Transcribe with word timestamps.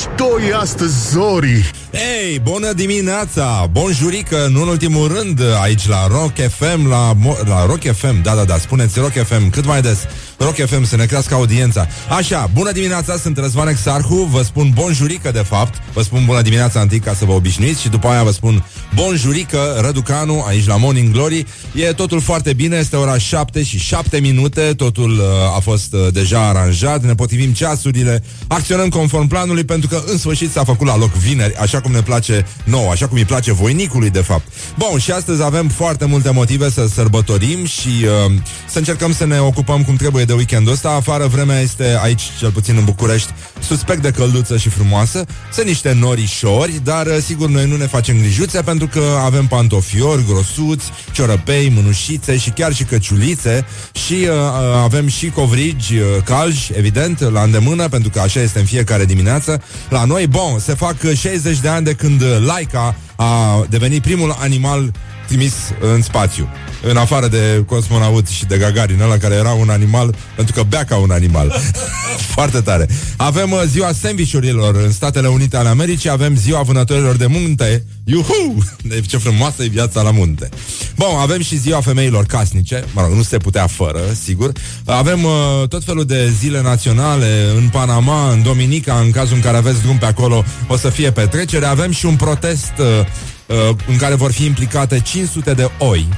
mișto 0.00 0.40
e 0.48 0.54
astăzi, 0.54 1.10
Zori! 1.10 1.70
Ei, 1.90 2.38
bună 2.38 2.72
dimineața! 2.72 3.68
Bonjurică, 3.70 4.48
nu 4.50 4.62
în 4.62 4.68
ultimul 4.68 5.08
rând, 5.08 5.40
aici 5.62 5.88
la 5.88 6.06
Rock 6.06 6.34
FM, 6.34 6.88
la, 6.88 7.12
la 7.44 7.66
Rock 7.66 7.82
FM, 7.92 8.22
da, 8.22 8.34
da, 8.34 8.44
da, 8.44 8.58
spuneți 8.58 8.98
Rock 8.98 9.12
FM 9.12 9.50
cât 9.50 9.66
mai 9.66 9.80
des. 9.80 9.98
Rock 10.42 10.54
FM 10.54 10.84
să 10.84 10.96
ne 10.96 11.04
crească 11.04 11.34
audiența. 11.34 11.86
Așa, 12.08 12.50
bună 12.54 12.72
dimineața, 12.72 13.16
sunt 13.16 13.38
Răzvan 13.38 13.68
Exarhu, 13.68 14.14
vă 14.14 14.42
spun 14.42 14.70
bonjurică 14.74 15.30
de 15.30 15.38
fapt, 15.38 15.82
vă 15.92 16.02
spun 16.02 16.24
bună 16.24 16.42
dimineața 16.42 16.80
întâi 16.80 16.98
ca 16.98 17.14
să 17.14 17.24
vă 17.24 17.32
obișnuiți 17.32 17.80
și 17.80 17.88
după 17.88 18.08
aia 18.08 18.22
vă 18.22 18.30
spun 18.30 18.64
bonjurică, 18.94 19.80
Răducanu, 19.80 20.44
aici 20.46 20.66
la 20.66 20.76
Morning 20.76 21.12
Glory. 21.12 21.46
E 21.74 21.92
totul 21.92 22.20
foarte 22.20 22.52
bine, 22.52 22.76
este 22.76 22.96
ora 22.96 23.18
7 23.18 23.62
și 23.62 23.78
7 23.78 24.20
minute, 24.20 24.60
totul 24.60 25.10
uh, 25.10 25.56
a 25.56 25.60
fost 25.60 25.92
uh, 25.92 26.12
deja 26.12 26.48
aranjat, 26.48 27.04
ne 27.04 27.14
potrivim 27.14 27.52
ceasurile, 27.52 28.22
acționăm 28.46 28.88
conform 28.88 29.26
planului 29.26 29.64
pentru 29.64 29.88
că 29.88 30.02
în 30.06 30.18
sfârșit 30.18 30.50
s-a 30.50 30.64
făcut 30.64 30.86
la 30.86 30.96
loc 30.96 31.12
vineri, 31.12 31.56
așa 31.56 31.80
cum 31.80 31.92
ne 31.92 32.02
place 32.02 32.46
nou, 32.64 32.90
așa 32.90 33.08
cum 33.08 33.16
îi 33.16 33.24
place 33.24 33.52
voinicului 33.52 34.10
de 34.10 34.20
fapt. 34.20 34.46
Bun, 34.78 34.98
și 34.98 35.10
astăzi 35.10 35.42
avem 35.42 35.68
foarte 35.68 36.04
multe 36.04 36.30
motive 36.30 36.70
să 36.70 36.88
sărbătorim 36.94 37.66
și 37.66 37.88
uh, 37.88 38.32
să 38.68 38.78
încercăm 38.78 39.12
să 39.12 39.26
ne 39.26 39.38
ocupăm 39.38 39.82
cum 39.82 39.96
trebuie 39.96 40.24
de 40.30 40.36
weekendul 40.36 40.72
ăsta. 40.72 40.90
Afară 40.90 41.26
vremea 41.26 41.60
este 41.60 41.98
aici, 42.02 42.22
cel 42.38 42.50
puțin 42.50 42.76
în 42.76 42.84
București, 42.84 43.32
suspect 43.60 44.02
de 44.02 44.10
călduță 44.10 44.56
și 44.56 44.68
frumoasă. 44.68 45.24
Sunt 45.52 45.66
niște 45.66 45.92
norișori, 45.92 46.80
dar 46.84 47.06
uh, 47.06 47.16
sigur 47.24 47.48
noi 47.48 47.66
nu 47.66 47.76
ne 47.76 47.86
facem 47.86 48.18
grijuțe 48.18 48.62
pentru 48.62 48.86
că 48.86 49.02
avem 49.24 49.46
pantofiori, 49.46 50.24
grosuți, 50.26 50.90
ciorăpei, 51.12 51.72
mânușițe 51.74 52.36
și 52.36 52.50
chiar 52.50 52.74
și 52.74 52.84
căciulițe 52.84 53.66
și 53.92 54.12
uh, 54.12 54.28
uh 54.28 54.82
avem 54.82 55.08
și 55.08 55.30
covrigi 55.30 55.96
uh, 55.96 56.04
calji, 56.24 56.72
evident, 56.76 57.20
la 57.20 57.42
îndemână, 57.42 57.88
pentru 57.88 58.10
că 58.10 58.20
așa 58.20 58.40
este 58.40 58.58
în 58.58 58.64
fiecare 58.64 59.04
dimineață. 59.04 59.62
La 59.88 60.04
noi, 60.04 60.26
bun, 60.26 60.58
se 60.58 60.74
fac 60.74 60.96
60 61.14 61.58
de 61.58 61.68
ani 61.68 61.84
de 61.84 61.94
când 61.94 62.22
Laika 62.46 62.96
a 63.16 63.66
devenit 63.68 64.02
primul 64.02 64.36
animal 64.38 64.92
trimis 65.30 65.54
în 65.94 66.02
spațiu. 66.02 66.48
În 66.82 66.96
afară 66.96 67.28
de 67.28 67.62
cosmonaut 67.66 68.26
și 68.26 68.44
de 68.44 68.56
Gagarin, 68.56 69.00
ăla 69.00 69.16
care 69.16 69.34
era 69.34 69.50
un 69.50 69.68
animal, 69.68 70.14
pentru 70.36 70.54
că 70.54 70.62
bea 70.62 70.84
ca 70.84 70.96
un 70.96 71.10
animal. 71.10 71.60
Foarte 72.36 72.60
tare. 72.60 72.88
Avem 73.16 73.50
uh, 73.52 73.62
ziua 73.66 73.92
sandvișurilor 73.92 74.74
în 74.76 74.92
Statele 74.92 75.28
Unite 75.28 75.56
ale 75.56 75.68
Americii, 75.68 76.10
avem 76.10 76.36
ziua 76.36 76.62
vânătorilor 76.62 77.16
de 77.16 77.26
munte. 77.26 77.84
Iuhu! 78.04 78.64
Deci 78.92 79.06
ce 79.06 79.16
frumoasă 79.16 79.62
e 79.62 79.66
viața 79.66 80.02
la 80.02 80.10
munte. 80.10 80.48
Bun, 80.96 81.08
avem 81.18 81.42
și 81.42 81.58
ziua 81.58 81.80
femeilor 81.80 82.24
casnice. 82.24 82.84
Mă 82.94 83.00
rog, 83.00 83.12
nu 83.12 83.22
se 83.22 83.38
putea 83.38 83.66
fără, 83.66 84.00
sigur. 84.24 84.52
Avem 84.84 85.24
uh, 85.24 85.68
tot 85.68 85.84
felul 85.84 86.04
de 86.04 86.30
zile 86.38 86.62
naționale 86.62 87.46
în 87.56 87.68
Panama, 87.68 88.30
în 88.30 88.42
Dominica, 88.42 88.94
în 88.94 89.10
cazul 89.10 89.36
în 89.36 89.42
care 89.42 89.56
aveți 89.56 89.82
drum 89.82 89.98
pe 89.98 90.06
acolo, 90.06 90.44
o 90.68 90.76
să 90.76 90.88
fie 90.88 91.10
petrecere. 91.10 91.66
Avem 91.66 91.90
și 91.90 92.06
un 92.06 92.16
protest 92.16 92.72
uh, 92.78 93.06
uh, 93.50 93.76
în 93.86 93.96
care 93.96 94.14
vor 94.14 94.32
fi 94.32 94.44
implicate 94.44 95.00
500 95.00 95.54
de 95.54 95.70
oi. 95.78 96.08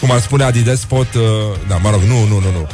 Cum 0.00 0.10
ar 0.10 0.20
spune 0.20 0.44
Adi 0.44 0.62
Despot, 0.62 1.14
uh, 1.14 1.22
da, 1.68 1.76
mă 1.76 1.90
rog, 1.90 2.00
nu, 2.00 2.18
nu, 2.18 2.40
nu, 2.40 2.50
nu. 2.50 2.66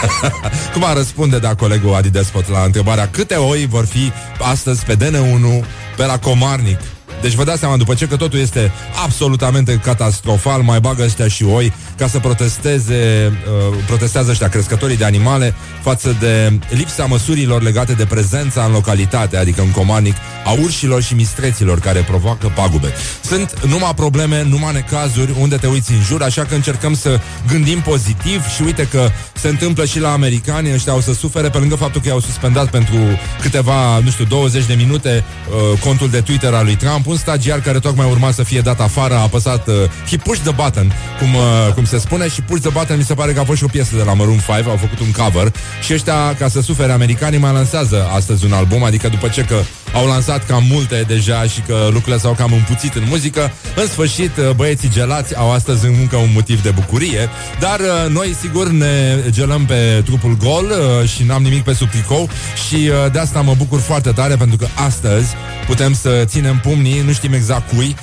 Cum 0.72 0.84
ar 0.84 0.96
răspunde, 0.96 1.38
da, 1.38 1.54
colegul 1.54 1.94
Adi 1.94 2.10
Despot 2.10 2.48
la 2.48 2.62
întrebarea 2.62 3.08
câte 3.08 3.34
oi 3.34 3.66
vor 3.66 3.86
fi 3.86 4.12
astăzi 4.38 4.84
pe 4.84 4.96
DN1 4.96 5.66
pe 5.96 6.04
la 6.04 6.18
Comarnic 6.18 6.78
deci 7.20 7.34
vă 7.34 7.44
dați 7.44 7.58
seama 7.58 7.76
după 7.76 7.94
ce 7.94 8.06
că 8.06 8.16
totul 8.16 8.38
este 8.38 8.72
absolutamente 9.04 9.80
catastrofal, 9.84 10.62
mai 10.62 10.80
bagă 10.80 11.02
ăștia 11.02 11.28
și 11.28 11.44
oi 11.44 11.72
ca 12.00 12.06
să 12.06 12.18
protesteze, 12.18 13.32
uh, 13.70 13.76
protestează 13.86 14.30
ăștia 14.30 14.48
crescătorii 14.48 14.96
de 14.96 15.04
animale 15.04 15.54
față 15.82 16.16
de 16.20 16.58
lipsa 16.68 17.04
măsurilor 17.04 17.62
legate 17.62 17.92
de 17.92 18.04
prezența 18.04 18.64
în 18.64 18.72
localitate, 18.72 19.36
adică 19.36 19.60
în 19.60 19.70
comanic, 19.70 20.14
a 20.44 20.50
urșilor 20.50 21.02
și 21.02 21.14
mistreților 21.14 21.78
care 21.80 22.00
provoacă 22.00 22.52
pagube. 22.54 22.92
Sunt 23.24 23.66
numai 23.66 23.94
probleme, 23.94 24.42
numai 24.42 24.72
necazuri 24.72 25.34
unde 25.40 25.56
te 25.56 25.66
uiți 25.66 25.92
în 25.92 26.00
jur, 26.02 26.22
așa 26.22 26.44
că 26.44 26.54
încercăm 26.54 26.94
să 26.94 27.20
gândim 27.48 27.80
pozitiv 27.80 28.46
și 28.54 28.62
uite 28.62 28.88
că 28.90 29.08
se 29.32 29.48
întâmplă 29.48 29.84
și 29.84 30.00
la 30.00 30.12
americani, 30.12 30.72
ăștia 30.74 30.92
au 30.92 31.00
să 31.00 31.12
sufere 31.12 31.48
pe 31.48 31.58
lângă 31.58 31.74
faptul 31.74 32.00
că 32.00 32.08
i-au 32.08 32.20
suspendat 32.20 32.70
pentru 32.70 32.96
câteva, 33.40 33.98
nu 33.98 34.10
știu, 34.10 34.24
20 34.24 34.64
de 34.66 34.74
minute 34.74 35.24
uh, 35.24 35.78
contul 35.78 36.10
de 36.10 36.20
Twitter 36.20 36.54
al 36.54 36.64
lui 36.64 36.76
Trump, 36.76 37.06
un 37.06 37.16
stagiar 37.16 37.60
care 37.60 37.78
tocmai 37.78 38.10
urma 38.10 38.30
să 38.30 38.42
fie 38.42 38.60
dat 38.60 38.80
afară 38.80 39.14
a 39.14 39.20
apăsat 39.20 39.68
uh, 39.68 39.74
he 40.10 40.16
pushed 40.16 40.42
the 40.42 40.52
button, 40.62 40.92
cum, 41.18 41.34
uh, 41.34 41.72
cum 41.74 41.84
se 41.90 41.98
spune, 41.98 42.28
și 42.28 42.42
push 42.42 42.60
the 42.60 42.70
button 42.70 42.96
mi 42.96 43.04
se 43.04 43.14
pare 43.14 43.32
că 43.32 43.40
a 43.40 43.44
fost 43.44 43.58
și 43.58 43.64
o 43.64 43.68
piesă 43.68 43.96
de 43.96 44.02
la 44.02 44.14
Maroon 44.14 44.38
5, 44.38 44.66
au 44.66 44.76
făcut 44.76 45.00
un 45.00 45.10
cover 45.10 45.52
și 45.82 45.92
ăștia, 45.92 46.34
ca 46.38 46.48
să 46.48 46.60
sufere 46.60 46.92
americanii, 46.92 47.38
mai 47.38 47.52
lansează 47.52 48.08
astăzi 48.14 48.44
un 48.44 48.52
album, 48.52 48.82
adică 48.84 49.08
după 49.08 49.28
ce 49.28 49.42
că 49.42 49.60
au 49.92 50.06
lansat 50.06 50.46
cam 50.46 50.64
multe 50.70 51.04
deja 51.06 51.42
și 51.42 51.60
că 51.60 51.74
lucrurile 51.84 52.18
s-au 52.18 52.32
cam 52.32 52.52
împuțit 52.52 52.94
în 52.94 53.02
muzică, 53.08 53.52
în 53.74 53.86
sfârșit 53.86 54.36
uh, 54.36 54.50
băieții 54.50 54.90
gelați 54.90 55.36
au 55.36 55.52
astăzi 55.52 55.86
încă 55.86 56.16
un 56.16 56.30
motiv 56.34 56.62
de 56.62 56.70
bucurie, 56.70 57.28
dar 57.60 57.80
uh, 57.80 58.10
noi 58.10 58.36
sigur 58.40 58.68
ne 58.68 59.24
gelăm 59.28 59.64
pe 59.64 60.02
trupul 60.04 60.36
gol 60.36 60.64
uh, 60.64 61.08
și 61.08 61.22
n-am 61.22 61.42
nimic 61.42 61.62
pe 61.62 61.72
sub 61.72 61.90
tricou 61.90 62.28
și 62.68 62.74
uh, 62.74 63.12
de 63.12 63.18
asta 63.18 63.40
mă 63.40 63.54
bucur 63.56 63.80
foarte 63.80 64.10
tare 64.10 64.36
pentru 64.36 64.56
că 64.56 64.66
astăzi 64.74 65.34
putem 65.66 65.94
să 65.94 66.22
ținem 66.24 66.58
pumnii, 66.62 67.02
nu 67.06 67.12
știm 67.12 67.32
exact 67.32 67.68
cui, 67.74 67.96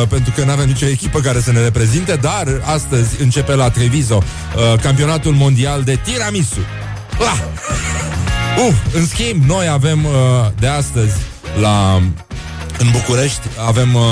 uh, 0.00 0.08
pentru 0.08 0.32
că 0.36 0.44
nu 0.44 0.50
avem 0.50 0.66
nicio 0.66 0.86
echipă 0.86 1.20
care 1.20 1.40
să 1.40 1.52
ne 1.52 1.62
reprezinte, 1.62 2.18
dar 2.20 2.60
astăzi 2.64 3.22
începe 3.30 3.54
la 3.54 3.70
Treviso 3.70 4.16
uh, 4.16 4.80
campionatul 4.80 5.32
mondial 5.32 5.82
de 5.82 5.98
tiramisu. 6.04 6.60
Ah! 7.18 7.38
Uh, 8.58 8.74
în 8.92 9.06
schimb, 9.06 9.44
noi 9.44 9.68
avem 9.68 10.04
uh, 10.04 10.12
de 10.58 10.66
astăzi 10.66 11.14
la 11.60 12.00
în 12.78 12.90
București 12.92 13.40
avem 13.66 13.94
uh, 13.94 14.02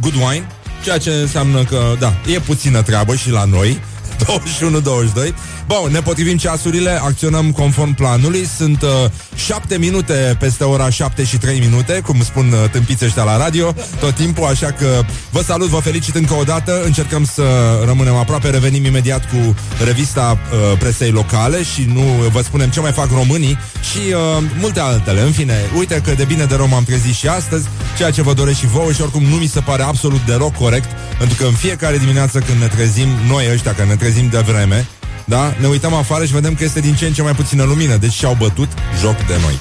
Good 0.00 0.14
Wine, 0.14 0.46
ceea 0.82 0.98
ce 0.98 1.10
înseamnă 1.10 1.64
că, 1.64 1.94
da, 1.98 2.12
e 2.26 2.38
puțină 2.38 2.82
treabă 2.82 3.14
și 3.14 3.30
la 3.30 3.44
noi. 3.44 3.80
21-22 4.16 5.34
Bun, 5.66 5.92
ne 5.92 6.00
potrivim 6.00 6.36
ceasurile, 6.36 6.90
acționăm 7.02 7.52
conform 7.52 7.94
planului. 7.94 8.46
Sunt 8.56 8.82
uh, 8.82 8.88
7 9.34 9.78
minute 9.78 10.36
peste 10.38 10.64
ora 10.64 10.90
7 10.90 11.24
și 11.24 11.36
3 11.36 11.58
minute 11.58 12.00
Cum 12.00 12.22
spun 12.22 12.52
uh, 12.52 12.70
tâmpiți 12.70 13.04
ăștia 13.04 13.22
la 13.22 13.36
radio 13.36 13.74
Tot 14.00 14.14
timpul, 14.14 14.44
așa 14.44 14.66
că 14.66 15.02
vă 15.30 15.42
salut, 15.42 15.68
vă 15.68 15.78
felicit 15.78 16.14
încă 16.14 16.34
o 16.34 16.42
dată. 16.42 16.82
Încercăm 16.84 17.24
să 17.24 17.42
rămânem 17.86 18.14
aproape 18.14 18.50
Revenim 18.50 18.84
imediat 18.84 19.30
cu 19.30 19.54
revista 19.84 20.38
uh, 20.52 20.78
presei 20.78 21.10
locale 21.10 21.62
Și 21.62 21.88
nu 21.92 22.04
vă 22.32 22.40
spunem 22.42 22.68
ce 22.68 22.80
mai 22.80 22.92
fac 22.92 23.10
românii 23.10 23.58
Și 23.92 23.98
uh, 23.98 24.44
multe 24.60 24.80
altele. 24.80 25.20
În 25.20 25.32
fine, 25.32 25.54
uite 25.76 26.00
că 26.04 26.10
de 26.10 26.24
bine 26.24 26.44
de 26.44 26.54
rom 26.54 26.74
am 26.74 26.84
trezit 26.84 27.14
și 27.14 27.28
astăzi 27.28 27.66
Ceea 27.96 28.10
ce 28.10 28.22
vă 28.22 28.32
doresc 28.32 28.58
și 28.58 28.66
vouă 28.66 28.92
Și 28.92 29.02
oricum 29.02 29.22
nu 29.22 29.36
mi 29.36 29.46
se 29.46 29.60
pare 29.60 29.82
absolut 29.82 30.20
deloc 30.26 30.54
corect 30.56 30.88
Pentru 31.18 31.36
că 31.36 31.44
în 31.44 31.52
fiecare 31.52 31.98
dimineață 31.98 32.38
când 32.38 32.60
ne 32.60 32.66
trezim 32.66 33.08
Noi 33.28 33.48
ăștia, 33.52 33.74
că 33.74 33.84
ne 33.84 33.94
trezim 33.94 34.03
de 34.10 34.38
vreme 34.38 34.86
da? 35.24 35.54
Ne 35.60 35.66
uităm 35.66 35.94
afară 35.94 36.24
și 36.24 36.32
vedem 36.32 36.54
că 36.54 36.64
este 36.64 36.80
din 36.80 36.94
ce 36.94 37.06
în 37.06 37.12
ce 37.12 37.22
mai 37.22 37.32
puțină 37.34 37.62
lumină 37.62 37.96
Deci 37.96 38.12
și-au 38.12 38.36
bătut 38.38 38.68
joc 39.00 39.16
de 39.26 39.36
noi. 39.40 39.60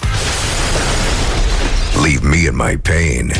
Leave 2.03 2.27
me 2.27 2.37
in 2.37 2.55
my 2.55 2.77
pain. 2.77 3.33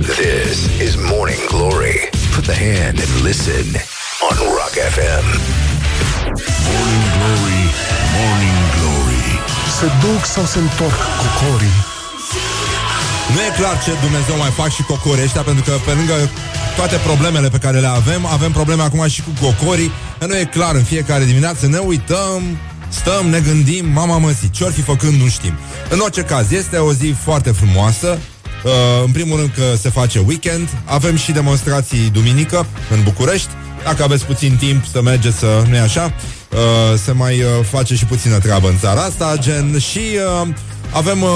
This 0.00 0.58
is 0.86 0.94
Morning 1.12 1.46
Glory. 1.48 2.08
Put 2.34 2.44
the 2.44 2.58
hand 2.66 2.98
and 3.04 3.24
listen 3.24 3.66
On 4.30 4.36
Rock 4.58 4.74
FM 4.94 5.26
Morning 6.70 7.04
Glory, 7.16 7.64
Morning 8.16 8.60
Glory. 8.76 9.26
Se 9.78 9.86
duc 10.06 10.24
sau 10.24 10.44
se 10.44 10.58
întorc 10.58 10.98
cocorii 11.22 11.95
Nu 13.34 13.40
e 13.40 13.50
clar 13.60 13.82
ce 13.84 13.90
Dumnezeu 14.06 14.36
mai 14.36 14.50
fac 14.50 14.70
și 14.70 14.82
cocorii 14.82 15.24
ăștia 15.24 15.42
Pentru 15.42 15.62
că 15.64 15.72
pe 15.86 15.92
lângă 15.92 16.14
toate 16.76 16.96
problemele 16.96 17.48
pe 17.48 17.58
care 17.58 17.78
le 17.80 17.86
avem 17.86 18.26
Avem 18.26 18.52
probleme 18.52 18.82
acum 18.82 19.08
și 19.08 19.22
cu 19.22 19.32
cocorii. 19.44 19.90
Nu 20.26 20.36
e 20.36 20.44
clar 20.44 20.74
în 20.74 20.82
fiecare 20.82 21.24
dimineață 21.24 21.66
Ne 21.66 21.78
uităm, 21.78 22.42
stăm, 22.88 23.26
ne 23.26 23.40
gândim 23.40 23.86
Mama 23.88 24.18
măsii, 24.18 24.50
ce-or 24.50 24.72
fi 24.72 24.80
făcând 24.80 25.20
nu 25.20 25.28
știm. 25.28 25.52
În 25.88 25.98
orice 25.98 26.22
caz, 26.22 26.50
este 26.50 26.76
o 26.76 26.92
zi 26.92 27.14
foarte 27.22 27.50
frumoasă. 27.50 28.18
Uh, 28.64 28.72
în 29.04 29.12
primul 29.12 29.36
rând 29.38 29.50
că 29.54 29.76
se 29.80 29.90
face 29.90 30.18
weekend. 30.26 30.68
Avem 30.84 31.16
și 31.16 31.32
demonstrații 31.32 32.10
duminică 32.10 32.66
În 32.90 33.02
București. 33.02 33.48
Dacă 33.84 34.02
aveți 34.02 34.24
puțin 34.24 34.56
timp 34.56 34.84
să 34.92 35.02
mergeți 35.02 35.38
să... 35.38 35.62
nu 35.70 35.78
așa? 35.78 36.12
Uh, 36.50 36.98
se 37.04 37.12
mai 37.12 37.40
uh, 37.40 37.48
face 37.70 37.94
și 37.94 38.04
puțină 38.04 38.38
treabă 38.38 38.68
în 38.68 38.78
țara 38.78 39.00
asta 39.00 39.34
Gen 39.38 39.78
și 39.78 40.00
uh, 40.42 40.48
avem 40.90 41.22
uh, 41.22 41.30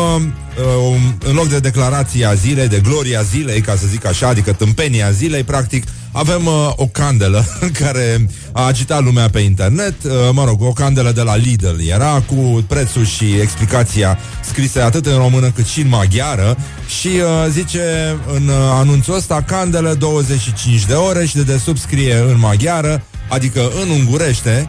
uh, 0.92 1.00
în 1.24 1.34
loc 1.34 1.48
de 1.48 1.58
declarația 1.58 2.34
zilei, 2.34 2.68
de 2.68 2.80
gloria 2.80 3.22
zilei, 3.22 3.60
ca 3.60 3.74
să 3.76 3.86
zic 3.86 4.06
așa, 4.06 4.28
adică 4.28 4.52
tâmpenia 4.52 5.10
zilei, 5.10 5.42
practic, 5.42 5.84
avem 6.12 6.46
uh, 6.46 6.72
o 6.76 6.86
candelă 6.86 7.44
care 7.80 8.26
a 8.52 8.66
agitat 8.66 9.02
lumea 9.02 9.28
pe 9.28 9.38
internet, 9.38 10.04
uh, 10.04 10.12
mă 10.32 10.44
rog, 10.44 10.62
o 10.62 10.72
candelă 10.72 11.12
de 11.12 11.22
la 11.22 11.36
Lidl. 11.36 11.88
Era 11.88 12.22
cu 12.26 12.64
prețul 12.68 13.04
și 13.04 13.24
explicația 13.40 14.18
scrise 14.40 14.80
atât 14.80 15.06
în 15.06 15.16
română 15.16 15.50
cât 15.50 15.66
și 15.66 15.80
în 15.80 15.88
maghiară 15.88 16.56
și 17.00 17.08
uh, 17.08 17.50
zice 17.50 18.16
în 18.34 18.48
uh, 18.48 18.54
anunțul 18.72 19.14
ăsta 19.14 19.42
candelă 19.42 19.94
25 19.94 20.84
de 20.84 20.94
ore 20.94 21.26
și 21.26 21.34
de 21.34 21.42
desubt 21.42 21.80
scrie 21.80 22.14
în 22.14 22.38
maghiară, 22.38 23.02
adică 23.28 23.70
în 23.82 23.88
ungurește, 23.90 24.68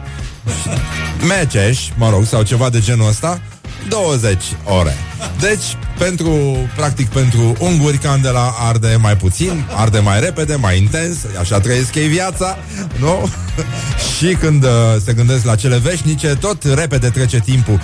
Meceș, 1.28 1.78
mă 1.96 2.10
rog, 2.10 2.24
sau 2.26 2.42
ceva 2.42 2.70
de 2.70 2.80
genul 2.80 3.08
ăsta 3.08 3.40
20 3.88 4.42
ore. 4.64 4.96
Deci, 5.40 5.76
pentru, 5.98 6.32
practic, 6.76 7.08
pentru 7.08 7.56
unguri, 7.58 7.98
candela 7.98 8.54
arde 8.58 8.96
mai 9.00 9.16
puțin, 9.16 9.64
arde 9.76 9.98
mai 9.98 10.20
repede, 10.20 10.54
mai 10.54 10.78
intens, 10.78 11.16
așa 11.40 11.60
trăiesc 11.60 11.94
ei 11.94 12.08
viața, 12.08 12.58
nu? 12.98 13.30
și 14.16 14.34
când 14.34 14.64
uh, 14.64 14.70
se 15.04 15.12
gândesc 15.12 15.44
la 15.44 15.54
cele 15.54 15.78
veșnice, 15.78 16.26
tot 16.26 16.64
repede 16.74 17.08
trece 17.08 17.40
timpul. 17.40 17.80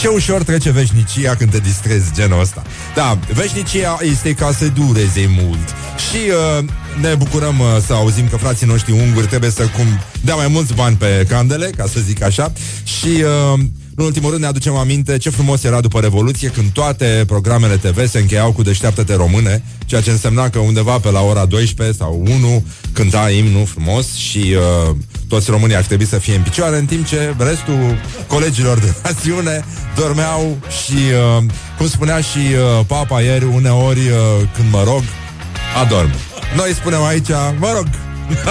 Ce 0.00 0.08
ușor 0.08 0.42
trece 0.42 0.70
veșnicia 0.70 1.34
când 1.34 1.50
te 1.50 1.58
distrezi 1.58 2.12
genul 2.14 2.40
ăsta. 2.40 2.62
Da, 2.94 3.18
veșnicia 3.32 3.98
este 4.00 4.32
ca 4.32 4.52
să 4.52 4.66
dureze 4.66 5.30
mult. 5.42 5.68
Și 6.10 6.16
uh, 6.58 6.64
ne 7.00 7.14
bucurăm 7.14 7.58
uh, 7.58 7.66
să 7.86 7.92
auzim 7.92 8.28
că 8.28 8.36
frații 8.36 8.66
noștri 8.66 8.92
unguri 8.92 9.26
trebuie 9.26 9.50
să 9.50 9.62
cum 9.62 9.86
dea 10.20 10.34
mai 10.34 10.48
mulți 10.48 10.74
bani 10.74 10.96
pe 10.96 11.26
candele, 11.28 11.70
ca 11.76 11.84
să 11.92 12.00
zic 12.00 12.22
așa. 12.22 12.52
Și 12.84 13.24
uh, 13.52 13.60
în 13.98 14.04
ultimul 14.04 14.30
rând 14.30 14.42
ne 14.42 14.48
aducem 14.48 14.74
aminte 14.74 15.16
ce 15.16 15.30
frumos 15.30 15.64
era 15.64 15.80
după 15.80 16.00
Revoluție 16.00 16.48
când 16.48 16.70
toate 16.70 17.24
programele 17.26 17.76
TV 17.76 18.08
se 18.08 18.18
încheiau 18.18 18.52
cu 18.52 18.62
Deșteaptă-te 18.62 19.14
române, 19.14 19.64
ceea 19.86 20.00
ce 20.00 20.10
însemna 20.10 20.48
că 20.48 20.58
undeva 20.58 20.98
pe 20.98 21.10
la 21.10 21.20
ora 21.20 21.44
12 21.44 21.96
sau 21.96 22.22
1 22.26 22.64
cânta 22.92 23.30
imnul 23.30 23.66
frumos 23.66 24.14
și 24.14 24.38
uh, 24.38 24.96
toți 25.28 25.50
românii 25.50 25.76
ar 25.76 25.82
trebui 25.82 26.06
să 26.06 26.18
fie 26.18 26.34
în 26.34 26.42
picioare, 26.42 26.76
în 26.78 26.84
timp 26.84 27.06
ce 27.06 27.34
restul 27.38 27.98
colegilor 28.26 28.78
de 28.78 28.94
națiune 29.02 29.64
dormeau 29.96 30.56
și, 30.84 30.96
uh, 31.38 31.44
cum 31.76 31.88
spunea 31.88 32.20
și 32.20 32.38
uh, 32.38 32.84
papa 32.86 33.20
ieri, 33.20 33.44
uneori 33.44 34.00
uh, 34.00 34.48
când 34.54 34.70
mă 34.70 34.82
rog, 34.84 35.02
adorm. 35.84 36.10
Noi 36.56 36.74
spunem 36.74 37.02
aici, 37.02 37.28
mă 37.58 37.72
rog, 37.74 37.86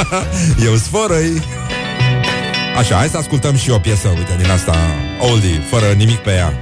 eu 0.67 0.75
sfărăi. 0.75 1.41
Așa, 2.77 2.95
hai 2.95 3.07
să 3.07 3.17
ascultăm 3.17 3.55
și 3.55 3.69
o 3.69 3.79
piesă, 3.79 4.07
uite, 4.07 4.35
din 4.41 4.49
asta 4.49 4.75
oldie, 5.19 5.61
fără 5.69 5.85
nimic 5.95 6.17
pe 6.17 6.29
ea. 6.31 6.57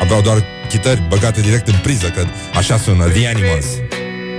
Aveau 0.00 0.20
doar 0.20 0.44
chitări 0.68 1.02
băgate 1.08 1.40
direct 1.40 1.68
în 1.68 1.74
priză, 1.82 2.08
că 2.08 2.24
așa 2.54 2.76
sună 2.78 3.08
The 3.08 3.28
Animals. 3.28 3.66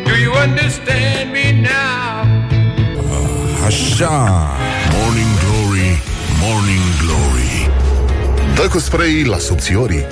Do 0.03 0.15
you 0.23 0.33
understand 0.47 1.27
me 1.31 1.69
now? 1.69 2.47
Uh, 2.95 3.65
așa. 3.65 4.49
Morning 4.99 5.33
Glory, 5.43 6.01
Morning 6.41 6.87
Glory. 7.01 7.69
Dă 8.55 8.67
cu 8.67 8.79
spray 8.79 9.23
la 9.23 9.37
subțiorii. 9.37 10.05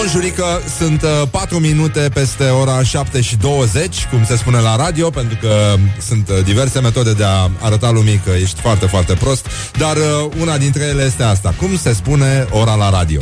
Bonjurică, 0.00 0.62
sunt 0.78 1.02
uh, 1.02 1.28
4 1.30 1.58
minute 1.58 2.10
peste 2.14 2.44
ora 2.44 2.82
7 2.82 3.20
și 3.20 3.36
20, 3.36 4.06
cum 4.10 4.24
se 4.24 4.36
spune 4.36 4.58
la 4.58 4.76
radio, 4.76 5.10
pentru 5.10 5.38
că 5.40 5.74
sunt 6.06 6.28
uh, 6.28 6.44
diverse 6.44 6.80
metode 6.80 7.12
de 7.12 7.24
a 7.24 7.50
arăta 7.60 7.90
lumii 7.90 8.20
că 8.24 8.30
ești 8.30 8.60
foarte, 8.60 8.86
foarte 8.86 9.14
prost, 9.14 9.46
dar 9.78 9.96
uh, 9.96 10.02
una 10.40 10.58
dintre 10.58 10.82
ele 10.82 11.04
este 11.04 11.22
asta. 11.22 11.54
Cum 11.56 11.76
se 11.76 11.92
spune 11.92 12.46
ora 12.50 12.74
la 12.74 12.90
radio? 12.90 13.20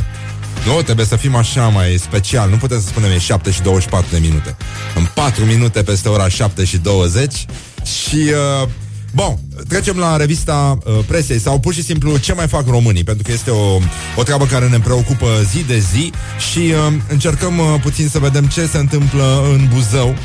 Nu, 0.65 0.81
trebuie 0.81 1.05
să 1.05 1.15
fim 1.15 1.35
așa 1.35 1.67
mai 1.67 1.97
special. 1.97 2.49
Nu 2.49 2.55
putem 2.55 2.79
să 2.79 2.87
spunem 2.87 3.11
e 3.11 3.17
7 3.17 3.51
și 3.51 3.61
24 3.61 4.07
de 4.11 4.17
minute. 4.19 4.55
În 4.95 5.07
4 5.13 5.45
minute 5.45 5.83
peste 5.83 6.09
ora 6.09 6.27
7 6.27 6.65
și 6.65 6.77
20 6.77 7.45
și... 7.83 8.31
Uh, 8.61 8.69
Bun, 9.11 9.39
trecem 9.67 9.97
la 9.97 10.17
revista 10.17 10.77
uh, 10.85 10.93
presei 11.07 11.39
sau 11.39 11.59
pur 11.59 11.73
și 11.73 11.83
simplu 11.83 12.17
ce 12.17 12.33
mai 12.33 12.47
fac 12.47 12.67
românii, 12.67 13.03
pentru 13.03 13.23
că 13.23 13.31
este 13.31 13.51
o, 13.51 13.79
o 14.15 14.23
treabă 14.23 14.45
care 14.45 14.67
ne 14.67 14.79
preocupă 14.79 15.27
zi 15.51 15.63
de 15.63 15.79
zi 15.79 16.11
și 16.51 16.59
uh, 16.59 16.93
încercăm 17.09 17.57
uh, 17.57 17.65
puțin 17.81 18.07
să 18.07 18.19
vedem 18.19 18.45
ce 18.45 18.65
se 18.65 18.77
întâmplă 18.77 19.43
în 19.51 19.69
Buzău. 19.73 20.15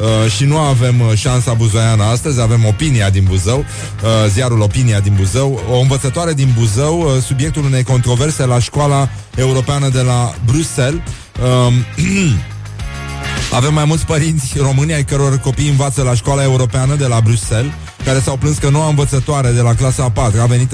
Uh, 0.00 0.30
și 0.30 0.44
nu 0.44 0.58
avem 0.58 1.00
uh, 1.00 1.12
șansa 1.14 1.52
buzoiană 1.52 2.02
astăzi, 2.02 2.40
avem 2.40 2.64
opinia 2.64 3.10
din 3.10 3.24
Buzău, 3.24 3.58
uh, 3.58 4.30
ziarul 4.30 4.60
Opinia 4.60 5.00
din 5.00 5.12
Buzău, 5.16 5.60
o 5.70 5.78
învățătoare 5.78 6.32
din 6.32 6.54
Buzău, 6.58 7.00
uh, 7.00 7.22
subiectul 7.22 7.64
unei 7.64 7.82
controverse 7.82 8.46
la 8.46 8.58
școala 8.58 9.08
europeană 9.34 9.88
de 9.88 10.00
la 10.00 10.34
Bruxelles. 10.46 11.00
Uh, 11.42 11.72
avem 13.58 13.74
mai 13.74 13.84
mulți 13.84 14.06
părinți 14.06 14.58
români 14.58 14.92
ai 14.92 15.04
căror 15.04 15.38
copii 15.38 15.68
învață 15.68 16.02
la 16.02 16.14
școala 16.14 16.42
europeană 16.42 16.94
de 16.94 17.06
la 17.06 17.20
Bruxelles 17.20 17.72
care 18.04 18.20
s-au 18.20 18.36
plâns 18.36 18.58
că 18.58 18.68
noua 18.68 18.88
învățătoare 18.88 19.50
de 19.50 19.60
la 19.60 19.74
clasa 19.74 20.04
a 20.04 20.10
4 20.10 20.40
a 20.40 20.46
venit 20.46 20.72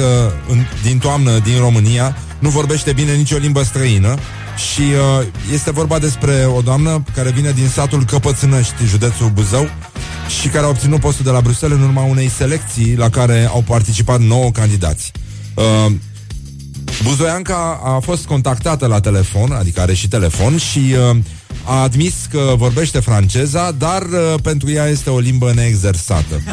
în, 0.49 0.65
din 0.83 0.99
toamnă 0.99 1.39
din 1.39 1.59
România, 1.59 2.17
nu 2.39 2.49
vorbește 2.49 2.93
bine 2.93 3.15
nicio 3.15 3.37
limbă 3.37 3.63
străină 3.63 4.15
și 4.73 4.81
uh, 4.81 5.27
este 5.53 5.71
vorba 5.71 5.99
despre 5.99 6.49
o 6.57 6.61
doamnă 6.61 7.03
care 7.15 7.31
vine 7.31 7.51
din 7.51 7.69
satul 7.69 8.05
Căpățânăști, 8.05 8.85
județul 8.85 9.29
Buzău, 9.29 9.69
și 10.41 10.49
care 10.49 10.65
a 10.65 10.69
obținut 10.69 11.01
postul 11.01 11.25
de 11.25 11.31
la 11.31 11.41
Bruxelles 11.41 11.79
în 11.79 11.85
urma 11.85 12.03
unei 12.03 12.29
selecții 12.29 12.97
la 12.97 13.09
care 13.09 13.49
au 13.53 13.63
participat 13.67 14.21
9 14.21 14.51
candidați. 14.51 15.13
Uh, 15.55 15.93
Buzoianca 17.03 17.81
a 17.85 17.99
fost 17.99 18.27
contactată 18.27 18.87
la 18.87 19.01
telefon, 19.01 19.53
adică 19.53 19.81
are 19.81 19.95
și 19.95 20.09
telefon 20.09 20.57
și 20.57 20.79
uh, 20.79 21.17
a 21.65 21.83
admis 21.83 22.15
că 22.31 22.55
vorbește 22.57 23.01
franceza, 23.01 23.71
dar 23.79 24.03
uh, 24.03 24.35
pentru 24.43 24.71
ea 24.71 24.87
este 24.87 25.11
o 25.11 25.19
limbă 25.19 25.53
neexersată. 25.55 26.43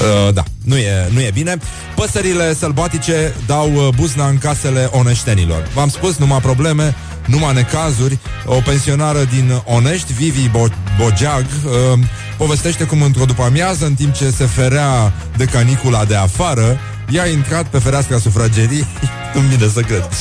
Uh, 0.00 0.34
da, 0.34 0.44
nu 0.64 0.76
e, 0.76 1.08
nu 1.12 1.20
e 1.20 1.30
bine. 1.34 1.56
Păsările 1.94 2.54
sălbatice 2.54 3.34
dau 3.46 3.74
uh, 3.74 3.88
buzna 3.96 4.28
în 4.28 4.38
casele 4.38 4.88
oneștenilor. 4.92 5.68
V-am 5.74 5.88
spus, 5.88 6.16
numai 6.16 6.40
probleme, 6.40 6.94
numai 7.26 7.54
necazuri. 7.54 8.18
O 8.46 8.54
pensionară 8.64 9.24
din 9.24 9.62
Onești, 9.64 10.12
Vivi 10.12 10.48
Bo- 10.48 10.96
Bogeag, 10.98 11.46
uh, 11.64 11.98
povestește 12.36 12.84
cum 12.84 13.02
într-o 13.02 13.24
după 13.24 13.42
amiază, 13.42 13.86
în 13.86 13.94
timp 13.94 14.14
ce 14.14 14.30
se 14.30 14.44
ferea 14.44 15.12
de 15.36 15.44
canicula 15.44 16.04
de 16.04 16.16
afară, 16.16 16.78
ea 17.10 17.22
a 17.22 17.28
intrat 17.28 17.66
pe 17.66 17.78
fereastra 17.78 18.18
sufragerii 18.18 18.86
Nu 19.34 19.40
vine 19.40 19.68
să 19.68 19.80
cred. 19.80 20.08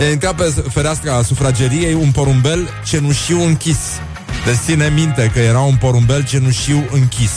I-a 0.00 0.10
intrat 0.10 0.34
pe 0.34 0.54
fereastra 0.68 1.22
sufrageriei 1.22 1.94
Un 1.94 2.10
porumbel 2.10 2.68
cenușiu 2.84 3.42
închis. 3.42 3.78
De 4.44 4.58
ține 4.64 4.88
minte 4.88 5.30
că 5.32 5.38
era 5.38 5.60
un 5.60 5.76
porumbel 5.76 6.24
cenușiu 6.24 6.84
închis. 6.90 7.32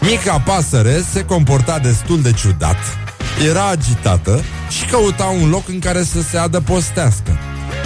Mica 0.00 0.38
pasăre 0.38 1.04
se 1.12 1.24
comporta 1.24 1.78
destul 1.78 2.22
de 2.22 2.32
ciudat. 2.32 2.76
Era 3.48 3.68
agitată 3.68 4.42
Și 4.68 4.84
căuta 4.84 5.24
un 5.24 5.48
loc 5.48 5.68
în 5.68 5.78
care 5.78 6.02
să 6.02 6.22
se 6.22 6.38
adăpostească 6.38 7.38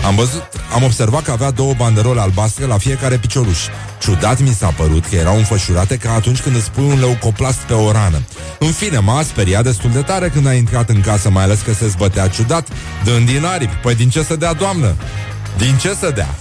am 0.07 0.15
văzut, 0.15 0.49
am 0.75 0.83
observat 0.83 1.23
că 1.23 1.31
avea 1.31 1.51
două 1.51 1.75
banderole 1.77 2.21
albastre 2.21 2.65
la 2.65 2.79
fiecare 2.79 3.17
picioruș. 3.17 3.59
Ciudat 4.01 4.41
mi 4.41 4.53
s-a 4.53 4.67
părut 4.77 5.07
că 5.07 5.17
erau 5.17 5.37
înfășurate 5.37 5.97
ca 5.97 6.13
atunci 6.13 6.41
când 6.41 6.57
îți 6.57 6.71
pui 6.71 6.85
un 6.85 6.99
leucoplast 6.99 7.59
pe 7.59 7.73
o 7.73 7.93
rană. 7.93 8.23
În 8.59 8.73
fine, 8.73 8.99
m-a 8.99 9.23
speriat 9.23 9.63
destul 9.63 9.91
de 9.91 10.01
tare 10.01 10.29
când 10.29 10.47
a 10.47 10.53
intrat 10.53 10.89
în 10.89 11.01
casă, 11.01 11.31
mai 11.31 11.43
ales 11.43 11.61
că 11.61 11.73
se 11.73 11.89
zbătea 11.89 12.29
ciudat, 12.29 12.69
dând 13.05 13.27
din 13.27 13.45
aripi. 13.45 13.75
Păi 13.75 13.95
din 13.95 14.11
ce 14.11 14.23
să 14.23 14.37
dea, 14.37 14.53
doamnă? 14.53 14.95
Din 15.57 15.77
ce 15.77 15.95
să 16.01 16.11
dea? 16.15 16.35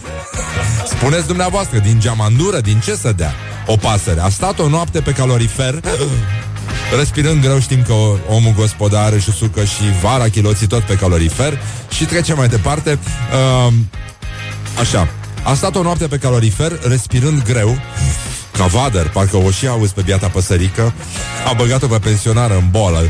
Spuneți 0.86 1.28
dumneavoastră, 1.28 1.78
din 1.78 2.00
geamandură, 2.00 2.60
din 2.60 2.80
ce 2.80 2.96
să 2.96 3.12
dea? 3.12 3.34
O 3.66 3.76
pasăre. 3.76 4.20
A 4.20 4.30
stat 4.30 4.60
o 4.60 4.68
noapte 4.68 5.00
pe 5.00 5.12
calorifer 5.12 5.80
Respirând 6.98 7.42
greu 7.42 7.60
știm 7.60 7.84
că 7.84 7.94
omul 8.28 8.54
gospodar 8.56 9.14
își 9.14 9.30
usucă 9.30 9.64
și 9.64 9.82
vara 10.02 10.28
chiloții 10.30 10.68
tot 10.68 10.82
pe 10.82 10.96
calorifer. 10.96 11.60
Și 11.90 12.06
trecem 12.06 12.38
mai 12.38 12.48
departe. 12.48 13.00
Uh, 13.68 13.74
Așa. 14.80 15.08
A 15.44 15.54
stat 15.54 15.76
o 15.76 15.82
noapte 15.82 16.08
pe 16.08 16.18
calorifer, 16.18 16.80
respirând 16.88 17.44
greu 17.44 17.78
Ca 18.58 18.66
vader, 18.66 19.10
parcă 19.10 19.38
o 19.38 19.52
și 19.52 19.68
auzi 19.68 19.94
pe 19.94 20.02
biata 20.02 20.28
păsărică. 20.28 20.94
A 21.50 21.54
băgat-o 21.54 21.88
pe 21.88 21.98
pensionară 21.98 22.54
în 22.54 22.68
bolă 22.72 23.10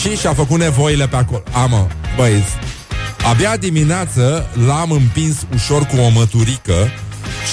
Și 0.00 0.16
și-a 0.16 0.34
făcut 0.34 0.58
nevoile 0.58 1.08
pe 1.08 1.16
acolo. 1.16 1.42
Amă, 1.52 1.86
băi 2.16 2.44
Abia 3.30 3.56
dimineață 3.56 4.48
l-am 4.66 4.90
împins 4.90 5.36
ușor 5.54 5.82
cu 5.82 5.96
o 5.96 6.08
măturică 6.08 6.90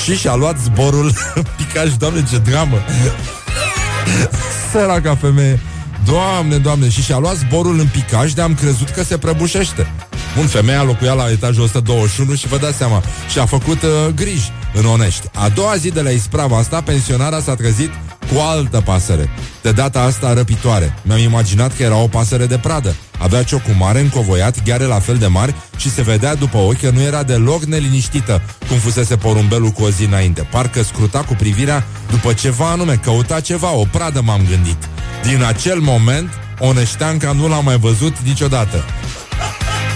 și 0.04 0.18
și-a 0.18 0.36
luat 0.36 0.58
zborul 0.58 1.14
Picaj, 1.58 1.94
doamne, 1.94 2.24
ce 2.32 2.38
dramă 2.38 2.78
Săraca 4.72 5.16
femeie 5.16 5.60
Doamne, 6.06 6.58
doamne, 6.58 6.90
și 6.90 7.02
și-a 7.02 7.18
luat 7.18 7.36
zborul 7.36 7.80
în 7.80 7.88
picaj 7.88 8.32
de 8.32 8.42
am 8.42 8.56
crezut 8.56 8.90
că 8.90 9.04
se 9.04 9.18
prăbușește. 9.18 9.88
Un 10.40 10.48
femeia 10.48 10.84
locuia 10.84 11.14
la 11.14 11.30
etajul 11.30 11.64
121 11.64 12.36
și 12.36 12.48
vă 12.48 12.58
dați 12.58 12.78
seama, 12.78 13.04
și-a 13.30 13.46
făcut 13.46 13.82
uh, 13.82 13.90
griji 14.16 14.52
în 14.74 14.86
Onești. 14.86 15.28
A 15.34 15.50
doua 15.50 15.76
zi 15.76 15.92
de 15.92 16.02
la 16.02 16.10
isprava 16.10 16.58
asta, 16.58 16.82
pensionara 16.82 17.40
s-a 17.42 17.56
trezit 17.56 17.90
cu 18.34 18.40
altă 18.40 18.82
pasăre. 18.82 19.30
De 19.62 19.72
data 19.72 20.02
asta 20.02 20.34
răpitoare. 20.34 20.94
Mi-am 21.02 21.20
imaginat 21.20 21.76
că 21.76 21.84
era 21.84 21.96
o 21.96 22.08
pasăre 22.08 22.46
de 22.46 22.58
pradă. 22.58 22.96
Avea 23.18 23.44
ciocul 23.44 23.74
mare, 23.74 24.00
încovoiat, 24.00 24.64
gheare 24.64 24.84
la 24.84 25.00
fel 25.00 25.18
de 25.18 25.28
mari 25.28 25.56
și 25.78 25.92
se 25.92 26.02
vedea 26.02 26.36
după 26.36 26.58
ochi 26.58 26.80
că 26.80 26.90
nu 26.90 27.02
era 27.02 27.24
deloc 27.24 27.64
neliniștită, 27.64 28.42
cum 28.68 28.78
fusese 28.78 29.16
porumbelul 29.16 29.70
cu 29.70 29.84
o 29.84 29.90
zi 29.90 30.04
înainte. 30.04 30.48
Parcă 30.52 30.84
scruta 30.84 31.20
cu 31.20 31.34
privirea 31.34 31.86
după 32.10 32.34
ceva 32.34 32.70
anume, 32.72 32.96
căuta 32.96 33.40
ceva, 33.40 33.76
o 33.76 33.86
pradă 33.92 34.22
m-am 34.22 34.42
gândit. 34.50 34.78
Din 35.24 35.44
acel 35.44 35.80
moment, 35.80 36.30
Oneșteanca 36.60 37.32
nu 37.32 37.48
l-a 37.48 37.60
mai 37.60 37.78
văzut 37.78 38.20
niciodată. 38.20 38.84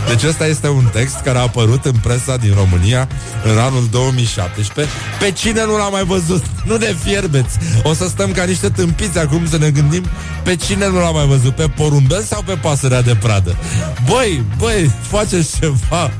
Deci 0.07 0.23
ăsta 0.23 0.45
este 0.45 0.67
un 0.67 0.89
text 0.93 1.19
care 1.19 1.37
a 1.37 1.41
apărut 1.41 1.85
în 1.85 1.95
presa 2.01 2.37
din 2.37 2.53
România 2.53 3.07
în 3.51 3.57
anul 3.57 3.87
2017. 3.91 4.93
Pe 5.19 5.31
cine 5.31 5.65
nu 5.65 5.77
l-a 5.77 5.89
mai 5.89 6.03
văzut? 6.03 6.43
Nu 6.65 6.77
ne 6.77 6.95
fierbeți! 7.03 7.57
O 7.83 7.93
să 7.93 8.07
stăm 8.07 8.31
ca 8.31 8.43
niște 8.43 8.69
tâmpiți 8.69 9.19
acum 9.19 9.47
să 9.47 9.57
ne 9.57 9.69
gândim 9.69 10.05
pe 10.43 10.55
cine 10.55 10.87
nu 10.87 10.99
l-a 10.99 11.11
mai 11.11 11.25
văzut? 11.25 11.55
Pe 11.55 11.67
porumbel 11.75 12.23
sau 12.23 12.41
pe 12.45 12.53
pasărea 12.53 13.01
de 13.01 13.15
pradă? 13.15 13.55
Băi, 14.09 14.43
băi, 14.57 14.91
faceți 15.09 15.59
ceva! 15.59 16.11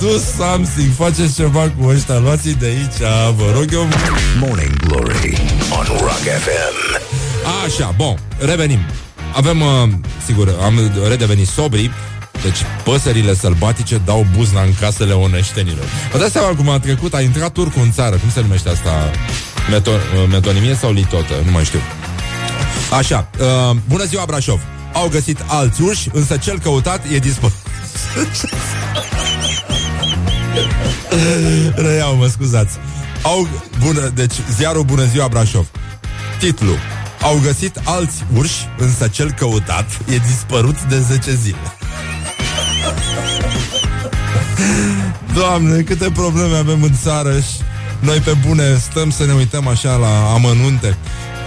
Do 0.00 0.08
something, 0.36 0.92
faceți 0.96 1.34
ceva 1.34 1.72
cu 1.78 1.88
ăștia, 1.88 2.18
luați 2.18 2.48
de 2.48 2.66
aici, 2.66 3.10
vă 3.36 3.50
rog 3.54 3.68
eu. 3.72 3.88
Morning 4.40 4.76
Glory 4.86 5.40
on 5.78 5.86
Rock 5.98 6.24
FM. 6.44 7.02
Așa, 7.64 7.94
bun, 7.96 8.18
revenim. 8.38 8.78
Avem, 9.34 9.60
uh, 9.60 9.88
sigur, 10.26 10.54
am 10.64 10.90
redevenit 11.08 11.46
sobri 11.46 11.90
deci 12.46 12.58
păsările 12.84 13.34
sălbatice 13.34 14.00
dau 14.04 14.26
buzna 14.36 14.62
în 14.62 14.74
casele 14.80 15.12
oneștenilor. 15.12 15.84
Vă 16.12 16.18
dați 16.18 16.32
seama 16.32 16.54
cum 16.56 16.68
a 16.68 16.78
trecut, 16.78 17.14
a 17.14 17.20
intrat 17.20 17.52
turcul 17.52 17.82
în 17.82 17.92
țară. 17.92 18.16
Cum 18.16 18.30
se 18.30 18.40
numește 18.40 18.68
asta? 18.68 19.10
Meto- 19.70 20.28
metonimie 20.30 20.74
sau 20.74 20.92
litotă? 20.92 21.34
Nu 21.44 21.50
mai 21.50 21.64
știu. 21.64 21.78
Așa, 22.90 23.30
uh, 23.40 23.76
bună 23.88 24.04
ziua 24.04 24.24
Brașov. 24.26 24.60
Au 24.92 25.08
găsit 25.08 25.38
alți 25.46 25.82
urși, 25.82 26.08
însă 26.12 26.36
cel 26.36 26.58
căutat 26.58 27.04
e 27.12 27.18
dispus. 27.18 27.52
Reiau, 31.86 32.16
mă 32.16 32.26
scuzați. 32.26 32.76
Au, 33.22 33.48
bună, 33.84 34.10
deci 34.14 34.34
ziarul 34.56 34.82
Bună 34.82 35.04
ziua 35.04 35.28
Brașov. 35.28 35.66
Titlu. 36.38 36.76
Au 37.22 37.38
găsit 37.42 37.80
alți 37.84 38.24
urși, 38.36 38.68
însă 38.78 39.08
cel 39.08 39.30
căutat 39.32 39.90
e 40.12 40.16
dispărut 40.16 40.82
de 40.82 40.98
10 40.98 41.34
zile. 41.34 41.76
Doamne, 45.34 45.80
câte 45.82 46.10
probleme 46.10 46.56
avem 46.56 46.82
în 46.82 46.94
țară 47.02 47.40
și 47.40 47.56
noi 48.00 48.18
pe 48.18 48.32
bune 48.46 48.76
stăm 48.76 49.10
să 49.10 49.26
ne 49.26 49.32
uităm 49.32 49.66
așa 49.66 49.96
la 49.96 50.32
amănunte. 50.34 50.96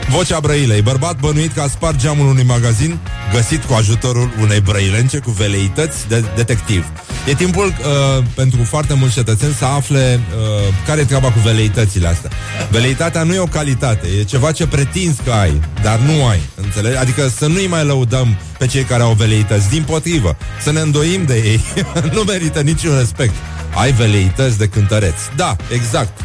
Vocea 0.10 0.40
Brăilei. 0.40 0.82
Bărbat 0.82 1.20
bănuit 1.20 1.54
că 1.54 1.62
a 1.62 1.68
spart 1.68 1.96
geamul 1.96 2.28
unui 2.28 2.44
magazin, 2.44 3.00
găsit 3.34 3.64
cu 3.64 3.74
ajutorul 3.74 4.32
unei 4.42 4.60
brăilence 4.60 5.18
cu 5.18 5.32
veleități 5.32 6.08
de 6.08 6.24
detectiv. 6.36 6.86
E 7.28 7.34
timpul 7.34 7.66
uh, 7.66 8.24
pentru 8.36 8.64
foarte 8.64 8.94
mulți 8.94 9.14
cetățeni 9.14 9.54
să 9.54 9.66
afle 9.66 10.20
uh, 10.20 10.74
care 10.86 11.02
e 11.02 11.04
treaba 11.04 11.32
cu 11.32 11.40
veleitățile 11.40 12.08
astea. 12.08 12.30
Veleitatea 12.70 13.24
nu 13.24 13.34
e 13.34 13.40
o 13.40 13.46
calitate, 13.46 14.08
e 14.20 14.24
ceva 14.24 14.52
ce 14.52 14.68
pretinzi 14.68 15.22
că 15.22 15.32
ai, 15.32 15.62
dar 15.82 16.00
nu 16.00 16.26
ai. 16.26 16.40
Înțelegi? 16.56 16.98
Adică 16.98 17.28
să 17.28 17.48
nu-i 17.48 17.68
mai 17.68 17.86
lăudăm 17.86 18.38
pe 18.58 18.66
cei 18.66 18.84
care 18.84 19.04
au 19.04 19.14
veleități. 19.14 19.70
Din 19.70 19.84
potrivă, 19.84 20.38
să 20.64 20.72
ne 20.72 20.80
îndoim 20.80 21.26
de 21.26 21.36
ei. 21.36 21.62
nu 22.16 22.22
merită 22.22 22.62
niciun 22.62 22.98
respect. 22.98 23.34
Ai 23.76 23.92
veleități 23.92 24.58
de 24.58 24.68
cântăreți. 24.68 25.30
Da, 25.36 25.56
exact. 25.74 26.22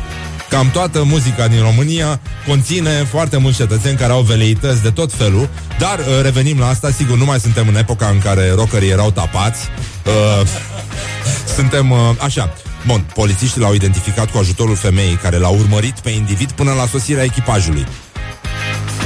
Cam 0.48 0.70
toată 0.70 1.02
muzica 1.02 1.48
din 1.48 1.60
România 1.60 2.20
conține 2.46 2.90
foarte 2.90 3.36
mulți 3.36 3.56
cetățeni 3.56 3.96
care 3.96 4.12
au 4.12 4.22
veleități 4.22 4.82
de 4.82 4.90
tot 4.90 5.12
felul, 5.12 5.48
dar 5.78 5.98
uh, 5.98 6.04
revenim 6.22 6.58
la 6.58 6.68
asta, 6.68 6.90
sigur, 6.90 7.16
nu 7.16 7.24
mai 7.24 7.40
suntem 7.40 7.68
în 7.68 7.76
epoca 7.76 8.06
în 8.06 8.18
care 8.18 8.52
rockerii 8.54 8.90
erau 8.90 9.10
tapați. 9.10 9.68
Uh, 10.06 10.46
suntem 11.56 11.90
uh, 11.90 11.98
așa. 12.18 12.52
Bun, 12.86 13.06
polițiștii 13.14 13.60
l-au 13.60 13.74
identificat 13.74 14.30
cu 14.30 14.38
ajutorul 14.38 14.76
femeii 14.76 15.14
care 15.22 15.36
l-a 15.36 15.48
urmărit 15.48 15.98
pe 16.00 16.10
individ 16.10 16.50
până 16.50 16.72
la 16.72 16.86
sosirea 16.86 17.22
echipajului. 17.22 17.86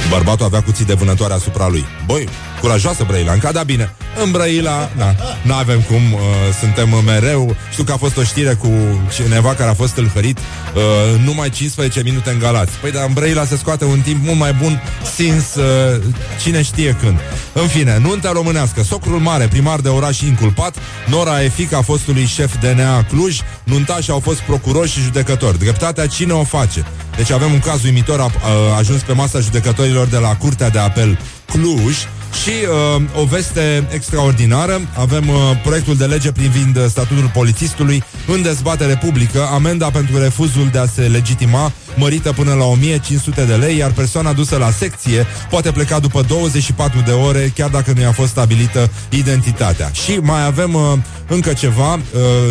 Bărbatul 0.09 0.45
avea 0.45 0.61
cuțit 0.61 0.85
de 0.85 0.93
vânătoare 0.93 1.33
asupra 1.33 1.67
lui. 1.67 1.85
Băi, 2.05 2.29
curajoasă 2.61 3.03
Brăilanca, 3.07 3.51
da 3.51 3.63
bine. 3.63 3.93
În 4.23 4.31
Brăila, 4.31 4.89
da, 4.97 5.15
nu 5.41 5.53
avem 5.53 5.81
cum, 5.81 6.13
uh, 6.13 6.19
suntem 6.59 7.03
mereu. 7.05 7.55
Știu 7.71 7.83
că 7.83 7.91
a 7.91 7.97
fost 7.97 8.17
o 8.17 8.23
știre 8.23 8.53
cu 8.53 8.69
cineva 9.13 9.53
care 9.53 9.69
a 9.69 9.73
fost 9.73 9.93
tâlhărit 9.93 10.37
uh, 10.37 11.19
numai 11.25 11.49
15 11.49 12.01
minute 12.03 12.29
în 12.29 12.39
Galați. 12.39 12.71
Păi, 12.81 12.91
dar 12.91 13.05
în 13.07 13.13
Brăila 13.13 13.45
se 13.45 13.57
scoate 13.57 13.85
un 13.85 13.99
timp 13.99 14.25
mult 14.25 14.37
mai 14.37 14.53
bun, 14.53 14.81
sins 15.15 15.55
uh, 15.55 16.01
cine 16.41 16.61
știe 16.61 16.97
când. 17.01 17.19
În 17.53 17.67
fine, 17.67 17.97
nunta 18.01 18.31
românească. 18.31 18.83
Socrul 18.83 19.19
mare, 19.19 19.47
primar 19.47 19.79
de 19.79 19.89
oraș 19.89 20.21
inculpat, 20.21 20.75
Nora 21.07 21.43
e 21.43 21.49
fica 21.49 21.81
fostului 21.81 22.25
șef 22.25 22.55
DNA 22.59 23.03
Cluj, 23.03 23.39
nuntași 23.63 24.11
au 24.11 24.19
fost 24.19 24.39
procurori 24.39 24.89
și 24.89 25.01
judecători. 25.01 25.59
Dreptatea 25.59 26.07
cine 26.07 26.33
o 26.33 26.43
face? 26.43 26.85
Deci 27.15 27.31
avem 27.31 27.51
un 27.51 27.59
caz 27.59 27.83
uimitor 27.83 28.19
a, 28.19 28.23
a, 28.23 28.77
ajuns 28.77 29.01
pe 29.01 29.13
masa 29.13 29.39
judecătorilor 29.39 30.07
de 30.07 30.17
la 30.17 30.35
Curtea 30.35 30.69
de 30.69 30.79
Apel 30.79 31.19
Cluj 31.45 31.95
și 32.43 32.49
uh, 32.95 33.21
o 33.21 33.25
veste 33.25 33.87
extraordinară. 33.91 34.81
Avem 34.97 35.27
uh, 35.27 35.35
proiectul 35.63 35.95
de 35.95 36.05
lege 36.05 36.31
privind 36.31 36.77
uh, 36.77 36.85
statutul 36.87 37.31
polițistului 37.33 38.03
în 38.27 38.41
dezbatere 38.41 38.95
publică, 38.95 39.47
amenda 39.51 39.89
pentru 39.89 40.17
refuzul 40.17 40.67
de 40.71 40.77
a 40.77 40.85
se 40.85 41.01
legitima 41.01 41.71
mărită 41.95 42.31
până 42.31 42.53
la 42.53 42.65
1500 42.65 43.45
de 43.45 43.55
lei, 43.55 43.77
iar 43.77 43.91
persoana 43.91 44.33
dusă 44.33 44.57
la 44.57 44.71
secție 44.71 45.25
poate 45.49 45.71
pleca 45.71 45.99
după 45.99 46.21
24 46.21 47.03
de 47.05 47.11
ore, 47.11 47.51
chiar 47.55 47.69
dacă 47.69 47.91
nu 47.95 48.01
i-a 48.01 48.11
fost 48.11 48.29
stabilită 48.29 48.91
identitatea. 49.09 49.91
Și 49.91 50.11
mai 50.15 50.45
avem 50.45 50.73
uh, 50.73 50.81
încă 51.27 51.53
ceva 51.53 51.93
uh, 51.93 52.01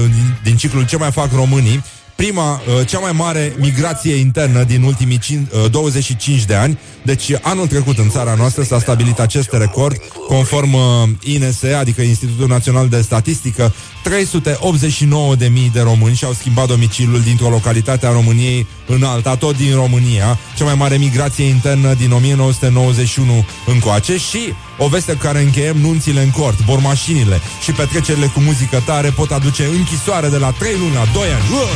din, 0.04 0.38
din 0.42 0.56
ciclul 0.56 0.86
Ce 0.86 0.96
mai 0.96 1.10
fac 1.12 1.32
românii, 1.34 1.84
prima, 2.22 2.52
uh, 2.52 2.86
cea 2.86 2.98
mai 2.98 3.12
mare 3.12 3.52
migrație 3.58 4.14
internă 4.14 4.62
din 4.62 4.82
ultimii 4.82 5.18
5, 5.18 5.48
25 5.70 6.38
uh, 6.38 6.46
de 6.46 6.54
ani. 6.54 6.78
Deci 7.02 7.30
anul 7.42 7.66
trecut 7.66 7.98
în 7.98 8.08
țara 8.08 8.34
noastră 8.34 8.62
s-a 8.62 8.78
stabilit 8.78 9.18
acest 9.18 9.52
record 9.52 9.96
conform 10.28 10.72
uh, 10.72 10.82
INS, 11.22 11.62
adică 11.62 12.02
Institutul 12.02 12.48
Național 12.48 12.88
de 12.88 13.00
Statistică. 13.00 13.74
389.000 14.04 15.72
de 15.72 15.80
români 15.80 16.14
și-au 16.14 16.32
schimbat 16.32 16.66
domiciliul 16.66 17.20
dintr-o 17.20 17.48
localitate 17.48 18.06
a 18.06 18.12
României 18.12 18.66
în 18.86 19.02
alta, 19.02 19.36
tot 19.36 19.56
din 19.56 19.74
România, 19.74 20.38
cea 20.56 20.64
mai 20.64 20.74
mare 20.74 20.96
migrație 20.96 21.44
internă 21.44 21.94
din 21.94 22.12
1991 22.12 23.44
încoace 23.66 24.16
și 24.16 24.52
o 24.78 24.88
veste 24.88 25.12
cu 25.12 25.18
care 25.18 25.40
încheiem 25.40 25.76
nunțile 25.76 26.22
în 26.22 26.30
cort, 26.30 26.64
bormașinile 26.64 27.40
și 27.62 27.72
petrecerile 27.72 28.26
cu 28.26 28.40
muzică 28.40 28.82
tare 28.86 29.10
pot 29.10 29.30
aduce 29.30 29.64
închisoare 29.64 30.28
de 30.28 30.36
la 30.36 30.50
3 30.50 30.72
luni 30.78 30.94
la 30.94 31.04
2 31.12 31.22
ani. 31.22 31.44
Uă! 31.52 31.66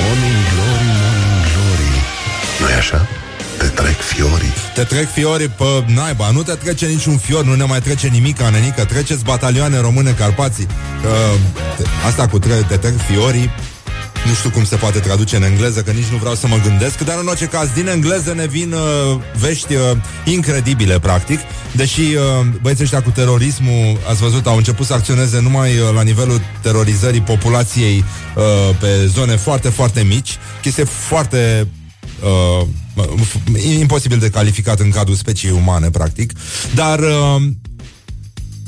Morning 0.00 0.42
Glory, 0.52 0.90
Morning 1.00 1.44
Glory. 1.52 1.90
nu 2.60 2.68
e 2.68 2.74
așa? 2.74 3.08
Te 3.58 3.66
trec 3.66 4.00
fiorii. 4.00 4.52
Te 4.74 4.82
trec 4.82 5.12
fiorii 5.12 5.48
pe 5.48 5.84
naiba, 5.86 6.30
nu 6.30 6.42
te 6.42 6.52
trece 6.52 6.86
niciun 6.86 7.16
fior, 7.16 7.44
nu 7.44 7.54
ne 7.54 7.64
mai 7.64 7.80
trece 7.80 8.06
nimic, 8.06 8.40
Anenică, 8.40 8.84
treceți 8.84 9.24
batalioane 9.24 9.80
române 9.80 10.10
Carpații. 10.10 10.66
Uh, 11.04 11.38
asta 12.06 12.26
cu 12.28 12.38
tre- 12.38 12.64
te 12.68 12.76
trec 12.76 12.94
fiorii, 13.10 13.50
nu 14.26 14.34
știu 14.34 14.50
cum 14.50 14.64
se 14.64 14.76
poate 14.76 14.98
traduce 14.98 15.36
în 15.36 15.42
engleză, 15.42 15.82
că 15.82 15.90
nici 15.90 16.10
nu 16.10 16.16
vreau 16.16 16.34
să 16.34 16.46
mă 16.46 16.60
gândesc, 16.62 16.98
dar 16.98 17.18
în 17.20 17.26
orice 17.26 17.46
caz, 17.46 17.68
din 17.74 17.88
engleză 17.88 18.32
ne 18.32 18.46
vin 18.46 18.72
uh, 18.72 19.20
vești 19.38 19.74
uh, 19.74 19.80
incredibile, 20.24 20.98
practic. 20.98 21.38
Deși 21.72 22.00
uh, 22.00 22.46
băieții 22.60 22.84
ăștia 22.84 23.02
cu 23.02 23.10
terorismul, 23.10 23.98
ați 24.08 24.20
văzut, 24.20 24.46
au 24.46 24.56
început 24.56 24.86
să 24.86 24.92
acționeze 24.92 25.40
numai 25.40 25.70
uh, 25.78 25.94
la 25.94 26.02
nivelul 26.02 26.40
terorizării 26.62 27.20
populației 27.20 28.04
uh, 28.36 28.76
pe 28.80 29.06
zone 29.06 29.36
foarte, 29.36 29.68
foarte 29.68 30.02
mici, 30.02 30.38
chestie 30.62 30.84
foarte 30.84 31.68
uh, 32.22 32.66
imposibil 33.78 34.18
de 34.18 34.30
calificat 34.30 34.80
în 34.80 34.90
cadrul 34.90 35.14
speciei 35.14 35.52
umane, 35.52 35.90
practic. 35.90 36.32
Dar 36.74 36.98
uh, 36.98 37.42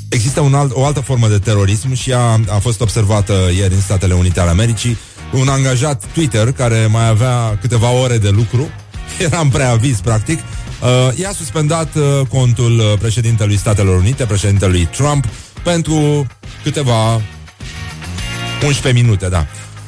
există 0.09 0.41
un 0.41 0.53
alt, 0.53 0.71
o 0.73 0.85
altă 0.85 0.99
formă 0.99 1.27
de 1.27 1.37
terorism 1.37 1.93
și 1.93 2.09
ea 2.09 2.39
a 2.47 2.57
fost 2.59 2.81
observată 2.81 3.33
ieri 3.55 3.73
în 3.73 3.81
Statele 3.81 4.13
Unite 4.13 4.39
ale 4.39 4.49
Americii. 4.49 4.97
Un 5.35 5.47
angajat 5.47 6.03
Twitter 6.13 6.51
care 6.51 6.85
mai 6.85 7.07
avea 7.07 7.57
câteva 7.61 7.91
ore 7.91 8.17
de 8.17 8.29
lucru, 8.29 8.69
era 9.25 9.39
în 9.39 9.49
preaviz, 9.49 9.99
practic, 9.99 10.39
uh, 10.39 11.17
i-a 11.17 11.31
suspendat 11.31 11.95
uh, 11.95 12.27
contul 12.29 12.79
uh, 12.79 12.93
președintelui 12.99 13.57
Statelor 13.57 13.97
Unite, 13.97 14.25
președintelui 14.25 14.85
Trump, 14.85 15.25
pentru 15.63 16.27
câteva 16.63 17.21
11 18.63 19.03
minute, 19.03 19.29
da. 19.29 19.45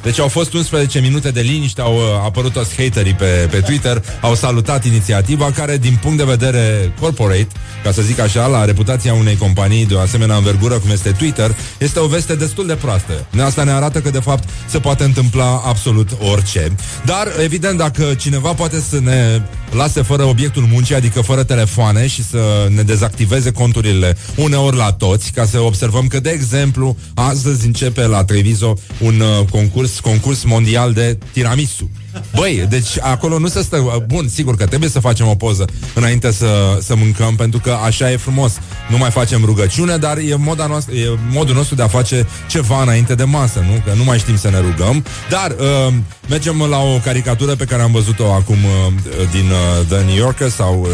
Deci 0.08 0.18
au 0.18 0.28
fost 0.28 0.52
11 0.52 1.00
minute 1.00 1.30
de 1.30 1.40
liniște, 1.40 1.80
au 1.80 1.94
uh, 1.94 2.02
apărut 2.24 2.52
toți 2.52 2.82
haterii 2.82 3.14
pe, 3.14 3.48
pe 3.50 3.60
Twitter, 3.60 4.02
au 4.20 4.34
salutat 4.34 4.84
inițiativa 4.84 5.50
care, 5.50 5.76
din 5.76 5.98
punct 6.02 6.16
de 6.18 6.24
vedere 6.24 6.92
corporate, 7.00 7.48
ca 7.82 7.92
să 7.92 8.02
zic 8.02 8.18
așa, 8.18 8.46
la 8.46 8.64
reputația 8.64 9.14
unei 9.14 9.36
companii 9.36 9.86
de 9.86 9.94
o 9.94 10.00
asemenea 10.00 10.36
învergură 10.36 10.78
cum 10.78 10.90
este 10.90 11.10
Twitter, 11.10 11.56
este 11.78 11.98
o 11.98 12.06
veste 12.06 12.34
destul 12.34 12.66
de 12.66 12.74
proastă. 12.74 13.26
Asta 13.40 13.64
ne 13.64 13.70
arată 13.70 14.00
că, 14.00 14.10
de 14.10 14.18
fapt, 14.18 14.48
se 14.68 14.78
poate 14.78 15.04
întâmpla 15.04 15.62
absolut 15.64 16.08
orice. 16.32 16.72
Dar, 17.04 17.28
evident, 17.42 17.78
dacă 17.78 18.14
cineva 18.18 18.52
poate 18.52 18.80
să 18.80 19.00
ne 19.00 19.42
lase 19.70 20.02
fără 20.02 20.24
obiectul 20.24 20.66
muncii, 20.70 20.94
adică 20.94 21.20
fără 21.20 21.42
telefoane 21.42 22.06
și 22.06 22.24
să 22.24 22.68
ne 22.74 22.82
dezactiveze 22.82 23.50
conturile 23.50 24.16
uneori 24.36 24.76
la 24.76 24.92
toți, 24.92 25.30
ca 25.32 25.44
să 25.44 25.60
observăm 25.60 26.06
că, 26.06 26.20
de 26.20 26.30
exemplu, 26.30 26.96
astăzi 27.14 27.66
începe 27.66 28.06
la 28.06 28.24
Treviso 28.24 28.74
un 29.00 29.20
uh, 29.20 29.46
concurs 29.50 29.97
concurs 30.00 30.44
mondial 30.44 30.92
de 30.92 31.18
tiramisu. 31.32 31.90
Băi, 32.34 32.66
deci 32.68 32.98
acolo 33.00 33.38
nu 33.38 33.48
se 33.48 33.62
stă 33.62 34.04
Bun, 34.06 34.28
sigur 34.28 34.56
că 34.56 34.66
trebuie 34.66 34.90
să 34.90 35.00
facem 35.00 35.26
o 35.26 35.34
poză 35.34 35.64
Înainte 35.94 36.32
să, 36.32 36.78
să 36.80 36.96
mâncăm 36.96 37.36
Pentru 37.36 37.58
că 37.58 37.76
așa 37.84 38.12
e 38.12 38.16
frumos 38.16 38.52
Nu 38.90 38.96
mai 38.96 39.10
facem 39.10 39.44
rugăciune 39.44 39.96
Dar 39.96 40.16
e, 40.16 40.34
moda 40.34 40.66
noastră, 40.66 40.94
e 40.94 41.18
modul 41.30 41.54
nostru 41.54 41.74
de 41.74 41.82
a 41.82 41.88
face 41.88 42.26
ceva 42.48 42.82
înainte 42.82 43.14
de 43.14 43.24
masă 43.24 43.64
nu? 43.66 43.82
Că 43.84 43.92
nu 43.96 44.04
mai 44.04 44.18
știm 44.18 44.36
să 44.36 44.50
ne 44.50 44.60
rugăm 44.60 45.04
Dar 45.30 45.50
uh, 45.50 45.94
mergem 46.28 46.66
la 46.70 46.78
o 46.78 46.98
caricatură 47.04 47.54
Pe 47.54 47.64
care 47.64 47.82
am 47.82 47.92
văzut-o 47.92 48.32
acum 48.32 48.56
uh, 48.64 48.92
Din 49.30 49.50
uh, 49.50 49.86
The 49.88 50.04
New 50.04 50.16
Yorker 50.16 50.48
Sau 50.48 50.80
uh, 50.80 50.88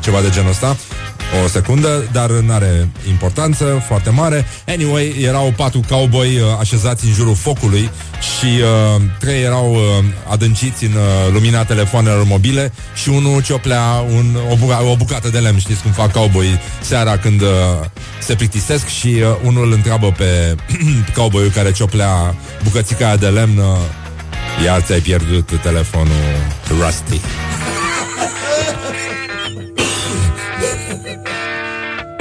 ceva 0.00 0.20
de 0.20 0.30
genul 0.30 0.50
ăsta 0.50 0.76
o 1.44 1.48
secundă, 1.48 2.08
dar 2.12 2.30
nu 2.30 2.52
are 2.52 2.88
importanță 3.08 3.82
foarte 3.86 4.10
mare. 4.10 4.46
Anyway, 4.66 5.16
erau 5.20 5.52
patru 5.56 5.80
cowboy 5.88 6.36
uh, 6.36 6.42
așezați 6.60 7.06
în 7.06 7.12
jurul 7.12 7.34
focului 7.34 7.90
și 8.20 8.46
uh, 8.46 9.02
trei 9.18 9.42
erau 9.42 9.74
uh, 9.74 10.04
adânciți 10.30 10.84
în 10.84 10.92
uh, 10.92 11.32
lumina 11.32 11.64
telefonelor 11.64 12.24
mobile 12.24 12.72
și 12.94 13.08
unul 13.08 13.42
cioplea 13.42 13.82
un, 14.14 14.36
o, 14.50 14.54
buca- 14.54 14.90
o 14.90 14.96
bucată 14.96 15.28
de 15.28 15.38
lemn. 15.38 15.58
Știți 15.58 15.82
cum 15.82 15.90
fac 15.90 16.12
cowboy 16.12 16.60
seara 16.80 17.16
când 17.16 17.40
uh, 17.40 17.48
se 18.20 18.34
plictisesc 18.34 18.86
și 18.86 19.06
uh, 19.06 19.36
unul 19.44 19.66
îl 19.66 19.72
întreabă 19.72 20.12
pe 20.16 20.54
cowboyul 21.16 21.50
care 21.50 21.72
cioplea 21.72 22.34
bucățica 22.62 23.06
aia 23.06 23.16
de 23.16 23.26
lemn 23.26 23.58
uh, 23.58 23.64
Iar 24.64 24.80
ți-ai 24.80 25.00
pierdut 25.00 25.50
telefonul 25.62 26.12
Rusty. 26.80 27.20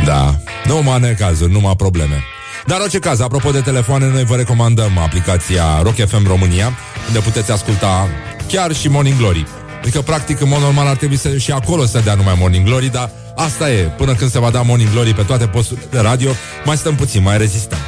Da, 0.10 0.36
nu 0.66 0.82
mai 0.84 1.16
cazuri, 1.18 1.52
numai 1.52 1.76
probleme. 1.76 2.24
Dar 2.66 2.78
în 2.78 2.82
orice 2.84 3.00
caz, 3.00 3.20
apropo 3.20 3.52
de 3.52 3.60
telefoane, 3.60 4.10
noi 4.10 4.24
vă 4.24 4.36
recomandăm 4.36 4.98
aplicația 4.98 5.82
Rock 5.82 5.96
FM 5.96 6.28
România, 6.28 6.72
unde 7.08 7.20
puteți 7.20 7.52
asculta 7.52 8.08
chiar 8.48 8.76
și 8.76 8.88
Morning 8.88 9.18
Glory. 9.18 9.48
Adică, 9.82 10.02
practic, 10.02 10.42
în 10.42 10.48
mod 10.48 10.62
normal 10.62 10.88
ar 10.88 10.96
trebui 10.96 11.18
să 11.18 11.38
și 11.38 11.52
acolo 11.52 11.86
să 11.86 12.02
dea 12.04 12.14
numai 12.14 12.36
Morning 12.40 12.66
Glory, 12.66 12.92
dar 12.92 13.10
asta 13.36 13.72
e. 13.72 13.84
Până 13.84 14.14
când 14.14 14.32
se 14.32 14.40
va 14.40 14.50
da 14.50 14.62
Morning 14.62 14.92
Glory 14.92 15.14
pe 15.14 15.22
toate 15.22 15.46
posturile 15.46 15.86
de 15.90 16.00
radio, 16.00 16.32
mai 16.66 16.78
stăm 16.78 16.96
puțin, 16.96 17.24
mai 17.24 17.38
rezistăm. 17.38 17.80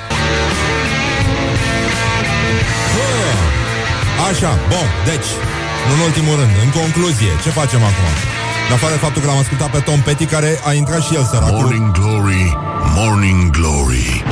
Așa, 4.31 4.59
bun, 4.69 4.87
deci, 5.05 5.29
în 5.93 5.99
ultimul 6.05 6.35
rând, 6.35 6.51
în 6.63 6.81
concluzie, 6.81 7.31
ce 7.43 7.49
facem 7.49 7.79
acum? 7.79 8.30
În 8.71 8.77
afară 8.77 8.93
de 8.93 8.99
faptul 8.99 9.21
că 9.21 9.27
l-am 9.27 9.37
ascultat 9.37 9.69
pe 9.71 9.79
Tom 9.79 10.01
Petty 10.01 10.25
Care 10.25 10.59
a 10.65 10.73
intrat 10.73 11.01
și 11.01 11.15
el 11.15 11.23
săracul 11.23 11.55
Morning 11.57 11.91
Glory, 11.91 12.57
Morning 12.95 13.49
Glory 13.49 14.23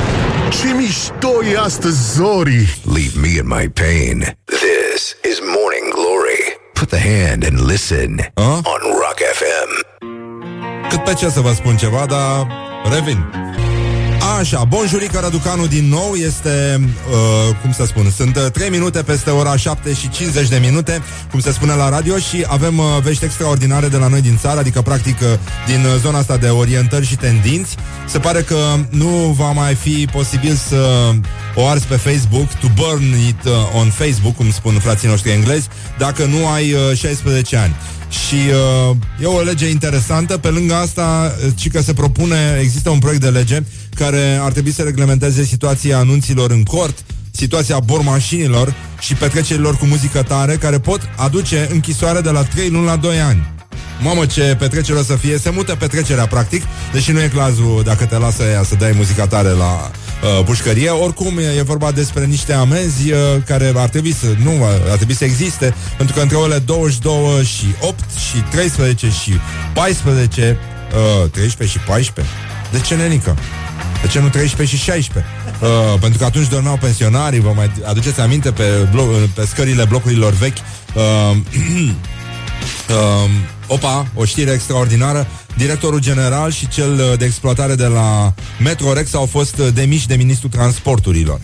Ce 0.60 0.74
mișto 0.76 1.44
e 1.52 1.58
astăzi, 1.58 2.12
Zori 2.14 2.78
Leave 2.94 3.12
me 3.20 3.28
in 3.28 3.46
my 3.46 3.68
pain. 3.68 4.36
This 4.44 5.02
is 5.30 5.38
Morning 5.56 5.86
Glory. 5.98 6.42
Put 6.72 6.88
the 6.88 7.02
hand 7.12 7.44
and 7.48 7.66
listen 7.70 8.10
Huh? 8.34 8.58
on 8.74 8.80
Rock 9.02 9.18
FM. 9.40 9.70
Cât 10.88 11.04
pe 11.04 11.14
ce 11.14 11.28
să 11.28 11.40
vă 11.40 11.52
spun 11.52 11.76
ceva, 11.76 12.06
dar 12.06 12.46
revin 12.92 13.18
Așa, 14.38 14.64
bonjurică 14.64 15.20
Răducanu 15.22 15.66
din 15.66 15.88
nou 15.88 16.14
Este, 16.14 16.80
uh, 17.10 17.56
cum 17.62 17.72
să 17.72 17.84
spun 17.86 18.10
Sunt 18.16 18.36
uh, 18.36 18.50
3 18.52 18.70
minute 18.70 19.02
peste 19.02 19.30
ora 19.30 19.56
7 19.56 19.94
și 19.94 20.08
50 20.08 20.48
de 20.48 20.56
minute 20.56 21.02
Cum 21.30 21.40
se 21.40 21.52
spune 21.52 21.72
la 21.72 21.88
radio 21.88 22.16
Și 22.18 22.44
avem 22.46 22.78
uh, 22.78 22.84
vești 23.02 23.24
extraordinare 23.24 23.88
de 23.88 23.96
la 23.96 24.08
noi 24.08 24.20
din 24.20 24.38
țară 24.38 24.58
Adică 24.58 24.82
practic 24.82 25.20
uh, 25.20 25.26
din 25.66 25.84
uh, 25.84 26.00
zona 26.00 26.18
asta 26.18 26.36
de 26.36 26.48
orientări 26.48 27.06
și 27.06 27.16
tendinți 27.16 27.76
Se 28.08 28.18
pare 28.18 28.42
că 28.42 28.56
nu 28.90 29.34
va 29.38 29.50
mai 29.50 29.74
fi 29.74 30.08
posibil 30.12 30.54
să 30.54 31.10
o 31.54 31.66
arzi 31.66 31.86
pe 31.86 31.96
Facebook 31.96 32.48
To 32.52 32.66
burn 32.74 33.14
it 33.28 33.44
uh, 33.44 33.52
on 33.74 33.88
Facebook 33.88 34.36
Cum 34.36 34.50
spun 34.50 34.78
frații 34.78 35.08
noștri 35.08 35.32
englezi 35.32 35.68
Dacă 35.98 36.24
nu 36.24 36.48
ai 36.48 36.72
uh, 36.72 36.96
16 36.96 37.56
ani 37.56 37.74
și 38.10 38.34
uh, 38.90 38.96
e 39.22 39.26
o 39.26 39.40
lege 39.40 39.68
interesantă. 39.68 40.38
Pe 40.38 40.48
lângă 40.48 40.74
asta, 40.74 41.34
uh, 41.44 41.52
ci 41.54 41.70
că 41.70 41.80
se 41.80 41.92
propune, 41.92 42.58
există 42.60 42.90
un 42.90 42.98
proiect 42.98 43.22
de 43.22 43.28
lege 43.28 43.62
care 43.94 44.38
ar 44.42 44.52
trebui 44.52 44.72
să 44.72 44.82
reglementeze 44.82 45.44
situația 45.44 45.98
anunților 45.98 46.50
în 46.50 46.62
cort, 46.62 47.04
situația 47.30 47.78
bormașinilor 47.78 48.74
și 49.00 49.14
petrecerilor 49.14 49.76
cu 49.76 49.86
muzică 49.86 50.22
tare, 50.22 50.56
care 50.56 50.78
pot 50.78 51.00
aduce 51.16 51.68
închisoare 51.72 52.20
de 52.20 52.30
la 52.30 52.42
3 52.42 52.68
luni 52.68 52.84
la 52.84 52.96
2 52.96 53.20
ani. 53.20 53.58
Mamă, 54.02 54.26
ce 54.26 54.56
petrecere 54.58 54.98
o 54.98 55.02
să 55.02 55.16
fie 55.16 55.38
Se 55.38 55.50
mută 55.50 55.74
petrecerea, 55.74 56.26
practic 56.26 56.62
Deși 56.92 57.12
nu 57.12 57.20
e 57.20 57.30
cazul 57.34 57.82
dacă 57.84 58.04
te 58.04 58.18
lasă 58.18 58.42
ea 58.42 58.62
să 58.62 58.74
dai 58.74 58.92
muzica 58.96 59.26
tare 59.26 59.48
la 59.48 59.90
uh, 60.22 60.44
pușcărie 60.44 60.90
Oricum, 60.90 61.38
e, 61.38 61.58
e 61.58 61.62
vorba 61.62 61.92
despre 61.92 62.24
niște 62.24 62.52
amenzi 62.52 63.12
uh, 63.12 63.18
Care 63.46 63.72
ar 63.76 63.88
trebui 63.88 64.12
să, 64.12 64.26
nu, 64.42 64.52
uh, 64.52 64.90
ar 64.90 64.96
trebui 64.96 65.14
să 65.14 65.24
existe 65.24 65.74
Pentru 65.96 66.14
că 66.14 66.22
între 66.22 66.36
orele 66.36 66.58
22 66.58 67.44
și 67.44 67.66
8 67.80 68.04
și 68.30 68.40
13 68.50 69.08
și 69.08 69.32
14 69.74 70.58
uh, 71.22 71.30
13 71.30 71.78
și 71.78 71.84
14 71.84 72.34
De 72.72 72.80
ce, 72.80 72.94
nenică? 72.94 73.36
De 74.02 74.06
ce 74.08 74.20
nu 74.20 74.28
13 74.28 74.76
și 74.76 74.82
16? 74.82 75.32
Uh, 75.60 75.68
pentru 76.00 76.18
că 76.18 76.24
atunci 76.24 76.48
dormeau 76.48 76.76
pensionarii 76.76 77.40
Vă 77.40 77.52
mai 77.54 77.70
aduceți 77.84 78.20
aminte 78.20 78.50
pe, 78.50 78.88
blo- 78.88 79.34
pe 79.34 79.46
scările 79.46 79.84
blocurilor 79.84 80.32
vechi 80.32 80.56
uh, 80.94 81.36
uh, 82.90 83.30
opa, 83.66 84.06
o 84.14 84.24
știre 84.24 84.50
extraordinară 84.50 85.26
Directorul 85.56 86.00
general 86.00 86.50
și 86.50 86.68
cel 86.68 86.92
uh, 86.92 87.18
de 87.18 87.24
exploatare 87.24 87.74
de 87.74 87.86
la 87.86 88.34
Metrorex 88.62 89.14
au 89.14 89.26
fost 89.26 89.58
uh, 89.58 89.68
demiși 89.74 90.06
de 90.06 90.14
ministrul 90.14 90.50
transporturilor 90.50 91.40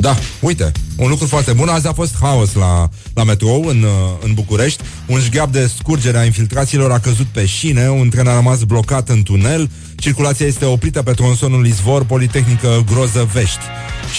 da, 0.00 0.16
uite, 0.40 0.72
un 0.96 1.08
lucru 1.08 1.26
foarte 1.26 1.52
bun. 1.52 1.68
Azi 1.68 1.86
a 1.86 1.92
fost 1.92 2.16
haos 2.20 2.54
la, 2.54 2.88
la 3.14 3.24
metrou 3.24 3.64
în, 3.64 3.82
uh, 3.82 3.90
în 4.20 4.34
București. 4.34 4.82
Un 5.06 5.20
șgheap 5.20 5.52
de 5.52 5.70
scurgere 5.78 6.18
a 6.18 6.24
infiltrațiilor 6.24 6.92
a 6.92 6.98
căzut 6.98 7.26
pe 7.26 7.46
șine, 7.46 7.88
un 7.88 8.08
tren 8.08 8.26
a 8.26 8.34
rămas 8.34 8.62
blocat 8.62 9.08
în 9.08 9.22
tunel, 9.22 9.70
circulația 9.98 10.46
este 10.46 10.64
oprită 10.64 11.02
pe 11.02 11.12
tronsonul 11.12 11.66
Izvor, 11.66 12.04
Politehnică 12.04 12.84
Grozăvești. 12.92 13.64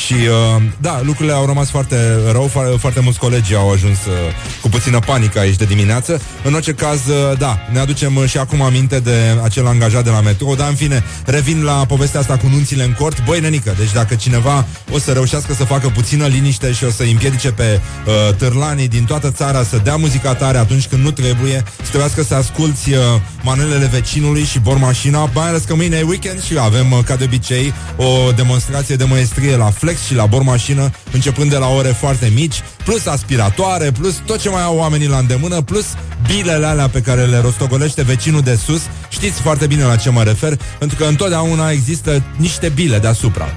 Și, 0.06 0.14
uh, 0.14 0.62
da, 0.82 1.02
lucrurile 1.04 1.34
au 1.34 1.46
rămas 1.46 1.70
foarte 1.70 1.96
rău, 2.32 2.50
fo- 2.50 2.80
foarte 2.80 3.00
mulți 3.00 3.20
colegi 3.20 3.56
au 3.56 3.72
ajuns 3.72 3.98
uh, 3.98 4.14
cu 4.62 4.70
puțină 4.70 5.00
panică 5.00 5.40
aici 5.40 5.56
de 5.56 5.66
dimineață. 5.66 6.22
În 6.44 6.54
orice 6.54 6.74
caz, 6.74 7.00
uh, 7.08 7.38
da, 7.38 7.60
ne 7.72 7.80
aducem 7.80 8.16
uh, 8.16 8.26
și 8.30 8.38
acum 8.38 8.62
aminte 8.62 9.00
de 9.00 9.38
acel 9.44 9.68
angajat 9.68 10.04
de 10.04 10.10
la 10.10 10.22
metrou, 10.22 10.56
dar 10.56 10.70
în 10.70 10.76
fine, 10.76 11.04
revin 11.26 11.64
la 11.64 11.86
povestea 11.88 12.20
asta 12.20 12.38
cu 12.38 12.48
nunțile 12.48 12.84
în 12.84 12.94
cort. 12.94 13.26
Băi, 13.26 13.40
nenică, 13.40 13.74
deci 13.78 13.92
dacă 13.92 14.16
cineva 14.16 14.66
o 14.92 15.00
să 15.00 15.12
reușească 15.12 15.54
să 15.54 15.64
facă 15.64 15.88
puțină 15.88 16.26
liniște 16.26 16.72
și 16.72 16.84
o 16.84 16.90
să 16.90 17.04
împiedice 17.04 17.52
pe 17.52 17.82
uh, 18.06 18.36
târlanii 18.36 18.88
din 18.88 19.04
toată 19.04 19.32
țara 19.32 19.64
să 19.64 19.80
dea 19.84 19.96
muzica 19.96 20.34
tare 20.34 20.58
atunci 20.58 20.88
când 20.88 21.04
nu 21.04 21.12
trebuie, 21.12 21.64
să 21.76 21.88
trebuiască 21.90 22.24
să 22.24 22.36
asculti 22.36 22.94
uh, 22.94 22.98
manelele 23.44 23.86
vecinului 23.86 24.44
și 24.44 24.60
bormașina, 24.60 25.30
mai 25.34 25.48
ales 25.48 25.64
că 25.70 25.76
mâine 25.76 25.98
e 25.98 26.02
weekend 26.02 26.44
și 26.44 26.58
avem, 26.60 26.92
uh, 26.92 27.00
ca 27.06 27.16
de 27.16 27.24
obicei, 27.24 27.74
o 27.96 28.32
demonstrație 28.32 28.96
de 28.96 29.04
măestrie 29.04 29.56
la 29.56 29.70
Flex 29.70 30.06
și 30.06 30.16
la 30.16 30.26
bormașină, 30.26 30.92
începând 31.12 31.50
de 31.50 31.58
la 31.58 31.68
ore 31.68 31.88
foarte 31.88 32.32
mici, 32.34 32.62
plus 32.84 33.06
aspiratoare, 33.06 33.92
plus 33.92 34.16
tot 34.26 34.40
ce 34.40 34.50
mai 34.50 34.64
au 34.64 34.78
oamenii 34.78 35.08
la 35.08 35.18
îndemână, 35.18 35.62
plus 35.62 35.86
bilele 36.28 36.66
alea 36.66 36.88
pe 36.88 37.02
care 37.02 37.26
le 37.26 37.38
rostogolește 37.38 38.02
vecinul 38.02 38.42
de 38.42 38.56
sus. 38.56 38.82
Știți 39.10 39.42
foarte 39.42 39.68
bine 39.68 39.84
la 39.84 39.96
ce 39.96 40.10
mă 40.10 40.24
refer, 40.24 40.60
pentru 40.80 40.98
că 40.98 41.04
întotdeauna 41.04 41.70
există 41.70 42.24
niște 42.36 42.70
bile 42.70 43.00
deasupra. 43.00 43.56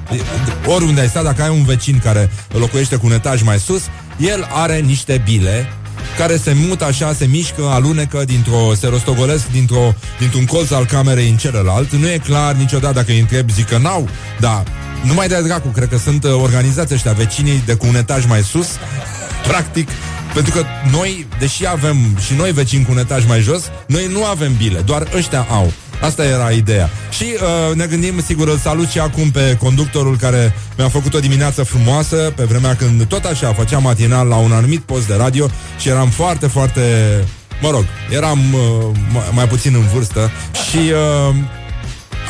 Oriunde 0.66 1.00
ai 1.00 1.08
stat, 1.08 1.24
dacă 1.24 1.42
ai 1.42 1.50
un 1.50 1.64
vecin 1.64 2.00
care 2.04 2.30
locuiește 2.48 2.96
cu 2.96 3.06
un 3.06 3.12
etaj 3.12 3.42
mai 3.42 3.58
sus, 3.58 3.82
el 4.18 4.48
are 4.50 4.78
niște 4.78 5.22
bile 5.24 5.72
care 6.18 6.36
se 6.36 6.52
mută 6.52 6.84
așa, 6.84 7.12
se 7.12 7.24
mișcă, 7.24 7.62
alunecă 7.70 8.24
dintr-o, 8.24 8.74
se 8.74 8.86
rostogolesc 8.86 9.50
dintr-o, 9.50 9.94
dintr-un 10.18 10.44
colț 10.44 10.70
al 10.70 10.86
camerei 10.86 11.28
în 11.28 11.36
celălalt. 11.36 11.92
Nu 11.92 12.08
e 12.08 12.18
clar 12.18 12.54
niciodată 12.54 12.94
dacă 12.94 13.10
îi 13.10 13.20
întreb, 13.20 13.50
zic 13.50 13.68
că 13.68 13.78
n-au, 13.78 14.08
dar 14.40 14.62
nu 15.04 15.14
mai 15.14 15.28
de 15.28 15.40
dracu, 15.42 15.68
cred 15.68 15.88
că 15.88 15.98
sunt 15.98 16.24
uh, 16.24 16.30
organizați 16.42 16.94
ăștia 16.94 17.12
vecinii 17.12 17.62
de 17.66 17.74
cu 17.74 17.86
un 17.86 17.96
etaj 17.96 18.26
mai 18.26 18.42
sus, 18.42 18.68
practic, 19.46 19.88
pentru 20.34 20.52
că 20.52 20.64
noi, 20.90 21.26
deși 21.38 21.66
avem 21.66 21.96
și 22.26 22.34
noi 22.34 22.52
vecini 22.52 22.84
cu 22.84 22.92
un 22.92 22.98
etaj 22.98 23.26
mai 23.26 23.40
jos, 23.40 23.62
noi 23.86 24.06
nu 24.12 24.24
avem 24.24 24.54
bile, 24.56 24.80
doar 24.80 25.08
ăștia 25.16 25.46
au. 25.50 25.72
Asta 26.02 26.24
era 26.24 26.50
ideea. 26.50 26.90
Și 27.10 27.24
uh, 27.34 27.74
ne 27.76 27.86
gândim, 27.86 28.22
sigur, 28.26 28.48
îl 28.48 28.58
salut 28.58 28.88
și 28.88 28.98
acum 28.98 29.30
pe 29.30 29.56
conductorul 29.60 30.16
care 30.16 30.54
mi-a 30.76 30.88
făcut 30.88 31.14
o 31.14 31.18
dimineață 31.18 31.62
frumoasă, 31.62 32.32
pe 32.36 32.44
vremea 32.44 32.76
când 32.76 33.04
tot 33.04 33.24
așa 33.24 33.52
făceam 33.52 33.82
matinal 33.82 34.26
la 34.26 34.36
un 34.36 34.52
anumit 34.52 34.80
post 34.80 35.06
de 35.06 35.14
radio 35.14 35.46
și 35.78 35.88
eram 35.88 36.08
foarte, 36.08 36.46
foarte... 36.46 36.80
Mă 37.60 37.70
rog, 37.70 37.84
eram 38.10 38.38
uh, 38.54 38.96
mai- 39.12 39.30
mai 39.32 39.48
puțin 39.48 39.74
în 39.74 39.86
vârstă 39.94 40.30
și 40.70 40.76
uh, 40.76 41.34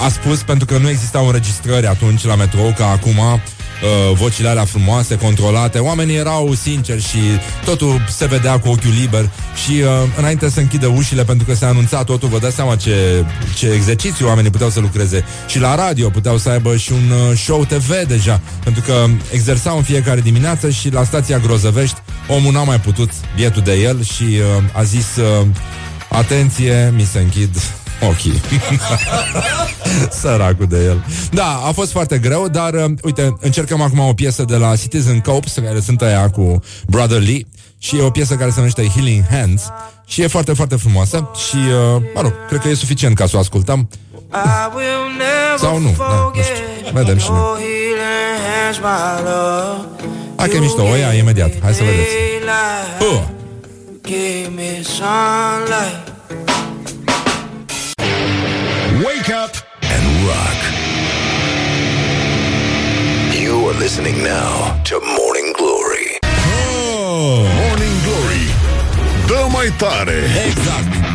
a 0.05 0.09
spus, 0.09 0.43
pentru 0.43 0.67
că 0.67 0.79
nu 0.79 0.89
existau 0.89 1.27
înregistrări 1.27 1.87
atunci 1.87 2.25
la 2.25 2.35
metrou, 2.35 2.75
ca 2.77 2.87
acum, 2.91 3.41
uh, 3.83 4.17
vocile 4.17 4.49
alea 4.49 4.65
frumoase, 4.65 5.17
controlate, 5.17 5.79
oamenii 5.79 6.17
erau 6.17 6.55
sinceri 6.55 7.03
și 7.03 7.19
totul 7.65 8.05
se 8.09 8.27
vedea 8.27 8.59
cu 8.59 8.69
ochiul 8.69 8.93
liber. 9.01 9.31
Și 9.65 9.71
uh, 9.71 9.89
înainte 10.19 10.51
să 10.51 10.61
închidă 10.61 10.87
ușile, 10.87 11.25
pentru 11.25 11.47
că 11.47 11.55
se 11.55 11.65
anunța 11.65 12.05
totul, 12.05 12.29
vă 12.29 12.39
dați 12.39 12.55
seama 12.55 12.77
ce, 12.77 13.25
ce 13.57 13.69
exercițiu 13.69 14.27
oamenii 14.27 14.51
puteau 14.51 14.71
să 14.71 14.81
lucreze. 14.81 15.25
Și 15.47 15.59
la 15.59 15.75
radio 15.75 16.09
puteau 16.09 16.39
să 16.39 16.49
aibă 16.49 16.77
și 16.77 16.93
un 16.93 17.11
uh, 17.11 17.39
show 17.39 17.65
TV 17.65 18.07
deja, 18.07 18.41
pentru 18.65 18.83
că 18.87 19.07
exersau 19.33 19.77
în 19.77 19.83
fiecare 19.83 20.21
dimineață 20.21 20.71
și 20.71 20.91
la 20.91 21.05
stația 21.05 21.39
Grozăvești 21.39 21.97
omul 22.29 22.53
n-a 22.53 22.63
mai 22.63 22.81
putut 22.81 23.11
bietul 23.37 23.63
de 23.63 23.75
el 23.75 24.05
și 24.05 24.23
uh, 24.23 24.63
a 24.73 24.83
zis 24.83 25.17
uh, 25.17 25.47
atenție, 26.09 26.93
mi 26.97 27.09
se 27.13 27.19
închid 27.19 27.57
ochii. 28.09 28.41
Săracul 30.21 30.67
de 30.67 30.85
el. 30.85 31.05
Da, 31.31 31.63
a 31.67 31.73
fost 31.73 31.91
foarte 31.91 32.19
greu, 32.19 32.49
dar 32.49 32.75
uh, 32.75 32.85
uite, 33.03 33.37
încercăm 33.41 33.81
acum 33.81 33.99
o 33.99 34.13
piesă 34.13 34.45
de 34.45 34.57
la 34.57 34.77
Citizen 34.77 35.21
Copes, 35.21 35.55
care 35.65 35.81
sunt 35.81 36.03
aia 36.03 36.31
cu 36.31 36.61
Brother 36.87 37.21
Lee, 37.21 37.47
și 37.79 37.97
e 37.97 38.03
o 38.03 38.11
piesă 38.11 38.35
care 38.35 38.51
se 38.51 38.57
numește 38.57 38.87
Healing 38.87 39.25
Hands 39.31 39.63
și 40.07 40.23
e 40.23 40.27
foarte, 40.27 40.53
foarte 40.53 40.77
frumoasă 40.77 41.31
și, 41.49 41.57
uh, 41.57 42.03
mă 42.15 42.21
rog, 42.21 42.33
cred 42.49 42.61
că 42.61 42.69
e 42.69 42.75
suficient 42.75 43.17
ca 43.17 43.27
să 43.27 43.37
o 43.37 43.39
ascultăm. 43.39 43.89
Sau 45.57 45.79
nu, 45.79 45.95
da, 45.99 46.31
nu 46.35 46.43
știu. 46.43 46.93
Vedem 46.93 47.19
și 47.19 47.31
noi. 47.31 47.61
Hai 50.37 50.49
că 50.49 50.57
e 50.57 50.59
mișto, 50.59 50.83
o 50.83 50.95
ia 50.95 51.13
imediat. 51.13 51.53
Hai 51.63 51.75
să 51.75 51.83
vedeți. 51.83 52.15
Uh. 53.01 53.23
Wake 59.05 59.31
up 59.31 59.51
and 59.83 60.05
rock. 60.29 60.61
You 63.35 63.69
are 63.69 63.75
listening 63.75 64.23
now 64.23 64.81
to 64.85 65.01
Morning 65.01 65.53
Glory. 65.57 66.19
Oh. 66.23 67.47
Morning 67.67 67.97
Glory 68.05 68.45
Dă 69.27 69.47
mai 69.53 69.73
tare 69.77 70.19
Exact. 70.47 71.12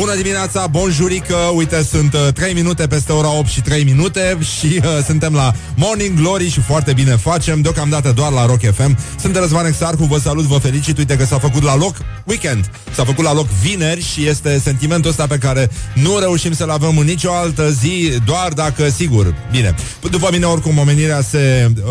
Bună 0.00 0.14
dimineața, 0.14 0.66
bonjurică. 0.66 1.34
Uite, 1.34 1.82
sunt 1.82 2.14
uh, 2.14 2.32
3 2.34 2.54
minute 2.54 2.86
peste 2.86 3.12
ora 3.12 3.32
8 3.32 3.48
și 3.48 3.60
3 3.60 3.84
minute 3.84 4.38
Și 4.58 4.66
uh, 4.66 5.04
suntem 5.04 5.34
la 5.34 5.52
Morning 5.76 6.18
Glory 6.18 6.48
Și 6.48 6.60
foarte 6.60 6.92
bine 6.92 7.16
facem, 7.16 7.60
deocamdată 7.60 8.12
doar 8.12 8.32
la 8.32 8.46
Rock 8.46 8.60
FM 8.74 8.98
Sunt 9.20 9.36
Răzvan 9.36 9.66
Exarcu, 9.66 10.04
vă 10.04 10.18
salut, 10.18 10.44
vă 10.44 10.58
felicit. 10.58 10.98
Uite 10.98 11.16
că 11.16 11.24
s-a 11.24 11.38
făcut 11.38 11.62
la 11.62 11.76
loc 11.76 11.96
weekend. 12.24 12.70
S-a 12.94 13.04
făcut 13.04 13.24
la 13.24 13.32
loc 13.32 13.46
vineri 13.46 14.02
Și 14.02 14.26
este 14.26 14.58
sentimentul 14.58 15.10
ăsta 15.10 15.26
pe 15.26 15.38
care 15.38 15.70
nu 15.94 16.18
reușim 16.18 16.52
să-l 16.52 16.70
avem 16.70 16.98
în 16.98 17.06
nicio 17.06 17.32
altă 17.32 17.70
zi 17.70 18.12
Doar 18.24 18.52
dacă, 18.52 18.88
sigur, 18.88 19.34
bine. 19.50 19.74
După 20.10 20.28
mine, 20.32 20.44
oricum, 20.44 20.78
omenirea 20.78 21.20
se 21.22 21.70
uh, 21.76 21.82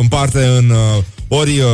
împarte 0.00 0.44
în... 0.44 0.70
Uh, 0.70 1.02
ori 1.34 1.58
uh, 1.58 1.66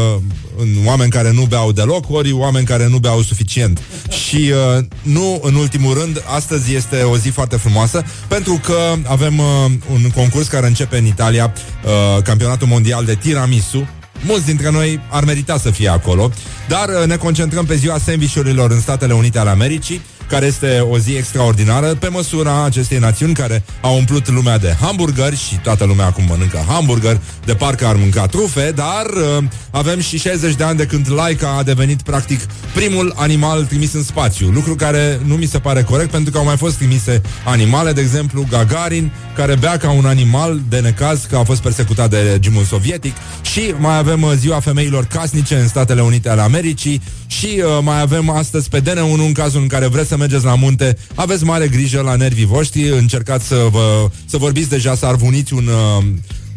în 0.57 0.69
oameni 0.85 1.11
care 1.11 1.33
nu 1.33 1.45
beau 1.45 1.73
deloc, 1.73 2.11
ori 2.11 2.33
oameni 2.33 2.67
care 2.67 2.89
nu 2.89 2.99
beau 2.99 3.23
suficient. 3.23 3.81
Și 4.27 4.53
uh, 4.77 4.85
nu 5.03 5.41
în 5.43 5.55
ultimul 5.55 5.95
rând, 5.95 6.23
astăzi 6.35 6.75
este 6.75 7.03
o 7.03 7.17
zi 7.17 7.29
foarte 7.29 7.57
frumoasă, 7.57 8.05
pentru 8.29 8.61
că 8.65 8.95
avem 9.07 9.39
uh, 9.39 9.45
un 9.93 10.11
concurs 10.15 10.47
care 10.47 10.67
începe 10.67 10.99
în 10.99 11.07
Italia, 11.07 11.53
uh, 11.85 12.23
campionatul 12.23 12.67
mondial 12.67 13.05
de 13.05 13.15
tiramisu. 13.15 13.89
Mulți 14.25 14.47
dintre 14.47 14.71
noi 14.71 15.01
ar 15.11 15.25
merita 15.25 15.59
să 15.59 15.71
fie 15.71 15.89
acolo, 15.89 16.31
dar 16.69 16.89
uh, 16.89 17.07
ne 17.07 17.17
concentrăm 17.17 17.65
pe 17.65 17.75
ziua 17.75 17.99
sandvișurilor 17.99 18.71
în 18.71 18.81
Statele 18.81 19.13
Unite 19.13 19.39
ale 19.39 19.51
Americii, 19.51 20.01
care 20.31 20.47
este 20.47 20.87
o 20.91 20.99
zi 20.99 21.13
extraordinară 21.13 21.87
pe 21.87 22.09
măsura 22.09 22.65
acestei 22.65 22.99
națiuni 22.99 23.35
care 23.35 23.63
au 23.81 23.97
umplut 23.97 24.29
lumea 24.29 24.59
de 24.59 24.77
hamburgeri 24.81 25.37
și 25.37 25.59
toată 25.63 25.85
lumea 25.85 26.07
acum 26.07 26.25
mănâncă 26.29 26.65
hamburger, 26.69 27.21
de 27.45 27.55
parcă 27.55 27.87
ar 27.87 27.97
mânca 27.97 28.27
trufe, 28.27 28.73
dar 28.75 29.07
uh, 29.07 29.45
avem 29.71 30.01
și 30.01 30.19
60 30.19 30.55
de 30.55 30.65
ani 30.65 30.77
de 30.77 30.87
când 30.87 31.13
Laika 31.13 31.57
a 31.59 31.63
devenit 31.63 32.03
practic 32.03 32.41
primul 32.75 33.13
animal 33.17 33.65
trimis 33.65 33.93
în 33.93 34.03
spațiu, 34.03 34.49
lucru 34.49 34.75
care 34.75 35.21
nu 35.25 35.35
mi 35.35 35.45
se 35.45 35.59
pare 35.59 35.83
corect 35.83 36.11
pentru 36.11 36.33
că 36.33 36.39
au 36.39 36.45
mai 36.45 36.57
fost 36.57 36.77
trimise 36.77 37.21
animale, 37.45 37.93
de 37.93 38.01
exemplu 38.01 38.47
Gagarin, 38.51 39.13
care 39.37 39.55
bea 39.55 39.77
ca 39.77 39.91
un 39.91 40.07
animal 40.07 40.61
de 40.69 40.81
necaz 40.81 41.27
că 41.31 41.37
a 41.37 41.45
fost 41.45 41.63
persecutat 41.63 42.11
de 42.11 42.19
regimul 42.31 42.65
sovietic 42.65 43.15
și 43.43 43.75
mai 43.79 43.99
avem 43.99 44.23
uh, 44.23 44.33
ziua 44.37 44.61
femeilor 44.61 45.05
casnice 45.05 45.55
în 45.55 45.69
Statele 45.69 46.01
Unite 46.01 46.29
ale 46.29 46.41
Americii 46.41 47.01
și 47.27 47.47
uh, 47.47 47.79
mai 47.83 48.01
avem 48.01 48.31
astăzi 48.31 48.69
pe 48.69 48.81
DN1 48.81 49.27
în 49.27 49.33
cazul 49.33 49.61
în 49.61 49.69
care 49.69 49.87
vreți 49.87 50.09
să 50.09 50.17
mergeți 50.21 50.45
la 50.45 50.55
munte, 50.55 50.97
aveți 51.15 51.45
mare 51.45 51.69
grijă 51.69 52.01
la 52.01 52.17
nervii 52.17 52.45
voștri, 52.45 52.89
încercați 52.89 53.47
să, 53.47 53.67
vă, 53.71 54.11
să 54.27 54.37
vorbiți 54.37 54.69
deja, 54.69 54.95
să 54.95 55.07
arvuniți 55.07 55.55
un... 55.55 55.67
Uh, 55.67 56.05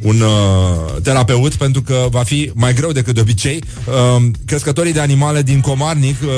un 0.04 0.22
uh, 0.22 1.02
terapeut 1.04 1.56
pentru 1.56 1.82
că 1.82 2.06
va 2.10 2.24
fi 2.24 2.52
mai 2.54 2.74
greu 2.74 2.92
decât 2.92 3.14
de 3.14 3.22
obicei. 3.22 3.64
Uh, 3.86 4.24
crescătorii 4.46 4.94
de 4.94 5.00
animale 5.00 5.42
din 5.42 5.60
Comarnic 5.60 6.16
uh, 6.22 6.30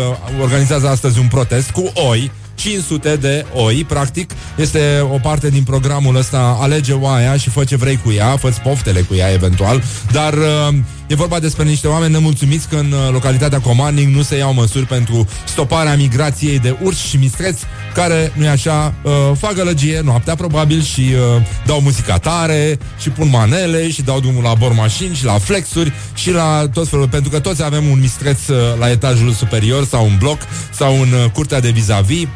organizează 0.41 0.87
astăzi 0.87 1.19
un 1.19 1.27
protest 1.27 1.69
cu 1.69 1.91
oi 2.09 2.31
500 2.55 3.15
de 3.15 3.45
oi, 3.53 3.85
practic, 3.87 4.31
este 4.57 5.07
o 5.11 5.17
parte 5.21 5.49
din 5.49 5.63
programul 5.63 6.15
ăsta 6.15 6.57
Alege 6.61 6.93
oaia 6.93 7.37
și 7.37 7.49
fă 7.49 7.63
ce 7.63 7.75
vrei 7.75 7.99
cu 8.03 8.11
ea, 8.11 8.37
fă 8.37 8.53
poftele 8.63 8.99
cu 8.99 9.15
ea 9.15 9.31
eventual, 9.31 9.83
dar 10.11 10.33
uh, 10.33 10.75
e 11.07 11.15
vorba 11.15 11.39
despre 11.39 11.63
niște 11.63 11.87
oameni 11.87 12.11
nemulțumiți 12.11 12.67
că 12.67 12.75
în 12.75 12.91
uh, 12.91 13.09
localitatea 13.11 13.59
Comarnic 13.59 14.07
nu 14.07 14.21
se 14.21 14.37
iau 14.37 14.53
măsuri 14.53 14.85
pentru 14.85 15.27
stoparea 15.45 15.95
migrației 15.95 16.59
de 16.59 16.77
urși 16.81 17.07
și 17.07 17.17
mistreți 17.17 17.63
care, 17.93 18.31
nu-i 18.35 18.47
așa, 18.47 18.93
uh, 19.01 19.11
fac 19.37 19.53
gălăgie 19.53 20.01
noaptea 20.03 20.35
probabil 20.35 20.81
și 20.81 21.01
uh, 21.01 21.41
dau 21.65 21.81
muzica 21.81 22.17
tare 22.17 22.79
și 22.99 23.09
pun 23.09 23.29
manele 23.29 23.89
și 23.89 24.01
dau 24.01 24.19
drumul 24.19 24.43
la 24.43 24.53
bormașini 24.53 25.15
și 25.15 25.25
la 25.25 25.37
flexuri 25.37 25.93
și 26.13 26.31
la 26.31 26.69
tot 26.73 26.87
felul, 26.87 27.07
pentru 27.07 27.29
că 27.29 27.39
toți 27.39 27.63
avem 27.63 27.87
un 27.87 27.99
mistreț 27.99 28.47
uh, 28.47 28.57
la 28.79 28.89
etajul 28.89 29.31
superior 29.31 29.85
sau 29.85 30.05
un 30.05 30.15
bloc 30.19 30.37
sau 30.71 31.01
în 31.01 31.11
uh, 31.11 31.31
curtea 31.33 31.59
de 31.59 31.69
vis-a-vis 31.69 32.27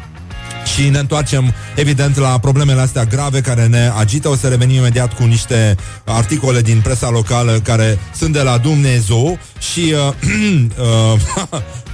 și 0.74 0.88
ne 0.88 0.98
întoarcem, 0.98 1.54
evident, 1.76 2.16
la 2.16 2.38
problemele 2.38 2.80
astea 2.80 3.04
grave 3.04 3.40
care 3.40 3.66
ne 3.66 3.90
agită. 3.98 4.28
O 4.28 4.36
să 4.36 4.48
revenim 4.48 4.76
imediat 4.76 5.14
cu 5.14 5.22
niște 5.22 5.76
articole 6.04 6.60
din 6.60 6.80
presa 6.80 7.10
locală 7.10 7.60
care 7.62 7.98
sunt 8.14 8.32
de 8.32 8.42
la 8.42 8.58
Dumnezeu 8.58 9.38
și... 9.58 9.94
Uh, 10.08 10.14
uh, 11.52 11.60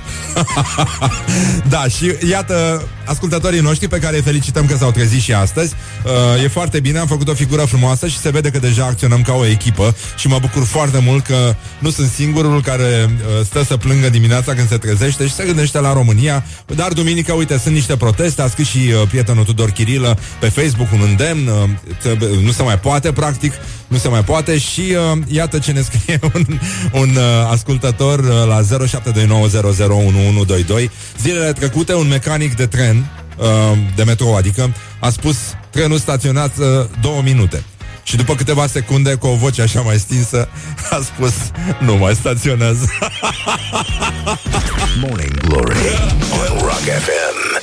da, 1.75 1.85
și 1.88 2.12
iată 2.31 2.87
ascultătorii 3.05 3.61
noștri 3.61 3.88
pe 3.88 3.99
care 3.99 4.16
îi 4.16 4.23
felicităm 4.23 4.66
că 4.66 4.77
s-au 4.77 4.90
trezit 4.90 5.21
și 5.21 5.33
astăzi. 5.33 5.75
Uh, 6.05 6.42
e 6.45 6.49
foarte 6.49 6.81
bine, 6.81 6.99
am 6.99 7.07
făcut 7.07 7.29
o 7.29 7.35
figură 7.35 7.62
frumoasă 7.62 8.07
și 8.07 8.19
se 8.19 8.31
vede 8.31 8.51
că 8.51 8.59
deja 8.59 8.85
acționăm 8.85 9.23
ca 9.23 9.33
o 9.33 9.47
echipă 9.47 9.97
și 10.16 10.29
mă 10.29 10.38
bucur 10.40 10.64
foarte 10.64 10.99
mult 10.99 11.25
că 11.25 11.55
nu 11.79 11.90
sunt 11.90 12.11
singurul 12.11 12.62
care 12.62 13.11
uh, 13.11 13.45
stă 13.45 13.64
să 13.64 13.77
plângă 13.77 14.09
dimineața 14.09 14.55
când 14.55 14.69
se 14.69 14.77
trezește 14.77 15.27
și 15.27 15.35
se 15.35 15.45
gândește 15.45 15.81
la 15.81 15.92
România. 15.92 16.45
Dar 16.66 16.92
duminică, 16.92 17.33
uite, 17.33 17.59
sunt 17.59 17.75
niște 17.75 17.97
proteste, 17.97 18.42
a 18.42 18.49
scris 18.49 18.69
și 18.69 18.79
uh, 18.79 19.09
prietenul 19.09 19.45
Tudor 19.45 19.71
Chirilă 19.71 20.19
pe 20.40 20.49
Facebook 20.49 20.92
un 20.92 21.01
îndemn, 21.09 21.49
uh, 21.49 22.40
nu 22.42 22.51
se 22.51 22.62
mai 22.62 22.79
poate, 22.79 23.12
practic, 23.12 23.53
nu 23.87 23.96
se 23.96 24.09
mai 24.09 24.25
poate 24.25 24.59
și 24.59 24.81
uh, 24.81 24.96
iată 25.27 25.59
ce 25.59 25.72
ne 25.72 25.81
scrie 25.81 26.18
un, 26.35 26.44
un 26.92 27.16
uh, 27.16 27.22
ascultător 27.51 28.18
uh, 28.18 28.46
la 28.46 28.61
0729001122. 28.62 28.66
Zilele 31.20 31.53
trecute, 31.53 31.94
un 31.94 32.09
mecanic 32.09 32.57
de 32.57 32.66
tren, 32.66 33.07
uh, 33.37 33.46
de 33.96 34.03
metrou, 34.03 34.37
adică, 34.37 34.75
a 34.99 35.11
spus 35.11 35.37
trenul 35.70 35.99
staționează 35.99 36.90
două 37.01 37.22
minute. 37.22 37.64
Și 38.03 38.16
după 38.16 38.35
câteva 38.35 38.66
secunde, 38.66 39.14
cu 39.14 39.27
o 39.27 39.35
voce 39.35 39.62
așa 39.62 39.81
mai 39.81 39.99
stinsă, 39.99 40.49
a 40.90 41.01
spus, 41.03 41.35
nu 41.79 41.96
mai 41.96 42.14
staționează. 42.14 42.88
Morning 45.01 45.37
Glory 45.37 45.79
on 46.33 46.59
Rock 46.66 46.83
FM. 46.83 47.57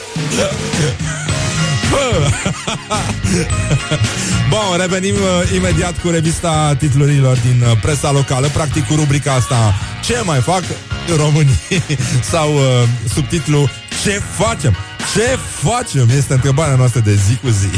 Bun, 4.49 4.77
revenim 4.79 5.15
uh, 5.15 5.51
imediat 5.56 6.01
cu 6.01 6.10
revista 6.10 6.75
titlurilor 6.77 7.38
din 7.38 7.63
uh, 7.69 7.77
presa 7.82 8.12
locală, 8.12 8.47
practic 8.47 8.88
cu 8.88 8.95
rubrica 8.95 9.34
asta 9.34 9.73
Ce 10.03 10.21
mai 10.23 10.39
fac 10.39 10.63
românii? 11.15 11.60
Sau 12.32 12.53
uh, 12.53 12.62
subtitlu 13.13 13.69
Ce 14.03 14.21
facem? 14.38 14.75
Ce 15.13 15.38
facem? 15.67 16.10
Este 16.17 16.34
întrebarea 16.34 16.75
noastră 16.75 16.99
de 16.99 17.13
zi 17.13 17.36
cu 17.36 17.49
zi. 17.49 17.67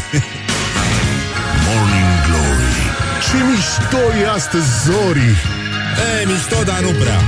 Morning 1.65 2.13
Glory 2.25 2.75
Ce 3.29 3.37
mișto 3.49 4.17
e 4.21 4.29
astăzi, 4.35 4.65
Zori 4.85 5.35
E, 6.21 6.25
mișto, 6.25 6.63
dar 6.63 6.79
nu 6.79 6.89
prea. 6.89 7.19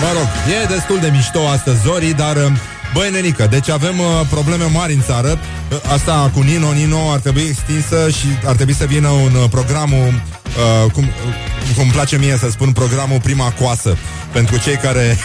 Mă 0.00 0.08
rog, 0.12 0.26
e 0.62 0.66
destul 0.74 0.98
de 0.98 1.08
mișto 1.12 1.48
astăzi, 1.48 1.80
Zori, 1.82 2.14
dar... 2.16 2.36
uh, 2.36 2.50
Băi, 2.92 3.10
nenică, 3.10 3.46
deci 3.50 3.68
avem 3.68 3.98
uh, 3.98 4.06
probleme 4.30 4.64
mari 4.64 4.92
în 4.94 5.02
țară. 5.02 5.38
Uh, 5.70 5.92
Asta 5.92 6.30
cu 6.34 6.40
Nino, 6.40 6.72
Nino 6.72 7.10
ar 7.10 7.18
trebui 7.18 7.42
extinsă 7.42 8.10
și 8.10 8.26
ar 8.44 8.54
trebui 8.54 8.74
să 8.74 8.84
vină 8.84 9.08
un 9.08 9.34
uh, 9.34 9.48
programul, 9.50 10.06
uh, 10.06 10.92
cum, 10.92 11.02
uh, 11.02 11.74
cum 11.74 11.82
îmi 11.82 11.92
place 11.92 12.18
mie 12.18 12.36
să 12.40 12.50
spun, 12.50 12.72
programul 12.72 13.20
Prima 13.20 13.52
Coasă. 13.60 13.96
Pentru 14.32 14.58
cei 14.58 14.76
care 14.76 15.18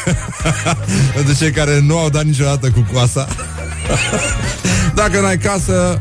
pentru 1.15 1.35
cei 1.35 1.51
care 1.51 1.79
nu 1.79 1.97
au 1.97 2.09
dat 2.09 2.23
niciodată 2.23 2.69
cu 2.69 2.87
coasa. 2.93 3.27
Dacă 5.01 5.19
n-ai 5.19 5.37
casă, 5.37 5.99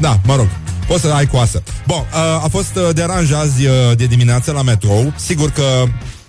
da, 0.00 0.20
mă 0.24 0.36
rog, 0.36 0.46
poți 0.86 1.00
să 1.00 1.12
ai 1.12 1.26
coasă. 1.26 1.62
Bun, 1.86 1.96
uh, 2.12 2.44
a 2.44 2.46
fost 2.50 2.76
uh, 2.76 2.94
deranj 2.94 3.32
azi 3.32 3.66
uh, 3.66 3.96
de 3.96 4.06
dimineață 4.06 4.52
la 4.52 4.62
metrou. 4.62 5.12
Sigur 5.16 5.50
că 5.50 5.84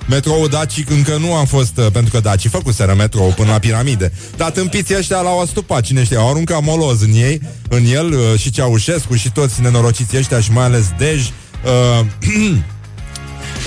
Metroul 0.10 0.48
Daci 0.48 0.84
încă 0.90 1.18
nu 1.18 1.36
a 1.36 1.44
fost, 1.44 1.78
uh, 1.78 1.88
pentru 1.92 2.12
că 2.12 2.20
Daci 2.20 2.48
făcuseră 2.48 2.94
metrou 2.98 3.34
până 3.36 3.52
la 3.52 3.60
piramide. 3.60 4.12
Dar 4.38 4.52
tâmpiții 4.52 4.98
ăștia 4.98 5.22
l-au 5.22 5.40
astupat, 5.40 5.82
cine 5.82 6.04
știe, 6.04 6.18
au 6.18 6.30
aruncat 6.30 6.64
moloz 6.64 7.02
în 7.02 7.14
ei, 7.14 7.42
în 7.70 7.86
el 7.86 8.06
uh, 8.06 8.40
și 8.40 8.52
Ceaușescu 8.52 9.16
și 9.16 9.32
toți 9.32 9.62
nenorociții 9.62 10.18
ăștia 10.18 10.40
și 10.40 10.52
mai 10.52 10.64
ales 10.64 10.86
Dej. 10.98 11.22
Uh, 11.64 12.06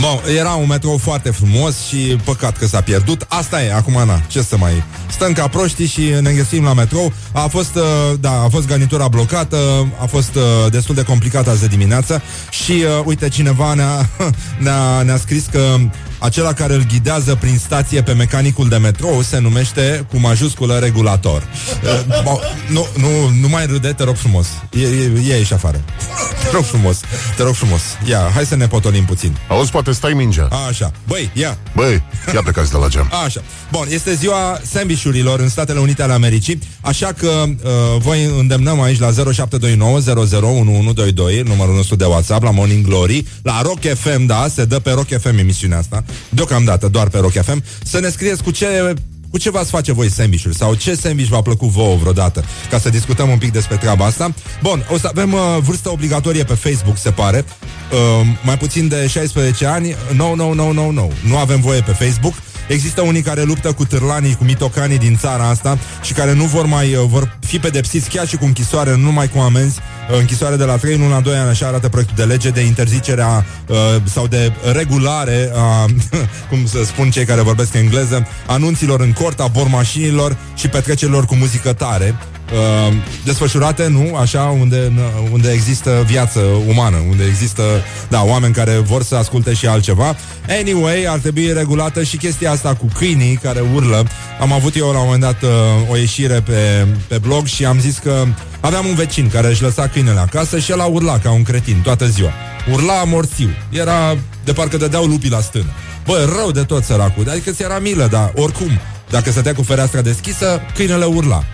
Bun, 0.00 0.36
era 0.36 0.50
un 0.50 0.66
metrou 0.66 0.96
foarte 0.96 1.30
frumos 1.30 1.86
și 1.88 1.96
păcat 2.24 2.56
că 2.56 2.66
s-a 2.66 2.80
pierdut. 2.80 3.26
Asta 3.28 3.62
e, 3.62 3.72
acum 3.72 4.02
na, 4.06 4.20
ce 4.26 4.42
să 4.42 4.56
mai... 4.56 4.82
Stăm 5.10 5.32
ca 5.32 5.48
proști 5.48 5.86
și 5.86 6.00
ne 6.20 6.32
găsim 6.32 6.64
la 6.64 6.72
metrou. 6.72 7.12
A 7.32 7.46
fost, 7.46 7.74
uh, 7.74 7.82
da, 8.20 8.42
a 8.42 8.48
fost 8.48 8.66
garnitura 8.66 9.08
blocată, 9.08 9.56
a 10.00 10.06
fost 10.06 10.34
uh, 10.34 10.42
destul 10.70 10.94
de 10.94 11.02
complicat 11.02 11.48
azi 11.48 11.60
de 11.60 11.66
dimineață 11.66 12.22
și, 12.50 12.72
uh, 12.72 13.04
uite, 13.04 13.28
cineva 13.28 13.74
ne-a, 13.74 14.08
ne-a, 14.64 15.02
ne-a 15.02 15.16
scris 15.16 15.44
că 15.50 15.76
acela 16.18 16.52
care 16.52 16.74
îl 16.74 16.86
ghidează 16.88 17.34
prin 17.34 17.58
stație 17.58 18.02
pe 18.02 18.12
mecanicul 18.12 18.68
de 18.68 18.76
metrou 18.76 19.22
se 19.22 19.38
numește 19.38 20.06
cu 20.10 20.18
majusculă 20.18 20.78
regulator. 20.78 21.42
Uh, 21.86 22.22
bo, 22.22 22.38
nu, 22.70 22.86
nu, 22.96 23.08
nu 23.40 23.48
mai 23.48 23.66
râde, 23.66 23.88
te 23.88 24.04
rog 24.04 24.16
frumos. 24.16 24.46
Ie, 24.70 24.86
ie, 25.26 25.46
afară. 25.52 25.84
Te 26.42 26.50
rog 26.52 26.64
frumos, 26.64 27.00
te 27.36 27.42
rog 27.42 27.54
frumos. 27.54 27.80
Ia, 28.08 28.30
hai 28.34 28.44
să 28.44 28.56
ne 28.56 28.66
potolim 28.66 29.04
puțin. 29.04 29.36
Auzi, 29.48 29.70
poate 29.70 29.92
stai 29.92 30.12
mingea. 30.12 30.48
Așa. 30.68 30.92
Băi, 31.06 31.30
ia. 31.32 31.58
Băi, 31.74 32.02
ia 32.34 32.42
plecați 32.42 32.70
de 32.70 32.76
la 32.76 32.88
geam. 32.88 33.10
Așa. 33.24 33.40
Bun, 33.70 33.86
este 33.90 34.14
ziua 34.14 34.60
sandvișurilor 34.62 35.40
în 35.40 35.48
Statele 35.48 35.78
Unite 35.78 36.02
ale 36.02 36.12
Americii, 36.12 36.58
așa 36.80 37.12
că 37.12 37.28
uh, 37.28 37.52
voi 37.98 38.24
îndemnăm 38.38 38.80
aici 38.80 38.98
la 38.98 39.10
0729 39.32 39.98
001122, 39.98 41.42
numărul 41.42 41.74
nostru 41.74 41.96
de 41.96 42.04
WhatsApp, 42.04 42.42
la 42.42 42.50
Morning 42.50 42.86
Glory, 42.86 43.26
la 43.42 43.62
Rock 43.62 43.80
FM, 43.94 44.26
da, 44.26 44.46
se 44.54 44.64
dă 44.64 44.78
pe 44.78 44.90
Rock 44.90 45.08
FM 45.20 45.38
emisiunea 45.38 45.78
asta, 45.78 46.04
deocamdată 46.28 46.88
doar 46.88 47.08
pe 47.08 47.18
Rock 47.18 47.32
FM, 47.32 47.62
să 47.82 48.00
ne 48.00 48.08
scrieți 48.08 48.42
cu 48.42 48.50
ce 48.50 48.94
cu 49.30 49.38
ce 49.38 49.50
v-ați 49.50 49.70
face 49.70 49.92
voi 49.92 50.10
sandwich 50.10 50.44
sau 50.50 50.74
ce 50.74 50.94
sandwich 50.94 51.30
v-a 51.30 51.42
plăcut 51.42 51.68
vouă 51.68 51.96
vreodată, 51.96 52.44
ca 52.70 52.78
să 52.78 52.88
discutăm 52.88 53.28
un 53.28 53.38
pic 53.38 53.52
despre 53.52 53.76
treaba 53.76 54.04
asta. 54.04 54.34
Bun, 54.62 54.86
o 54.92 54.98
să 54.98 55.06
avem 55.06 55.32
uh, 55.32 55.40
vârstă 55.60 55.90
obligatorie 55.90 56.44
pe 56.44 56.54
Facebook, 56.54 56.96
se 56.98 57.10
pare. 57.10 57.44
Uh, 57.92 58.26
mai 58.44 58.56
puțin 58.56 58.88
de 58.88 59.06
16 59.06 59.66
ani. 59.66 59.96
No, 60.14 60.34
no, 60.34 60.54
no, 60.54 60.72
no, 60.72 60.90
no. 60.90 61.08
Nu 61.26 61.36
avem 61.36 61.60
voie 61.60 61.80
pe 61.80 61.92
Facebook. 61.92 62.34
Există 62.68 63.00
unii 63.00 63.22
care 63.22 63.42
luptă 63.42 63.72
cu 63.72 63.84
târlanii, 63.84 64.34
cu 64.34 64.44
mitocanii 64.44 64.98
din 64.98 65.16
țara 65.16 65.48
asta 65.48 65.78
și 66.02 66.12
care 66.12 66.32
nu 66.32 66.44
vor 66.44 66.66
mai 66.66 66.94
uh, 66.94 67.04
vor 67.08 67.38
fi 67.46 67.58
pedepsiți 67.58 68.08
chiar 68.08 68.26
și 68.26 68.36
cu 68.36 68.44
închisoare, 68.44 68.90
nu 68.90 69.02
numai 69.02 69.28
cu 69.28 69.38
amenzi, 69.38 69.78
uh, 70.10 70.18
închisoare 70.18 70.56
de 70.56 70.64
la 70.64 70.76
3 70.76 70.96
luni 70.96 71.10
la 71.10 71.20
2 71.20 71.36
ani, 71.36 71.48
așa 71.48 71.66
arată 71.66 71.88
proiectul 71.88 72.16
de 72.16 72.32
lege 72.32 72.50
de 72.50 72.60
interzicerea 72.60 73.46
uh, 73.68 73.76
sau 74.04 74.26
de 74.26 74.52
regulare 74.72 75.52
a, 75.54 75.86
cum 76.50 76.66
să 76.66 76.84
spun 76.84 77.10
cei 77.10 77.24
care 77.24 77.40
vorbesc 77.40 77.74
engleză, 77.74 78.26
anunților 78.46 79.00
în 79.00 79.12
cort, 79.12 79.40
a 79.40 79.46
bormașinilor 79.46 80.36
și 80.54 80.68
petrecerilor 80.68 81.24
cu 81.24 81.34
muzică 81.34 81.72
tare 81.72 82.14
uh, 82.52 82.94
desfășurate, 83.24 83.88
nu? 83.88 84.16
Așa, 84.16 84.42
unde, 84.42 84.92
unde 85.32 85.50
există 85.50 86.04
viață 86.06 86.40
umană, 86.66 86.96
unde 87.10 87.24
există, 87.24 87.62
da, 88.08 88.24
oameni 88.24 88.54
care 88.54 88.72
vor 88.72 89.02
să 89.02 89.14
asculte 89.14 89.54
și 89.54 89.66
altceva. 89.66 90.16
Anyway, 90.60 91.06
ar 91.08 91.18
trebui 91.18 91.52
regulată 91.52 92.02
și 92.02 92.16
chestia 92.16 92.50
asta 92.50 92.74
cu 92.74 92.88
câinii 92.94 93.38
care 93.42 93.62
urlă. 93.74 94.06
Am 94.40 94.52
avut 94.52 94.76
eu 94.76 94.90
la 94.92 94.98
un 94.98 95.04
moment 95.04 95.22
dat 95.22 95.42
uh, 95.42 95.50
o 95.90 95.96
ieșire 95.96 96.40
pe, 96.40 96.86
pe 97.08 97.18
blog 97.18 97.35
și 97.44 97.64
am 97.64 97.80
zis 97.80 97.98
că 97.98 98.24
aveam 98.60 98.86
un 98.86 98.94
vecin 98.94 99.28
care 99.28 99.48
își 99.48 99.62
lăsa 99.62 99.88
câinele 99.88 100.18
acasă 100.18 100.58
și 100.58 100.70
el 100.70 100.80
a 100.80 100.84
urlat 100.84 101.22
ca 101.22 101.30
un 101.30 101.42
cretin 101.42 101.80
toată 101.82 102.06
ziua. 102.06 102.30
Urla 102.72 103.04
morțiu. 103.04 103.48
Era 103.70 104.16
de 104.44 104.52
parcă 104.52 104.76
dădeau 104.76 105.04
lupii 105.04 105.30
la 105.30 105.40
stână. 105.40 105.70
Bă, 106.06 106.32
rău 106.38 106.50
de 106.50 106.62
tot 106.62 106.84
săracul. 106.84 107.30
Adică 107.30 107.50
ți 107.50 107.62
era 107.62 107.78
milă, 107.78 108.06
dar 108.10 108.32
oricum, 108.34 108.70
dacă 109.10 109.30
stătea 109.30 109.54
cu 109.54 109.62
fereastra 109.62 110.00
deschisă, 110.00 110.60
câinele 110.74 111.04
urla. 111.04 111.44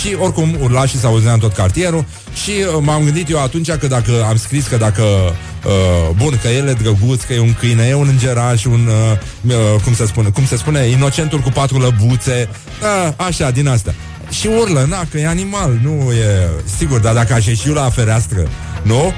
Și 0.00 0.16
oricum 0.20 0.56
urla 0.60 0.86
și 0.86 0.98
s 0.98 1.04
auzea 1.04 1.32
în 1.32 1.38
tot 1.38 1.52
cartierul 1.52 2.04
Și 2.42 2.50
uh, 2.50 2.82
m-am 2.82 3.04
gândit 3.04 3.30
eu 3.30 3.42
atunci 3.42 3.70
că 3.70 3.86
dacă 3.86 4.24
am 4.28 4.36
scris 4.36 4.66
că 4.66 4.76
dacă 4.76 5.02
uh, 5.02 6.16
Bun, 6.16 6.38
că 6.42 6.48
el 6.48 6.68
e 6.68 6.72
drăguț, 6.72 7.22
că 7.22 7.32
e 7.32 7.40
un 7.40 7.54
câine 7.58 7.86
E 7.88 7.94
un 7.94 8.08
îngeraș, 8.10 8.64
un 8.64 8.88
uh, 8.88 9.54
uh, 9.54 9.80
Cum 9.84 9.94
se 9.94 10.06
spune, 10.06 10.28
cum 10.28 10.46
se 10.46 10.56
spune, 10.56 10.86
inocentul 10.86 11.38
cu 11.38 11.48
patru 11.48 11.78
lăbuțe 11.78 12.48
uh, 12.82 13.12
Așa, 13.16 13.50
din 13.50 13.68
asta 13.68 13.94
și 14.40 14.46
urlă, 14.46 14.86
na, 14.88 15.06
că 15.10 15.18
e 15.18 15.26
animal, 15.26 15.78
nu 15.82 16.12
e... 16.12 16.48
Sigur, 16.76 17.00
dar 17.00 17.14
dacă 17.14 17.32
aș 17.32 17.46
ieși 17.46 17.68
eu 17.68 17.74
la 17.74 17.90
fereastră, 17.90 18.48
nu? 18.82 19.12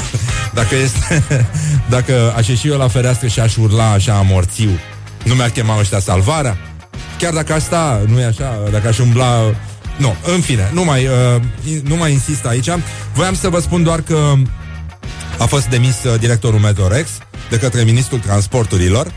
dacă 0.58 0.74
este... 0.74 1.24
dacă 1.94 2.32
aș 2.36 2.48
ieși 2.48 2.68
eu 2.68 2.76
la 2.76 2.88
fereastră 2.88 3.26
și 3.26 3.40
aș 3.40 3.56
urla 3.56 3.90
așa 3.90 4.14
amorțiu, 4.14 4.70
nu 5.24 5.34
mi-ar 5.34 5.50
chema 5.50 5.78
ăștia 5.78 5.98
salvarea? 5.98 6.56
Chiar 7.18 7.32
dacă 7.32 7.52
asta 7.52 8.00
nu 8.06 8.20
e 8.20 8.24
așa, 8.24 8.58
dacă 8.70 8.88
aș 8.88 8.98
umbla 8.98 9.54
nu, 9.96 10.16
în 10.34 10.40
fine, 10.40 10.70
nu 10.72 10.84
mai, 10.84 11.06
uh, 11.06 11.82
nu 11.84 11.96
mai 11.96 12.12
insist 12.12 12.44
aici. 12.44 12.68
Voiam 13.14 13.34
să 13.34 13.48
vă 13.48 13.60
spun 13.60 13.82
doar 13.82 14.00
că 14.00 14.32
a 15.38 15.44
fost 15.44 15.66
demis 15.66 16.04
uh, 16.04 16.18
directorul 16.18 16.58
Metrorex 16.58 17.08
de 17.50 17.58
către 17.58 17.82
ministrul 17.82 18.18
transporturilor 18.18 19.12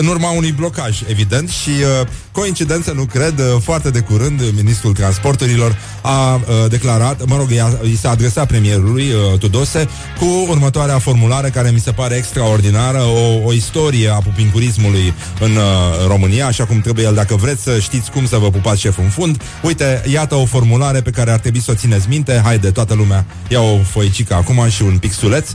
în 0.00 0.06
urma 0.06 0.30
unui 0.30 0.52
blocaj, 0.52 1.00
evident, 1.06 1.48
și 1.48 1.68
uh, 1.68 2.06
coincidență, 2.32 2.92
nu 2.92 3.04
cred, 3.04 3.38
uh, 3.38 3.44
foarte 3.62 3.90
de 3.90 4.00
curând, 4.00 4.40
ministrul 4.54 4.92
transporturilor 4.92 5.78
a 6.02 6.34
uh, 6.34 6.40
declarat, 6.68 7.24
mă 7.26 7.36
rog, 7.36 7.48
i 7.82 7.96
s-a 7.96 8.10
adresat 8.10 8.46
premierului 8.46 9.08
uh, 9.12 9.38
Tudose 9.38 9.88
cu 10.18 10.46
următoarea 10.48 10.98
formulare 10.98 11.50
care 11.50 11.70
mi 11.70 11.80
se 11.80 11.90
pare 11.90 12.16
extraordinară, 12.16 12.98
o, 12.98 13.46
o 13.46 13.52
istorie 13.52 14.08
a 14.08 14.18
pupincurismului 14.18 15.14
în 15.40 15.56
uh, 15.56 15.62
România, 16.06 16.46
așa 16.46 16.64
cum 16.64 16.80
trebuie 16.80 17.04
el, 17.04 17.14
dacă 17.14 17.34
vreți 17.34 17.62
să 17.62 17.78
știți 17.78 18.10
cum 18.10 18.26
să 18.26 18.36
vă 18.36 18.50
pupați 18.50 18.80
șeful 18.80 19.04
în 19.04 19.10
fund. 19.10 19.42
Uite, 19.62 20.02
iată 20.12 20.34
o 20.34 20.44
formulare 20.44 21.00
pe 21.00 21.10
care 21.10 21.30
ar 21.30 21.38
trebui 21.38 21.60
să 21.60 21.70
o 21.70 21.74
țineți 21.74 22.08
minte. 22.08 22.40
Haide, 22.44 22.70
toată 22.70 22.94
lumea, 22.94 23.24
ia 23.48 23.60
o 23.60 23.78
foicică 23.78 24.34
acum 24.34 24.68
și 24.68 24.82
un 24.82 24.98
pixuleț 24.98 25.48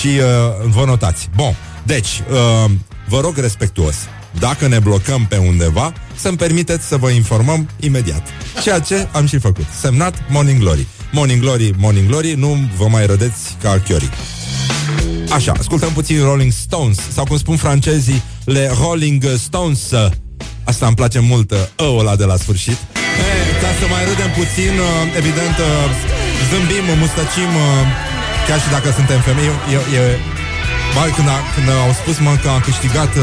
și 0.00 0.06
uh, 0.06 0.70
vă 0.70 0.84
notați. 0.86 1.28
Bun, 1.36 1.54
deci, 1.82 2.22
uh, 2.30 2.70
vă 3.10 3.20
rog 3.20 3.36
respectuos, 3.36 3.96
dacă 4.38 4.66
ne 4.68 4.78
blocăm 4.78 5.26
pe 5.28 5.36
undeva, 5.36 5.92
să-mi 6.16 6.36
permiteți 6.36 6.86
să 6.86 6.96
vă 6.96 7.08
informăm 7.10 7.68
imediat. 7.80 8.22
Ceea 8.62 8.78
ce 8.78 9.08
am 9.12 9.26
și 9.26 9.38
făcut. 9.38 9.66
Semnat 9.80 10.14
Morning 10.28 10.58
Glory. 10.58 10.86
Morning 11.12 11.40
Glory, 11.40 11.72
Morning 11.76 12.08
Glory, 12.08 12.32
nu 12.32 12.58
vă 12.76 12.86
mai 12.88 13.06
rădeți 13.06 13.56
ca 13.62 13.70
archiorii. 13.70 14.10
Așa, 15.30 15.52
ascultăm 15.58 15.92
puțin 15.92 16.22
Rolling 16.22 16.52
Stones, 16.52 16.98
sau 17.12 17.24
cum 17.24 17.36
spun 17.36 17.56
francezii, 17.56 18.22
le 18.44 18.70
Rolling 18.82 19.24
Stones. 19.38 19.92
Asta 20.64 20.86
îmi 20.86 20.96
place 20.96 21.18
mult, 21.18 21.52
ăul 21.78 21.98
ăla 21.98 22.16
de 22.16 22.24
la 22.24 22.36
sfârșit. 22.36 22.78
E, 23.26 23.60
ca 23.62 23.70
să 23.80 23.86
mai 23.94 24.02
râdem 24.08 24.30
puțin, 24.40 24.74
uh, 24.78 25.16
evident, 25.20 25.56
uh, 25.58 25.68
zâmbim, 26.50 26.86
mustăcim, 27.02 27.50
uh, 27.66 27.86
chiar 28.46 28.60
și 28.60 28.70
dacă 28.76 28.88
suntem 28.98 29.20
femei, 29.20 29.50
e, 29.74 29.78
e, 30.00 30.02
Ba, 30.94 31.02
când, 31.16 31.28
a, 31.28 31.38
când 31.54 31.68
au 31.86 31.92
spus, 32.00 32.16
mă, 32.26 32.32
că 32.42 32.48
a 32.56 32.60
câștigat... 32.68 33.12
Uh, 33.16 33.22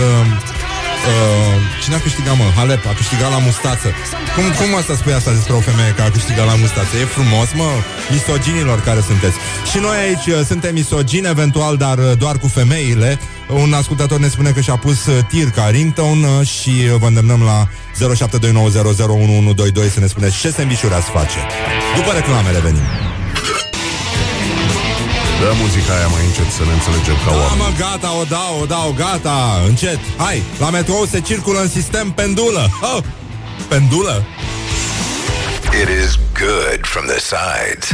uh, 1.12 1.56
cine 1.84 1.96
a 1.96 2.02
câștigat, 2.08 2.36
mă? 2.38 2.48
Halep 2.58 2.84
a 2.92 2.94
câștigat 3.00 3.30
la 3.36 3.42
mustață. 3.48 3.88
Cum, 4.36 4.46
cum 4.60 4.70
asta 4.80 4.94
spui 4.96 5.14
asta 5.20 5.32
despre 5.38 5.54
o 5.60 5.62
femeie 5.70 5.92
că 5.98 6.02
a 6.02 6.10
câștigat 6.18 6.46
la 6.52 6.56
mustață? 6.64 6.92
E 6.98 7.06
frumos, 7.18 7.48
mă? 7.62 7.70
Misoginilor 8.16 8.80
care 8.88 9.02
sunteți. 9.10 9.38
Și 9.72 9.78
noi 9.86 9.98
aici 10.06 10.28
uh, 10.28 10.40
suntem 10.52 10.74
misogini, 10.74 11.28
eventual, 11.36 11.74
dar 11.86 11.98
uh, 11.98 12.12
doar 12.24 12.36
cu 12.44 12.48
femeile. 12.48 13.20
Un 13.64 13.74
ascultător 13.74 14.20
ne 14.20 14.28
spune 14.28 14.52
că 14.52 14.62
și-a 14.62 14.78
pus 14.86 15.06
uh, 15.06 15.18
tir 15.30 15.50
ca 15.50 15.66
ringtone 15.68 16.28
uh, 16.28 16.48
și 16.48 16.70
uh, 16.70 17.00
vă 17.02 17.08
îndemnăm 17.08 17.42
la 17.52 17.60
0729001122 17.68 17.70
să 19.94 20.00
ne 20.00 20.08
spuneți 20.08 20.40
ce 20.40 20.50
sembișuri 20.50 20.94
ați 20.94 21.10
face. 21.10 21.40
După 21.96 22.12
reclame 22.12 22.52
revenim. 22.52 23.07
Dă 25.42 25.52
muzica 25.62 25.94
aia 25.98 26.08
mai 26.08 26.24
încet 26.26 26.50
să 26.58 26.64
ne 26.64 26.72
înțelegem 26.72 27.16
ca 27.26 27.32
Da, 27.32 27.38
oameni. 27.38 27.58
mă, 27.62 27.70
gata, 27.80 28.10
o 28.22 28.24
dau, 28.24 28.60
o 28.62 28.66
dau, 28.66 28.96
gata, 28.98 29.62
încet. 29.68 30.00
Hai, 30.18 30.44
la 30.60 30.70
metrou 30.70 31.06
se 31.06 31.20
circulă 31.22 31.60
în 31.60 31.70
sistem 31.70 32.12
pendulă. 32.12 32.70
Oh, 32.82 33.04
pendulă? 33.68 34.26
It 35.82 35.90
is 36.06 36.12
good 36.44 36.80
from 36.94 37.06
the 37.06 37.20
sides. 37.34 37.86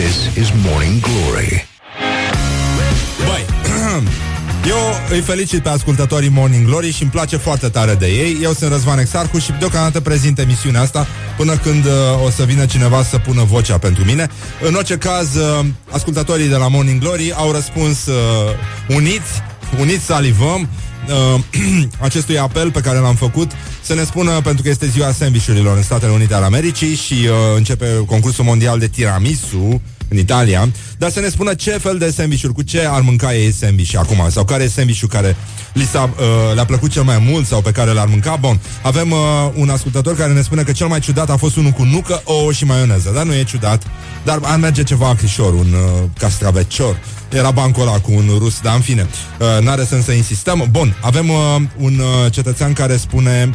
This 0.00 0.16
is 0.44 0.48
Morning 0.68 1.00
Glory. 1.08 1.66
Băi, 3.26 3.44
eu 4.68 4.76
îi 5.10 5.20
felicit 5.20 5.62
pe 5.62 5.68
ascultătorii 5.68 6.28
Morning 6.28 6.66
Glory 6.66 6.92
și 6.92 7.02
îmi 7.02 7.10
place 7.10 7.36
foarte 7.36 7.68
tare 7.68 7.94
de 7.94 8.06
ei. 8.06 8.38
Eu 8.42 8.52
sunt 8.52 8.70
Răzvan 8.70 8.98
Exarcu 8.98 9.38
și 9.38 9.52
deocamdată 9.58 10.00
prezint 10.00 10.38
emisiunea 10.38 10.80
asta 10.80 11.06
până 11.36 11.56
când 11.56 11.84
uh, 11.84 11.92
o 12.24 12.30
să 12.30 12.44
vină 12.44 12.66
cineva 12.66 13.02
să 13.02 13.18
pună 13.18 13.42
vocea 13.42 13.78
pentru 13.78 14.04
mine. 14.04 14.28
În 14.60 14.74
orice 14.74 14.96
caz, 14.96 15.34
uh, 15.34 15.66
ascultătorii 15.90 16.48
de 16.48 16.56
la 16.56 16.68
Morning 16.68 17.00
Glory 17.00 17.32
au 17.32 17.52
răspuns 17.52 18.06
uh, 18.06 18.14
uniți, 18.88 19.42
uniți 19.80 20.04
salivăm 20.04 20.68
uh, 21.34 21.40
acestui 22.08 22.38
apel 22.38 22.70
pe 22.70 22.80
care 22.80 22.98
l-am 22.98 23.14
făcut 23.14 23.50
să 23.82 23.94
ne 23.94 24.04
spună, 24.04 24.30
pentru 24.30 24.62
că 24.62 24.68
este 24.68 24.86
ziua 24.86 25.12
sandvișurilor 25.12 25.76
în 25.76 25.82
Statele 25.82 26.12
Unite 26.12 26.34
ale 26.34 26.44
Americii 26.44 26.94
și 26.94 27.12
uh, 27.12 27.28
începe 27.56 27.86
concursul 28.06 28.44
mondial 28.44 28.78
de 28.78 28.88
tiramisu 28.88 29.80
în 30.12 30.18
Italia, 30.18 30.68
dar 30.98 31.10
să 31.10 31.20
ne 31.20 31.28
spună 31.28 31.54
ce 31.54 31.70
fel 31.70 31.98
de 31.98 32.10
sandvișuri, 32.10 32.52
cu 32.52 32.62
ce 32.62 32.86
ar 32.90 33.00
mânca 33.00 33.34
ei 33.34 33.52
sandwich 33.52 33.96
acum, 33.96 34.26
sau 34.30 34.44
care 34.44 34.62
e 34.62 34.68
sandvișul 34.68 35.08
care 35.08 35.36
li 35.72 35.84
s-a, 35.84 36.02
uh, 36.02 36.54
le-a 36.54 36.64
plăcut 36.64 36.90
cel 36.90 37.02
mai 37.02 37.18
mult 37.30 37.46
sau 37.46 37.60
pe 37.60 37.70
care 37.70 37.90
l-ar 37.90 38.06
mânca. 38.06 38.36
Bun, 38.36 38.60
avem 38.82 39.10
uh, 39.10 39.18
un 39.54 39.68
ascultător 39.68 40.16
care 40.16 40.32
ne 40.32 40.42
spune 40.42 40.62
că 40.62 40.72
cel 40.72 40.86
mai 40.86 41.00
ciudat 41.00 41.30
a 41.30 41.36
fost 41.36 41.56
unul 41.56 41.70
cu 41.70 41.82
nucă, 41.82 42.22
ouă 42.24 42.52
și 42.52 42.64
maioneză, 42.64 43.10
dar 43.14 43.24
nu 43.24 43.34
e 43.34 43.44
ciudat, 43.44 43.82
dar 44.24 44.38
ar 44.42 44.58
merge 44.58 44.82
ceva 44.82 45.08
acrișor, 45.08 45.54
un 45.54 45.72
uh, 45.72 46.08
castravecior. 46.18 47.00
Era 47.28 47.50
bancul 47.50 47.82
ăla 47.82 47.98
cu 47.98 48.12
un 48.12 48.24
rus, 48.38 48.60
dar 48.60 48.74
în 48.74 48.80
fine, 48.80 49.06
uh, 49.38 49.64
n-are 49.64 49.84
sens 49.84 50.04
să 50.04 50.12
insistăm. 50.12 50.68
Bun, 50.70 50.96
avem 51.00 51.28
uh, 51.28 51.56
un 51.76 51.98
uh, 51.98 52.32
cetățean 52.32 52.72
care 52.72 52.96
spune 52.96 53.50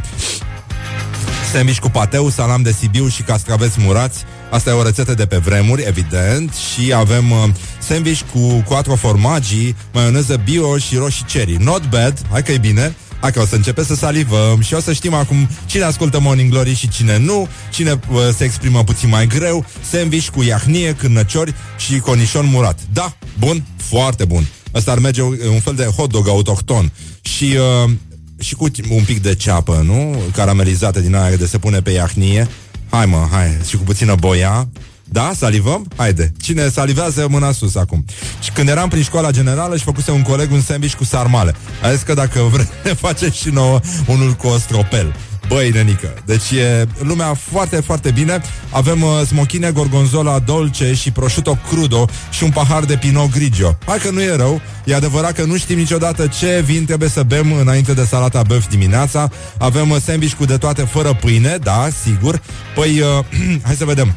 sandwich 1.53 1.79
cu 1.79 1.89
pateu, 1.89 2.29
salam 2.29 2.61
de 2.61 2.75
Sibiu 2.79 3.07
și 3.07 3.21
castraveți 3.21 3.75
murați. 3.79 4.25
Asta 4.49 4.69
e 4.69 4.73
o 4.73 4.83
rețetă 4.83 5.13
de 5.13 5.25
pe 5.25 5.38
vremuri, 5.38 5.83
evident. 5.88 6.53
Și 6.53 6.93
avem 6.93 7.31
uh, 7.31 7.38
sandwich 7.79 8.21
cu 8.33 8.63
quattro 8.67 8.95
formaggi, 8.95 9.75
maioneză 9.93 10.41
bio 10.43 10.77
și 10.77 10.95
roșii 10.95 11.25
cherry. 11.25 11.55
Not 11.60 11.89
bad, 11.89 12.21
hai 12.31 12.43
că 12.43 12.51
e 12.51 12.57
bine. 12.57 12.95
Hai 13.19 13.31
că 13.31 13.39
o 13.39 13.45
să 13.45 13.55
începem 13.55 13.83
să 13.83 13.95
salivăm 13.95 14.62
și 14.62 14.73
o 14.73 14.79
să 14.79 14.93
știm 14.93 15.13
acum 15.13 15.49
cine 15.65 15.83
ascultă 15.83 16.19
Morning 16.19 16.51
Glory 16.51 16.75
și 16.75 16.89
cine 16.89 17.17
nu, 17.17 17.47
cine 17.71 17.91
uh, 17.91 18.17
se 18.38 18.43
exprimă 18.43 18.83
puțin 18.83 19.10
mai 19.10 19.27
greu, 19.27 19.65
sandwich 19.89 20.27
cu 20.27 20.43
iahnie, 20.43 20.93
cârnăciori 20.93 21.53
și 21.77 21.99
conișon 21.99 22.45
murat. 22.45 22.79
Da, 22.93 23.15
bun, 23.39 23.63
foarte 23.75 24.25
bun. 24.25 24.47
Asta 24.71 24.91
ar 24.91 24.99
merge 24.99 25.21
un 25.21 25.60
fel 25.63 25.73
de 25.75 25.83
hot 25.83 26.12
dog 26.12 26.27
autohton. 26.27 26.91
Și 27.21 27.57
uh, 27.86 27.91
și 28.39 28.55
cu 28.55 28.69
un 28.89 29.03
pic 29.03 29.21
de 29.21 29.36
ceapă, 29.36 29.81
nu? 29.86 30.21
Caramelizată 30.33 30.99
din 30.99 31.15
aia 31.15 31.36
de 31.36 31.45
se 31.45 31.57
pune 31.57 31.81
pe 31.81 31.91
iahnie. 31.91 32.47
Hai 32.89 33.06
mă, 33.06 33.28
hai, 33.32 33.58
și 33.67 33.78
cu 33.78 33.84
puțină 33.84 34.15
boia. 34.15 34.67
Da, 35.10 35.32
salivăm? 35.36 35.88
Haide. 35.95 36.32
Cine 36.41 36.69
salivează, 36.69 37.28
mâna 37.30 37.52
sus 37.52 37.76
acum. 37.76 38.06
Și 38.41 38.52
când 38.52 38.69
eram 38.69 38.89
prin 38.89 39.04
școala 39.04 39.32
generală 39.32 39.78
și 39.78 39.84
făcuse 39.84 40.12
un 40.12 40.21
coleg 40.21 40.52
un 40.52 40.62
sandwich 40.62 40.95
cu 40.95 41.04
sarmale. 41.04 41.56
A 41.84 41.91
zis 41.91 42.02
că 42.02 42.13
dacă 42.13 42.41
vreți, 42.52 42.69
ne 42.84 42.93
face 42.93 43.30
și 43.30 43.50
nouă 43.50 43.80
unul 44.08 44.34
cu 44.34 44.47
ostropel. 44.47 45.15
Băi, 45.47 45.69
nenică, 45.69 46.13
deci 46.25 46.51
e 46.51 46.88
lumea 46.99 47.33
foarte, 47.33 47.75
foarte 47.75 48.12
bine. 48.12 48.41
Avem 48.69 49.01
uh, 49.01 49.10
smochine, 49.25 49.71
gorgonzola 49.71 50.39
dolce 50.39 50.93
și 50.93 51.12
prosciutto 51.12 51.57
crudo 51.69 52.05
Și 52.29 52.43
un 52.43 52.49
pahar 52.49 52.83
de 52.83 52.97
pinot 52.97 53.31
grigio. 53.31 53.77
Hai 53.86 53.97
că 53.97 54.10
nu 54.10 54.21
e 54.21 54.36
rău, 54.36 54.62
e 54.83 54.95
adevărat 54.95 55.33
că 55.33 55.43
nu 55.43 55.57
știm 55.57 55.77
niciodată 55.77 56.27
Ce 56.27 56.63
vin 56.65 56.86
trebuie 56.86 57.10
să 57.10 57.23
bem 57.23 57.51
înainte 57.51 57.93
de 57.93 58.03
salata 58.03 58.41
băf 58.41 58.67
dimineața. 58.67 59.29
Avem 59.57 59.89
uh, 59.89 59.97
sandwich 60.03 60.33
cu 60.33 60.45
de 60.45 60.57
toate 60.57 60.81
fără 60.81 61.13
pâine, 61.13 61.57
da, 61.63 61.88
sigur. 62.03 62.41
Păi, 62.75 62.99
uh, 62.99 63.25
hai 63.65 63.75
să 63.75 63.86
vedem. 63.86 64.15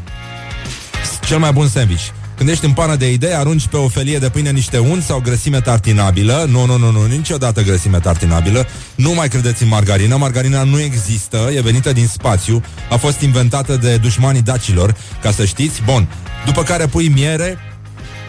Cel 1.27 1.39
mai 1.39 1.53
bun 1.53 1.69
sandwich 1.69 2.09
când 2.41 2.53
ești 2.53 2.65
în 2.65 2.73
pană 2.73 2.97
de 2.97 3.13
idei, 3.13 3.35
arunci 3.35 3.67
pe 3.67 3.77
o 3.77 3.89
felie 3.89 4.19
de 4.19 4.29
pâine 4.29 4.51
niște 4.51 4.79
unt 4.79 5.03
sau 5.03 5.21
grăsime 5.21 5.61
tartinabilă. 5.61 6.47
Nu, 6.49 6.67
nu, 6.67 6.77
nu, 6.77 6.91
nu, 6.91 7.07
niciodată 7.07 7.63
grăsime 7.63 7.99
tartinabilă. 7.99 8.67
Nu 8.95 9.13
mai 9.13 9.29
credeți 9.29 9.63
în 9.63 9.69
margarină. 9.69 10.17
Margarina 10.17 10.63
nu 10.63 10.81
există, 10.81 11.51
e 11.55 11.61
venită 11.61 11.93
din 11.93 12.07
spațiu, 12.07 12.63
a 12.91 12.97
fost 12.97 13.21
inventată 13.21 13.77
de 13.77 13.97
dușmanii 13.97 14.43
dacilor, 14.43 14.97
ca 15.23 15.31
să 15.31 15.45
știți. 15.45 15.83
Bun. 15.83 16.09
După 16.45 16.63
care 16.63 16.87
pui 16.87 17.09
miere, 17.09 17.59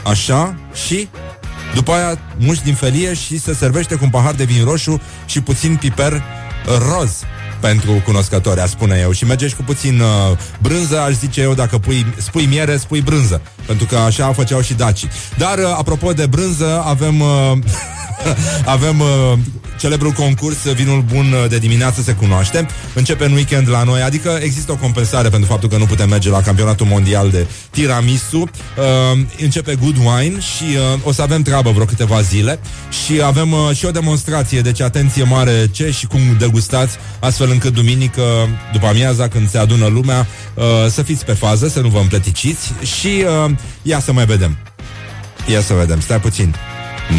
așa, 0.04 0.56
și 0.86 1.08
după 1.74 1.92
aia 1.92 2.20
muști 2.38 2.64
din 2.64 2.74
felie 2.74 3.14
și 3.14 3.40
se 3.40 3.54
servește 3.54 3.96
cu 3.96 4.04
un 4.04 4.10
pahar 4.10 4.34
de 4.34 4.44
vin 4.44 4.64
roșu 4.64 5.02
și 5.26 5.42
puțin 5.42 5.76
piper 5.76 6.24
roz 6.66 7.24
pentru 7.62 7.92
cunoscători, 8.06 8.60
a 8.60 8.66
spune 8.66 9.00
eu. 9.02 9.12
Și 9.12 9.26
mergești 9.26 9.56
cu 9.56 9.64
puțin 9.64 10.00
uh, 10.00 10.38
brânză, 10.62 11.00
aș 11.00 11.14
zice 11.14 11.42
eu, 11.42 11.54
dacă 11.54 11.78
pui, 11.78 12.06
spui 12.18 12.46
miere, 12.46 12.78
spui 12.78 13.02
brânză. 13.02 13.42
Pentru 13.66 13.86
că 13.86 13.96
așa 13.96 14.34
făceau 14.34 14.62
și 14.62 14.74
dacii. 14.74 15.10
Dar, 15.38 15.58
uh, 15.58 15.76
apropo 15.78 16.14
de 16.14 16.26
brânză, 16.26 16.84
avem... 16.86 17.20
Uh, 17.20 17.58
avem 18.66 19.00
uh, 19.00 19.38
celebrul 19.82 20.12
concurs 20.12 20.58
Vinul 20.74 21.02
Bun 21.02 21.36
de 21.50 21.58
dimineață 21.58 22.02
se 22.02 22.14
cunoaște. 22.14 22.68
Începe 22.94 23.26
în 23.26 23.32
weekend 23.32 23.70
la 23.70 23.84
noi, 23.84 24.02
adică 24.02 24.40
există 24.42 24.72
o 24.72 24.76
compensare 24.76 25.30
pentru 25.30 25.50
faptul 25.50 25.70
că 25.70 25.78
nu 25.78 25.86
putem 25.86 26.10
merge 26.10 26.30
la 26.30 26.42
campionatul 26.42 26.86
mondial 26.86 27.30
de 27.30 27.48
tiramisu. 27.70 28.38
Uh, 28.40 29.20
începe 29.40 29.76
Good 29.76 29.96
Wine 29.98 30.40
și 30.40 30.64
uh, 30.64 31.00
o 31.04 31.12
să 31.12 31.22
avem 31.22 31.42
treabă 31.42 31.72
vreo 31.72 31.86
câteva 31.86 32.22
zile 32.22 32.60
și 33.06 33.22
avem 33.22 33.52
uh, 33.52 33.76
și 33.76 33.86
o 33.86 33.92
demonstrație, 33.92 34.62
deci 34.62 34.82
atenție 34.82 35.24
mare 35.24 35.70
ce 35.72 35.92
și 35.92 36.08
cum 36.08 36.20
degustați, 36.40 36.98
astfel 37.20 37.50
încât 37.52 37.74
duminică, 37.74 38.22
după 38.74 38.86
amiaza, 38.86 39.28
când 39.28 39.50
se 39.50 39.58
adună 39.58 39.86
lumea, 39.86 40.28
uh, 40.54 40.64
să 40.90 41.02
fiți 41.02 41.26
pe 41.26 41.34
fază, 41.34 41.68
să 41.68 41.80
nu 41.80 41.88
vă 41.88 42.00
împleticiți 42.00 42.74
și 42.98 43.26
uh, 43.46 43.52
ia 43.82 44.00
să 44.00 44.12
mai 44.12 44.26
vedem. 44.26 44.58
Ia 45.52 45.62
să 45.62 45.74
vedem, 45.74 46.00
stai 46.00 46.20
puțin. 46.20 46.56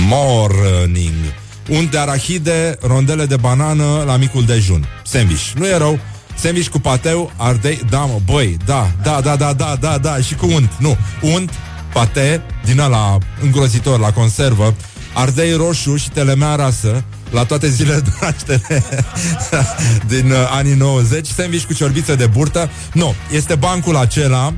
Morning 0.09 1.42
unt 1.69 1.91
de 1.91 1.99
arahide, 1.99 2.79
rondele 2.81 3.27
de 3.27 3.37
banană 3.37 4.03
la 4.07 4.17
micul 4.17 4.45
dejun. 4.45 4.87
Sandwich. 5.05 5.53
Nu 5.55 5.67
e 5.67 5.77
rău. 5.77 5.99
Sandwich 6.35 6.69
cu 6.69 6.79
pateu, 6.79 7.33
ardei, 7.37 7.81
da 7.91 7.99
mă, 7.99 8.21
băi, 8.25 8.57
da, 8.65 8.91
da, 9.03 9.21
da, 9.21 9.37
da, 9.37 9.53
da, 9.53 9.77
da, 9.81 9.99
da, 9.99 10.17
și 10.17 10.35
cu 10.35 10.47
unt, 10.47 10.73
nu, 10.79 10.97
unt, 11.21 11.51
pate, 11.93 12.43
din 12.65 12.77
la 12.77 13.19
îngrozitor, 13.43 13.99
la 13.99 14.13
conservă, 14.13 14.75
ardei 15.15 15.53
roșu 15.53 15.97
și 15.97 16.11
telemea 16.11 16.55
rasă, 16.55 17.05
la 17.31 17.45
toate 17.45 17.69
zilele 17.69 18.01
de 18.01 18.11
naștere 18.21 18.85
din 20.13 20.31
uh, 20.31 20.37
anii 20.51 20.75
90, 20.75 21.27
sandwich 21.27 21.65
cu 21.65 21.75
ciorbiță 21.75 22.15
de 22.15 22.27
burtă. 22.27 22.71
Nu, 22.93 23.15
este 23.31 23.55
bancul 23.55 23.97
acela 23.97 24.53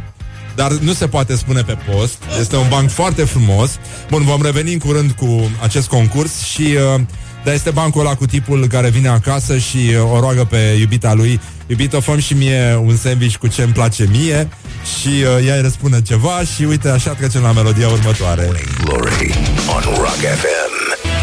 dar 0.54 0.72
nu 0.72 0.92
se 0.92 1.06
poate 1.06 1.36
spune 1.36 1.62
pe 1.62 1.76
post. 1.90 2.18
Este 2.40 2.56
un 2.56 2.66
banc 2.68 2.90
foarte 2.90 3.24
frumos. 3.24 3.78
Bun, 4.10 4.22
vom 4.22 4.42
reveni 4.42 4.72
în 4.72 4.78
curând 4.78 5.10
cu 5.10 5.50
acest 5.62 5.88
concurs 5.88 6.42
și 6.42 6.62
uh, 6.94 7.00
dar 7.44 7.54
este 7.54 7.70
bancul 7.70 8.00
ăla 8.00 8.14
cu 8.14 8.26
tipul 8.26 8.66
care 8.66 8.88
vine 8.88 9.08
acasă 9.08 9.58
și 9.58 9.76
uh, 9.76 10.12
o 10.12 10.20
roagă 10.20 10.44
pe 10.44 10.76
iubita 10.78 11.14
lui 11.14 11.40
Iubito, 11.66 12.00
făm 12.00 12.18
și 12.18 12.34
mie 12.34 12.80
un 12.84 12.96
sandwich 12.96 13.36
cu 13.36 13.46
ce 13.46 13.62
îmi 13.62 13.72
place 13.72 14.06
mie 14.10 14.48
Și 14.98 15.08
uh, 15.08 15.46
ea 15.46 15.54
îi 15.54 15.62
răspunde 15.62 16.02
ceva 16.02 16.40
Și 16.54 16.62
uite, 16.62 16.88
așa 16.88 17.10
trecem 17.10 17.42
la 17.42 17.52
melodia 17.52 17.88
următoare 17.88 18.50
Glory 18.84 19.34
on 19.74 19.82
Rock 19.96 20.22
FM. 20.40 20.72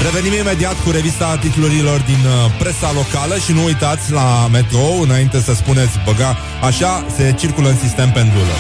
Revenim 0.04 0.39
imediat 0.39 0.84
cu 0.84 0.91
revista 0.91 1.38
titlurilor 1.38 2.00
din 2.00 2.26
uh, 2.26 2.52
presa 2.60 2.91
locală 2.94 3.38
Și 3.46 3.52
nu 3.52 3.63
uitați 3.63 4.12
la 4.12 4.48
metrou 4.52 5.02
Înainte 5.02 5.39
să 5.39 5.54
spuneți 5.54 6.00
băga 6.06 6.38
Așa 6.63 7.06
se 7.15 7.36
circulă 7.39 7.70
în 7.70 7.78
sistem 7.78 8.12
pendulă 8.12 8.56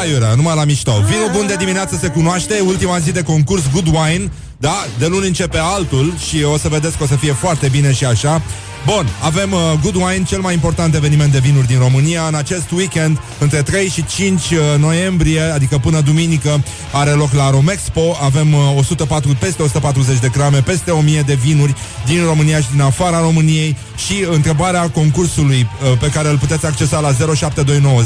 Aiurea, 0.00 0.34
numai 0.34 0.54
la 0.56 0.64
mișto. 0.64 0.92
Vinul 0.92 1.30
bun 1.32 1.46
de 1.46 1.56
dimineață 1.56 1.96
se 2.00 2.08
cunoaște 2.08 2.60
Ultima 2.66 2.98
zi 2.98 3.12
de 3.12 3.22
concurs 3.22 3.62
Good 3.72 3.86
Wine. 3.86 4.30
Da, 4.56 4.86
de 4.98 5.06
luni 5.06 5.26
începe 5.26 5.58
altul 5.58 6.14
Și 6.28 6.42
o 6.42 6.56
să 6.58 6.68
vedeți 6.68 6.96
că 6.96 7.02
o 7.02 7.06
să 7.06 7.16
fie 7.16 7.32
foarte 7.32 7.68
bine 7.68 7.92
și 7.92 8.04
așa 8.04 8.42
Bun, 8.86 9.08
avem 9.22 9.52
uh, 9.52 9.58
Good 9.82 9.94
Wine, 9.94 10.24
cel 10.26 10.40
mai 10.40 10.52
important 10.52 10.94
eveniment 10.94 11.32
de 11.32 11.38
vinuri 11.38 11.66
din 11.66 11.78
România. 11.78 12.26
În 12.26 12.34
acest 12.34 12.70
weekend, 12.70 13.20
între 13.38 13.62
3 13.62 13.88
și 13.88 14.04
5 14.04 14.40
uh, 14.40 14.58
noiembrie, 14.78 15.40
adică 15.40 15.78
până 15.78 16.00
duminică, 16.00 16.62
are 16.92 17.10
loc 17.10 17.32
la 17.32 17.50
Romexpo. 17.50 18.16
Avem 18.22 18.52
uh, 18.52 18.60
104, 18.76 19.36
peste 19.38 19.62
140 19.62 20.18
de 20.18 20.28
grame, 20.28 20.60
peste 20.60 20.90
1000 20.90 21.20
de 21.20 21.34
vinuri 21.34 21.74
din 22.06 22.24
România 22.24 22.60
și 22.60 22.70
din 22.70 22.80
afara 22.80 23.20
României. 23.20 23.76
Și 23.96 24.24
întrebarea 24.30 24.90
concursului 24.90 25.68
uh, 25.82 25.98
pe 25.98 26.10
care 26.10 26.28
îl 26.28 26.38
puteți 26.38 26.66
accesa 26.66 27.00
la 27.00 27.12
0729 27.34 28.00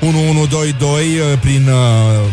001122 0.00 1.02
uh, 1.02 1.38
prin 1.40 1.68
uh, 1.68 1.74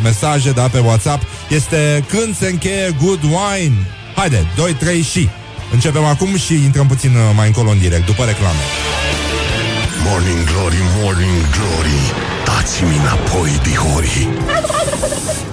mesaje 0.04 0.52
da, 0.52 0.68
pe 0.68 0.80
WhatsApp 0.80 1.24
este 1.50 2.04
când 2.08 2.38
se 2.38 2.48
încheie 2.48 2.96
Good 3.04 3.24
Wine. 3.24 3.76
Haide, 4.16 4.48
2, 4.56 4.74
3 4.74 5.02
și... 5.02 5.30
Începem 5.72 6.04
acum 6.04 6.38
și 6.38 6.54
intrăm 6.54 6.88
puțin 6.88 7.16
uh, 7.16 7.22
mai 7.36 7.48
încolo 7.48 7.70
în 7.70 7.80
direct, 7.80 8.06
după 8.06 8.24
reclame. 8.24 8.64
Morning 10.06 10.44
Glory, 10.52 10.82
Morning 11.02 11.42
Glory 11.56 12.00
Dați-mi 12.46 12.98
înapoi, 12.98 13.60
dihori 13.64 14.28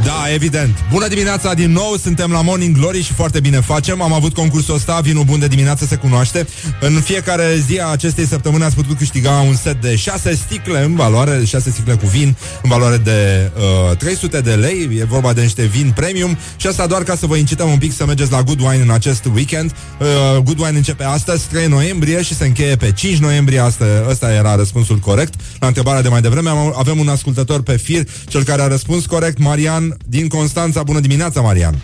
Da, 0.06 0.32
evident. 0.32 0.84
Bună 0.90 1.08
dimineața 1.08 1.54
din 1.54 1.72
nou, 1.72 1.96
suntem 2.02 2.30
la 2.30 2.42
Morning 2.42 2.76
Glory 2.76 3.02
și 3.02 3.12
foarte 3.12 3.40
bine 3.40 3.60
facem. 3.60 4.02
Am 4.02 4.12
avut 4.12 4.34
concursul 4.34 4.74
ăsta, 4.74 5.00
vinul 5.00 5.24
bun 5.24 5.38
de 5.38 5.46
dimineață 5.46 5.84
se 5.84 5.96
cunoaște. 5.96 6.46
În 6.80 6.92
fiecare 6.92 7.64
zi 7.66 7.80
a 7.80 7.86
acestei 7.86 8.26
săptămâni 8.26 8.64
ați 8.64 8.74
putut 8.74 8.96
câștiga 8.96 9.30
un 9.30 9.54
set 9.54 9.80
de 9.80 9.96
6 9.96 10.34
sticle 10.34 10.84
în 10.84 10.94
valoare, 10.94 11.44
6 11.44 11.70
sticle 11.70 11.94
cu 11.94 12.06
vin 12.06 12.36
în 12.62 12.70
valoare 12.70 12.96
de 12.96 13.50
uh, 13.90 13.96
300 13.96 14.40
de 14.40 14.54
lei. 14.54 14.88
E 14.98 15.04
vorba 15.04 15.32
de 15.32 15.40
niște 15.40 15.62
vin 15.62 15.92
premium 15.94 16.38
și 16.56 16.66
asta 16.66 16.86
doar 16.86 17.02
ca 17.02 17.16
să 17.16 17.26
vă 17.26 17.36
incităm 17.36 17.70
un 17.70 17.78
pic 17.78 17.92
să 17.92 18.06
mergeți 18.06 18.30
la 18.30 18.42
Good 18.42 18.60
Wine 18.60 18.82
în 18.82 18.90
acest 18.90 19.24
weekend. 19.34 19.74
Uh, 20.00 20.42
Good 20.42 20.58
Wine 20.58 20.76
începe 20.76 21.04
astăzi, 21.04 21.46
3 21.46 21.66
noiembrie 21.66 22.22
și 22.22 22.34
se 22.34 22.46
încheie 22.46 22.76
pe 22.76 22.92
5 22.92 23.18
noiembrie. 23.18 23.58
Asta, 23.58 23.84
ăsta 24.08 24.32
era 24.32 24.56
răspunsul 24.56 24.98
corect 24.98 25.34
la 25.58 25.66
întrebarea 25.66 26.02
de 26.02 26.08
mai 26.08 26.20
devreme. 26.20 26.48
Am, 26.48 26.74
avem 26.76 26.98
un 26.98 27.08
ascultător 27.08 27.62
pe 27.62 27.76
fir, 27.76 28.08
cel 28.28 28.42
care 28.42 28.62
a 28.62 28.66
răspuns 28.66 29.06
corect, 29.06 29.38
Marian 29.38 29.95
din 30.06 30.28
Constanța. 30.28 30.82
Bună 30.82 31.00
dimineața, 31.00 31.40
Marian! 31.40 31.74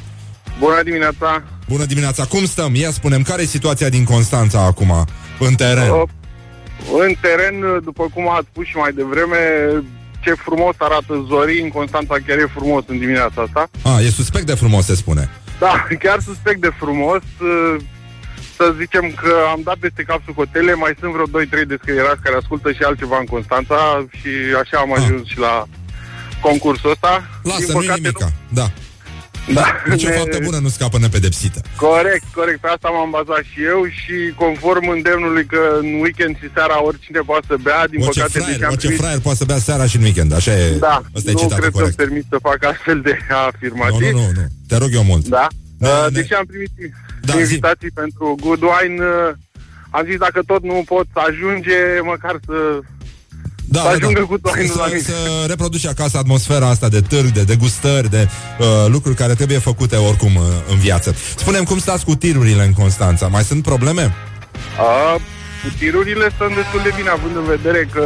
Bună 0.58 0.82
dimineața! 0.84 1.42
Bună 1.68 1.84
dimineața! 1.84 2.24
Cum 2.24 2.44
stăm? 2.44 2.74
Ia 2.74 2.90
spunem, 2.90 3.22
care 3.22 3.42
e 3.42 3.46
situația 3.46 3.88
din 3.88 4.04
Constanța 4.04 4.60
acum, 4.64 5.04
în 5.38 5.54
teren? 5.54 5.90
Uh, 5.90 6.02
În 7.06 7.14
teren, 7.20 7.80
după 7.84 8.04
cum 8.14 8.28
ați 8.30 8.46
spus 8.50 8.66
și 8.66 8.76
mai 8.76 8.92
devreme, 8.92 9.38
ce 10.20 10.32
frumos 10.32 10.74
arată 10.78 11.24
zorii 11.28 11.62
în 11.62 11.68
Constanța, 11.68 12.14
chiar 12.26 12.38
e 12.38 12.46
frumos 12.58 12.82
în 12.86 12.98
dimineața 12.98 13.42
asta. 13.42 13.70
Ah, 13.82 14.04
e 14.06 14.10
suspect 14.10 14.46
de 14.46 14.54
frumos, 14.54 14.84
se 14.84 14.94
spune. 14.94 15.30
Da, 15.58 15.86
chiar 16.04 16.20
suspect 16.20 16.60
de 16.60 16.70
frumos. 16.78 17.22
Uh, 17.40 17.76
Să 18.56 18.74
zicem 18.78 19.04
că 19.22 19.32
am 19.52 19.60
dat 19.64 19.76
peste 19.76 20.02
cap 20.02 20.20
socotele, 20.26 20.74
mai 20.74 20.92
sunt 21.00 21.12
vreo 21.12 21.26
2-3 21.26 21.66
descrierați 21.66 22.22
care 22.22 22.36
ascultă 22.36 22.72
și 22.72 22.82
altceva 22.82 23.16
în 23.20 23.24
Constanța 23.34 24.06
și 24.18 24.30
așa 24.62 24.76
am 24.78 24.92
Ah. 24.92 25.02
ajuns 25.02 25.26
și 25.32 25.38
la 25.38 25.54
concursul 26.48 26.90
ăsta. 26.90 27.12
Lasă, 27.42 27.58
Din 27.64 27.72
nu 27.72 27.80
păcate, 27.80 28.00
nimica. 28.00 28.28
Da. 28.60 28.66
Da, 29.58 29.66
Nici 29.92 30.04
o 30.04 30.08
ne- 30.08 30.14
faptă 30.14 30.38
bună 30.42 30.58
nu 30.58 30.68
scapă 30.68 30.98
nepedepsită. 30.98 31.60
Corect, 31.76 32.24
corect. 32.34 32.60
Pe 32.60 32.68
asta 32.74 32.88
m-am 32.88 33.10
bazat 33.18 33.42
și 33.52 33.58
eu 33.72 33.80
și 34.00 34.14
conform 34.42 34.88
îndemnului 34.88 35.44
că 35.46 35.60
în 35.80 35.88
weekend 36.04 36.34
și 36.40 36.48
seara 36.54 36.76
oricine 36.88 37.20
poate 37.30 37.46
să 37.48 37.56
bea, 37.62 37.86
din 37.92 38.00
Orice 38.02 38.20
păcate, 38.20 38.38
fraier, 38.38 38.52
deși 38.56 38.64
am 38.64 38.70
orice 38.72 38.86
primit... 38.86 39.02
fraier 39.02 39.20
poate 39.26 39.38
să 39.38 39.44
bea 39.44 39.58
seara 39.68 39.86
și 39.86 39.96
în 39.96 40.02
weekend. 40.02 40.32
Așa 40.40 40.52
e. 40.58 40.76
Da, 40.88 40.96
Asta 41.16 41.30
e 41.30 41.32
nu 41.32 41.38
citatul 41.42 41.60
cred 41.62 41.72
corect. 41.72 41.94
să-mi 41.94 42.02
permit 42.04 42.24
să 42.32 42.36
fac 42.48 42.58
astfel 42.72 42.98
de 43.08 43.14
Nu, 43.28 43.36
afirmații. 43.50 44.10
nu, 44.10 44.18
nu, 44.20 44.30
nu. 44.38 44.44
Te 44.68 44.76
rog 44.82 44.90
eu 44.98 45.04
mult. 45.12 45.24
Da? 45.28 45.46
Da, 45.78 45.88
Uh, 45.88 46.02
da. 46.02 46.10
deși 46.10 46.32
am 46.34 46.46
primit 46.52 46.70
Da, 47.28 47.38
invitații 47.38 47.90
pentru 48.02 48.24
Good 48.44 48.62
Wine, 48.70 48.98
uh, 49.04 49.30
am 49.90 50.04
zis 50.10 50.18
dacă 50.26 50.40
tot 50.46 50.62
nu 50.62 50.82
pot 50.92 51.06
să 51.14 51.20
ajunge, 51.28 51.78
măcar 52.12 52.34
să... 52.46 52.56
Da, 53.72 53.80
Să 53.80 53.86
ajungă 53.86 54.24
cu 54.24 54.38
toinul 54.38 54.74
să, 54.74 54.78
la 54.78 54.86
mine. 54.86 54.98
să 54.98 55.44
reproduci 55.46 55.86
acasă 55.86 56.18
atmosfera 56.18 56.68
asta 56.68 56.88
de 56.88 57.00
târg, 57.00 57.28
de 57.30 57.42
degustări, 57.42 58.10
de 58.10 58.28
uh, 58.28 58.66
lucruri 58.88 59.16
care 59.16 59.34
trebuie 59.34 59.58
făcute 59.58 59.96
oricum 59.96 60.34
uh, 60.34 60.42
în 60.70 60.78
viață. 60.78 61.14
Spunem 61.36 61.64
cum 61.64 61.78
stați 61.78 62.04
cu 62.04 62.14
tirurile 62.14 62.64
în 62.64 62.72
Constanța. 62.72 63.26
Mai 63.26 63.42
sunt 63.42 63.62
probleme? 63.62 64.14
Uh, 64.78 65.20
tirurile 65.78 66.30
sunt 66.38 66.54
destul 66.54 66.80
de 66.82 66.92
bine, 66.96 67.08
având 67.08 67.36
în 67.36 67.44
vedere 67.44 67.88
că 67.92 68.04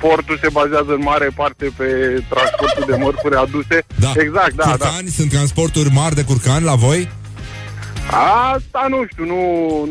portul 0.00 0.38
se 0.42 0.48
bazează 0.52 0.92
în 0.98 1.02
mare 1.02 1.28
parte 1.34 1.66
pe 1.76 1.88
transportul 2.28 2.84
de 2.86 2.96
mărfuri 3.02 3.36
aduse. 3.36 3.76
Da. 4.04 4.12
Exact, 4.16 4.54
da, 4.54 4.64
da. 4.64 4.70
curcani, 4.70 5.08
sunt 5.08 5.30
transporturi 5.30 5.90
mari 5.92 6.14
de 6.14 6.22
curcani 6.22 6.64
la 6.64 6.74
voi? 6.74 7.08
Asta 8.10 8.86
nu 8.88 9.04
știu, 9.12 9.24
nu 9.24 9.42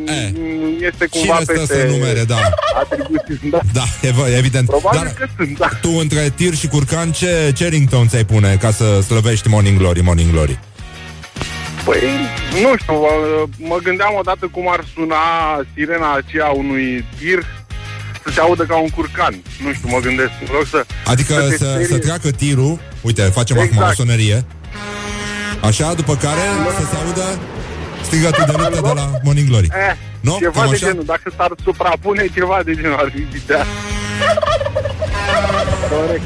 Eh. 0.07 0.30
nu 0.34 0.86
este 0.86 1.05
cumva 1.05 1.34
Cine 1.34 1.43
stă 1.43 1.53
peste 1.53 1.80
să 1.80 1.88
numere, 1.95 2.24
da. 2.24 2.36
atribuții. 2.82 3.49
Da. 3.51 3.59
Da, 3.74 3.84
ev- 4.01 4.36
evident. 4.38 4.68
Probabil 4.68 4.99
Dar 5.03 5.13
că 5.13 5.26
sunt, 5.38 5.57
da. 5.57 5.70
tu 5.82 5.89
între 5.99 6.30
tir 6.36 6.53
și 6.55 6.68
curcan 6.68 7.11
ce, 7.11 7.51
ce 7.55 7.68
ringtone 7.68 8.07
ți-ai 8.07 8.26
pune 8.26 8.55
ca 8.61 8.72
să 8.72 9.01
slăvești 9.01 9.47
Morning 9.47 9.78
Glory, 9.78 10.01
Morning 10.01 10.32
Glory? 10.32 10.59
Păi, 11.86 12.01
nu 12.61 12.78
știu, 12.82 12.93
uh, 12.95 13.49
mă 13.57 13.78
gândeam 13.84 14.15
odată 14.20 14.47
cum 14.51 14.70
ar 14.72 14.84
suna 14.93 15.15
sirena 15.76 16.13
aceea 16.13 16.47
unui 16.49 17.05
tir 17.20 17.45
să 18.24 18.32
se 18.34 18.39
audă 18.39 18.63
ca 18.63 18.78
un 18.78 18.89
curcan. 18.89 19.41
Nu 19.63 19.74
știu, 19.74 19.89
mă 19.89 19.99
gândesc. 19.99 20.30
În 20.47 20.53
loc 20.53 20.68
să... 20.68 20.86
Adică 21.05 21.34
te 21.34 21.57
să, 21.57 21.65
sperie. 21.65 21.86
să 21.88 21.97
treacă 21.97 22.32
tirul 22.32 22.80
Uite, 23.01 23.22
facem 23.22 23.55
acum 23.57 23.68
Exact. 23.72 23.91
o 23.91 23.93
sonerie 23.93 24.45
Așa, 25.61 25.93
după 25.93 26.15
care 26.15 26.41
să 26.80 26.86
se 26.89 26.95
audă 27.05 27.39
Strigătul 28.07 28.43
de 28.47 28.53
luptă 28.57 28.79
de 28.83 28.91
la 28.95 29.09
Morning 29.23 29.47
Glory 29.47 29.67
Eh, 29.71 29.95
Nu? 30.19 30.35
Ceva 30.39 30.59
Cam 30.61 30.69
de 30.69 30.75
așa? 30.75 30.85
genul. 30.87 31.03
Dacă 31.05 31.33
s-ar 31.37 31.51
suprapune 31.63 32.23
ceva 32.33 32.61
de 32.65 32.73
genul 32.75 32.97
ar 33.03 33.11
fi 33.15 33.21
ideea. 33.43 33.65
Corect. 35.89 36.21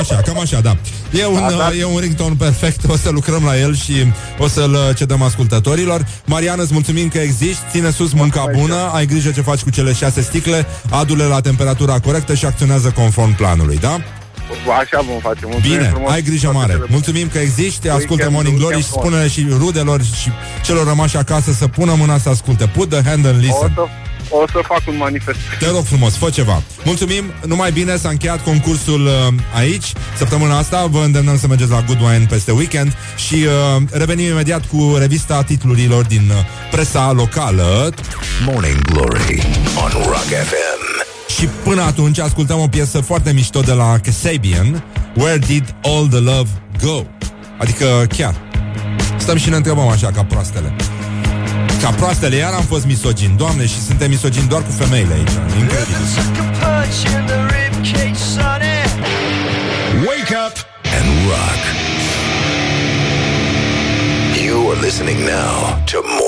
Așa, 0.00 0.16
cam 0.26 0.38
așa, 0.40 0.60
da 0.60 0.76
E 1.10 1.26
un, 1.26 1.34
Da, 1.40 1.56
da. 1.56 1.70
e 1.78 1.84
un 1.84 1.98
ringtone 1.98 2.34
perfect 2.38 2.80
O 2.88 2.96
să 2.96 3.10
lucrăm 3.10 3.44
la 3.44 3.58
el 3.58 3.74
și 3.74 3.92
o 4.38 4.48
să-l 4.48 4.72
uh, 4.72 4.96
cedăm 4.96 5.22
ascultătorilor 5.22 6.06
Mariana, 6.24 6.62
îți 6.62 6.72
mulțumim 6.72 7.08
că 7.08 7.18
existi 7.18 7.64
Ține 7.70 7.90
sus 7.90 8.12
munca 8.12 8.40
Mulțumesc. 8.40 8.68
bună 8.68 8.90
Ai 8.94 9.06
grijă 9.06 9.30
ce 9.30 9.40
faci 9.40 9.60
cu 9.60 9.70
cele 9.70 9.92
șase 9.92 10.20
sticle 10.22 10.66
Adu-le 10.90 11.24
la 11.24 11.40
temperatura 11.40 11.98
corectă 12.00 12.34
și 12.34 12.44
acționează 12.46 12.90
conform 12.90 13.34
planului, 13.36 13.76
da? 13.78 14.00
Așa 14.80 15.00
vom 15.08 15.18
face. 15.20 15.40
Mulțumim 15.42 15.76
Bine, 15.76 15.88
frumos. 15.88 16.12
ai 16.12 16.22
grijă 16.22 16.40
Toate 16.42 16.56
mare. 16.58 16.72
cele 16.72 16.78
bune. 16.84 16.92
Mulțumim 16.98 17.28
că 17.28 17.38
existi, 17.38 17.88
ascultă 17.88 18.12
Weekend, 18.12 18.32
Morning 18.32 18.56
Glory 18.58 18.80
și 18.82 18.86
weekend 18.94 19.04
spune 19.04 19.28
și 19.28 19.46
rudelor 19.58 20.02
și 20.02 20.30
celor 20.64 20.86
rămași 20.86 21.16
acasă 21.16 21.52
să 21.52 21.66
pună 21.68 21.94
mâna 21.94 22.18
să 22.18 22.28
asculte. 22.28 22.66
Put 22.66 22.88
the 22.88 23.02
hand 23.08 23.26
and 23.26 23.36
O 23.36 23.38
listen. 23.40 23.72
să, 23.74 23.80
o 24.30 24.44
să 24.52 24.58
fac 24.66 24.80
un 24.88 24.96
manifest. 24.96 25.38
Te 25.58 25.66
rog 25.70 25.84
frumos, 25.84 26.16
fă 26.16 26.30
ceva. 26.30 26.62
Mulțumim, 26.84 27.24
numai 27.46 27.72
bine, 27.72 27.96
s-a 27.96 28.08
încheiat 28.08 28.42
concursul 28.42 29.06
uh, 29.06 29.12
aici. 29.54 29.92
Săptămâna 30.16 30.58
asta 30.58 30.86
vă 30.86 30.98
îndemnăm 31.04 31.38
să 31.38 31.46
mergeți 31.46 31.70
la 31.70 31.82
Good 31.86 32.00
Wine 32.00 32.26
peste 32.28 32.50
weekend 32.52 32.96
și 33.16 33.34
uh, 33.34 33.82
revenim 33.90 34.26
imediat 34.30 34.66
cu 34.66 34.96
revista 34.98 35.42
titlurilor 35.42 36.04
din 36.04 36.30
uh, 36.30 36.36
presa 36.70 37.12
locală. 37.12 37.92
Morning 38.46 38.80
Glory 38.80 39.42
on 39.84 39.90
Rock 40.04 40.26
FM. 40.48 40.77
Și 41.28 41.48
până 41.64 41.82
atunci 41.82 42.18
ascultăm 42.18 42.58
o 42.60 42.68
piesă 42.68 43.00
foarte 43.00 43.32
mișto 43.32 43.60
de 43.60 43.72
la 43.72 43.98
Kasabian, 43.98 44.84
Where 45.16 45.38
Did 45.38 45.74
All 45.82 46.08
the 46.08 46.18
Love 46.18 46.48
Go? 46.82 47.02
Adică 47.58 48.06
chiar. 48.16 48.34
Stăm 49.16 49.36
și 49.36 49.48
ne 49.48 49.56
întrebăm 49.56 49.88
așa 49.88 50.10
ca 50.10 50.24
proastele. 50.24 50.74
Ca 51.82 51.90
proastele, 51.90 52.36
iar 52.36 52.52
am 52.52 52.62
fost 52.62 52.86
misogin, 52.86 53.36
doamne, 53.36 53.66
și 53.66 53.80
suntem 53.80 54.10
misogini 54.10 54.48
doar 54.48 54.62
cu 54.62 54.70
femeile 54.70 55.14
aici. 55.14 55.30
Incredibil. 55.58 55.96
Wake 60.06 60.34
up 60.46 60.54
And 60.96 61.08
rock. 61.28 61.60
You 64.44 64.70
are 64.70 64.80
listening 64.80 65.18
now 65.18 65.82
to 65.84 65.96
Morning 66.02 66.18
Glory. 66.18 66.27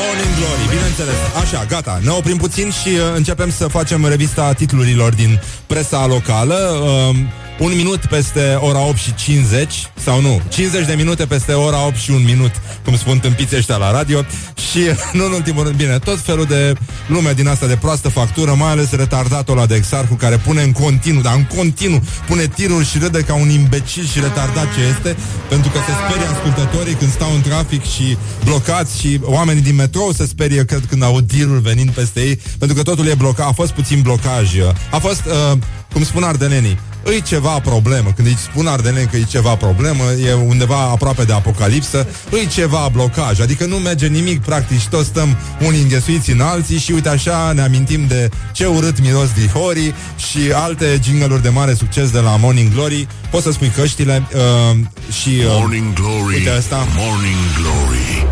Morning 0.00 0.34
Glory, 0.38 0.68
bineînțeles. 0.68 1.14
Așa, 1.42 1.64
gata, 1.64 2.00
ne 2.02 2.10
oprim 2.10 2.36
puțin 2.36 2.70
și 2.70 2.88
uh, 2.88 3.02
începem 3.14 3.50
să 3.50 3.66
facem 3.68 4.06
revista 4.06 4.52
titlurilor 4.52 5.14
din 5.14 5.40
presa 5.66 6.06
locală. 6.06 6.54
Uh, 6.54 7.16
un 7.60 7.72
minut 7.76 8.06
peste 8.06 8.54
ora 8.60 8.86
8 8.86 8.96
și 8.96 9.14
50 9.14 9.90
Sau 10.04 10.20
nu, 10.20 10.40
50 10.48 10.86
de 10.86 10.94
minute 10.94 11.26
peste 11.26 11.52
ora 11.52 11.86
8 11.86 11.96
și 11.96 12.10
un 12.10 12.24
minut 12.24 12.50
Cum 12.84 12.96
spun 12.96 13.18
tâmpiții 13.18 13.56
ăștia 13.56 13.76
la 13.76 13.90
radio. 13.90 14.24
Și 14.70 14.78
nu 15.18 15.24
în 15.24 15.32
ultimul 15.32 15.62
rând, 15.62 15.76
bine 15.76 15.98
Tot 15.98 16.20
felul 16.20 16.44
de 16.44 16.72
lume 17.06 17.32
din 17.32 17.48
asta 17.48 17.66
de 17.66 17.76
proastă 17.76 18.08
factură 18.08 18.54
Mai 18.54 18.70
ales 18.70 18.90
retardatul 18.90 19.56
ăla 19.56 19.66
de 19.66 19.74
exarhu 19.74 20.14
Care 20.14 20.36
pune 20.36 20.62
în 20.62 20.72
continuu, 20.72 21.22
dar 21.22 21.34
în 21.34 21.44
continuu 21.56 22.02
Pune 22.26 22.46
tiruri 22.46 22.86
și 22.86 22.98
râde 22.98 23.20
ca 23.20 23.34
un 23.34 23.48
imbecil 23.48 24.04
și 24.04 24.20
retardat 24.20 24.74
ce 24.74 24.80
este 24.96 25.16
Pentru 25.48 25.70
că 25.70 25.78
se 25.78 25.92
sperie 26.04 26.26
ascultătorii 26.26 26.94
Când 26.94 27.12
stau 27.12 27.34
în 27.34 27.40
trafic 27.40 27.82
și 27.84 28.16
blocați 28.44 29.00
Și 29.00 29.20
oamenii 29.22 29.62
din 29.62 29.74
metrou 29.74 30.12
se 30.12 30.26
sperie 30.26 30.64
Cred 30.64 30.82
când 30.88 31.02
aud 31.02 31.26
tirul 31.26 31.58
venind 31.58 31.90
peste 31.90 32.20
ei 32.20 32.40
Pentru 32.58 32.76
că 32.76 32.82
totul 32.82 33.06
e 33.06 33.14
blocat, 33.14 33.48
a 33.48 33.52
fost 33.52 33.70
puțin 33.72 34.00
blocaj 34.02 34.50
A 34.90 34.98
fost, 34.98 35.22
uh, 35.26 35.58
cum 35.92 36.04
spun 36.04 36.22
ardelenii 36.22 36.78
îi 37.02 37.22
ceva 37.22 37.58
problemă. 37.58 38.12
Când 38.16 38.28
îi 38.28 38.36
spun 38.38 38.66
ardeneni 38.66 39.08
că 39.08 39.16
e 39.16 39.22
ceva 39.22 39.54
problemă, 39.54 40.04
e 40.26 40.32
undeva 40.32 40.76
aproape 40.76 41.24
de 41.24 41.32
apocalipsă, 41.32 42.06
îi 42.30 42.46
ceva 42.46 42.88
blocaj. 42.92 43.40
Adică 43.40 43.64
nu 43.64 43.76
merge 43.76 44.06
nimic, 44.06 44.40
practic, 44.40 44.80
și 44.80 44.88
toți 44.88 45.06
stăm 45.06 45.36
unii 45.66 45.82
înghesuiți 45.82 46.30
în 46.30 46.40
alții 46.40 46.78
și 46.78 46.92
uite 46.92 47.08
așa 47.08 47.52
ne 47.52 47.62
amintim 47.62 48.06
de 48.06 48.28
ce 48.52 48.66
urât 48.66 49.00
miros 49.00 49.28
dihorii 49.32 49.94
și 50.16 50.38
alte 50.54 51.00
jingle 51.02 51.36
de 51.36 51.48
mare 51.48 51.74
succes 51.74 52.10
de 52.10 52.18
la 52.18 52.36
Morning 52.36 52.72
Glory. 52.72 53.06
Poți 53.30 53.44
să 53.44 53.52
spui 53.52 53.68
căștile 53.68 54.22
uh, 54.34 54.78
și... 55.20 55.28
Uh, 55.28 55.56
Morning 55.58 55.92
Glory 55.92 56.34
Uite 56.34 56.50
asta. 56.50 56.86
Morning 56.96 57.34
Glory 57.58 58.26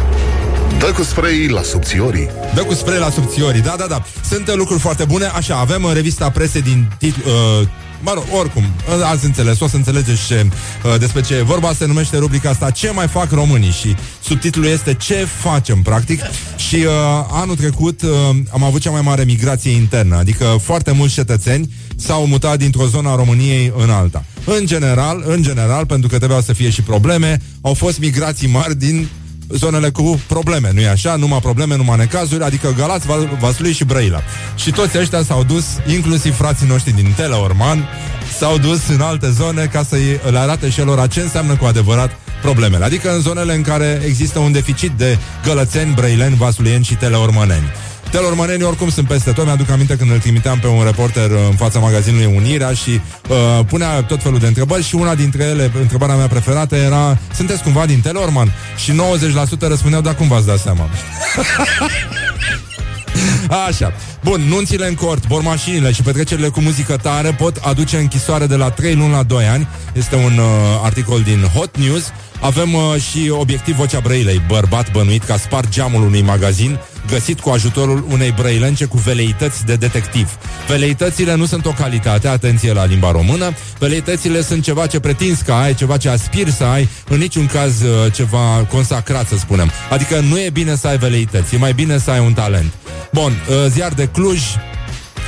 Dă 0.78 0.92
cu 0.92 1.02
spray 1.02 1.46
la 1.46 1.62
subțiorii 1.62 2.28
Dă 2.54 2.62
cu 2.62 2.74
spray 2.74 2.98
la 2.98 3.10
subțiorii, 3.10 3.60
da, 3.60 3.74
da, 3.78 3.86
da. 3.86 4.02
Sunt 4.28 4.48
uh, 4.48 4.54
lucruri 4.54 4.80
foarte 4.80 5.04
bune. 5.04 5.24
Așa, 5.24 5.56
avem 5.56 5.82
uh, 5.82 5.90
revista 5.92 6.30
prese 6.30 6.60
din 6.60 6.92
titlu... 6.98 7.22
Uh, 7.60 7.68
Mă 8.01 8.12
rog, 8.14 8.24
oricum, 8.38 8.62
uh, 8.62 9.11
ați 9.11 9.24
înțeles, 9.24 9.61
o 9.61 9.68
să 9.68 9.76
înțelegeți 9.76 10.26
ce, 10.26 10.46
uh, 10.84 10.99
despre 10.99 11.20
ce 11.20 11.34
e 11.34 11.42
vorba, 11.42 11.72
se 11.72 11.86
numește 11.86 12.16
rubrica 12.16 12.51
asta 12.51 12.70
Ce 12.70 12.90
mai 12.90 13.09
fac 13.09 13.30
românii? 13.30 13.70
Și 13.70 13.96
subtitlul 14.22 14.66
este 14.66 14.94
Ce 14.94 15.14
facem, 15.14 15.82
practic? 15.82 16.20
Și 16.57 16.76
uh, 16.76 16.92
anul 17.30 17.57
trecut 17.57 18.03
uh, 18.03 18.11
am 18.53 18.62
avut 18.62 18.80
cea 18.80 18.90
mai 18.90 19.01
mare 19.01 19.24
migrație 19.24 19.70
internă, 19.70 20.16
adică 20.16 20.44
foarte 20.62 20.92
mulți 20.92 21.14
cetățeni 21.14 21.72
s-au 21.96 22.26
mutat 22.26 22.59
dintr-o 22.59 22.86
zonă 22.86 23.09
a 23.09 23.16
României 23.16 23.72
în 23.76 23.90
alta. 23.90 24.24
În 24.44 24.66
general, 24.66 25.22
în 25.26 25.42
general, 25.42 25.86
pentru 25.86 26.09
că 26.09 26.16
trebuiau 26.16 26.42
să 26.42 26.53
fie 26.53 26.70
și 26.70 26.82
probleme, 26.82 27.40
au 27.61 27.74
fost 27.74 27.99
migrații 27.99 28.49
mari 28.49 28.78
din 28.78 29.09
zonele 29.49 29.90
cu 29.90 30.20
probleme, 30.26 30.70
nu-i 30.74 30.86
așa? 30.88 31.16
Numai 31.16 31.38
probleme, 31.38 31.76
numai 31.76 31.96
necazuri, 31.96 32.44
adică 32.44 32.74
Galați, 32.78 33.07
Val- 33.07 33.36
Vaslui 33.40 33.72
și 33.72 33.84
Brăila. 33.84 34.20
Și 34.57 34.70
toți 34.70 34.99
ăștia 34.99 35.22
s-au 35.22 35.44
dus, 35.44 35.64
inclusiv 35.86 36.36
frații 36.36 36.66
noștri 36.66 36.92
din 36.92 37.12
Teleorman, 37.16 37.88
s-au 38.38 38.59
dus 38.59 38.88
în 38.88 39.01
alte 39.01 39.30
zone 39.30 39.64
ca 39.64 39.82
să 39.88 39.96
le 40.30 40.38
arate 40.38 40.70
și 40.70 40.80
lor 40.80 41.09
ce 41.09 41.20
înseamnă 41.20 41.57
cu 41.57 41.64
adevărat 41.64 42.11
problemele. 42.42 42.84
Adică 42.84 43.14
în 43.14 43.20
zonele 43.20 43.55
în 43.55 43.62
care 43.62 44.03
există 44.05 44.38
un 44.38 44.53
deficit 44.53 44.90
de 44.90 45.18
gălățeni, 45.44 45.94
brăileni, 45.94 46.36
vasluieni 46.36 46.84
și 46.84 46.94
teleormăneni. 46.94 47.66
Telormănenii 48.11 48.64
oricum 48.64 48.90
sunt 48.90 49.09
peste 49.09 49.32
tot 49.32 49.44
Mi-aduc 49.44 49.70
aminte 49.70 49.96
când 49.96 50.11
îl 50.11 50.18
trimiteam 50.18 50.59
pe 50.59 50.66
un 50.66 50.84
reporter 50.84 51.30
uh, 51.30 51.38
În 51.50 51.56
fața 51.56 51.78
magazinului 51.78 52.34
Unirea 52.36 52.72
Și 52.72 52.90
uh, 53.28 53.64
punea 53.66 54.02
tot 54.02 54.22
felul 54.22 54.38
de 54.38 54.46
întrebări 54.46 54.82
Și 54.82 54.94
una 54.94 55.14
dintre 55.14 55.44
ele, 55.44 55.72
întrebarea 55.80 56.14
mea 56.14 56.26
preferată 56.26 56.76
era 56.76 57.18
Sunteți 57.34 57.62
cumva 57.62 57.86
din 57.86 58.00
Telorman? 58.00 58.52
Și 58.76 58.92
90% 59.56 59.59
răspundeau 59.59 60.02
Da, 60.02 60.14
cum 60.14 60.28
v-ați 60.28 60.46
dat 60.46 60.59
seama? 60.59 60.88
Așa. 63.68 63.92
Bun, 64.24 64.40
nunțile 64.40 64.88
în 64.88 64.94
cort, 64.94 65.26
bormașinile 65.26 65.92
și 65.92 66.02
petrecerile 66.02 66.48
cu 66.48 66.61
muzică 66.61 66.96
tare 66.96 67.32
pot 67.32 67.56
aduce 67.56 67.96
închisoare 67.96 68.46
de 68.46 68.54
la 68.54 68.70
3 68.70 68.94
luni 68.94 69.12
la 69.12 69.22
2 69.22 69.44
ani. 69.44 69.68
Este 69.92 70.16
un 70.16 70.38
uh, 70.38 70.44
articol 70.82 71.22
din 71.22 71.42
Hot 71.54 71.76
News. 71.76 72.12
Avem 72.40 72.74
uh, 72.74 72.94
și 73.11 73.30
obiectiv 73.30 73.76
Vocea 73.76 74.00
Brăilei, 74.00 74.42
bărbat 74.46 74.92
bănuit 74.92 75.24
ca 75.24 75.36
spart 75.36 75.68
geamul 75.68 76.02
unui 76.02 76.22
magazin 76.22 76.78
găsit 77.09 77.40
cu 77.40 77.50
ajutorul 77.50 78.04
unei 78.11 78.30
brăilence 78.30 78.84
cu 78.84 78.96
veleități 78.96 79.64
de 79.64 79.76
detectiv. 79.76 80.38
Veleitățile 80.68 81.34
nu 81.34 81.46
sunt 81.46 81.66
o 81.66 81.70
calitate, 81.70 82.28
atenție 82.28 82.72
la 82.72 82.84
limba 82.84 83.11
română, 83.11 83.54
veleitățile 83.78 84.42
sunt 84.42 84.62
ceva 84.62 84.86
ce 84.86 85.00
pretinzi 85.00 85.44
că 85.44 85.52
ai, 85.52 85.74
ceva 85.74 85.96
ce 85.96 86.09
aspiri 86.09 86.52
să 86.52 86.64
ai, 86.64 86.88
în 87.09 87.18
niciun 87.18 87.46
caz 87.46 87.82
uh, 87.82 88.12
ceva 88.12 88.66
consacrat, 88.70 89.26
să 89.26 89.36
spunem. 89.36 89.70
Adică 89.90 90.20
nu 90.20 90.40
e 90.40 90.50
bine 90.50 90.76
să 90.76 90.86
ai 90.86 90.98
veleități, 90.98 91.54
e 91.54 91.59
mai 91.59 91.72
bine 91.72 91.98
să 91.98 92.11
ai 92.11 92.20
un 92.20 92.32
talent. 92.32 92.72
Bun, 93.12 93.32
uh, 93.48 93.54
ziar 93.68 93.92
de 93.92 94.06
Cluj, 94.06 94.40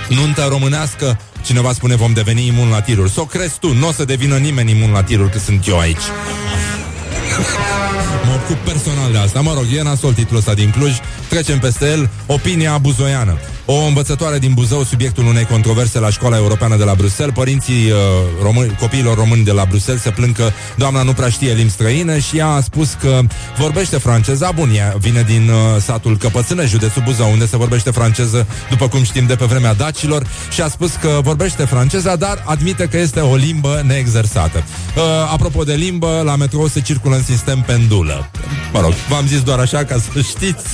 nuntă 0.08 0.46
românească, 0.48 1.18
Cineva 1.44 1.72
spune 1.72 1.96
vom 1.96 2.12
deveni 2.12 2.46
imun 2.46 2.68
la 2.68 2.80
tiruri. 2.80 3.10
S-o 3.10 3.24
crezi 3.24 3.58
tu, 3.58 3.72
nu 3.72 3.88
o 3.88 3.92
să 3.92 4.04
devină 4.04 4.36
nimeni 4.36 4.70
imun 4.70 4.90
la 4.90 5.02
tiruri, 5.02 5.30
că 5.30 5.38
sunt 5.38 5.66
eu 5.66 5.78
aici. 5.78 5.96
mă 8.40 8.46
ocup 8.46 8.64
personal 8.64 9.12
de 9.12 9.18
asta. 9.18 9.40
Mă 9.40 9.52
rog, 9.54 9.64
e 9.76 9.82
nasol 9.82 10.12
titlul 10.12 10.38
ăsta 10.38 10.54
din 10.54 10.70
Cluj. 10.70 10.92
Trecem 11.28 11.58
peste 11.58 11.86
el. 11.90 12.10
Opinia 12.26 12.78
buzoiană. 12.78 13.38
O 13.72 13.84
învățătoare 13.86 14.38
din 14.38 14.52
Buzău, 14.54 14.82
subiectul 14.82 15.26
unei 15.26 15.44
controverse 15.44 15.98
la 15.98 16.10
școala 16.10 16.36
europeană 16.36 16.76
de 16.76 16.84
la 16.84 16.94
Bruxelles. 16.94 17.34
Părinții 17.34 17.90
uh, 17.90 17.96
români, 18.42 18.76
copiilor 18.80 19.16
români 19.16 19.44
de 19.44 19.52
la 19.52 19.64
Bruxelles 19.68 20.02
se 20.02 20.10
plâng 20.10 20.36
că 20.36 20.50
doamna 20.76 21.02
nu 21.02 21.12
prea 21.12 21.28
știe 21.28 21.52
limbi 21.52 21.72
străine 21.72 22.20
și 22.20 22.36
ea 22.36 22.48
a 22.48 22.60
spus 22.60 22.96
că 23.00 23.20
vorbește 23.58 23.96
franceza. 23.96 24.50
Bun, 24.54 24.70
ea 24.74 24.94
vine 24.98 25.22
din 25.22 25.48
uh, 25.48 25.82
satul 25.82 26.16
Căpățână, 26.16 26.66
județul 26.66 27.02
Buzău, 27.04 27.30
unde 27.30 27.46
se 27.46 27.56
vorbește 27.56 27.90
franceză, 27.90 28.46
după 28.70 28.88
cum 28.88 29.02
știm, 29.02 29.26
de 29.26 29.34
pe 29.34 29.44
vremea 29.44 29.74
dacilor 29.74 30.26
și 30.50 30.60
a 30.60 30.68
spus 30.68 30.92
că 31.00 31.20
vorbește 31.22 31.64
franceza, 31.64 32.16
dar 32.16 32.42
admite 32.46 32.86
că 32.86 32.98
este 32.98 33.20
o 33.20 33.34
limbă 33.34 33.82
neexersată. 33.86 34.64
Uh, 34.96 35.02
apropo 35.32 35.62
de 35.62 35.74
limbă, 35.74 36.22
la 36.24 36.36
metrou 36.36 36.66
se 36.66 36.80
circulă 36.80 37.16
în 37.16 37.22
sistem 37.22 37.62
pendulă. 37.66 38.30
Mă 38.72 38.80
rog, 38.80 38.92
v-am 39.08 39.26
zis 39.26 39.42
doar 39.42 39.58
așa 39.58 39.84
ca 39.84 39.96
să 40.12 40.20
știți 40.36 40.68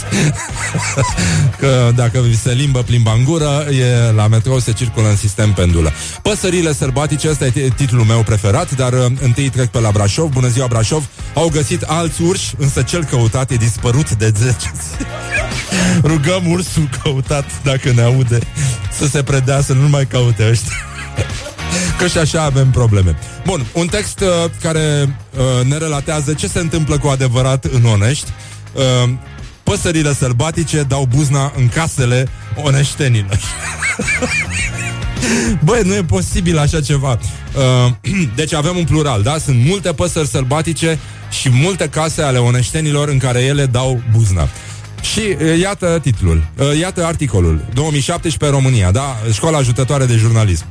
că 1.61 1.91
dacă 1.95 2.21
vi 2.21 2.37
se 2.37 2.53
limbă 2.53 2.85
plimba 2.87 3.13
în 3.13 3.25
gură, 3.25 3.67
e, 3.71 4.13
la 4.13 4.27
metrou 4.27 4.59
se 4.59 4.73
circulă 4.73 5.09
în 5.09 5.17
sistem 5.17 5.53
pendulă. 5.53 5.93
Păsările 6.23 6.73
sălbatice, 6.73 7.29
ăsta 7.29 7.47
e 7.47 7.69
titlul 7.77 8.05
meu 8.05 8.23
preferat, 8.23 8.77
dar 8.77 8.93
uh, 8.93 9.05
întâi 9.21 9.49
trec 9.49 9.69
pe 9.69 9.81
la 9.81 9.91
Brașov. 9.91 10.33
Bună 10.33 10.49
ziua, 10.49 10.67
Brașov! 10.67 11.09
Au 11.35 11.49
găsit 11.49 11.83
alți 11.83 12.23
urși, 12.23 12.55
însă 12.59 12.83
cel 12.83 13.05
căutat 13.05 13.51
e 13.51 13.55
dispărut 13.55 14.11
de 14.15 14.33
10 14.37 14.57
Rugăm 16.11 16.51
ursul 16.51 16.89
căutat, 17.03 17.45
dacă 17.63 17.93
ne 17.93 18.03
aude, 18.03 18.39
să 18.99 19.07
se 19.07 19.23
predea, 19.23 19.61
să 19.61 19.73
nu 19.73 19.89
mai 19.89 20.07
caute 20.07 20.49
ăștia. 20.51 20.77
Că 21.99 22.07
și 22.07 22.19
așa 22.19 22.43
avem 22.43 22.71
probleme. 22.71 23.19
Bun, 23.45 23.67
un 23.73 23.87
text 23.87 24.21
uh, 24.21 24.51
care 24.63 25.17
uh, 25.37 25.67
ne 25.67 25.77
relatează 25.77 26.35
ce 26.35 26.47
se 26.47 26.59
întâmplă 26.59 26.99
cu 26.99 27.07
adevărat 27.07 27.65
în 27.65 27.85
Onești. 27.85 28.31
Uh, 28.73 29.11
păsările 29.71 30.15
sălbatice 30.15 30.83
dau 30.83 31.09
buzna 31.15 31.53
în 31.57 31.69
casele 31.69 32.29
oneștenilor. 32.63 33.39
Băi, 35.65 35.81
nu 35.85 35.95
e 35.95 36.03
posibil 36.03 36.59
așa 36.59 36.81
ceva. 36.81 37.19
Uh, 37.55 37.93
deci 38.41 38.53
avem 38.53 38.77
un 38.77 38.85
plural, 38.85 39.23
da? 39.23 39.39
Sunt 39.39 39.57
multe 39.65 39.93
păsări 39.93 40.29
sălbatice 40.29 40.99
și 41.31 41.51
multe 41.51 41.89
case 41.89 42.23
ale 42.23 42.39
oneștenilor 42.39 43.09
în 43.09 43.19
care 43.19 43.43
ele 43.43 43.67
dau 43.67 44.03
buzna. 44.13 44.49
Și 45.01 45.21
uh, 45.21 45.59
iată 45.61 45.99
titlul, 46.03 46.47
uh, 46.59 46.79
iată 46.79 47.05
articolul. 47.05 47.61
2017 47.75 48.59
România, 48.59 48.91
da? 48.91 49.17
Școala 49.33 49.59
ajutătoare 49.59 50.07
de 50.07 50.17
jurnalism. 50.17 50.65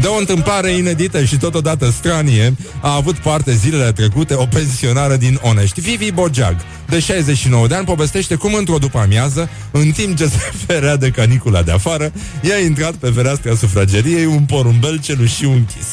De 0.00 0.06
o 0.06 0.18
întâmplare 0.18 0.70
inedită 0.70 1.24
și 1.24 1.36
totodată 1.36 1.90
stranie, 1.90 2.56
a 2.80 2.94
avut 2.94 3.16
parte 3.16 3.54
zilele 3.54 3.92
trecute 3.92 4.34
o 4.34 4.46
pensionară 4.46 5.16
din 5.16 5.38
Onești, 5.42 5.80
Vivi 5.80 6.12
Bogeag, 6.12 6.56
de 6.88 6.98
69 6.98 7.66
de 7.66 7.74
ani, 7.74 7.84
povestește 7.84 8.34
cum 8.34 8.54
într-o 8.54 8.78
după 8.78 8.98
amiază, 8.98 9.48
în 9.70 9.90
timp 9.90 10.16
ce 10.16 10.26
se 10.36 10.52
ferea 10.66 10.96
de 10.96 11.10
canicula 11.10 11.62
de 11.62 11.72
afară, 11.72 12.12
i-a 12.40 12.58
intrat 12.58 12.92
pe 12.92 13.10
fereastra 13.10 13.54
sufrageriei 13.54 14.24
un 14.24 14.44
porumbel 14.44 15.00
cenușiu 15.00 15.50
închis. 15.52 15.86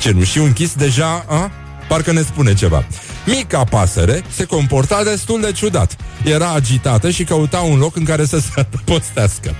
Cenușiu 0.00 0.44
închis 0.44 0.74
deja, 0.74 1.24
a? 1.28 1.50
Parcă 1.88 2.12
ne 2.12 2.20
spune 2.22 2.54
ceva. 2.54 2.84
Mica 3.26 3.64
pasăre 3.64 4.22
se 4.34 4.44
comporta 4.44 5.02
destul 5.04 5.40
de 5.40 5.52
ciudat. 5.52 5.96
Era 6.24 6.48
agitată 6.48 7.10
și 7.10 7.24
căuta 7.24 7.58
un 7.58 7.78
loc 7.78 7.96
în 7.96 8.04
care 8.04 8.24
să 8.24 8.38
se 8.38 8.66
postească. 8.84 9.54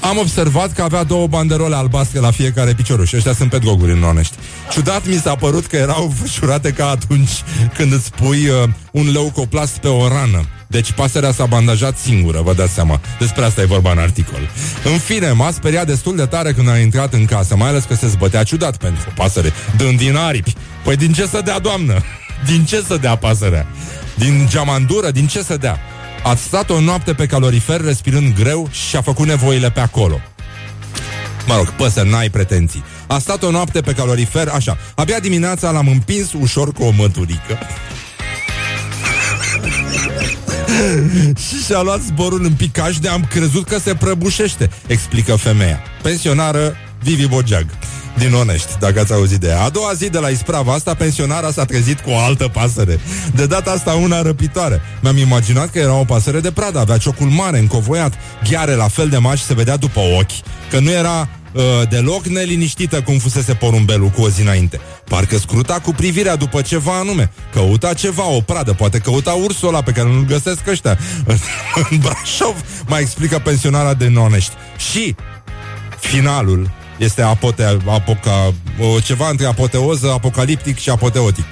Am 0.00 0.18
observat 0.18 0.72
că 0.72 0.82
avea 0.82 1.02
două 1.02 1.26
banderole 1.26 1.74
albastre 1.74 2.20
la 2.20 2.30
fiecare 2.30 2.74
picior 2.74 3.06
și 3.06 3.16
ăștia 3.16 3.32
sunt 3.34 3.50
pe 3.50 3.58
droguri 3.58 3.92
în 3.92 4.02
onești. 4.02 4.34
Ciudat 4.70 5.06
mi 5.06 5.14
s-a 5.14 5.34
părut 5.34 5.66
că 5.66 5.76
erau 5.76 6.12
fășurate 6.20 6.70
ca 6.70 6.88
atunci 6.88 7.30
când 7.74 7.92
îți 7.92 8.10
pui 8.10 8.48
uh, 8.48 8.68
un 8.92 9.12
leucoplast 9.12 9.76
pe 9.76 9.88
o 9.88 10.08
rană. 10.08 10.44
Deci 10.66 10.92
pasărea 10.92 11.32
s-a 11.32 11.46
bandajat 11.46 11.98
singură, 11.98 12.40
vă 12.40 12.54
dați 12.54 12.72
seama. 12.72 13.00
Despre 13.18 13.44
asta 13.44 13.60
e 13.60 13.64
vorba 13.64 13.92
în 13.92 13.98
articol. 13.98 14.40
În 14.84 14.98
fine, 14.98 15.30
m-a 15.30 15.50
speriat 15.50 15.86
destul 15.86 16.16
de 16.16 16.26
tare 16.26 16.52
când 16.52 16.68
a 16.68 16.78
intrat 16.78 17.12
în 17.12 17.24
casă, 17.24 17.56
mai 17.56 17.68
ales 17.68 17.84
că 17.84 17.94
se 17.94 18.08
zbătea 18.08 18.42
ciudat 18.42 18.76
pentru 18.76 19.02
o 19.08 19.12
pasăre, 19.14 19.52
dând 19.76 19.98
din 19.98 20.16
aripi. 20.16 20.54
Păi 20.84 20.96
din 20.96 21.12
ce 21.12 21.26
să 21.26 21.40
dea, 21.44 21.58
doamnă? 21.58 22.02
Din 22.46 22.64
ce 22.64 22.84
să 22.86 22.96
dea 22.96 23.16
pasărea? 23.16 23.66
Din 24.14 24.46
geamandură? 24.50 25.10
Din 25.10 25.26
ce 25.26 25.42
să 25.42 25.56
dea? 25.56 25.78
A 26.22 26.34
stat 26.34 26.70
o 26.70 26.80
noapte 26.80 27.14
pe 27.14 27.26
calorifer 27.26 27.80
respirând 27.80 28.34
greu 28.34 28.68
și 28.88 28.96
a 28.96 29.02
făcut 29.02 29.26
nevoile 29.26 29.70
pe 29.70 29.80
acolo. 29.80 30.20
Mă 31.46 31.56
rog, 31.56 31.70
păsă, 31.70 32.02
n-ai 32.02 32.30
pretenții. 32.30 32.84
A 33.06 33.18
stat 33.18 33.42
o 33.42 33.50
noapte 33.50 33.80
pe 33.80 33.92
calorifer, 33.92 34.48
așa. 34.48 34.78
Abia 34.94 35.18
dimineața 35.18 35.70
l-am 35.70 35.88
împins 35.88 36.32
ușor 36.32 36.72
cu 36.72 36.82
o 36.82 36.90
măturică. 36.90 37.58
și 41.48 41.64
și-a 41.64 41.80
luat 41.80 42.00
zborul 42.00 42.44
în 42.44 42.52
picaj 42.52 42.96
de 42.96 43.08
am 43.08 43.24
crezut 43.24 43.66
că 43.66 43.78
se 43.78 43.94
prăbușește, 43.94 44.70
explică 44.86 45.36
femeia. 45.36 45.80
Pensionară 46.02 46.76
Vivi 47.02 47.26
Bogeag 47.26 47.66
din 48.18 48.32
Onești, 48.32 48.78
dacă 48.78 49.00
ați 49.00 49.12
auzit 49.12 49.40
de 49.40 49.46
ea. 49.46 49.62
A 49.62 49.68
doua 49.68 49.92
zi 49.94 50.08
de 50.08 50.18
la 50.18 50.28
isprava 50.28 50.72
asta, 50.72 50.94
pensionara 50.94 51.50
s-a 51.50 51.64
trezit 51.64 52.00
cu 52.00 52.10
o 52.10 52.18
altă 52.18 52.48
pasăre. 52.48 53.00
De 53.34 53.46
data 53.46 53.70
asta 53.70 53.92
una 53.92 54.22
răpitoare. 54.22 54.80
Mi-am 55.00 55.16
imaginat 55.16 55.70
că 55.70 55.78
era 55.78 55.94
o 55.94 56.04
pasăre 56.04 56.40
de 56.40 56.50
pradă, 56.50 56.78
avea 56.78 56.96
ciocul 56.96 57.26
mare, 57.26 57.58
încovoiat, 57.58 58.14
ghiare 58.50 58.74
la 58.74 58.88
fel 58.88 59.08
de 59.08 59.18
mari 59.18 59.38
și 59.38 59.44
se 59.44 59.54
vedea 59.54 59.76
după 59.76 60.00
ochi, 60.00 60.68
că 60.70 60.78
nu 60.78 60.90
era 60.90 61.28
uh, 61.52 61.62
deloc 61.88 62.26
neliniștită 62.26 63.02
cum 63.02 63.18
fusese 63.18 63.54
porumbelul 63.54 64.08
cu 64.08 64.22
o 64.22 64.28
zi 64.28 64.40
înainte. 64.40 64.80
Parcă 65.08 65.38
scruta 65.38 65.74
cu 65.74 65.92
privirea 65.92 66.36
după 66.36 66.62
ceva 66.62 66.92
anume. 66.92 67.30
Căuta 67.52 67.94
ceva, 67.94 68.28
o 68.28 68.40
pradă, 68.40 68.72
poate 68.72 68.98
căuta 68.98 69.32
ursul 69.32 69.68
ăla 69.68 69.82
pe 69.82 69.92
care 69.92 70.08
nu-l 70.08 70.24
găsesc 70.24 70.66
ăștia. 70.66 70.98
în 71.90 71.98
Brașov, 71.98 72.54
mai 72.86 73.00
explică 73.00 73.38
pensionara 73.38 73.94
de 73.94 74.08
Nonești. 74.08 74.52
Și 74.90 75.14
finalul 76.00 76.70
este 77.00 77.22
apote, 77.22 77.78
apoca, 77.86 78.54
o, 78.80 79.00
ceva 79.00 79.28
între 79.28 79.46
apoteoză, 79.46 80.10
apocaliptic 80.10 80.78
și 80.78 80.90
apoteotic. 80.90 81.44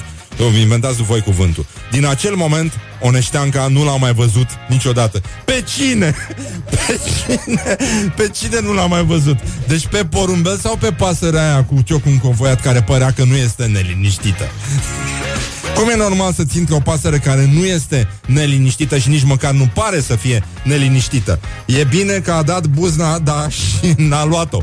Inventați 0.61 1.03
voi 1.03 1.20
cuvântul. 1.20 1.66
Din 1.90 2.07
acel 2.07 2.34
moment, 2.34 2.72
Oneșteanca 3.01 3.66
nu 3.68 3.84
l-a 3.84 3.96
mai 3.96 4.12
văzut 4.12 4.46
niciodată. 4.68 5.20
Pe 5.44 5.64
cine? 5.76 6.14
Pe 6.70 7.01
cine? 7.14 7.76
Pe 8.16 8.30
cine 8.34 8.61
nu 8.61 8.72
l-a 8.72 8.86
mai 8.86 9.05
văzut? 9.05 9.38
Deci 9.66 9.86
pe 9.86 10.05
porumbel 10.05 10.57
sau 10.57 10.76
pe 10.76 10.92
pasărea 10.92 11.42
aia 11.42 11.64
cu 11.64 11.82
ciocul 11.84 12.11
înconvoiat 12.11 12.61
care 12.61 12.82
părea 12.82 13.12
că 13.12 13.24
nu 13.24 13.36
este 13.36 13.66
neliniștită? 13.66 14.44
Cum 15.79 15.89
e 15.89 15.97
normal 15.97 16.33
să-ți 16.33 16.59
intre 16.59 16.74
o 16.74 16.79
pasăre 16.79 17.18
care 17.18 17.49
nu 17.53 17.64
este 17.64 18.09
neliniștită 18.26 18.99
și 18.99 19.09
nici 19.09 19.24
măcar 19.24 19.53
nu 19.53 19.70
pare 19.74 20.01
să 20.01 20.16
fie 20.16 20.45
neliniștită? 20.62 21.41
E 21.66 21.85
bine 21.85 22.12
că 22.12 22.33
a 22.33 22.43
dat 22.43 22.66
buzna, 22.66 23.18
dar 23.18 23.53
și 23.53 23.93
n-a 24.09 24.24
luat-o. 24.24 24.62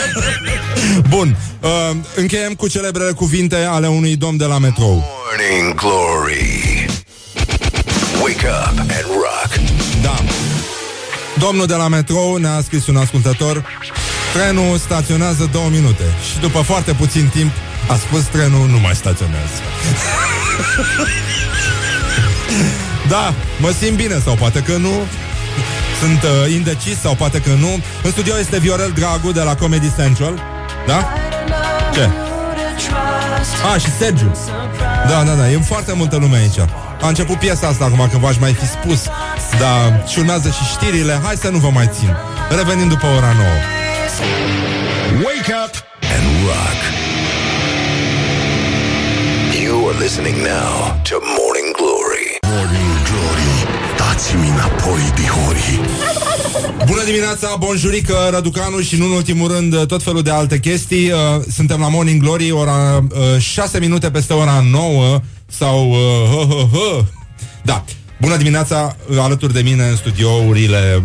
Bun, 1.08 1.36
uh, 1.60 1.96
încheiem 2.16 2.54
cu 2.54 2.68
celebrele 2.68 3.10
cuvinte 3.10 3.56
ale 3.56 3.86
unui 3.86 4.16
domn 4.16 4.36
de 4.36 4.44
la 4.44 4.58
metrou. 4.58 5.04
Morning 5.24 5.74
Glory. 5.74 6.86
Wake 8.22 8.46
up 8.46 8.78
and 8.78 9.06
rock. 9.08 9.60
Da. 10.02 10.14
Domnul 11.38 11.66
de 11.66 11.74
la 11.74 11.88
metrou 11.88 12.36
ne-a 12.36 12.60
scris 12.62 12.86
un 12.86 12.96
ascultător 12.96 13.64
Trenul 14.32 14.78
staționează 14.78 15.48
două 15.52 15.68
minute 15.68 16.04
Și 16.32 16.40
după 16.40 16.60
foarte 16.60 16.92
puțin 16.92 17.30
timp 17.34 17.50
A 17.88 17.94
spus 17.94 18.22
trenul 18.22 18.68
nu 18.68 18.78
mai 18.78 18.94
staționează. 18.94 19.60
Da, 23.08 23.34
mă 23.58 23.70
simt 23.80 23.96
bine 23.96 24.20
Sau 24.24 24.34
poate 24.34 24.60
că 24.60 24.76
nu. 24.76 24.92
Sunt 26.00 26.22
uh, 26.22 26.52
indecis 26.52 27.00
sau 27.00 27.14
poate 27.14 27.40
că 27.40 27.50
nu. 27.50 27.80
În 28.02 28.10
studio 28.10 28.38
este 28.38 28.58
Viorel 28.58 28.90
Dragu 28.94 29.32
de 29.32 29.40
la 29.40 29.54
Comedy 29.54 29.92
Central. 29.96 30.40
Da? 30.86 31.12
Ce? 31.92 32.10
Ah, 33.74 33.80
și 33.80 33.90
Sergiu. 33.98 34.36
Da, 35.08 35.22
da, 35.22 35.32
da, 35.32 35.50
e 35.50 35.58
foarte 35.58 35.92
multă 35.92 36.16
lume 36.16 36.36
aici. 36.36 36.58
A 37.00 37.08
început 37.08 37.38
piesa 37.38 37.66
asta 37.66 37.84
acum, 37.84 38.08
că 38.10 38.18
v-aș 38.18 38.36
mai 38.38 38.52
fi 38.52 38.66
spus 38.66 39.02
Dar 39.58 40.04
și 40.08 40.18
urmează 40.18 40.48
și 40.48 40.64
știrile. 40.64 41.20
Hai 41.24 41.34
să 41.36 41.48
nu 41.48 41.58
vă 41.58 41.68
mai 41.68 41.90
țin. 41.98 42.16
Revenim 42.56 42.88
după 42.88 43.06
ora 43.06 43.32
9 43.32 43.48
Wake 45.24 45.52
up 45.64 45.74
and 46.16 46.46
rock. 46.46 47.11
You 49.92 49.98
are 49.98 50.04
listening 50.04 50.36
now 50.36 51.00
to 51.08 51.14
Morning 51.38 51.68
Glory. 51.76 52.28
Morning 52.48 52.92
Glory 53.08 53.52
Dați-mi 53.96 54.48
înapoi, 54.48 55.00
dihori 55.14 55.80
Bună 56.86 57.04
dimineața, 57.04 57.56
bonjurică, 57.58 58.28
Răducanu 58.30 58.80
și 58.80 58.96
nu 58.96 59.04
în 59.04 59.10
ultimul 59.10 59.52
rând 59.52 59.86
tot 59.86 60.02
felul 60.02 60.22
de 60.22 60.30
alte 60.30 60.58
chestii. 60.58 61.10
Uh, 61.10 61.18
Suntem 61.50 61.80
la 61.80 61.88
Morning 61.88 62.22
Glory, 62.22 62.50
ora 62.50 63.06
6 63.38 63.78
minute 63.78 64.10
peste 64.10 64.32
ora 64.32 64.64
9 64.70 65.20
sau... 65.46 65.90
uh, 65.90 65.96
hă, 66.30 66.54
hă, 66.54 66.68
hă. 66.72 67.04
Da, 67.62 67.84
bună 68.20 68.36
dimineața, 68.36 68.96
uh, 69.10 69.18
alături 69.18 69.52
de 69.52 69.60
mine 69.60 69.84
în 69.88 69.96
studiourile 69.96 71.04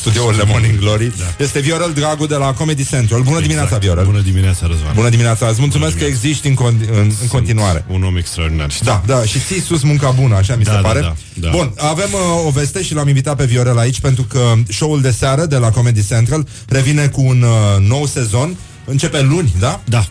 studiourile 0.00 0.42
Morning 0.46 0.78
Glory. 0.78 1.12
Da. 1.18 1.44
Este 1.44 1.60
Viorel 1.60 1.92
Dragu 1.94 2.26
de 2.26 2.34
la 2.34 2.52
Comedy 2.52 2.86
Central. 2.86 3.22
Bună 3.22 3.40
dimineața, 3.40 3.76
Viorel. 3.78 4.04
Bună 4.04 4.20
dimineața, 4.20 4.66
Răzvan. 4.66 4.92
Bună 4.94 5.08
dimineața, 5.08 5.46
îți 5.46 5.60
mulțumesc 5.60 5.98
că 5.98 6.04
existi 6.04 6.48
în, 6.48 6.54
con- 6.54 6.90
în, 6.92 7.12
în 7.20 7.26
continuare. 7.28 7.84
Un 7.88 8.02
om 8.02 8.16
extraordinar. 8.16 8.70
știi? 8.70 8.86
Da, 8.86 9.02
da, 9.06 9.22
și 9.24 9.38
ții 9.38 9.60
sus 9.60 9.82
munca 9.82 10.10
bună, 10.10 10.34
așa 10.36 10.56
mi 10.56 10.64
Da, 10.64 10.70
se 10.70 10.76
da, 10.80 10.88
pare. 10.88 11.00
da, 11.00 11.14
da. 11.34 11.48
Bun, 11.50 11.72
avem 11.76 12.08
uh, 12.12 12.46
o 12.46 12.50
veste 12.50 12.82
și 12.82 12.94
l-am 12.94 13.08
invitat 13.08 13.36
pe 13.36 13.44
Viorel 13.44 13.78
aici 13.78 14.00
pentru 14.00 14.22
că 14.22 14.52
show-ul 14.68 15.00
de 15.00 15.10
seară 15.10 15.46
de 15.46 15.56
la 15.56 15.70
Comedy 15.70 16.06
Central 16.06 16.46
revine 16.68 17.06
cu 17.06 17.20
un 17.22 17.42
uh, 17.42 17.88
nou 17.88 18.06
sezon. 18.06 18.56
Începe 18.84 19.20
luni, 19.22 19.52
da? 19.58 19.80
Da. 19.84 20.06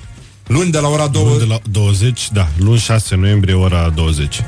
Luni 0.48 0.72
de 0.72 0.80
la 0.80 0.88
ora 0.88 1.08
2. 1.08 1.24
Luni 1.24 1.38
de 1.40 1.46
la 1.46 1.60
20, 1.72 2.30
da, 2.32 2.48
luni 2.58 2.80
6 2.80 3.16
noiembrie, 3.16 3.54
ora 3.54 3.92
20. 3.96 4.42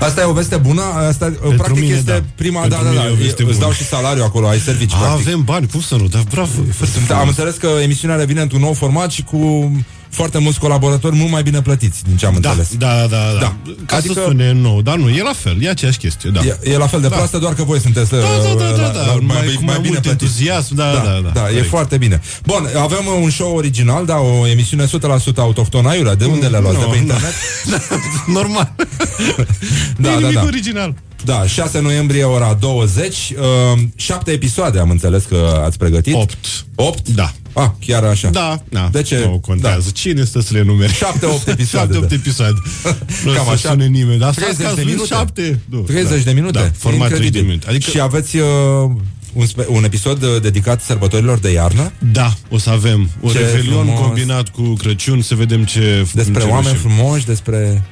Asta 0.00 0.20
e 0.20 0.24
o 0.24 0.32
veste 0.32 0.56
bună. 0.56 0.82
Asta, 0.82 1.24
Pentru 1.24 1.48
practic 1.56 1.82
mine, 1.82 1.94
este 1.94 2.10
da. 2.12 2.22
prima, 2.34 2.60
Pentru 2.60 2.78
da, 2.78 2.84
da, 2.84 2.90
mine 2.90 3.02
da. 3.02 3.08
e 3.08 3.12
o 3.12 3.14
veste 3.14 3.42
Îți 3.42 3.44
bună. 3.44 3.56
dau 3.58 3.72
și 3.72 3.84
salariu 3.84 4.22
acolo, 4.24 4.48
ai 4.48 4.58
servici, 4.58 4.92
A, 4.92 4.96
practic. 4.96 5.26
avem 5.26 5.42
bani, 5.42 5.68
cum 5.72 5.80
să 5.80 5.94
nu? 5.96 6.06
Da, 6.06 6.20
bravo. 6.30 6.50
e 6.68 6.72
Foarte 6.72 6.94
Sunt, 6.98 7.10
am 7.10 7.16
frumos. 7.16 7.28
înțeles 7.36 7.54
că 7.54 7.80
emisiunea 7.82 8.16
revine 8.16 8.40
într-un 8.40 8.60
nou 8.60 8.72
format 8.72 9.10
și 9.10 9.22
cu 9.22 9.72
foarte 10.14 10.38
mulți 10.38 10.58
colaboratori 10.58 11.16
mult 11.16 11.30
mai 11.30 11.42
bine 11.42 11.62
plătiți, 11.62 12.02
din 12.04 12.16
ce 12.16 12.26
am 12.26 12.36
Da, 12.40 12.48
înțeles. 12.50 12.76
da, 12.76 13.06
da, 13.10 13.16
da. 13.32 13.38
Da. 13.40 13.56
Ca 13.86 13.96
Adică- 13.96 14.12
să 14.12 14.22
sune 14.26 14.52
nou, 14.52 14.82
dar 14.82 14.96
nu, 14.96 15.08
e 15.08 15.22
la 15.22 15.32
fel, 15.32 15.56
e 15.62 15.68
aceeași 15.70 15.98
chestie, 15.98 16.30
da. 16.30 16.40
E, 16.44 16.58
e 16.62 16.76
la 16.76 16.86
fel 16.86 17.00
de 17.00 17.08
Da. 17.08 17.14
proastă, 17.14 17.38
doar 17.38 17.54
că 17.54 17.62
voi 17.64 17.80
sunteți 17.80 18.10
Da, 18.10 18.16
uh, 18.16 18.22
da, 18.22 18.64
da, 18.64 18.70
da, 18.76 18.82
la- 18.82 18.88
da, 18.88 19.04
la- 19.04 19.18
mai, 19.20 19.54
cu 19.54 19.64
mai, 19.64 19.74
mult 19.78 19.88
plătiți. 19.90 20.08
entuziasm, 20.08 20.74
da, 20.74 20.92
Da, 20.92 20.98
da, 20.98 21.20
da. 21.22 21.30
da, 21.34 21.40
e 21.40 21.50
corect. 21.50 21.68
foarte 21.68 21.96
bine. 21.96 22.20
Bun, 22.44 22.68
avem 22.82 23.06
uh, 23.06 23.20
un 23.22 23.30
show 23.30 23.56
original, 23.56 24.04
da, 24.06 24.16
o 24.18 24.46
emisiune 24.46 24.86
100% 24.86 25.40
autohtonă. 25.40 25.88
Aiurea, 25.88 26.14
de 26.14 26.24
unde 26.24 26.46
le 26.46 26.58
luați? 26.58 26.76
De 26.78 26.82
Nu, 26.84 26.88
pe 26.90 26.96
nu. 26.96 27.00
internet? 27.02 27.32
Normal. 28.38 28.72
Da, 29.98 30.08
e 30.08 30.12
da, 30.12 30.18
nimic 30.18 30.34
da. 30.34 30.42
original. 30.42 30.94
Da, 31.24 31.46
6 31.46 31.80
noiembrie, 31.80 32.24
ora 32.24 32.56
20. 32.60 33.16
Uh, 33.76 33.82
șapte 33.96 34.30
episoade, 34.30 34.78
am 34.78 34.90
înțeles 34.90 35.24
că 35.24 35.62
ați 35.64 35.78
pregătit. 35.78 36.14
8. 36.14 36.36
8? 36.74 37.08
Da. 37.08 37.32
Ah, 37.52 37.68
chiar 37.86 38.04
așa. 38.04 38.28
Da, 38.30 38.62
da. 38.68 38.88
De 38.92 39.02
ce? 39.02 39.18
Nu 39.24 39.38
contează. 39.46 39.80
Da. 39.84 39.90
Cine 39.92 40.24
stă 40.24 40.40
să 40.40 40.48
le 40.52 40.62
numere? 40.62 40.92
7-8 40.92 40.96
episoade, 41.46 41.96
7-8 41.98 42.00
da. 42.00 42.06
episoade. 42.14 42.58
Nu 43.24 43.32
Cam 43.32 43.34
Cam 43.34 43.44
să 43.44 43.50
așa. 43.50 43.68
sune 43.68 43.86
nimeni. 43.86 44.18
Dar 44.18 44.34
30 44.34 44.56
30 44.56 44.74
de 44.76 44.82
de 44.82 44.90
minute. 44.90 45.06
7. 45.14 45.60
Nu, 45.70 45.78
30 45.80 46.08
da. 46.18 46.24
de 46.24 46.32
minute? 46.32 46.58
Da, 46.58 46.70
format 46.76 47.08
30 47.08 47.10
de 47.10 47.14
Incredibil. 47.14 47.44
minute. 47.46 47.68
Adică, 47.68 47.90
Și 47.90 48.00
aveți 48.00 48.36
uh, 48.36 48.46
un, 49.32 49.46
spe- 49.46 49.66
un 49.68 49.84
episod 49.84 50.22
uh, 50.22 50.40
dedicat 50.42 50.82
sărbătorilor 50.82 51.38
de 51.38 51.50
iarnă? 51.52 51.92
da, 52.12 52.34
o 52.50 52.58
să 52.58 52.70
avem 52.70 53.10
un 53.20 53.30
Ce 53.32 53.38
revelion 53.38 53.84
frumos. 53.84 54.00
combinat 54.00 54.48
cu 54.48 54.62
Crăciun, 54.62 55.22
să 55.22 55.34
vedem 55.34 55.64
ce... 55.64 56.06
Despre 56.12 56.40
ce 56.42 56.46
oameni 56.48 56.66
reușim. 56.80 56.90
frumoși, 56.90 57.26
despre... 57.26 57.82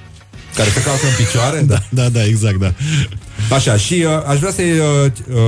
Care 0.55 0.68
se 0.70 0.83
calcă 0.83 1.07
în 1.07 1.24
picioare? 1.24 1.61
Da. 1.61 1.78
Da, 1.89 2.09
da, 2.09 2.24
exact, 2.24 2.57
da. 2.59 2.74
Așa, 3.51 3.76
și 3.76 3.95
uh, 4.07 4.11
aș 4.26 4.38
vrea 4.38 4.51
să-i, 4.53 4.70
uh, 4.70 5.11
uh, 5.34 5.38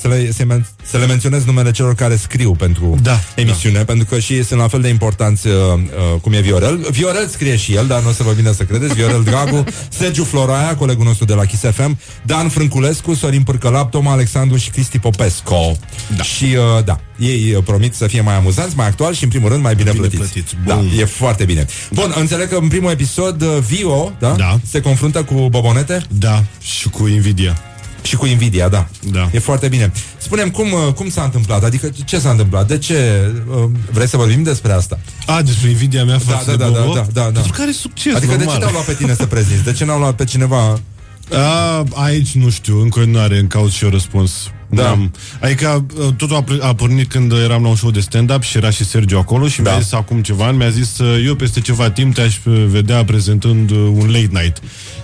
să, 0.00 0.08
le, 0.08 0.30
să, 0.32 0.42
men- 0.44 0.66
să 0.90 0.98
le 0.98 1.06
menționez 1.06 1.44
numele 1.44 1.70
celor 1.70 1.94
care 1.94 2.16
scriu 2.16 2.52
pentru 2.52 2.98
Da, 3.02 3.20
emisiune, 3.34 3.84
pentru 3.84 4.04
că 4.06 4.18
și 4.18 4.32
ei 4.32 4.44
sunt 4.44 4.60
la 4.60 4.68
fel 4.68 4.80
de 4.80 4.88
importanți 4.88 5.46
uh, 5.46 5.52
uh, 5.54 6.20
cum 6.20 6.32
e 6.32 6.40
Viorel. 6.40 6.86
Viorel 6.90 7.26
scrie 7.28 7.56
și 7.56 7.74
el, 7.74 7.86
dar 7.86 8.02
nu 8.02 8.08
o 8.08 8.12
să 8.12 8.22
vă 8.22 8.30
vină 8.32 8.52
să 8.52 8.62
credeți. 8.62 8.94
Viorel 8.94 9.22
Dragu, 9.30 9.64
Sergiu 9.88 10.24
Floraia, 10.24 10.76
colegul 10.76 11.04
nostru 11.04 11.24
de 11.24 11.34
la 11.34 11.44
Kiss 11.44 11.62
FM, 11.72 11.98
Dan 12.26 12.48
Frânculescu, 12.48 13.14
Sorin 13.14 13.42
Pârcălap, 13.42 13.90
Toma 13.90 14.12
Alexandru 14.12 14.56
și 14.56 14.70
Cristi 14.70 14.98
Popescu. 14.98 15.78
Da. 16.16 16.22
Și, 16.22 16.44
uh, 16.44 16.84
da, 16.84 17.00
ei 17.18 17.52
uh, 17.56 17.62
promit 17.64 17.94
să 17.94 18.06
fie 18.06 18.20
mai 18.20 18.34
amuzanți, 18.36 18.76
mai 18.76 18.86
actuali 18.86 19.16
și, 19.16 19.24
în 19.24 19.28
primul 19.30 19.48
rând, 19.48 19.62
mai 19.62 19.74
bine, 19.74 19.90
bine 19.90 20.06
plătiți. 20.06 20.30
plătiți. 20.32 20.54
Da, 20.66 20.74
Bun. 20.74 20.90
e 20.98 21.04
foarte 21.04 21.44
bine. 21.44 21.66
Bun, 21.92 22.14
înțeleg 22.18 22.48
că 22.48 22.56
în 22.56 22.68
primul 22.68 22.90
episod 22.90 23.42
uh, 23.42 23.48
Vio, 23.68 24.12
da, 24.18 24.30
Da. 24.30 24.58
se 24.70 24.80
confruntă 24.80 25.22
cu 25.22 25.46
Bobonete 25.50 26.02
Da, 26.18 26.44
și 26.60 26.88
cu 26.88 27.06
Nvidia. 27.52 27.62
și 28.02 28.16
cu 28.16 28.26
Nvidia, 28.26 28.68
da. 28.68 28.86
Da. 29.12 29.28
E 29.32 29.38
foarte 29.38 29.68
bine. 29.68 29.92
Spunem 30.18 30.50
cum, 30.50 30.72
uh, 30.72 30.92
cum 30.94 31.08
s-a 31.10 31.22
întâmplat? 31.22 31.64
Adică 31.64 31.90
ce 32.04 32.18
s-a 32.18 32.30
întâmplat? 32.30 32.68
De 32.68 32.78
ce? 32.78 33.30
uh, 33.50 33.64
Vrei 33.92 34.08
să 34.08 34.16
vorbim 34.16 34.42
despre 34.42 34.72
asta? 34.72 34.98
A, 35.26 35.42
despre 35.42 35.70
Nvidia 35.70 36.04
mea 36.04 36.18
față 36.18 36.44
da, 36.50 36.56
de 36.56 36.64
da, 36.64 36.70
da, 36.70 36.80
Bobo? 36.80 36.92
da, 36.94 37.06
da, 37.12 37.20
da. 37.20 37.30
Pentru 37.40 37.52
care 37.52 37.70
succes, 37.70 38.14
Adică 38.14 38.30
de 38.36 38.36
normal. 38.44 38.54
ce 38.54 38.60
te-au 38.60 38.72
luat 38.72 38.84
pe 38.84 38.92
tine 38.94 39.14
să 39.14 39.26
prezinți? 39.26 39.64
De 39.64 39.72
ce 39.72 39.84
n-au 39.84 39.98
luat 39.98 40.14
pe 40.14 40.24
cineva? 40.24 40.80
A, 41.32 41.84
aici 41.94 42.32
nu 42.34 42.50
știu, 42.50 42.80
încă 42.80 43.04
nu 43.04 43.18
are 43.18 43.38
în 43.38 43.46
cauz 43.46 43.72
și 43.72 43.84
eu 43.84 43.90
răspuns. 43.90 44.32
Da. 44.70 44.88
Am, 44.90 45.12
adică 45.40 45.86
uh, 45.98 46.14
totul 46.16 46.36
a, 46.36 46.42
pr- 46.44 46.60
a 46.60 46.74
pornit 46.74 47.08
când 47.10 47.32
eram 47.32 47.62
la 47.62 47.68
un 47.68 47.76
show 47.76 47.90
de 47.90 48.00
stand-up 48.00 48.42
și 48.42 48.56
era 48.56 48.70
și 48.70 48.84
Sergio 48.84 49.18
acolo 49.18 49.48
și 49.48 49.62
Da. 49.62 49.70
mi-a 49.70 49.80
zis 49.80 49.92
acum 49.92 50.22
ceva 50.22 50.46
ani, 50.46 50.56
mi-a 50.56 50.68
zis 50.70 50.98
uh, 50.98 51.22
eu 51.26 51.34
peste 51.34 51.60
ceva 51.60 51.90
timp 51.90 52.14
te-aș 52.14 52.36
uh, 52.44 52.64
vedea 52.68 53.04
prezentând 53.04 53.70
uh, 53.70 53.76
un 53.76 54.06
late 54.06 54.28
night. 54.30 54.56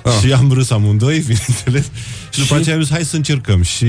Ah. 0.04 0.12
Și 0.24 0.32
am 0.32 0.52
râs 0.52 0.70
amândoi, 0.70 1.18
bineînțeles. 1.26 1.90
Și 2.30 2.38
după 2.38 2.54
Și? 2.54 2.60
aceea 2.60 2.76
am 2.76 2.82
zis 2.82 2.90
hai 2.90 3.04
să 3.04 3.16
încercăm 3.16 3.62
și 3.62 3.88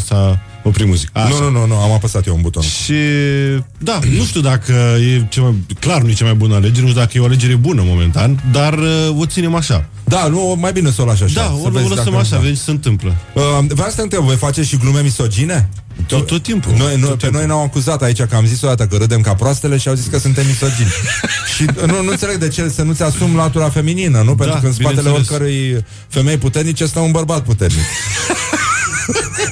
s-a 0.00 0.40
oprit 0.64 0.86
muzica. 0.86 1.20
Așa. 1.20 1.28
Nu, 1.28 1.50
nu, 1.50 1.50
nu, 1.50 1.66
nu, 1.66 1.74
am 1.74 1.92
apăsat 1.92 2.26
eu 2.26 2.34
un 2.34 2.40
buton. 2.40 2.62
Și 2.62 2.94
da, 3.78 3.98
nu 4.16 4.24
știu 4.24 4.40
dacă 4.40 4.72
e 5.12 5.26
cea 5.28 5.42
mai, 5.42 5.54
clar 5.80 6.02
nu 6.02 6.08
e 6.08 6.12
cea 6.12 6.24
mai 6.24 6.34
bună 6.34 6.54
alegere, 6.54 6.80
nu 6.80 6.88
știu 6.88 7.00
dacă 7.00 7.12
e 7.14 7.20
o 7.20 7.24
alegere 7.24 7.54
bună 7.54 7.82
momentan, 7.84 8.42
dar 8.52 8.78
uh, 8.78 8.88
o 9.18 9.26
ținem 9.26 9.54
așa. 9.54 9.88
Da, 10.04 10.26
nu, 10.26 10.56
mai 10.60 10.72
bine 10.72 10.90
să 10.90 11.02
o 11.02 11.04
lași 11.04 11.22
așa. 11.22 11.34
Da, 11.34 11.42
să 11.46 11.66
o, 11.66 11.70
vezi 11.70 11.84
o 11.84 11.88
lăsăm 11.88 12.04
dacă- 12.04 12.16
așa, 12.16 12.36
da. 12.36 12.42
vezi 12.42 12.54
ce 12.54 12.60
se 12.60 12.70
întâmplă. 12.70 13.14
Uh, 13.32 13.42
vreau 13.68 13.88
să 13.88 13.96
te 13.96 14.02
întreb, 14.02 14.22
voi 14.22 14.36
faceți 14.36 14.68
și 14.68 14.76
glume 14.76 15.00
misogine? 15.00 15.68
Tot, 16.06 16.26
tot 16.26 16.42
timpul. 16.42 16.72
Noi, 16.78 16.96
noi, 16.96 17.08
tot 17.08 17.18
pe 17.18 17.28
noi 17.32 17.46
ne-au 17.46 17.62
acuzat 17.62 18.02
aici 18.02 18.22
că 18.22 18.34
am 18.36 18.46
zis 18.46 18.62
o 18.62 18.66
dată 18.66 18.86
că 18.86 18.96
râdem 18.96 19.20
ca 19.20 19.34
proastele 19.34 19.76
și 19.76 19.88
au 19.88 19.94
zis 19.94 20.06
că 20.06 20.18
suntem 20.18 20.46
misogini. 20.46 20.88
și 21.56 21.64
nu, 21.86 22.02
nu 22.02 22.10
înțeleg 22.10 22.36
de 22.36 22.48
ce 22.48 22.68
să 22.68 22.82
nu-ți 22.82 23.02
asumi 23.02 23.34
latura 23.34 23.68
feminină, 23.68 24.18
nu? 24.18 24.34
Pentru 24.34 24.54
Da, 24.54 24.60
că 24.60 24.66
în 24.66 24.72
spatele 24.72 25.00
bineînțeles. 25.00 25.28
oricărui 25.30 25.84
femei 26.08 26.36
puternice 26.38 26.86
stă 26.86 26.98
un 26.98 27.10
bărbat 27.10 27.42
puternic. 27.44 27.78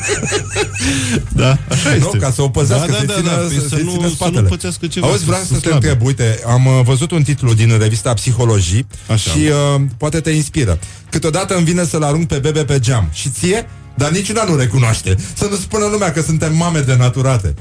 Da, 1.42 1.58
așa 1.68 1.88
Nu? 1.88 1.94
este. 1.94 2.18
Ca 2.18 2.30
să 2.30 2.42
o 2.42 2.48
păzească, 2.48 2.90
da, 2.90 2.96
să-i 2.96 3.06
da, 3.06 3.14
țină, 3.14 3.30
da, 3.30 3.36
păi 3.36 3.54
să, 3.54 3.60
să, 3.60 3.68
să-i 3.68 3.82
nu, 3.82 3.90
țină 3.90 4.08
să 4.08 4.14
spatele. 4.14 4.40
nu 4.40 4.48
pățească 4.48 4.86
ceva. 4.86 5.06
Auzi, 5.06 5.24
vreau 5.24 5.42
să 5.42 5.52
te 5.54 5.58
slabe. 5.58 5.74
întreb, 5.74 6.06
uite, 6.06 6.40
am 6.46 6.66
uh, 6.66 6.80
văzut 6.84 7.10
un 7.10 7.22
titlu 7.22 7.54
din 7.54 7.78
revista 7.78 8.14
Psihologii 8.14 8.86
Așa. 9.06 9.30
și 9.30 9.38
uh, 9.38 9.80
poate 9.96 10.20
te 10.20 10.30
inspiră. 10.30 10.78
Câteodată 11.10 11.54
îmi 11.56 11.64
vine 11.64 11.84
să-l 11.84 12.02
arunc 12.02 12.26
pe 12.28 12.38
bebe 12.38 12.64
pe 12.64 12.78
geam. 12.78 13.08
Și 13.12 13.28
ție? 13.28 13.68
Dar 13.94 14.10
niciuna 14.10 14.44
nu 14.44 14.56
recunoaște. 14.56 15.16
Să 15.34 15.46
nu 15.50 15.56
spună 15.56 15.84
lumea 15.86 16.12
că 16.12 16.22
suntem 16.22 16.56
mame 16.56 16.80
denaturate. 16.80 17.54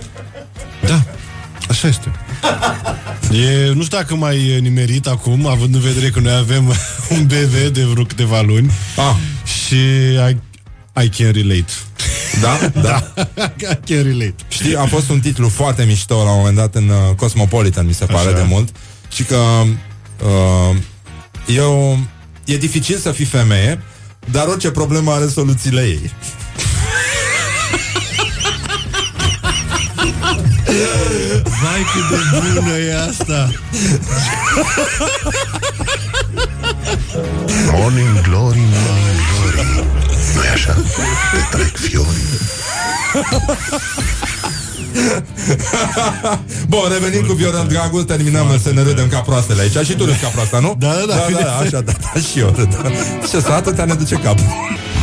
Da, 0.87 1.03
așa 1.69 1.87
este. 1.87 2.11
E, 3.31 3.71
nu 3.73 3.83
știu 3.83 3.97
dacă 3.97 4.15
mai 4.15 4.47
e 4.47 4.57
nimerit 4.57 5.07
acum, 5.07 5.47
având 5.47 5.75
în 5.75 5.81
vedere 5.81 6.09
că 6.09 6.19
noi 6.19 6.33
avem 6.33 6.73
un 7.09 7.25
BV 7.25 7.67
de 7.71 7.83
vreo 7.83 8.03
câteva 8.03 8.41
luni 8.41 8.71
Ah, 8.97 9.15
și 9.67 9.75
I, 10.29 10.37
I 11.03 11.09
can 11.09 11.31
relate. 11.31 11.71
Da? 12.41 12.71
Da. 12.81 13.13
I 13.71 13.93
can 13.93 14.03
relate. 14.03 14.35
Știi, 14.47 14.75
a 14.75 14.85
fost 14.85 15.09
un 15.09 15.19
titlu 15.19 15.49
foarte 15.49 15.83
mișto 15.83 16.23
la 16.23 16.31
un 16.31 16.37
moment 16.37 16.55
dat 16.55 16.75
în 16.75 16.89
uh, 16.89 17.15
Cosmopolitan, 17.15 17.85
mi 17.85 17.93
se 17.93 18.05
pare 18.05 18.27
Așa. 18.27 18.37
de 18.37 18.43
mult. 18.47 18.69
Și 19.11 19.23
că 19.23 19.35
uh, 19.35 20.75
eu, 21.47 21.99
e 22.45 22.57
dificil 22.57 22.97
să 22.97 23.11
fii 23.11 23.25
femeie, 23.25 23.81
dar 24.31 24.47
orice 24.47 24.71
problemă 24.71 25.11
are 25.11 25.27
soluțiile 25.27 25.81
ei. 25.81 26.11
Vai 31.43 31.85
cât 31.93 32.09
de 32.09 32.59
bună 32.59 32.77
e 32.77 32.99
asta! 33.09 33.51
Morning 37.71 38.21
Glory, 38.21 38.59
Morning 38.59 39.19
Glory 39.41 40.00
nu 40.35 40.41
așa? 40.53 40.73
Te 41.31 41.57
trec 41.57 41.77
fiorii 41.77 42.29
Bun, 46.67 46.81
revenim 46.91 47.25
cu 47.25 47.33
Viorel 47.33 47.65
Dragu, 47.69 48.03
terminăm 48.03 48.59
să 48.63 48.71
ne 48.73 48.81
râdem 48.81 49.07
ca 49.07 49.19
proastele 49.19 49.61
aici. 49.61 49.85
Și 49.85 49.93
tu 49.95 50.05
râzi 50.05 50.19
ca 50.19 50.27
proasta, 50.27 50.59
nu? 50.59 50.75
Da, 50.79 50.87
da, 50.87 51.05
da, 51.07 51.15
da, 51.15 51.23
bine. 51.27 51.39
da 51.41 51.55
așa, 51.57 51.81
da, 51.81 51.91
da, 52.13 52.19
și 52.31 52.39
eu 52.39 52.53
râd. 52.57 52.75
Da. 52.83 52.89
Ce 53.31 53.39
să 53.41 53.51
atâtea 53.51 53.85
ne 53.85 53.93
duce 53.93 54.15
capul. 54.15 54.45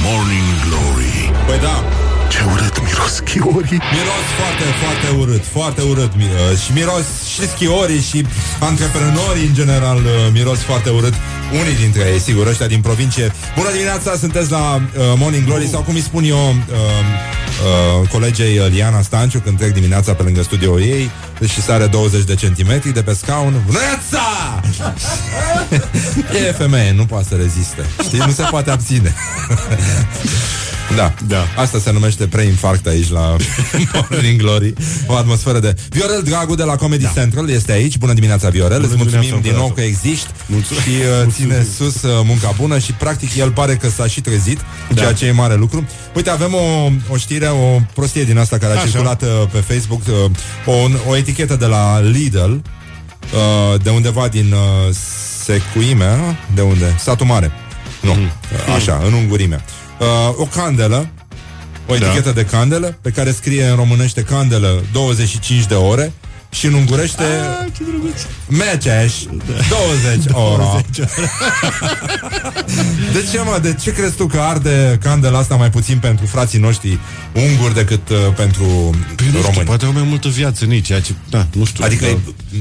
Morning 0.05 0.49
Glory 0.65 1.33
Păi 1.47 1.59
da, 1.67 1.85
Ce 2.29 2.39
urât 2.53 2.77
miros 2.85 3.19
chiorii 3.19 3.81
miros 3.97 4.27
foarte, 4.39 4.67
foarte 4.83 5.09
urât, 5.21 5.45
foarte 5.53 5.83
urât. 5.83 6.13
mi- 6.17 6.25
uh, 6.53 6.59
Și 6.59 6.73
miros 6.73 7.07
și 7.33 7.49
schiorii 7.49 8.01
și 8.11 8.27
antreprenorii 8.59 9.47
în 9.47 9.55
general 9.55 9.97
uh, 9.97 10.13
miros 10.33 10.59
foarte 10.59 10.91
urât. 10.91 11.15
Unii 11.53 11.77
dintre 11.77 12.11
ei, 12.13 12.21
sigur, 12.21 12.47
ăștia 12.47 12.67
din 12.67 12.81
provincie. 12.81 13.33
Bună 13.57 13.71
dimineața, 13.71 14.17
sunteți 14.17 14.51
la 14.51 14.75
uh, 14.75 15.03
Morning 15.17 15.45
Glory 15.45 15.69
sau 15.69 15.83
cum 15.83 15.95
îi 15.95 16.01
spun 16.01 16.25
eu 16.25 16.37
uh, 16.37 16.55
uh, 18.03 18.09
colegei 18.09 18.69
Liana 18.69 19.03
Stanciu 19.03 19.39
când 19.39 19.59
trec 19.59 19.73
dimineața 19.73 20.13
pe 20.13 20.23
lângă 20.23 20.43
studioul 20.43 20.81
ei 20.81 21.11
și 21.49 21.63
sare 21.63 21.87
20 21.87 22.25
de 22.25 22.35
centimetri 22.35 22.93
de 22.93 23.03
pe 23.03 23.13
scaun. 23.13 23.63
Vreața! 23.67 24.25
e 26.49 26.53
femeie, 26.53 26.93
nu 26.93 27.05
poate 27.05 27.27
să 27.29 27.35
reziste. 27.35 27.87
Știi, 28.03 28.19
nu 28.19 28.33
se 28.33 28.43
poate 28.51 28.71
abține. 28.71 29.15
Da, 30.97 31.15
Da. 31.27 31.45
Asta 31.57 31.79
se 31.79 31.93
numește 31.93 32.27
preinfarct 32.27 32.87
aici 32.87 33.11
la 33.11 33.37
Morning 34.11 34.41
Glory. 34.41 34.73
O 35.07 35.15
atmosferă 35.17 35.59
de... 35.59 35.75
Viorel 35.91 36.23
Dragu 36.25 36.55
de 36.55 36.63
la 36.63 36.77
Comedy 36.77 37.03
da. 37.03 37.11
Central 37.15 37.51
este 37.51 37.73
aici. 37.73 37.99
Bună 37.99 38.13
dimineața, 38.13 38.49
Viorel. 38.49 38.83
Îți 38.83 38.97
mulțumim 38.97 39.11
dimineața, 39.21 39.43
din 39.43 39.53
nou 39.53 39.65
Vlad. 39.65 39.75
că 39.77 39.81
existi 39.83 40.31
Mulțumesc. 40.47 40.85
și 40.87 40.91
uh, 41.27 41.33
ține 41.33 41.67
sus 41.77 42.03
uh, 42.03 42.11
munca 42.25 42.55
bună 42.61 42.79
și 42.79 42.93
practic 42.93 43.37
el 43.37 43.51
pare 43.51 43.77
că 43.77 43.89
s-a 43.89 44.07
și 44.07 44.21
trezit, 44.21 44.61
da. 44.89 44.95
ceea 45.01 45.13
ce 45.13 45.27
e 45.27 45.31
mare 45.31 45.55
lucru. 45.55 45.87
Uite, 46.15 46.31
avem 46.31 46.55
o, 46.55 46.91
o 47.13 47.17
știre, 47.17 47.47
o 47.47 47.81
prostie 47.95 48.25
din 48.25 48.39
asta 48.39 48.59
care 48.59 48.73
a 48.73 48.77
Așa. 48.77 48.85
circulat 48.87 49.23
uh, 49.23 49.29
pe 49.53 49.59
Facebook, 49.59 50.01
uh, 50.09 50.31
o, 50.75 50.89
o 51.11 51.17
etichetă 51.17 51.57
de 51.57 51.67
la 51.67 52.01
Lidl, 52.01 52.39
uh, 52.53 52.61
de 53.83 53.91
undeva 53.91 54.29
din 54.29 54.53
uh, 54.53 54.95
Secuimea, 55.45 56.19
de 56.55 56.61
unde? 56.61 56.95
Satul 56.99 57.27
Mare. 57.27 57.51
Nu, 58.01 58.13
Mhm. 58.13 58.21
uh, 58.69 58.75
așa, 58.75 59.03
în 59.07 59.13
Ungurimea. 59.13 59.65
Uh, 59.99 60.07
o 60.37 60.45
candelă, 60.45 61.09
o 61.87 61.95
Da. 61.97 62.07
etichetă 62.07 62.33
de 62.33 62.45
candelă, 62.45 62.99
pe 63.03 63.11
care 63.11 63.31
scrie 63.31 63.65
în 63.67 63.77
românește 63.77 64.23
candelă 64.23 64.83
25 64.93 65.67
de 65.67 65.75
ore 65.75 66.13
și 66.51 66.67
în 66.67 66.73
ungurește 66.73 67.23
Ah, 67.23 67.67
ce 67.77 67.83
drăguț. 67.85 68.21
Meceș 68.49 69.13
20 69.69 70.25
ore. 70.33 70.85
De 73.13 73.25
ce, 73.33 73.39
mă? 73.45 73.59
De 73.63 73.77
ce 73.83 73.93
crezi 73.93 74.15
tu 74.17 74.27
că 74.27 74.39
arde 74.41 74.99
candela 75.03 75.39
asta 75.39 75.55
mai 75.55 75.71
puțin 75.71 75.99
pentru 75.99 76.27
frații 76.27 76.59
noștri 76.59 76.99
unguri 77.35 77.75
decât 77.75 78.09
uh, 78.09 78.17
pentru 78.37 78.65
Păi 79.17 79.27
nu 79.27 79.33
știu, 79.33 79.41
români? 79.43 79.65
poate 79.67 79.85
au 79.85 79.93
mai 79.93 80.03
multă 80.09 80.29
viață 80.29 80.65
în 80.65 80.71
ei, 80.71 80.81
ceea 80.81 81.01
ce... 81.01 81.13
Da, 81.31 81.47
nu 81.53 81.65
știu. 81.65 81.85
Adică 81.85 82.05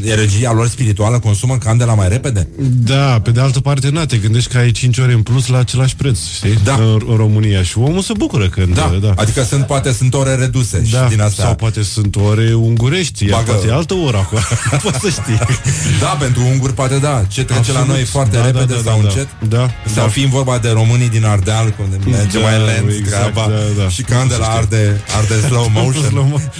da. 0.04 0.08
e 0.10 0.14
regia 0.14 0.52
lor 0.52 0.68
spirituală 0.68 1.20
consumă 1.20 1.58
candela 1.58 1.94
mai 1.94 2.10
repede? 2.10 2.48
Da, 2.60 3.20
pe 3.24 3.32
de 3.32 3.40
altă 3.40 3.60
parte, 3.60 3.90
na, 3.90 4.06
te 4.06 4.18
gândești 4.18 4.52
că 4.52 4.58
ai 4.58 4.72
5 4.72 4.98
ore 4.98 5.14
în 5.14 5.22
plus 5.22 5.48
la 5.48 5.58
același 5.58 5.96
preț, 5.96 6.18
știi? 6.36 6.58
Da. 6.64 6.74
În, 6.76 7.02
în 7.08 7.16
România 7.16 7.64
și 7.64 7.78
omul 7.78 8.02
se 8.02 8.14
bucură 8.18 8.50
când... 8.50 8.74
Da. 8.76 8.98
da. 9.02 9.14
Adică 9.16 9.44
sunt, 9.44 9.66
poate 9.66 9.92
sunt 9.94 10.14
ore 10.14 10.36
reduse 10.36 10.84
Da, 10.92 11.04
și 11.04 11.10
din 11.10 11.22
astea. 11.22 11.44
sau 11.46 11.56
poate 11.56 11.84
sunt 11.84 12.16
ore 12.16 12.54
ungurești, 12.54 13.26
iar 13.26 13.40
Bagă- 13.44 13.52
poate 13.52 13.68
e 13.68 13.72
altă 13.78 13.93
oră 13.93 14.17
acolo. 14.17 14.41
Nu 14.71 14.78
poți 14.78 14.99
să 14.99 15.09
știi. 15.09 15.39
Da, 15.99 16.07
pentru 16.07 16.41
unguri 16.41 16.73
poate 16.73 16.97
da. 16.97 17.23
Ce 17.28 17.43
trece 17.43 17.71
la 17.71 17.78
Absolut. 17.80 17.88
noi 17.88 18.03
foarte 18.05 18.36
Da, 18.36 18.41
da, 18.41 18.45
repede 18.45 18.73
da, 18.73 18.80
sau 18.89 18.99
da, 19.01 19.07
încet. 19.07 19.28
da. 19.49 19.69
Sau 19.93 20.03
Da. 20.05 20.11
fiind 20.11 20.30
vorba 20.30 20.57
de 20.57 20.69
românii 20.69 21.09
din 21.09 21.25
Ardeal, 21.25 21.73
unde 21.84 21.97
merge 22.09 22.39
Da, 22.39 22.43
mai 22.45 22.65
lent 22.65 22.89
exact, 22.99 23.21
treaba 23.34 23.47
da, 23.75 23.82
da. 23.84 23.89
și 23.89 24.01
candela 24.01 24.45
Nu 24.47 24.51
se 24.53 24.57
arde, 24.57 25.01
arde 25.17 25.47
slow 25.47 25.69
motion. 25.84 26.03
Slow 26.03 26.39
mo- 26.39 26.53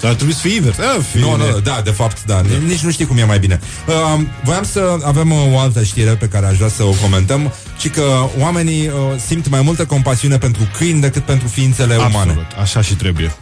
Dar 0.00 0.12
trebuie 0.14 0.34
să 0.34 0.40
fie 0.46 0.54
invers. 0.56 0.78
Ah, 0.78 0.96
fine. 1.10 1.22
Nu, 1.24 1.36
nu, 1.36 1.58
da, 1.62 1.80
de 1.84 1.90
fapt, 1.90 2.24
da, 2.26 2.40
Ni- 2.40 2.66
nici 2.68 2.80
nu 2.80 2.90
știi 2.90 3.06
cum 3.06 3.16
e 3.18 3.24
mai 3.24 3.38
bine. 3.38 3.60
Uh, 3.86 4.20
voiam 4.44 4.62
să 4.64 4.96
avem 5.04 5.30
uh, 5.32 5.38
o 5.52 5.58
altă 5.58 5.82
știre 5.82 6.10
pe 6.10 6.26
care 6.26 6.46
aș 6.46 6.56
vrea 6.56 6.68
să 6.68 6.82
o 6.82 6.90
comentăm, 7.02 7.52
ci 7.78 7.88
că 7.90 8.02
oamenii 8.38 8.86
uh, 8.86 8.92
simt 9.26 9.48
mai 9.48 9.60
multă 9.62 9.84
compasiune 9.84 10.38
pentru 10.38 10.68
câini 10.76 11.00
decât 11.00 11.22
pentru 11.24 11.48
ființele 11.48 11.94
umane. 11.96 12.14
Absolut, 12.16 12.46
așa 12.60 12.80
și 12.82 12.94
trebuie. 12.94 13.32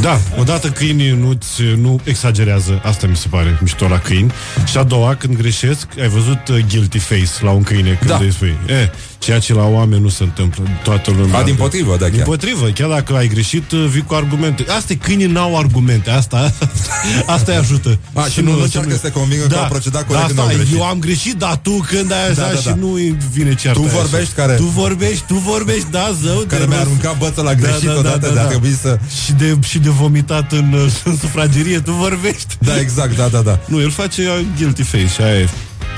Da, 0.00 0.18
odată 0.38 0.68
câinii 0.68 1.10
nu-ți, 1.10 1.62
nu 1.76 2.00
exagerează, 2.04 2.80
asta 2.84 3.06
mi 3.06 3.16
se 3.16 3.28
pare 3.30 3.58
mișto 3.60 3.88
la 3.88 3.98
câini. 3.98 4.32
Și 4.64 4.76
a 4.78 4.82
doua, 4.82 5.14
când 5.14 5.36
greșesc, 5.36 5.86
ai 6.00 6.08
văzut 6.08 6.48
uh, 6.48 6.58
guilty 6.70 6.98
face 6.98 7.26
la 7.40 7.50
un 7.50 7.62
câine 7.62 7.92
când 7.98 8.10
Da. 8.10 8.16
îi 8.16 8.32
spui. 8.32 8.56
E, 8.68 8.90
ceea 9.18 9.38
ce 9.38 9.54
la 9.54 9.64
oameni 9.64 10.02
nu 10.02 10.08
se 10.08 10.22
întâmplă. 10.22 10.62
Toată 10.82 11.10
lumea. 11.10 11.38
A, 11.38 11.42
din 11.42 11.54
potrivă, 11.54 11.96
da, 12.00 12.06
Din 12.06 12.16
chiar. 12.16 12.26
potrivă, 12.26 12.66
chiar 12.68 12.88
dacă 12.88 13.14
ai 13.16 13.28
greșit, 13.28 13.70
uh, 13.70 13.86
vii 13.90 14.02
cu 14.02 14.14
argumente. 14.14 14.64
Asta 14.76 14.92
e, 14.92 14.96
câinii 14.96 15.26
n-au 15.26 15.58
argumente, 15.58 16.10
asta, 16.10 16.52
asta 17.36 17.52
îi 17.52 17.58
ajută. 17.58 17.98
A, 18.12 18.24
și 18.26 18.40
nu- 18.40 18.52
nu 18.56 18.62
încearcă 18.62 18.90
să 18.94 18.98
te 19.00 19.10
convingă 19.10 19.46
că 19.46 19.56
au 19.56 19.66
procedat 19.68 20.06
corect 20.06 20.20
da, 20.20 20.26
când 20.26 20.38
au 20.38 20.44
asta, 20.46 20.56
greșit. 20.58 20.76
Eu 20.76 20.84
am 20.84 20.98
greșit, 20.98 21.34
dar 21.34 21.56
tu 21.62 21.84
când 21.88 22.12
ai 22.12 22.22
așa 22.30 22.34
Da, 22.40 22.48
da, 22.52 22.58
și 22.58 22.64
da. 22.66 22.74
nu 22.74 22.92
îi 22.92 23.16
vine 23.32 23.54
cearta 23.54 23.80
Tu 23.80 23.86
aia 23.86 23.94
vorbești 24.00 24.32
așa. 24.40 24.46
care- 24.46 24.54
Tu 24.58 24.64
vorbești, 24.64 25.24
tu 25.26 25.34
vorbești, 25.34 25.90
da, 25.90 26.14
zău. 26.24 26.38
Care 26.48 26.60
de 26.62 26.66
mi-a 26.68 26.76
rost. 26.76 26.88
aruncat 26.88 27.18
băță 27.18 27.42
la 27.42 27.54
greșit 27.54 27.88
odată, 27.88 28.30
de 28.34 28.38
a 28.38 28.44
trebui 28.44 28.76
să... 28.80 28.98
Și 29.24 29.32
de, 29.32 29.56
și 29.68 29.78
de 29.78 29.88
vomitat 29.90 30.52
în, 30.52 30.72
uh, 30.72 30.92
în 31.10 31.16
sufragerie, 31.16 31.78
tu 31.80 31.92
vorbești. 31.92 32.56
Da, 32.58 32.80
exact, 32.80 33.16
da, 33.16 33.26
da, 33.28 33.40
da. 33.40 33.58
Nu, 33.66 33.80
el 33.80 33.90
face 33.90 34.22
uh, 34.22 34.44
guilty 34.58 34.82
face 34.82 35.06
și 35.06 35.20
aia 35.20 35.38
e. 35.38 35.48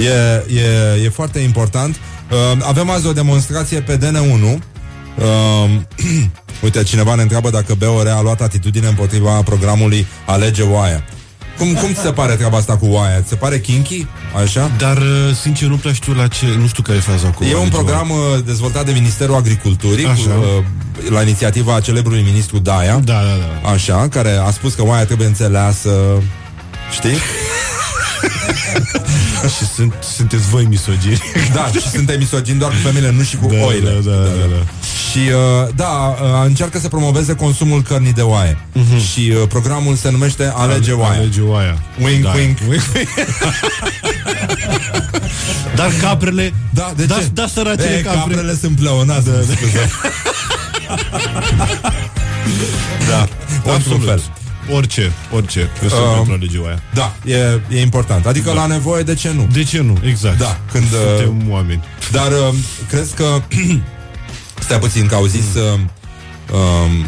E, 0.01 0.59
e, 0.59 1.03
e 1.05 1.09
foarte 1.09 1.39
important. 1.39 1.97
Uh, 2.31 2.59
avem 2.63 2.91
azi 2.91 3.07
o 3.07 3.13
demonstrație 3.13 3.81
pe 3.81 3.99
DN1. 3.99 4.59
Uh, 5.19 5.71
uite, 6.65 6.83
cineva 6.83 7.15
ne 7.15 7.23
întreabă 7.23 7.51
dacă 7.51 7.75
BOR 7.75 8.07
a 8.07 8.21
luat 8.21 8.41
atitudine 8.41 8.87
împotriva 8.87 9.43
programului 9.43 10.07
Alege 10.27 10.63
Oaia. 10.63 11.05
Cum, 11.59 11.75
cum 11.75 11.93
ți 11.93 12.01
se 12.01 12.13
pare 12.13 12.35
treaba 12.35 12.57
asta 12.57 12.77
cu 12.77 12.87
Oaia? 12.87 13.21
Ți 13.21 13.29
se 13.29 13.35
pare 13.35 13.61
kinky? 13.61 14.07
Așa? 14.43 14.71
Dar, 14.79 14.97
uh, 14.97 15.35
sincer, 15.41 15.69
nu 15.69 15.77
prea 15.77 15.93
știu 15.93 16.15
la 16.15 16.27
ce, 16.27 16.47
nu 16.59 16.67
știu 16.67 16.83
care 16.83 16.99
e 16.99 17.01
faza 17.01 17.29
cu 17.29 17.45
E 17.45 17.55
un 17.55 17.61
Alege 17.61 17.77
program 17.77 18.11
uh, 18.11 18.17
dezvoltat 18.45 18.85
de 18.85 18.93
Ministerul 18.93 19.35
Agriculturii 19.35 20.05
cu, 20.05 20.11
Așa. 20.11 20.31
uh, 20.31 20.65
la 21.11 21.23
inițiativa 21.23 21.81
celebrului 21.81 22.23
ministru 22.23 22.59
Daia. 22.59 22.79
Oaia. 22.79 23.01
Da, 23.05 23.13
da, 23.13 23.21
da. 23.63 23.69
Așa, 23.69 24.09
care 24.09 24.31
a 24.31 24.51
spus 24.51 24.75
că 24.75 24.85
oaia 24.85 25.05
trebuie 25.05 25.27
înțeleasă 25.27 25.91
Știi? 26.91 27.17
și 29.59 29.67
sunt, 29.75 29.93
sunteți 30.17 30.49
voi 30.49 30.65
misogini. 30.65 31.19
Da, 31.55 31.67
și 31.81 31.89
suntem 31.91 32.19
misogini 32.19 32.59
doar 32.59 32.71
cu 32.71 32.77
femeile, 32.77 33.11
nu 33.11 33.23
și 33.23 33.37
cu 33.37 33.47
Da, 33.47 33.65
oile 33.65 33.91
da, 33.91 34.11
da, 34.11 34.17
da, 34.17 34.47
da. 34.51 34.65
Și 35.11 35.19
uh, 35.19 35.69
da, 35.75 36.17
uh, 36.23 36.45
încearcă 36.47 36.79
să 36.79 36.89
promoveze 36.89 37.35
consumul 37.35 37.83
cărnii 37.83 38.13
de 38.13 38.21
oaie 38.23 38.59
Și 39.13 39.33
uh, 39.41 39.49
programul 39.49 39.95
se 39.95 40.11
numește 40.11 40.53
Alege 40.57 40.93
Oaia 40.93 41.11
Mhm. 41.11 41.19
Alege 41.21 41.41
oaia. 41.41 41.79
Wink, 42.05 42.23
da. 42.23 42.31
wink. 42.37 42.59
Dar 45.77 45.91
caprele, 46.01 46.53
Da, 46.71 46.93
de 46.97 47.05
da, 47.05 47.15
ce? 47.15 47.27
da 47.33 47.47
săracele 47.47 47.97
e, 47.97 48.01
capre. 48.03 48.19
caprele 48.19 48.57
sunt 48.61 48.77
pleonate 48.77 49.31
da, 49.31 49.37
da. 49.37 49.49
da, 53.09 53.29
într-un 53.55 53.73
Absolut. 53.75 54.05
fel 54.05 54.23
Orice, 54.71 55.13
orice. 55.33 55.71
Eu 55.83 55.89
sunt 55.89 56.01
Um, 56.01 56.15
pentru 56.15 56.33
alege 56.33 56.59
oaia. 56.59 56.83
Da, 56.95 57.15
e, 57.25 57.61
e 57.71 57.81
important 57.81 58.27
Adică 58.27 58.53
la 58.53 58.67
nevoie, 58.67 59.03
de 59.03 59.15
ce 59.15 59.33
nu? 59.33 59.47
De 59.53 59.63
ce 59.65 59.81
nu? 59.81 59.97
Exact. 60.05 60.39
Da, 60.39 60.59
când, 60.73 60.85
uh, 60.93 60.99
Suntem 61.17 61.51
oameni. 61.51 61.83
Dar 62.13 62.33
uh, 62.33 62.55
crezi 62.89 63.15
că 63.15 63.43
Stai 64.65 64.79
puțin 64.79 65.07
că 65.07 65.15
au 65.15 65.25
zis 65.25 65.45
uh, 65.55 65.79
um, 66.53 67.07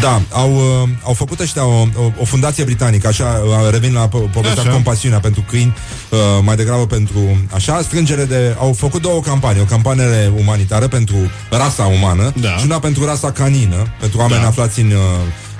Da, 0.00 0.22
au, 0.30 0.54
uh, 0.54 0.88
au 1.02 1.12
făcut 1.12 1.40
ăștia 1.40 1.64
o, 1.66 1.80
o, 1.96 2.10
o 2.20 2.24
fundație 2.24 2.64
britanică 2.64 3.06
Așa, 3.06 3.42
uh, 3.44 3.70
revin 3.70 3.92
la 3.92 4.08
po- 4.08 4.30
povestea 4.32 4.62
Așa. 4.62 4.70
compasiunea 4.70 5.18
pentru 5.20 5.44
câini 5.48 5.74
uh, 6.14 6.42
Mai 6.42 6.56
degrabă 6.56 6.86
pentru 6.86 7.18
Așa, 7.54 7.80
strângere 7.82 8.24
de 8.24 8.56
Au 8.58 8.72
făcut 8.72 9.02
două 9.02 9.20
campanii 9.20 9.60
O 9.60 9.64
campanie 9.64 10.32
umanitară 10.38 10.88
pentru 10.88 11.16
rasa 11.50 11.84
umană 11.84 12.32
Da. 12.40 12.48
Și 12.56 12.64
una 12.64 12.78
pentru 12.78 13.04
rasa 13.04 13.30
canină 13.32 13.86
Pentru 14.00 14.18
oameni 14.18 14.40
Da. 14.40 14.46
aflați 14.46 14.80
în 14.80 14.86
uh, 14.90 14.96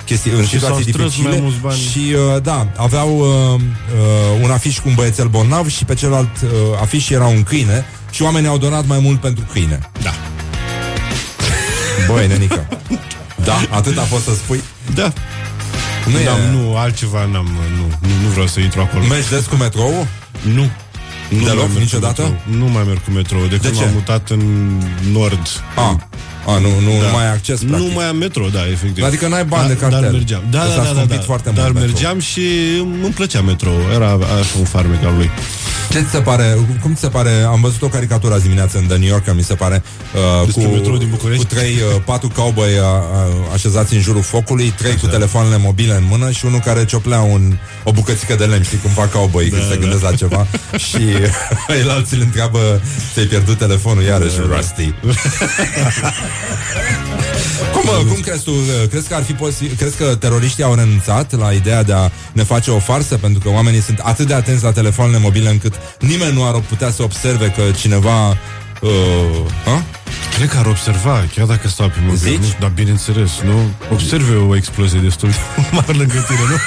chestii, 0.05 0.31
în 0.31 0.41
Și 0.43 0.49
situații 0.49 0.69
s-au 0.83 0.91
strâns 0.91 1.09
dificile 1.09 1.29
mai 1.29 1.39
mulți 1.41 1.57
bani. 1.61 1.79
și 1.79 2.13
uh, 2.35 2.41
da, 2.41 2.67
aveau 2.75 3.17
uh, 3.19 3.25
uh, 3.59 4.43
un 4.43 4.51
afiș 4.51 4.79
cu 4.79 4.87
un 4.87 4.93
băiețel 4.95 5.27
bolnav 5.27 5.69
și 5.69 5.85
pe 5.85 5.93
celălalt 5.93 6.29
uh, 6.43 6.49
afiș 6.81 7.09
era 7.09 7.25
un 7.25 7.43
câine 7.43 7.85
și 8.11 8.21
oamenii 8.21 8.49
au 8.49 8.57
donat 8.57 8.85
mai 8.87 8.99
mult 8.99 9.19
pentru 9.19 9.43
câine. 9.51 9.79
Da. 10.01 10.13
Băi, 12.07 12.27
nenică. 12.27 12.67
Da, 13.43 13.61
atât 13.69 13.97
a 13.97 14.01
fost 14.01 14.23
să 14.23 14.33
spui. 14.33 14.63
Da. 14.95 15.13
Nu 16.05 16.11
N-am, 16.23 16.39
e... 16.39 16.51
nu, 16.51 16.77
altceva 16.77 17.25
n-am, 17.25 17.45
nu, 17.77 17.85
nu, 18.07 18.07
nu 18.23 18.27
vreau 18.31 18.47
să 18.47 18.59
intru 18.59 18.81
acolo. 18.81 19.05
Mergi 19.05 19.29
des 19.29 19.45
cu 19.45 19.55
metrou? 19.55 20.07
Nu. 20.41 20.69
Nu 21.29 21.43
Deloc? 21.43 21.57
mai 21.57 21.67
merg 21.67 21.77
Niciodată? 21.79 22.21
Cu 22.21 22.27
metrou. 22.29 22.57
nu 22.57 22.65
mai 22.71 22.83
merg 22.87 23.03
cu 23.03 23.11
metrou. 23.11 23.41
De, 23.41 23.47
De 23.47 23.57
când 23.57 23.75
ce? 23.77 23.83
m-am 23.83 23.93
mutat 23.93 24.29
în 24.29 24.41
nord. 25.11 25.47
A, 25.75 26.07
a 26.45 26.57
nu, 26.57 26.67
nu 26.79 27.01
Da. 27.01 27.07
mai 27.11 27.25
ai 27.25 27.31
acces, 27.31 27.61
Nu 27.61 27.67
practic. 27.69 27.95
mai 27.95 28.05
am 28.05 28.17
metro, 28.17 28.47
da, 28.53 28.59
efectiv. 28.71 29.03
Adică 29.03 29.27
n-ai 29.27 29.45
bani 29.45 29.67
da, 29.67 29.73
de 29.73 29.79
cartel. 29.79 30.01
Dar 30.01 30.11
mergeam. 30.11 30.43
Da, 30.49 30.59
Că 30.59 30.65
da, 30.67 30.71
s-a 30.71 30.77
da, 30.77 30.83
da, 30.83 30.89
scumpit 30.93 31.17
da. 31.17 31.21
foarte 31.23 31.49
Dar 31.49 31.63
mult 31.63 31.73
metrou. 31.73 31.91
mergeam 31.93 32.19
și 32.19 32.41
îmi 32.79 33.13
plăcea 33.15 33.41
metro. 33.41 33.71
Era 33.93 34.09
așa 34.11 34.55
un 34.59 34.65
farmec 34.65 35.03
al 35.05 35.13
lui. 35.15 35.29
Ce 35.91 36.01
ți 36.01 36.09
se 36.09 36.17
pare, 36.19 36.57
cum 36.81 36.93
ți 36.93 36.99
se 36.99 37.07
pare, 37.07 37.29
am 37.47 37.61
văzut 37.61 37.81
o 37.81 37.87
caricatură 37.87 38.33
azi 38.33 38.41
dimineață 38.43 38.77
în 38.77 38.85
The 38.87 38.97
New 38.97 39.07
Yorker, 39.09 39.33
mi 39.35 39.43
se 39.43 39.53
pare, 39.53 39.83
uh, 40.39 40.45
Despre 40.45 40.65
metrou 40.65 40.97
din 40.97 41.07
București? 41.09 41.45
cu 41.45 41.53
trei, 41.53 41.71
uh, 41.73 42.01
patru 42.05 42.29
cowboy 42.35 42.67
uh, 42.67 42.73
uh, 42.73 43.53
așezați 43.53 43.93
în 43.93 44.01
jurul 44.01 44.21
focului, 44.21 44.73
trei 44.77 44.91
Așa. 44.91 44.99
cu 44.99 45.07
telefoanele 45.07 45.57
mobile 45.57 45.93
în 45.95 46.03
mână 46.09 46.31
și 46.31 46.45
unul 46.45 46.59
care 46.59 46.85
cioplea 46.85 47.21
un, 47.21 47.57
o 47.83 47.91
bucățică 47.91 48.35
de 48.35 48.45
lemn, 48.45 48.63
știi 48.63 48.77
cum 48.77 48.91
fac 48.91 49.11
cowboy 49.11 49.49
da, 49.49 49.55
când 49.57 49.69
se 49.69 49.73
da. 49.75 49.79
gândesc 49.81 50.01
la 50.01 50.11
ceva 50.11 50.47
și 50.87 50.97
el 51.81 51.89
alții 51.89 52.17
îl 52.17 52.23
întreabă 52.23 52.81
ți-ai 53.13 53.25
pierdut 53.25 53.57
telefonul 53.57 54.03
iarăși, 54.03 54.35
Da, 54.37 54.43
da. 54.43 54.55
Rusty. 54.55 54.93
cum 57.73 57.81
Cum, 57.81 57.89
uh, 57.99 58.13
cum 58.13 58.21
crezi 58.21 58.43
tu? 58.43 58.51
uh, 58.51 58.89
Crezi 58.89 59.07
că 59.07 59.15
ar 59.15 59.23
fi 59.23 59.33
posibil, 59.33 59.75
crezi 59.77 59.97
că 59.97 60.15
teroriștii 60.15 60.63
au 60.63 60.73
renunțat 60.75 61.37
la 61.39 61.51
ideea 61.51 61.83
de 61.83 61.93
a 61.93 62.09
ne 62.31 62.43
face 62.43 62.71
o 62.71 62.79
farsă 62.79 63.15
pentru 63.17 63.39
că 63.39 63.49
oamenii 63.49 63.81
sunt 63.81 63.99
atât 63.99 64.27
de 64.27 64.33
atenți 64.33 64.63
la 64.63 64.71
telefoanele 64.71 65.17
mobile 65.17 65.49
încât 65.49 65.73
nimeni 65.99 66.33
nu 66.33 66.45
ar 66.45 66.59
putea 66.69 66.91
să 66.91 67.03
observe 67.03 67.47
că 67.55 67.61
cineva 67.77 68.27
uh, 68.29 68.89
a? 69.65 69.83
Cred 70.33 70.49
că 70.49 70.57
ar 70.57 70.65
observa, 70.65 71.23
chiar 71.35 71.45
dacă 71.45 71.67
stau 71.67 71.87
pe 71.87 71.97
mobil, 72.01 72.17
Zici? 72.17 72.37
nu 72.37 72.43
știu, 72.45 72.57
dar 72.59 72.69
bineînțeles, 72.69 73.31
nu? 73.43 73.69
Observe 73.91 74.35
o 74.35 74.55
explozie 74.55 74.99
destul 74.99 75.29
de 75.29 75.35
mare 75.75 75.91
lângă 75.93 76.25
tine, 76.27 76.39
nu? 76.49 76.57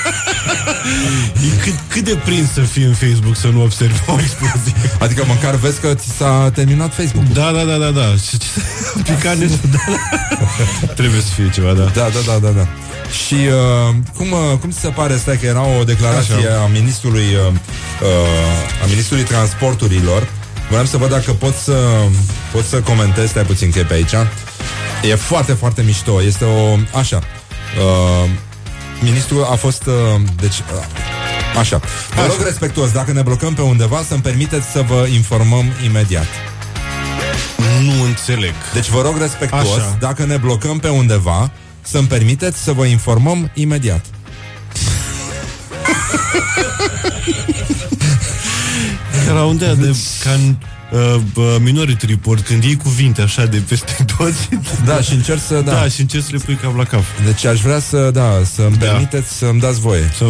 e 1.46 1.62
cât, 1.62 1.74
cât 1.88 2.04
de 2.04 2.18
prins 2.24 2.52
să 2.52 2.60
fii 2.60 2.82
în 2.82 2.92
Facebook 2.94 3.36
să 3.36 3.46
nu 3.46 3.62
observi 3.62 4.00
o 4.06 4.16
explozie. 4.20 4.72
Adică 4.98 5.24
măcar 5.26 5.54
vezi 5.54 5.80
că 5.80 5.94
ți 5.94 6.08
s-a 6.16 6.50
terminat 6.54 6.94
Facebook. 6.94 7.26
Da, 7.26 7.50
da, 7.52 7.64
da, 7.64 7.76
da, 7.76 7.90
da. 7.90 8.14
Și 8.28 8.38
ce 8.38 8.46
picat 9.12 9.36
nici, 9.36 9.50
da, 9.70 9.78
da. 9.88 10.92
Trebuie 10.92 11.20
să 11.20 11.32
fie 11.34 11.50
ceva, 11.50 11.72
da. 11.72 11.84
Da, 11.84 12.08
da, 12.12 12.20
da, 12.26 12.38
da, 12.38 12.48
da. 12.50 12.66
Și 13.26 13.34
uh, 13.34 13.94
cum, 14.16 14.30
uh, 14.32 14.58
cum 14.60 14.70
ți 14.70 14.78
se 14.80 14.88
pare, 14.88 15.16
stai 15.16 15.38
că 15.38 15.46
era 15.46 15.62
o 15.80 15.84
declarație 15.84 16.34
Așa. 16.34 16.62
a 16.62 16.66
ministrului 16.66 17.24
uh, 17.34 17.52
uh, 18.02 18.82
a 18.82 18.86
ministrului 18.88 19.24
transporturilor. 19.24 20.28
Vreau 20.68 20.84
să 20.84 20.96
văd 20.96 21.10
dacă 21.10 21.32
pot 21.32 21.54
să 21.54 21.76
pot 22.52 22.64
să 22.64 22.80
comentez, 22.80 23.28
stai 23.28 23.42
puțin 23.42 23.70
că 23.70 23.78
e 23.78 23.82
pe 23.82 23.94
aici. 23.94 24.14
E 25.02 25.14
foarte, 25.14 25.52
foarte 25.52 25.82
mișto. 25.82 26.22
Este 26.22 26.44
o 26.44 26.78
așa. 26.98 27.22
Uh, 27.78 28.30
ministrul 29.00 29.44
a 29.44 29.54
fost 29.54 29.86
uh, 29.86 29.94
deci 30.40 30.58
uh, 30.58 30.84
așa. 31.58 31.80
Vă 32.14 32.26
rog 32.26 32.40
respectuos, 32.44 32.90
dacă 32.90 33.12
ne 33.12 33.22
blocăm 33.22 33.54
pe 33.54 33.62
undeva, 33.62 34.02
să-mi 34.08 34.20
permiteți 34.20 34.66
să 34.66 34.84
vă 34.88 35.06
informăm 35.12 35.64
imediat. 35.84 36.26
Nu 37.82 38.02
înțeleg. 38.02 38.54
Deci 38.74 38.88
vă 38.88 39.02
rog 39.02 39.18
respectuos, 39.18 39.76
Așa. 39.76 39.96
dacă 40.00 40.24
ne 40.24 40.36
blocăm 40.36 40.78
pe 40.78 40.88
undeva, 40.88 41.50
să-mi 41.82 42.06
permiteți 42.06 42.62
să 42.62 42.72
vă 42.72 42.84
informăm 42.84 43.50
imediat. 43.54 44.04
Era 49.28 49.44
undeva 49.44 49.74
de 49.74 49.96
ca 50.24 50.30
în 50.30 50.54
uh, 50.90 51.20
uh, 51.34 51.56
Minority 51.60 52.06
Report, 52.06 52.46
când 52.46 52.64
iei 52.64 52.76
cuvinte 52.76 53.22
așa 53.22 53.46
de 53.46 53.62
peste 53.68 54.04
toți. 54.16 54.48
Da, 54.84 55.00
și 55.00 55.12
încerc 55.12 55.40
să, 55.46 55.62
da. 55.64 55.72
da. 55.72 55.88
și 55.88 56.00
încerci 56.00 56.24
să 56.24 56.30
le 56.32 56.38
pui 56.38 56.54
cap 56.54 56.76
la 56.76 56.84
cap. 56.84 57.02
Deci 57.24 57.44
aș 57.44 57.60
vrea 57.60 57.78
să, 57.78 58.10
da, 58.12 58.40
să-mi 58.54 58.76
Da. 58.76 58.86
permiteți 58.86 59.32
să-mi 59.32 59.60
dați 59.60 59.80
voie. 59.80 60.10
Să 60.16 60.24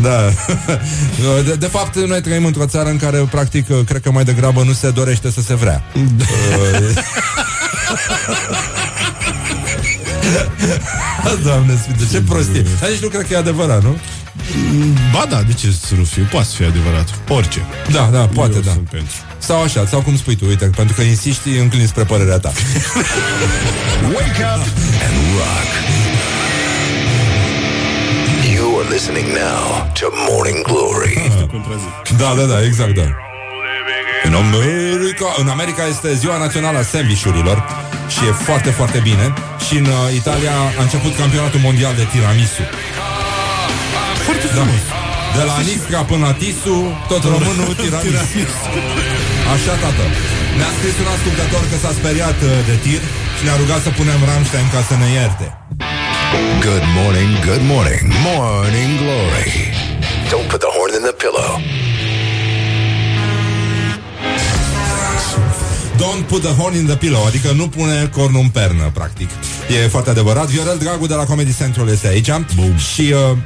Da. 0.00 0.30
De, 1.44 1.54
de 1.54 1.66
fapt, 1.66 1.96
noi 1.96 2.20
trăim 2.20 2.44
într-o 2.44 2.66
țară 2.66 2.88
în 2.88 2.96
care, 2.96 3.18
practic, 3.18 3.66
cred 3.84 4.02
că 4.02 4.10
mai 4.10 4.24
degrabă 4.24 4.62
nu 4.62 4.72
se 4.72 4.90
dorește 4.90 5.30
să 5.30 5.40
se 5.40 5.54
vrea. 5.54 5.82
Uh, 11.24 11.38
Doamne 11.44 11.78
sfinte, 11.82 12.04
ce 12.12 12.20
prostie. 12.20 12.64
Dar 12.80 12.90
nici 12.90 12.98
nu 12.98 13.08
cred 13.08 13.26
că 13.26 13.32
e 13.32 13.36
adevărat, 13.36 13.82
nu? 13.82 13.96
Ba 15.12 15.26
da, 15.28 15.42
de 15.42 15.52
ce 15.52 15.66
să 15.86 15.94
nu 15.94 16.04
fie? 16.04 16.22
Poate 16.22 16.46
să 16.46 16.54
fie 16.54 16.66
adevărat. 16.66 17.08
Orice. 17.28 17.62
Da, 17.90 18.08
da, 18.12 18.26
poate, 18.26 18.54
Eu 18.54 18.60
da. 18.60 18.70
sunt 18.70 18.88
pentru. 18.88 19.14
Sau 19.38 19.62
așa, 19.62 19.86
sau 19.86 20.00
cum 20.00 20.16
spui 20.16 20.36
tu, 20.36 20.46
uite, 20.46 20.64
pentru 20.64 20.94
că 20.94 21.02
insisti, 21.02 21.48
înclini 21.48 21.86
spre 21.86 22.04
părerea 22.04 22.38
ta. 22.38 22.52
Wake 24.14 24.42
up 24.54 24.64
and 25.06 25.16
rock. 25.36 25.68
You 28.54 28.78
are 28.80 28.88
listening 28.90 29.26
now 29.26 29.90
to 29.92 30.06
Morning 30.30 30.62
Glory. 30.62 31.30
Da, 32.18 32.34
da, 32.36 32.44
da, 32.44 32.64
exact, 32.64 32.94
da. 32.94 33.06
În 34.28 34.34
America, 34.34 35.28
în 35.42 35.48
America 35.48 35.82
este 35.94 36.14
ziua 36.22 36.36
națională 36.44 36.78
a 36.78 36.82
sandvișurilor 36.92 37.58
și 38.14 38.20
e 38.28 38.32
foarte, 38.48 38.70
foarte 38.78 38.98
bine. 39.08 39.24
Și 39.66 39.74
în 39.82 39.86
uh, 39.86 40.20
Italia 40.20 40.54
a 40.78 40.82
început 40.86 41.12
campionatul 41.22 41.60
mondial 41.68 41.94
de 42.00 42.06
tiramisu. 42.12 42.62
Foarte 44.26 44.46
da. 44.56 44.64
De 45.36 45.42
la 45.50 45.56
Nisca 45.68 46.00
până 46.10 46.22
la 46.28 46.32
Tisu, 46.40 46.76
tot 47.10 47.22
românul 47.32 47.72
tiramisu. 47.82 48.42
Așa, 49.54 49.74
tată. 49.82 50.04
Ne-a 50.58 50.72
scris 50.76 50.94
un 51.02 51.08
ascultător 51.16 51.62
că 51.70 51.76
s-a 51.82 51.92
speriat 52.00 52.38
uh, 52.42 52.50
de 52.68 52.74
tir 52.84 53.02
și 53.36 53.42
ne-a 53.46 53.56
rugat 53.62 53.80
să 53.86 53.90
punem 53.98 54.18
Rammstein 54.30 54.68
ca 54.74 54.80
să 54.88 54.94
ne 55.02 55.08
ierte. 55.18 55.46
Good 56.68 56.84
morning, 56.98 57.32
good 57.48 57.64
morning, 57.74 58.04
morning 58.28 58.90
glory. 59.02 59.50
Don't 60.30 60.46
put 60.52 60.60
the 60.66 60.72
horn 60.76 60.92
in 60.98 61.02
the 61.08 61.16
pillow. 61.24 61.50
Don't 65.96 66.24
put 66.26 66.42
the 66.42 66.52
horn 66.52 66.74
in 66.74 66.86
the 66.86 66.96
pillow 66.96 67.24
Adică 67.26 67.52
nu 67.52 67.68
pune 67.68 68.10
cornul 68.12 68.40
în 68.40 68.48
pernă, 68.48 68.90
practic. 68.94 69.28
E 69.84 69.88
foarte 69.88 70.10
adevărat. 70.10 70.46
Viorel 70.46 70.78
Dragu 70.78 71.06
de 71.06 71.14
la 71.14 71.24
Comedy 71.24 71.56
Central 71.56 71.88
este 71.88 72.06
aici. 72.06 72.28
Boom. 72.54 72.76
Și 72.76 73.00
uh, 73.00 73.36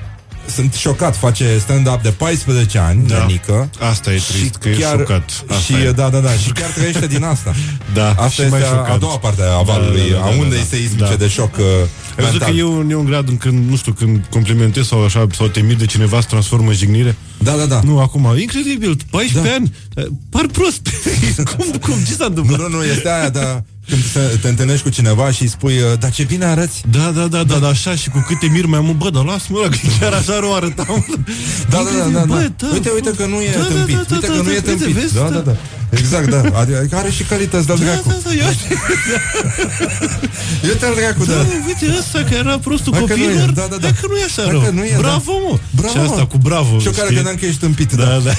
sunt 0.55 0.73
șocat 0.75 1.17
Face 1.17 1.59
stand-up 1.59 2.03
de 2.03 2.11
14 2.11 2.79
ani 2.79 3.07
Da. 3.07 3.19
Nenică 3.19 3.71
Asta 3.91 4.13
e 4.13 4.19
Și 4.19 4.33
trist, 4.33 4.55
că 4.55 4.69
e 4.69 4.73
chiar, 4.77 4.97
șocat. 4.99 5.45
Asta 5.49 5.75
Și 5.75 5.83
e. 5.87 5.91
da, 5.91 6.09
da, 6.09 6.19
da 6.19 6.31
Și 6.33 6.51
chiar 6.53 6.71
trăiește 6.71 7.07
din 7.07 7.25
asta 7.25 7.55
Da, 7.95 8.09
Asta 8.11 8.29
și 8.29 8.41
este 8.43 8.53
mai 8.59 8.63
a, 8.63 8.71
a 8.73 8.77
șocant. 8.77 9.01
doua 9.01 9.19
parte 9.19 9.43
a 9.59 9.63
valului 9.63 10.11
Da, 10.11 10.17
da, 10.17 10.21
da, 10.23 10.27
A 10.27 10.31
da, 10.35 10.37
undei 10.41 10.59
da. 10.59 10.65
seismice 10.69 11.05
Da. 11.09 11.15
de 11.15 11.29
șoc 11.29 11.57
uh, 11.57 11.65
Ai 12.19 12.25
văzut 12.25 12.31
mental 12.31 12.49
că 12.51 12.57
e 12.57 12.63
un, 12.63 12.91
e 12.91 12.95
un 12.95 13.05
grad 13.05 13.29
în 13.29 13.37
când, 13.37 13.71
nu 13.71 13.77
știu, 13.77 13.93
când 13.93 14.25
complimentezi 14.31 14.89
sau 14.89 15.05
așa, 15.05 15.27
sau 15.35 15.47
te 15.47 15.61
miri 15.61 15.79
de 15.79 15.87
cineva, 15.87 16.21
se 16.21 16.27
transformă 16.29 16.69
în 16.69 16.75
jignire? 16.75 17.17
Da, 17.39 17.53
da, 17.53 17.65
da 17.65 17.81
Nu, 17.85 18.01
acum, 18.01 18.35
incredibil, 18.39 18.97
14 19.11 19.49
Da. 19.51 19.55
ani, 19.55 19.73
par 20.31 20.47
prost. 20.53 20.81
cum, 21.57 21.67
cum, 21.81 21.95
ce 22.07 22.13
s-a 22.13 22.17
Nu, 22.19 22.27
întâmplat? 22.27 22.59
nu, 22.61 22.69
nu, 22.77 22.85
este 22.85 23.09
aia, 23.11 23.29
dar 23.29 23.63
când 23.89 24.03
te, 24.12 24.36
te 24.41 24.49
întâlnești 24.49 24.82
cu 24.82 24.89
cineva 24.89 25.30
și 25.30 25.43
îi 25.43 25.49
spui 25.49 25.76
uh, 25.78 25.99
Dar 25.99 26.11
ce 26.11 26.22
bine 26.24 26.45
arăți 26.45 26.82
Da, 26.91 27.11
da, 27.11 27.26
da, 27.26 27.43
da, 27.45 27.59
da, 27.59 27.68
așa 27.68 27.95
și 27.95 28.09
cu 28.09 28.24
câte 28.26 28.47
miri 28.53 28.66
mai 28.66 28.78
am, 28.78 28.95
bă, 28.99 29.11
dar 29.11 29.24
lasă-mă, 29.24 29.59
ăla, 29.59 29.68
că 29.68 29.76
chiar 30.01 30.12
așa 30.12 30.39
nu 30.41 30.55
arătam. 30.55 31.07
Da, 31.70 31.78
da, 31.82 31.91
da, 32.05 32.18
da, 32.18 32.24
Bă, 32.24 32.34
da. 32.34 32.66
da, 32.66 32.68
Uite, 32.72 32.91
uite 32.95 33.11
că 33.11 33.26
nu 33.26 33.41
e 33.43 33.51
da, 33.55 33.59
da, 33.61 33.64
tâmpit. 33.66 33.97
da, 33.97 34.03
da, 34.09 34.14
Uite 34.14 34.26
da, 34.26 34.32
că 34.32 34.39
nu 34.39 34.43
da, 34.43 34.51
e 34.51 34.55
uite, 34.55 34.70
tâmpit. 34.70 34.95
vezi, 34.95 35.14
Da, 35.14 35.22
da. 35.22 35.28
da, 35.30 35.41
da. 35.41 35.57
Exact, 35.91 36.28
da. 36.30 36.43
Adică 36.61 36.89
are 36.97 37.11
și 37.11 37.22
calități 37.22 37.66
de 37.66 37.72
Da, 37.74 37.84
dracu. 37.84 38.09
da, 38.09 38.14
da, 38.24 38.34
ia 38.34 38.51
Eu 40.68 40.74
te-al 40.80 40.95
dracu, 40.95 41.24
Da, 41.24 41.32
da. 41.32 41.45
uite 41.66 41.95
ăsta 41.99 42.18
că 42.28 42.34
era 42.34 42.59
prostul 42.59 42.93
Hai 42.95 43.05
că 43.05 43.14
nu 43.14 43.22
e, 43.22 43.24
copiilor, 43.24 43.51
da, 43.51 43.66
da, 43.70 43.76
da. 43.76 43.86
hai 43.89 43.97
că 44.01 44.07
nu 44.11 44.16
e 44.16 44.24
așa 44.24 44.43
Hai 44.43 44.51
rău. 44.51 44.61
că 44.61 44.70
nu 44.70 44.84
e, 44.84 44.95
bravo, 44.99 45.32
da. 45.32 45.49
mă. 45.49 45.59
Bravo, 45.70 45.93
și 45.93 45.99
asta 45.99 46.16
mă. 46.16 46.26
cu 46.26 46.39
bravo, 46.39 46.78
Și 46.78 46.86
eu 46.86 46.93
care 46.93 47.05
știi? 47.05 47.14
credeam 47.16 47.36
că 47.36 47.45
ești 47.47 47.61
tâmpit, 47.61 47.93
Da, 47.93 48.05
da. 48.05 48.18
da. 48.26 48.32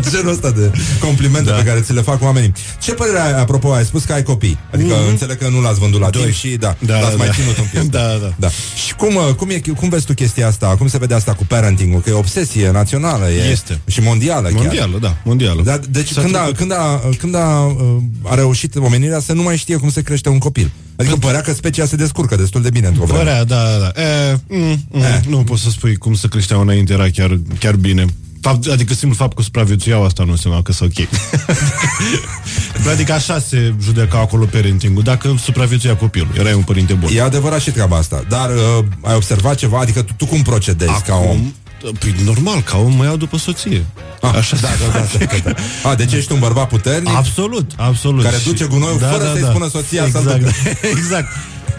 Genul 0.12 0.32
ăsta 0.32 0.50
de 0.50 0.70
complimente 1.00 1.50
Da. 1.50 1.56
pe 1.56 1.62
care 1.62 1.80
ți 1.80 1.92
le 1.92 2.00
fac 2.00 2.22
oamenii. 2.22 2.52
Ce 2.82 2.92
părere 2.92 3.18
ai, 3.20 3.32
apropo, 3.40 3.72
ai 3.72 3.84
spus 3.84 4.02
că 4.04 4.12
ai 4.12 4.22
copii. 4.22 4.58
Adică 4.74 4.94
înțeleg 5.08 5.38
că 5.38 5.48
nu 5.48 5.60
l-ați 5.60 5.78
vândut 5.78 6.00
la 6.00 6.10
timp 6.10 6.32
și 6.32 6.48
da, 6.48 6.76
Mhm. 6.78 6.86
Da, 6.86 6.98
l-ați 7.00 7.10
da, 7.10 7.16
mai 7.16 7.26
da. 7.26 7.32
ținut 7.32 7.56
un 7.58 7.66
pic. 7.72 7.90
Da, 7.98 8.06
da. 8.22 8.32
da. 8.36 8.48
Și 8.86 8.94
cum, 8.94 9.14
uh, 9.14 9.34
cum, 9.36 9.50
e, 9.50 9.60
cum 9.76 9.88
vezi 9.88 10.04
tu 10.06 10.14
chestia 10.14 10.46
asta? 10.46 10.66
Cum 10.78 10.88
se 10.88 10.98
vede 10.98 11.14
asta 11.14 11.32
cu 11.34 11.44
parenting-ul? 11.46 12.00
Că 12.00 12.10
e 12.10 12.12
obsesie 12.12 12.70
națională. 12.70 13.30
E, 13.30 13.50
Este. 13.50 13.80
Și 13.86 14.00
mondială 14.00 14.48
chiar. 14.48 14.52
Mondială, 14.62 14.98
da, 15.00 15.16
mondială. 15.24 15.62
Da, 15.62 15.78
deci 15.90 16.10
S-a 16.10 16.21
când 16.22 16.34
a, 16.34 16.38
trecut. 16.38 16.56
când, 16.56 16.72
a, 16.72 17.00
când 17.18 17.34
a, 17.34 17.60
uh, 17.60 17.96
a 18.22 18.34
reușit 18.34 18.76
omenirea 18.76 19.20
să 19.20 19.32
nu 19.32 19.42
mai 19.42 19.56
știe 19.56 19.76
cum 19.76 19.90
se 19.90 20.02
crește 20.02 20.28
un 20.28 20.38
copil. 20.38 20.70
Adică 20.96 21.16
părea 21.16 21.40
că 21.40 21.52
specia 21.52 21.86
se 21.86 21.96
descurcă 21.96 22.36
destul 22.36 22.62
de 22.62 22.70
bine 22.70 22.86
într-o 22.86 23.04
vreme. 23.04 23.18
Părea, 23.18 23.44
da, 23.44 23.56
da, 23.56 23.78
da. 23.78 24.02
E, 24.02 24.40
mm, 24.48 24.86
mm, 24.90 25.02
E. 25.02 25.22
Nu 25.28 25.36
poți 25.36 25.62
să 25.62 25.70
spui 25.70 25.96
cum 25.96 26.14
să 26.14 26.26
creșteau 26.26 26.60
înainte, 26.60 26.92
era 26.92 27.08
chiar, 27.10 27.40
chiar 27.58 27.76
bine. 27.76 28.04
Fapt, 28.40 28.66
adică 28.66 28.94
simplu 28.94 29.16
fapt 29.16 29.36
că 29.36 29.42
supraviețuiau 29.42 30.04
asta 30.04 30.24
nu 30.24 30.30
înseamnă 30.30 30.62
că 30.62 30.72
sunt 30.72 30.98
ok. 30.98 31.08
adică 32.92 33.12
așa 33.12 33.38
se 33.38 33.74
judeca 33.82 34.18
acolo 34.18 34.44
parenting-ul, 34.44 35.02
dacă 35.02 35.34
supraviețuia 35.42 35.96
copilul. 35.96 36.28
Erai 36.38 36.52
un 36.52 36.62
părinte 36.62 36.92
bun. 36.92 37.10
E 37.14 37.22
adevărat 37.22 37.60
și 37.60 37.70
treaba 37.70 37.96
asta. 37.96 38.24
Dar 38.28 38.50
uh, 38.50 38.84
ai 39.00 39.14
observat 39.14 39.54
ceva? 39.54 39.78
Adică 39.78 40.02
tu, 40.02 40.12
tu 40.16 40.26
cum 40.26 40.42
procedezi 40.42 41.02
ca 41.06 41.14
om? 41.14 41.52
Păi 41.98 42.14
normal, 42.24 42.60
ca 42.62 42.78
om 42.78 42.92
mă 42.96 43.04
iau 43.04 43.16
după 43.16 43.36
soție. 43.38 43.84
Ah, 44.20 44.34
Așa 44.34 44.56
da, 44.56 44.68
da, 44.80 44.98
da, 44.98 45.24
da, 45.44 45.50
da. 45.82 45.88
A, 45.90 45.94
deci 45.94 46.12
ești 46.12 46.32
un 46.32 46.38
bărbat 46.38 46.68
puternic? 46.68 47.14
Absolut, 47.14 47.70
absolut. 47.76 48.22
Care 48.24 48.36
Și- 48.36 48.44
duce 48.44 48.64
gunoiul 48.64 48.98
fără 48.98 49.30
să-i 49.32 49.42
spună 49.42 49.68
soția 49.68 50.08
să-l 50.10 50.20
exact, 50.20 50.38
ducă. 50.38 50.52
exact. 50.96 51.26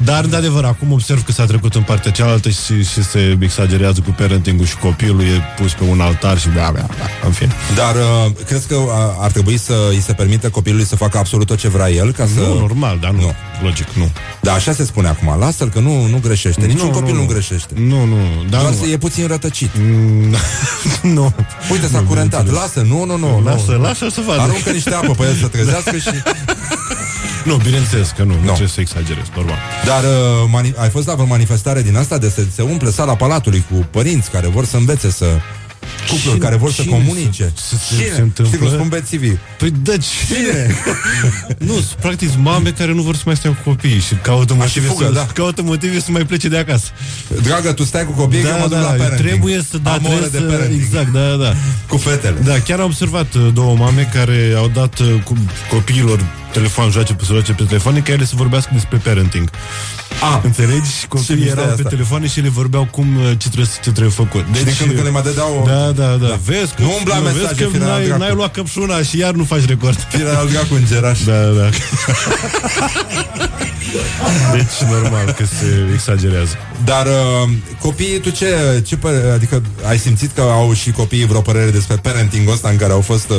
Dar, 0.04 0.26
de 0.26 0.36
adevăr, 0.36 0.64
acum 0.66 0.92
observ 0.92 1.24
că 1.24 1.32
s-a 1.32 1.46
trecut 1.46 1.76
în 1.76 1.82
partea 1.82 2.12
cealaltă 2.12 2.50
și, 2.50 2.84
și 2.84 3.04
se 3.04 3.38
exagerează 3.40 4.02
cu 4.06 4.16
parenting-ul 4.18 4.66
și 4.66 4.78
copilul 4.78 5.22
e 5.22 5.42
pus 5.62 5.74
pe 5.74 5.84
un 5.84 6.00
altar 6.00 6.38
și 6.40 6.48
bla, 6.50 6.70
bla, 6.72 6.86
bla, 6.96 7.06
în 7.26 7.32
fine. 7.32 7.52
Dar 7.76 7.96
uh, 7.96 8.32
crezi 8.46 8.68
că 8.68 8.76
uh, 8.76 8.92
ar 9.20 9.32
trebui 9.32 9.58
să 9.58 9.74
îi 9.90 10.02
se 10.02 10.14
permită 10.14 10.50
copilului 10.50 10.86
să 10.86 10.96
facă 10.96 11.18
absolut 11.18 11.48
tot 11.48 11.58
ce 11.58 11.68
vrea 11.68 11.90
el? 11.90 12.12
Ca 12.12 12.28
să... 12.34 12.40
Nu, 12.40 12.60
normal, 12.60 12.98
dar 13.02 13.12
nu, 13.12 13.20
Nu. 13.20 13.26
nu. 13.26 13.68
logic, 13.68 13.88
nu. 13.94 14.12
Da, 14.42 14.54
așa 14.54 14.74
se 14.74 14.86
spune 14.86 15.08
acum. 15.08 15.40
Lasă-l 15.40 15.70
că 15.70 15.80
nu, 15.80 16.06
nu 16.08 16.20
greșește. 16.24 16.66
Niciun 16.66 16.90
copil 16.90 17.16
nu, 17.16 17.26
greșește. 17.26 17.74
Nu, 17.78 18.06
nu, 18.06 18.16
dar 18.50 18.60
Doar 18.62 18.74
nu. 18.74 18.78
să 18.84 18.86
e 18.92 18.98
puțin 18.98 19.28
rătăcit. 19.28 19.70
Mm, 19.80 20.36
nu. 21.18 21.34
Uite, 21.72 21.88
s-a 21.88 22.04
curentat. 22.08 22.52
Lasă, 22.52 22.82
nu, 22.88 23.06
nu, 23.06 23.18
nu. 23.18 23.42
Lasă, 23.46 23.72
nu. 23.72 23.82
lasă 23.82 24.08
să 24.10 24.22
vadă. 24.28 24.42
Aruncă 24.42 24.70
niște 24.70 24.94
apă 24.94 25.12
pe 25.18 25.24
el 25.24 25.36
să 25.42 25.48
trezească 25.48 25.98
și... 25.98 26.10
Nu, 27.46 27.56
bineînțeles 27.56 28.10
că 28.10 28.24
nu, 28.24 28.34
nu 28.34 28.40
Nu. 28.40 28.46
trebuie 28.46 28.68
să 28.68 28.80
exagerez, 28.82 29.24
normal. 29.36 29.56
Dar 29.86 30.04
uh, 30.04 30.10
mani- 30.48 30.74
ai 30.78 30.90
fost 30.90 31.08
la 31.08 31.14
vreo 31.14 31.26
manifestare 31.26 31.82
din 31.82 31.96
asta 31.98 32.18
de 32.18 32.30
să 32.30 32.42
se 32.56 32.62
umple 32.62 32.90
sala 32.92 33.16
palatului 33.16 33.66
cu 33.72 33.88
părinți 33.92 34.30
care 34.32 34.48
vor 34.48 34.66
să 34.66 34.78
învețe 34.78 35.12
să 35.12 35.26
cupluri 36.00 36.22
Cine- 36.22 36.38
care 36.38 36.56
vor 36.56 36.72
să 36.72 36.82
cine 36.82 36.94
comunice. 36.96 37.52
se- 37.70 37.76
se- 37.76 37.96
Cine? 37.96 38.16
se 38.16 38.22
întâmplă? 38.22 38.46
Știi 38.46 38.58
cum 38.58 38.68
spun 38.78 38.88
bețivii? 38.88 39.40
Păi 39.58 39.72
da, 39.84 39.94
cine? 39.98 40.76
nu, 41.68 41.74
sunt 41.74 41.98
practic 42.02 42.30
mame 42.38 42.70
care 42.70 42.94
nu 42.94 43.02
vor 43.02 43.16
să 43.16 43.22
mai 43.26 43.36
stea 43.36 43.50
cu 43.52 43.70
copiii 43.70 44.00
și 44.00 44.14
caută 44.22 44.54
motive, 44.54 44.88
fugă, 44.88 45.06
să, 45.06 45.12
da. 45.12 45.28
caută 45.34 45.62
motive 45.62 46.00
să 46.00 46.12
mai 46.12 46.26
plece 46.26 46.48
de 46.48 46.58
acasă. 46.58 46.86
Dragă, 47.42 47.72
tu 47.74 47.84
stai 47.84 48.06
cu 48.06 48.12
copiii, 48.12 48.42
că 48.42 48.48
eu 48.48 48.60
mă 48.60 48.68
duc 48.68 48.78
la 48.78 48.84
parenting. 48.84 49.10
Da, 49.10 49.16
trebuie 49.28 49.66
să 49.70 49.78
da, 49.78 49.92
Am 49.94 50.06
ore 50.06 50.16
trebuie 50.16 50.30
de 50.30 50.38
să, 50.38 50.44
parenting. 50.44 50.82
exact, 50.82 51.12
da, 51.12 51.28
da, 51.30 51.36
da. 51.36 51.54
Cu 51.88 51.98
fetele. 51.98 52.40
Da, 52.44 52.60
chiar 52.60 52.80
am 52.80 52.86
observat 52.86 53.34
uh, 53.34 53.48
două 53.54 53.76
mame 53.76 54.10
care 54.14 54.54
au 54.58 54.68
dat 54.74 55.00
uh, 55.00 55.08
cu 55.24 55.38
copiilor 55.70 56.20
telefon, 56.52 56.92
joace 56.92 57.14
pe 57.14 57.24
joace 57.26 57.52
pe 57.54 57.64
telefoane, 57.64 58.00
care 58.00 58.12
ele 58.12 58.26
să 58.26 58.34
vorbească 58.36 58.70
despre 58.74 58.98
parenting. 58.98 59.50
A, 60.32 60.42
Înțelegi? 60.44 60.92
Și 60.92 61.00
Ce 61.00 61.08
copiii 61.08 61.38
mișto 61.38 61.50
e 61.50 61.52
erau 61.52 61.66
pe 61.66 61.72
asta. 61.72 61.90
telefoane 61.90 62.28
și 62.28 62.40
le 62.40 62.50
vorbeau 62.50 62.88
cum, 62.92 63.08
uh, 63.18 63.24
ce 63.38 63.48
trebuie, 63.50 63.66
ce 63.84 63.92
trebuie 63.92 64.10
făcut. 64.10 64.46
și 64.56 64.64
din 64.64 64.74
când 64.78 64.90
în 64.90 64.96
când 64.96 65.04
le 65.06 65.10
mai 65.10 65.22
dădeau... 65.22 65.64
Da, 65.68 65.92
da, 65.92 66.16
da. 66.28 66.40
Vezi 66.46 66.74
că, 66.76 66.82
Nu 66.82 66.94
umbla 66.98 67.20
vezi 67.20 67.36
mesaje, 67.36 67.64
că 67.64 67.70
firea 67.70 67.88
n-ai, 67.88 68.06
dracu. 68.06 68.20
n-ai 68.20 68.34
luat 68.34 68.52
căpșuna 68.52 69.02
și 69.02 69.18
iar 69.18 69.34
nu 69.34 69.44
faci 69.44 69.66
record. 69.66 70.08
Firea 70.10 70.38
al 70.38 70.48
dracu 70.50 70.74
în 70.74 70.86
geraș. 70.86 71.24
Da, 71.24 71.42
da, 71.42 71.50
da. 71.50 71.70
deci 74.54 74.90
normal 74.90 75.32
că 75.38 75.46
se 75.46 75.90
exagerează. 75.94 76.56
Dar 76.84 77.06
uh, 77.06 77.50
copiii, 77.80 78.20
tu 78.20 78.30
ce, 78.30 78.82
ce 78.86 78.96
părere, 78.98 79.30
adică 79.32 79.62
ai 79.88 79.98
simțit 79.98 80.32
că 80.36 80.42
au 80.42 80.74
și 80.74 80.92
copiii 80.92 81.26
vreo 81.26 81.42
părere 81.42 81.70
despre 81.72 81.96
parenting-ul 81.96 82.54
ăsta 82.54 82.70
în 82.70 82.78
care 82.78 82.92
au 82.94 83.02
fost 83.02 83.30
uh, 83.30 83.36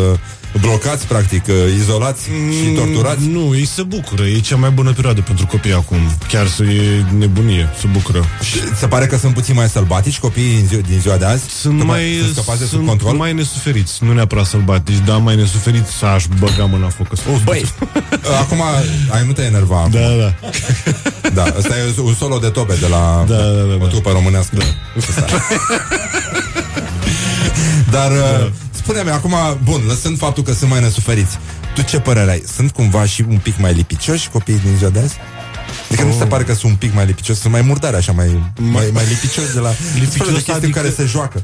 blocați, 0.61 1.07
practic, 1.07 1.45
uh, 1.49 1.55
izolați 1.79 2.23
și 2.25 2.69
torturați? 2.75 3.27
Nu, 3.27 3.55
ei 3.57 3.67
se 3.67 3.83
bucură. 3.83 4.23
E 4.25 4.39
cea 4.41 4.57
mai 4.57 4.71
bună 4.71 4.93
perioadă 4.93 5.21
pentru 5.21 5.47
copii 5.47 5.73
acum. 5.73 5.99
Chiar 6.29 6.47
să 6.47 6.63
e 6.63 7.05
nebunie, 7.19 7.69
se 7.81 7.87
bucură. 7.93 8.25
Și 8.43 8.59
se 8.79 8.87
pare 8.87 9.07
că 9.07 9.17
sunt 9.17 9.35
puțin 9.35 9.55
mai 9.55 9.69
sălbatici 9.69 10.19
copiii 10.19 10.55
din, 10.57 10.67
zi- 10.67 10.89
din 10.91 11.01
ziua 11.01 11.17
de 11.17 11.25
azi? 11.25 11.45
Sunt 11.49 11.79
Că 11.79 11.85
mai, 11.85 12.03
sunt 12.23 12.35
scăpați 12.35 12.59
de 12.59 12.65
sub 12.65 12.75
sunt 12.75 12.87
control? 12.89 13.13
mai 13.15 13.33
nesuferiți, 13.33 14.05
nu 14.05 14.13
neapărat 14.13 14.47
sălbatici, 14.47 14.99
dar 15.05 15.19
mai 15.19 15.37
nesuferiți 15.37 15.93
să 15.93 16.05
aș 16.07 16.25
băga 16.39 16.65
mâna 16.65 16.85
în 16.85 16.91
foc. 16.91 17.07
Oh, 17.13 17.41
Băi, 17.45 17.65
acum, 18.43 18.63
ai 19.11 19.27
nu 19.27 19.33
te 19.33 19.43
enerva 19.43 19.77
acum. 19.79 19.91
Da, 19.91 19.99
da. 20.09 20.35
Da, 21.35 21.45
ăsta 21.59 21.75
e 21.79 22.01
un 22.03 22.15
solo 22.15 22.39
de 22.39 22.49
tobe 22.49 22.75
de 22.81 22.87
la 22.87 23.25
Da, 23.29 23.35
da, 23.37 23.43
da, 23.43 23.75
o 23.75 23.79
da. 23.79 23.87
trupă 23.87 24.11
românească. 24.11 24.57
Da. 24.57 25.25
Dar 27.91 28.11
uh, 28.11 28.47
spune-mi 28.85 29.11
acum, 29.11 29.35
bun, 29.63 29.81
lăsând 29.87 30.19
faptul 30.19 30.43
că 30.43 30.53
sunt 30.53 30.71
mai 30.71 30.81
nesuferiți, 30.81 31.39
tu 31.75 31.83
ce 31.83 31.99
părere 31.99 32.31
ai? 32.31 32.43
Sunt 32.57 32.71
cumva 32.71 33.05
și 33.07 33.25
un 33.29 33.39
pic 33.39 33.59
mai 33.59 33.73
lipicioși 33.73 34.29
copiii 34.29 34.61
din 34.65 34.77
ziua 34.77 34.91
de 34.91 34.99
azi? 34.99 35.15
Adică 35.89 36.05
nu 36.07 36.13
ți 36.13 36.19
se 36.19 36.25
pare 36.25 36.43
că 36.45 36.55
sunt 36.55 36.71
un 36.73 36.77
pic 36.77 36.95
mai 36.95 37.07
lipicioși, 37.07 37.41
sunt 37.41 37.53
mai 37.53 37.63
murdari 37.63 37.97
așa, 37.97 38.13
mai, 38.13 38.53
mai, 38.57 38.91
mai 38.93 39.05
lipicioși 39.09 39.53
de 39.53 39.59
la 39.59 39.71
Lipicios, 39.95 40.13
felul 40.17 40.33
de 40.33 40.39
chestii 40.39 40.53
adică- 40.53 40.67
în 40.67 40.73
care 40.85 40.91
se 40.97 41.05
joacă. 41.05 41.43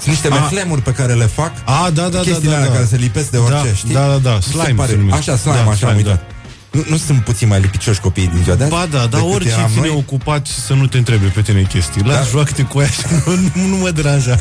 Sunt 0.00 0.12
niște 0.14 0.28
A. 0.28 0.40
meclemuri 0.40 0.82
pe 0.82 0.92
care 0.92 1.12
le 1.14 1.24
fac 1.26 1.52
A, 1.64 1.90
da, 1.90 2.02
da, 2.02 2.08
da, 2.08 2.18
chestiile 2.18 2.50
da, 2.50 2.56
alea 2.56 2.68
da. 2.68 2.74
care 2.74 2.86
se 2.86 2.96
lipesc 2.96 3.30
de 3.30 3.36
orice, 3.36 3.66
Da, 3.68 3.72
știi? 3.74 3.94
da, 3.94 4.06
da, 4.06 4.16
da, 4.16 4.32
Nu 4.34 4.40
se 4.40 4.48
slime 4.48 4.72
pare- 4.76 4.90
se 4.90 4.96
numește. 4.96 5.18
Așa, 5.30 5.36
slime, 5.40 5.56
Da, 5.56 5.62
așa, 5.62 5.74
slime, 5.76 5.90
am 5.90 5.96
uitat. 5.96 6.14
da. 6.14 6.34
Nu, 6.78 6.84
nu 6.88 6.96
sunt 6.96 7.24
puțin 7.24 7.48
mai 7.48 7.60
lipicioși 7.60 8.00
copiii 8.00 8.26
din 8.26 8.42
ziua 8.42 8.56
de 8.56 8.62
azi? 8.62 8.72
Ba 8.72 8.86
da, 8.90 8.98
dar 8.98 9.08
decât 9.08 9.34
orice 9.34 9.50
eram 9.50 9.68
ține 9.72 9.86
noi? 9.86 9.96
ocupat 9.96 10.46
și 10.46 10.54
să 10.60 10.72
nu 10.74 10.86
te 10.86 10.98
întrebe 10.98 11.26
pe 11.26 11.42
tine 11.42 11.62
chestii. 11.62 12.02
Las, 12.04 12.16
Da. 12.16 12.22
joacă-te 12.30 12.62
cu 12.62 12.78
aia 12.78 12.88
și 12.88 13.00
nu, 13.26 13.32
nu, 13.54 13.66
nu 13.66 13.76
mă 13.76 13.90
deranja. 13.90 14.38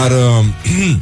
Dar 0.00 0.10
uh, 0.10 0.44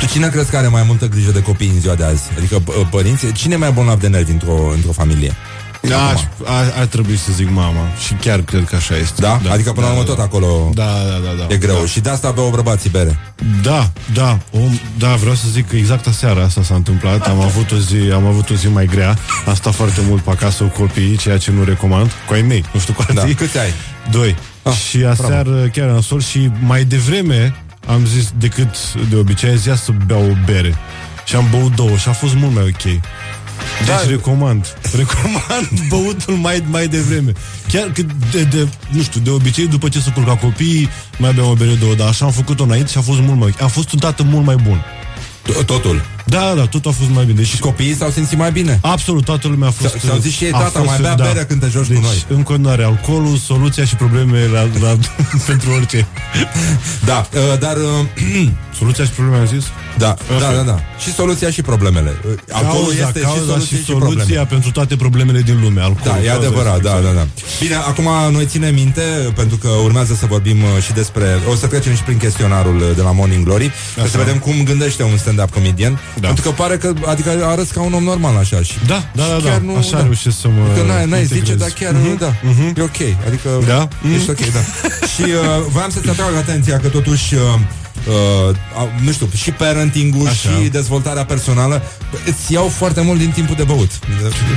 tu 0.00 0.06
cine 0.06 0.28
crezi 0.28 0.50
că 0.50 0.56
are 0.56 0.66
mai 0.66 0.82
multă 0.86 1.06
grijă 1.08 1.30
de 1.30 1.42
copii 1.42 1.68
în 1.74 1.80
ziua 1.80 1.94
de 1.94 2.04
azi? 2.04 2.22
Adică 2.38 2.58
p- 2.60 2.90
părinții, 2.90 3.32
cine 3.32 3.54
e 3.54 3.56
mai 3.56 3.70
bolnav 3.72 4.00
de 4.00 4.08
nervi 4.08 4.30
într-o, 4.30 4.70
într-o 4.74 4.92
familie? 4.92 5.34
Da, 5.82 6.06
aș, 6.08 6.20
a, 6.44 6.78
ar 6.78 6.84
trebui 6.86 7.16
să 7.16 7.32
zic 7.32 7.50
mama 7.50 7.88
și 8.06 8.14
chiar 8.14 8.40
cred 8.40 8.64
că 8.64 8.76
așa 8.76 8.96
este. 8.96 9.20
Da? 9.20 9.40
Adică 9.50 9.72
până 9.72 9.86
la 9.86 9.92
urmă 9.92 10.04
tot 10.04 10.18
acolo 10.18 10.70
Da, 10.74 10.84
da, 10.84 11.18
da, 11.24 11.44
da. 11.46 11.54
e 11.54 11.56
greu. 11.56 11.78
Da. 11.80 11.86
Și 11.86 12.00
de 12.00 12.10
asta 12.10 12.30
beau 12.30 12.48
bărbații 12.50 12.90
bere. 12.90 13.18
Da, 13.62 13.90
da, 14.14 14.38
om, 14.50 14.78
da, 14.98 15.14
vreau 15.14 15.34
să 15.34 15.44
zic 15.52 15.68
că 15.68 15.76
exact 15.76 16.06
aseară 16.06 16.42
asta 16.44 16.62
s-a 16.62 16.74
întâmplat. 16.74 17.26
Am 17.28 17.40
avut 17.40 17.70
o 17.72 17.76
zi, 17.76 17.96
am 18.14 18.26
avut 18.26 18.50
o 18.50 18.54
zi 18.54 18.68
mai 18.68 18.86
grea. 18.86 19.18
Am 19.46 19.54
stat 19.54 19.74
foarte 19.74 20.00
mult 20.08 20.22
pe 20.22 20.30
acasă 20.30 20.62
cu 20.64 20.80
copiii, 20.80 21.16
ceea 21.16 21.38
ce 21.38 21.50
nu 21.50 21.64
recomand. 21.64 22.10
Cu 22.26 22.32
ai 22.32 22.42
mei, 22.42 22.64
nu 22.72 22.80
știu 22.80 22.92
cu 22.92 23.04
Da. 23.12 23.20
alții. 23.20 23.34
Câți 23.36 23.58
ai? 23.58 23.72
Doi. 24.10 24.36
Ah, 24.62 24.72
și 24.74 25.04
aseară 25.04 25.68
chiar 25.72 25.88
am 25.88 26.00
sol 26.00 26.20
și 26.20 26.50
mai 26.66 26.84
devreme 26.84 27.54
am 27.86 28.06
zis 28.06 28.32
decât 28.38 28.92
de 29.10 29.16
obicei, 29.16 29.56
zis 29.56 29.82
să 29.82 29.92
beau 30.06 30.30
o 30.30 30.34
bere. 30.44 30.74
Și 31.24 31.36
am 31.36 31.46
băut 31.50 31.74
două 31.74 31.96
și 31.96 32.08
a 32.08 32.12
fost 32.12 32.34
mult 32.34 32.54
mai 32.54 32.62
ok. 32.64 32.82
Deci 32.82 33.86
Da. 33.86 34.04
recomand. 34.08 34.76
Recomand 34.96 35.68
băutul 35.88 36.34
mai, 36.34 36.64
mai 36.70 36.86
devreme. 36.88 37.32
Chiar 37.68 37.90
că 37.94 38.02
de, 38.30 38.42
de, 38.42 38.68
nu 38.88 39.02
știu, 39.02 39.20
de 39.20 39.30
obicei, 39.30 39.66
după 39.66 39.88
ce 39.88 40.00
se 40.00 40.10
culca 40.10 40.36
copiii, 40.36 40.88
mai 41.18 41.32
beau 41.32 41.50
o 41.50 41.54
bere 41.54 41.74
două, 41.74 41.94
dar 41.94 42.08
așa 42.08 42.24
am 42.24 42.30
făcut-o 42.32 42.62
înainte 42.62 42.90
și 42.90 42.98
a 42.98 43.00
fost 43.00 43.20
mult 43.20 43.38
mai 43.38 43.48
ok. 43.48 43.62
A 43.62 43.66
fost 43.66 43.92
un 43.92 43.98
tată 43.98 44.22
mult 44.22 44.44
mai 44.46 44.56
bun. 44.56 44.84
T- 45.48 45.64
Totul. 45.64 46.02
Da, 46.26 46.52
da, 46.56 46.66
tot 46.66 46.86
a 46.86 46.90
fost 46.90 47.10
mai 47.10 47.24
bine. 47.24 47.36
Deci 47.38 47.46
Și 47.46 47.58
copiii 47.58 47.94
s-au 47.94 48.10
simțit 48.10 48.38
mai 48.38 48.52
bine. 48.52 48.78
Absolut, 48.82 49.24
toată 49.24 49.48
lumea 49.48 49.68
a 49.68 49.70
fost... 49.70 49.90
S-au- 49.90 50.00
s-au 50.10 50.18
zis 50.18 50.32
și 50.32 50.44
ei, 50.44 50.52
a 50.52 50.58
tata, 50.58 50.78
mai 50.80 50.98
bea 51.00 51.14
bere 51.14 51.44
când 51.48 51.60
te 51.60 51.68
joci 51.70 51.86
cu 51.86 51.92
deci, 51.92 52.02
noi. 52.02 52.24
în 52.28 52.42
continuare, 52.42 52.84
alcoolul, 52.84 53.36
soluția 53.36 53.84
și 53.84 53.94
problemele 53.94 54.46
la, 54.46 54.68
la, 54.80 54.96
pentru 55.46 55.70
orice. 55.70 56.06
Da, 57.04 57.28
uh, 57.52 57.58
dar... 57.58 57.76
Uh, 57.76 58.48
Soluția 58.80 59.04
și 59.04 59.10
problemele, 59.10 59.40
am 59.48 59.58
zis? 59.58 59.64
da, 59.98 60.14
da, 60.38 60.52
da, 60.56 60.62
da. 60.62 60.80
Și 60.98 61.12
soluția 61.14 61.50
și 61.50 61.62
problemele. 61.62 62.16
Uh, 62.26 62.32
Alcoolul 62.52 62.84
Cauza, 62.86 63.06
este 63.06 63.20
cauza 63.20 63.40
și 63.40 63.46
soluție 63.46 63.76
și 63.76 63.82
și, 63.82 63.84
soluția 63.90 64.16
probleme. 64.16 64.46
pentru 64.48 64.70
toate 64.70 64.96
problemele 64.96 65.40
din 65.40 65.60
lume. 65.62 65.80
Alcoolul, 65.80 66.18
Da, 66.18 66.22
e 66.24 66.26
cauza 66.26 66.46
adevărat, 66.46 66.76
și 66.76 66.82
da, 66.82 66.90
soluția. 66.90 67.12
da, 67.12 67.18
da. 67.18 67.26
Bine, 67.60 67.74
acum 67.74 68.08
noi 68.32 68.46
ținem 68.46 68.74
minte, 68.74 69.00
pentru 69.34 69.56
că 69.56 69.68
urmează 69.68 70.14
să 70.14 70.26
vorbim 70.26 70.58
uh, 70.62 70.82
și 70.82 70.92
despre... 70.92 71.26
O 71.50 71.54
să 71.54 71.66
trecem 71.66 71.94
și 71.94 72.02
prin 72.02 72.16
chestionarul 72.16 72.76
uh, 72.76 72.90
de 72.96 73.02
la 73.02 73.12
Morning 73.12 73.44
Glory, 73.44 73.70
ca 73.96 74.06
să 74.10 74.18
vedem 74.18 74.38
cum 74.38 74.62
gândește 74.64 75.02
un 75.02 75.16
stand-up 75.16 75.50
comedian. 75.50 76.00
Da. 76.20 76.26
Pentru 76.26 76.44
că 76.44 76.50
pare 76.50 76.76
că, 76.76 76.92
adică 77.06 77.30
arăți 77.46 77.72
ca 77.72 77.80
un 77.82 77.92
om 77.92 78.02
normal 78.02 78.36
așa 78.36 78.62
și... 78.62 78.72
Da, 78.86 79.04
da, 79.14 79.22
da, 79.26 79.36
și 79.36 79.42
da. 79.44 79.50
chiar 79.50 79.60
nu- 79.60 79.76
Așa 79.76 79.96
da. 79.96 80.02
reușesc 80.02 80.40
să 80.40 80.48
mă 80.48 80.74
Că 80.76 80.82
n-ai, 80.86 81.06
n-ai 81.06 81.22
zice, 81.24 81.34
integrez. 81.38 81.58
dar 81.60 81.68
chiar, 81.80 81.92
Mhm. 81.92 82.18
da, 82.18 82.32
e 82.76 82.82
ok. 82.82 83.00
Adică, 83.26 83.48
Da? 83.66 83.88
ești 84.14 84.30
ok, 84.30 84.38
da. 84.38 84.60
și 85.14 85.22
uh, 85.22 85.64
voiam 85.68 85.90
să-ți 85.90 86.08
atrag 86.08 86.34
atenția 86.36 86.78
că 86.78 86.88
totuși, 86.88 87.34
uh, 87.34 87.40
uh, 88.08 88.54
nu 89.04 89.12
știu, 89.12 89.28
și 89.34 89.50
parenting-ul 89.50 90.26
Așa. 90.26 90.48
și 90.62 90.68
dezvoltarea 90.68 91.24
personală 91.24 91.82
îți 92.26 92.52
iau 92.52 92.68
foarte 92.68 93.00
mult 93.00 93.18
din 93.18 93.30
timpul 93.30 93.54
de 93.56 93.62
băut. 93.62 93.90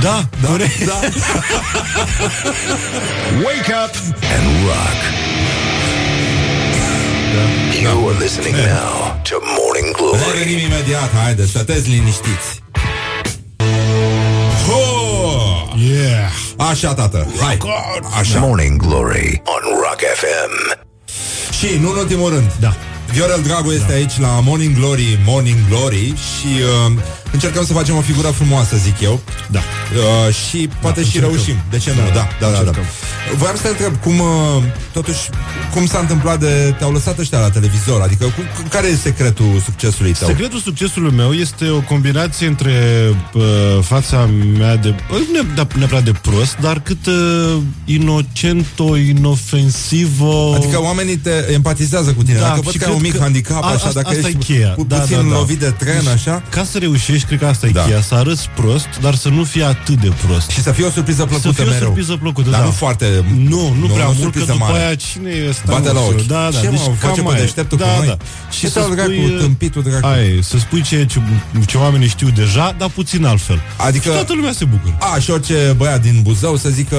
Da, 0.02 0.28
da, 0.42 0.48
corect. 0.48 0.84
Da. 0.86 0.98
Wake 3.44 3.72
up 3.84 3.94
and 4.36 4.46
rock. 4.66 4.98
You 7.82 8.08
are 8.08 8.18
listening 8.18 8.54
now 8.54 9.20
to 9.28 9.34
Morning 9.58 9.96
Glory. 9.96 10.18
Revenim 10.32 10.58
imediat, 10.58 11.10
haide, 11.22 11.46
stăteți 11.46 11.88
liniștiți. 11.88 12.62
Ho! 14.68 14.82
Yeah. 15.76 16.30
Așa, 16.70 16.94
tată, 16.94 17.26
hai, 17.40 17.58
așa. 18.18 18.38
Morning 18.38 18.82
Glory 18.86 19.42
on 19.44 19.76
Rock 19.82 20.00
FM. 20.14 20.78
Și, 21.58 21.78
nu 21.80 21.90
în 21.90 21.96
ultimul 21.96 22.30
rând, 22.30 22.52
Da. 22.60 22.76
Viorel 23.12 23.40
Dragu 23.42 23.70
este 23.70 23.92
aici 23.92 24.18
la 24.18 24.40
Morning 24.40 24.76
Glory, 24.78 25.18
Morning 25.24 25.58
Glory 25.68 26.06
și 26.06 26.46
uh, 26.86 26.92
încercăm 27.34 27.64
să 27.64 27.72
facem 27.72 27.96
o 27.96 28.00
figură 28.00 28.28
frumoasă, 28.28 28.76
zic 28.76 29.00
eu. 29.00 29.20
Da. 29.50 29.58
Uh, 29.58 30.34
și 30.34 30.68
poate 30.80 31.00
și 31.00 31.06
încercăm. 31.06 31.30
reușim. 31.34 31.56
De 31.70 31.78
ce 31.78 31.90
nu? 31.90 31.96
Da, 31.96 32.12
da, 32.12 32.26
da, 32.40 32.46
da. 32.52 32.58
încercăm. 32.58 32.82
Voiam 33.36 33.56
să 33.56 33.62
te 33.62 33.68
întreb 33.68 34.00
cum, 34.00 34.18
uh, 34.20 34.62
totuși, 34.92 35.18
cum 35.74 35.86
s-a 35.86 35.98
întâmplat 35.98 36.40
de... 36.40 36.74
Te-au 36.78 36.92
lăsat 36.92 37.18
ăștia 37.18 37.38
la 37.38 37.50
televizor? 37.50 38.00
Adică, 38.00 38.24
cu, 38.24 38.30
cu- 38.56 38.68
care 38.68 38.86
e 38.86 38.96
secretul 38.96 39.62
succesului 39.64 40.12
tău? 40.12 40.28
Secretul 40.28 40.58
succesului 40.60 41.12
meu 41.12 41.32
este 41.32 41.68
o 41.68 41.80
combinație 41.80 42.46
între 42.46 42.72
uh, 43.34 43.42
fața 43.82 44.28
mea 44.58 44.76
de... 44.76 44.88
uh, 44.88 45.18
Nu 45.18 45.40
ne- 45.42 45.64
neapărat 45.78 46.04
de 46.04 46.12
prost, 46.22 46.56
dar 46.60 46.80
cât 46.80 47.06
uh, 47.06 47.56
inocento, 47.84 48.96
inofensivo... 48.96 50.54
Adică 50.54 50.80
oamenii 50.82 51.16
te 51.16 51.30
empatizează 51.52 52.12
cu 52.12 52.22
tine. 52.22 52.38
Da, 52.38 52.46
Dacă 52.48 52.60
văd 52.64 52.72
și 52.72 52.78
că 52.78 52.84
ai 52.84 52.90
un 52.92 52.98
cred 52.98 53.10
mic 53.10 53.16
că 53.18 53.22
handicap, 53.24 53.62
a- 53.62 53.66
așa, 53.66 53.74
asta- 53.74 53.90
dacă 54.02 54.08
asta 54.08 54.28
ești 54.28 54.52
e 54.52 54.54
cheia. 54.54 54.68
pu- 54.68 54.84
Da, 54.88 54.96
puțin 54.98 55.16
da, 55.16 55.22
da. 55.22 55.28
lovit 55.28 55.58
de 55.58 55.70
tren, 55.78 56.06
așa, 56.14 56.42
Ca 56.50 56.64
să 56.64 56.78
reușești, 56.78 57.23
cred 57.26 57.38
că 57.38 57.46
asta 57.46 57.66
e 57.66 57.70
Da. 57.70 57.82
cheia, 57.82 58.00
să 58.00 58.14
arăți 58.14 58.48
prost, 58.54 58.86
dar 59.00 59.14
să 59.14 59.28
nu 59.28 59.44
fii 59.44 59.62
atât 59.62 60.00
de 60.00 60.12
prost. 60.26 60.50
și 60.50 60.62
să 60.62 60.70
fie 60.72 60.84
o 60.84 60.90
surpriză 60.90 61.24
plăcută 61.24 61.48
să 61.48 61.54
fie 61.54 61.64
mereu. 61.64 61.78
o 61.80 61.84
surpriză 61.84 62.16
plăcută, 62.16 62.50
Dar 62.50 62.58
da. 62.60 62.64
nu 62.66 62.70
foarte... 62.72 63.24
Nu, 63.48 63.74
nu, 63.80 63.86
prea 63.86 64.04
o 64.04 64.06
mult, 64.06 64.16
că 64.16 64.22
surpriză 64.22 64.52
după 64.52 64.64
mare. 64.64 64.84
aia 64.84 64.94
cine 64.94 65.30
e 65.30 65.48
ăsta? 65.48 65.62
Bate 65.72 65.88
nu 65.88 65.94
la 65.94 66.00
știu. 66.00 66.16
ochi. 66.16 66.26
Da, 66.26 66.48
da, 66.52 66.60
Ce, 66.60 66.68
deci 66.68 66.78
mă, 66.78 66.84
cam 66.84 66.94
face 67.10 67.20
pe 67.22 67.28
aia. 67.32 67.40
deșteptul 67.40 67.78
da, 67.78 67.84
cu 67.84 67.96
noi? 67.98 68.06
Da. 68.06 68.16
Ce 68.50 68.56
Și 68.56 68.66
să 68.66 68.72
te-au 68.78 68.88
legat 68.88 69.04
spui, 69.04 69.32
cu 69.32 69.38
tâmpitul 69.42 69.82
dracu? 69.82 70.06
Ai, 70.06 70.38
să 70.42 70.58
spui 70.58 70.82
ce, 70.82 71.04
ce, 71.04 71.18
ce 71.66 71.76
oamenii 71.78 72.08
știu 72.08 72.28
deja, 72.34 72.74
dar 72.78 72.88
puțin 72.88 73.24
altfel. 73.24 73.60
Adică- 73.76 74.08
Și 74.08 74.14
toată 74.14 74.32
lumea 74.34 74.52
se 74.52 74.64
bucură. 74.64 74.96
A, 75.14 75.18
și 75.18 75.30
orice 75.30 75.74
băiat 75.76 76.02
din 76.02 76.20
Buzău 76.22 76.56
să 76.56 76.68
zică 76.68 76.96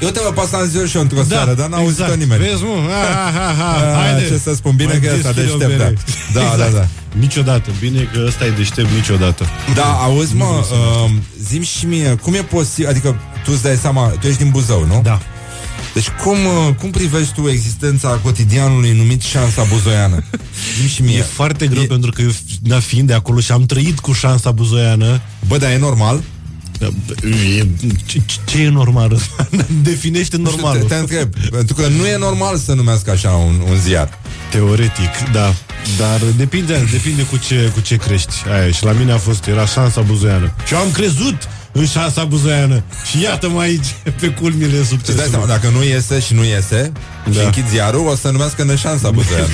Eu 0.00 0.08
te 0.08 0.20
vă 0.24 0.32
pas 0.32 0.50
în 0.50 0.68
ziua 0.68 0.86
și 0.86 0.96
eu 0.96 1.02
într-o 1.02 1.22
seară, 1.28 1.54
dar 1.54 1.68
n-a 1.68 1.76
auzit-o 1.76 2.02
exact. 2.02 2.20
nimeni. 2.20 2.42
Vezi, 2.42 2.62
mă? 2.62 2.88
Ha, 2.88 3.30
ha, 3.30 3.30
ha, 3.38 3.54
ha. 3.58 3.72
Ah, 3.90 4.12
Haide. 4.12 4.28
ce 4.28 4.38
să 4.38 4.54
spun, 4.54 4.76
bine 4.76 4.88
Mai 4.90 5.00
că 5.00 5.06
e 5.06 5.16
ăsta 5.16 5.32
deschide 5.32 5.64
o 5.64 5.68
deștept, 5.68 5.78
bere. 5.78 5.96
da. 6.34 6.40
Da, 6.40 6.64
da, 6.64 6.70
da. 6.78 6.86
Niciodată. 7.18 7.70
Bine 7.80 8.08
că 8.12 8.24
ăsta 8.26 8.44
e 8.44 8.50
deștept 8.50 8.90
niciodată. 8.90 9.46
Da, 9.74 9.84
auzi 9.84 10.34
mă, 10.34 10.44
uh, 10.44 11.10
zim 11.42 11.62
și 11.62 11.86
mie, 11.86 12.14
cum 12.22 12.34
e 12.34 12.42
posibil, 12.42 12.88
adică 12.88 13.20
tu 13.44 13.50
îți 13.52 13.62
dai 13.62 13.76
seama, 13.76 14.06
tu 14.06 14.26
ești 14.26 14.42
din 14.42 14.50
Buzău, 14.50 14.86
nu? 14.86 15.00
Da. 15.04 15.20
Deci 15.94 16.08
cum, 16.08 16.36
uh, 16.44 16.74
cum 16.78 16.90
privești 16.90 17.32
tu 17.32 17.48
existența 17.48 18.08
cotidianului 18.08 18.92
numit 18.92 19.22
șansa 19.22 19.62
buzoiană? 19.62 20.24
Zi 20.80 20.88
și 20.88 21.02
mie. 21.02 21.16
E 21.16 21.22
foarte 21.22 21.66
greu 21.66 21.82
e... 21.82 21.86
pentru 21.86 22.10
că 22.10 22.22
eu, 22.22 22.30
da, 22.60 22.80
fiind 22.80 23.06
de 23.06 23.14
acolo 23.14 23.40
și 23.40 23.52
am 23.52 23.66
trăit 23.66 23.98
cu 23.98 24.12
șansa 24.12 24.50
buzoiană, 24.50 25.20
Bă, 25.46 25.56
dar 25.56 25.70
e 25.70 25.78
normal? 25.78 26.22
E, 27.58 27.66
ce, 28.06 28.20
ce 28.44 28.58
e 28.62 28.68
normal? 28.68 29.18
Definește 29.82 30.36
normalul. 30.36 30.80
Te, 30.80 30.86
te 30.86 30.94
întreb, 30.94 31.34
pentru 31.50 31.74
că 31.74 31.86
nu 31.86 32.06
e 32.06 32.16
normal 32.16 32.58
să 32.58 32.72
numească 32.72 33.10
așa 33.10 33.30
un, 33.30 33.62
un 33.70 33.76
ziar. 33.76 34.18
Teoretic, 34.50 35.10
da. 35.32 35.54
Dar 35.98 36.20
depinde, 36.36 36.88
depinde 36.90 37.22
cu 37.22 37.36
ce, 37.36 37.70
cu 37.74 37.80
ce 37.80 37.96
crești. 37.96 38.34
Aia, 38.52 38.70
și 38.70 38.84
la 38.84 38.92
mine 38.92 39.12
a 39.12 39.18
fost, 39.18 39.46
era 39.46 39.66
șansa 39.66 40.00
buzoiană. 40.00 40.52
Și 40.66 40.74
eu 40.74 40.80
am 40.80 40.90
crezut 40.90 41.36
în 41.72 41.86
șansa 41.86 42.24
buzoiană. 42.24 42.82
Și 43.10 43.22
iată-mă 43.22 43.60
aici, 43.60 43.86
pe 44.20 44.28
culmile 44.28 44.66
Îți 44.66 44.88
dai 44.88 44.98
succesului. 44.98 45.30
seama, 45.30 45.46
dacă 45.46 45.68
nu 45.68 45.82
iese 45.84 46.20
și 46.20 46.34
nu 46.34 46.44
iese 46.44 46.92
da. 47.24 47.30
și 47.30 47.36
Da. 47.38 47.44
închid 47.44 47.68
ziarul, 47.68 48.06
o 48.06 48.14
să 48.14 48.30
numească 48.30 48.64
neșansa 48.64 49.10
buzoiană. 49.10 49.46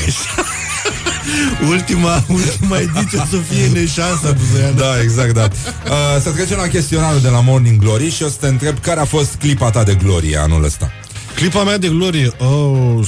Ultima, 1.68 2.24
ultima 2.28 2.76
ediție 2.78 3.18
o 3.18 3.24
să 3.30 3.36
fie 3.50 3.66
neșansa 3.80 4.32
buzoiană. 4.38 4.74
da, 4.78 5.00
exact, 5.02 5.34
da. 5.34 5.42
Uh, 5.86 6.22
să 6.22 6.30
trecem 6.30 6.56
la 6.56 6.66
chestionarul 6.68 7.20
de 7.20 7.28
la 7.28 7.40
Morning 7.40 7.80
Glory 7.80 8.10
și 8.10 8.22
o 8.22 8.28
să 8.28 8.36
te 8.40 8.46
întreb 8.46 8.78
care 8.80 9.00
a 9.00 9.04
fost 9.04 9.34
clipa 9.34 9.70
ta 9.70 9.82
de 9.82 9.94
glorie 9.94 10.36
anul 10.38 10.64
ăsta. 10.64 10.92
Clipa 11.34 11.62
mea 11.62 11.78
de 11.78 11.88
glorie 11.88 12.30
oh, 12.38 12.46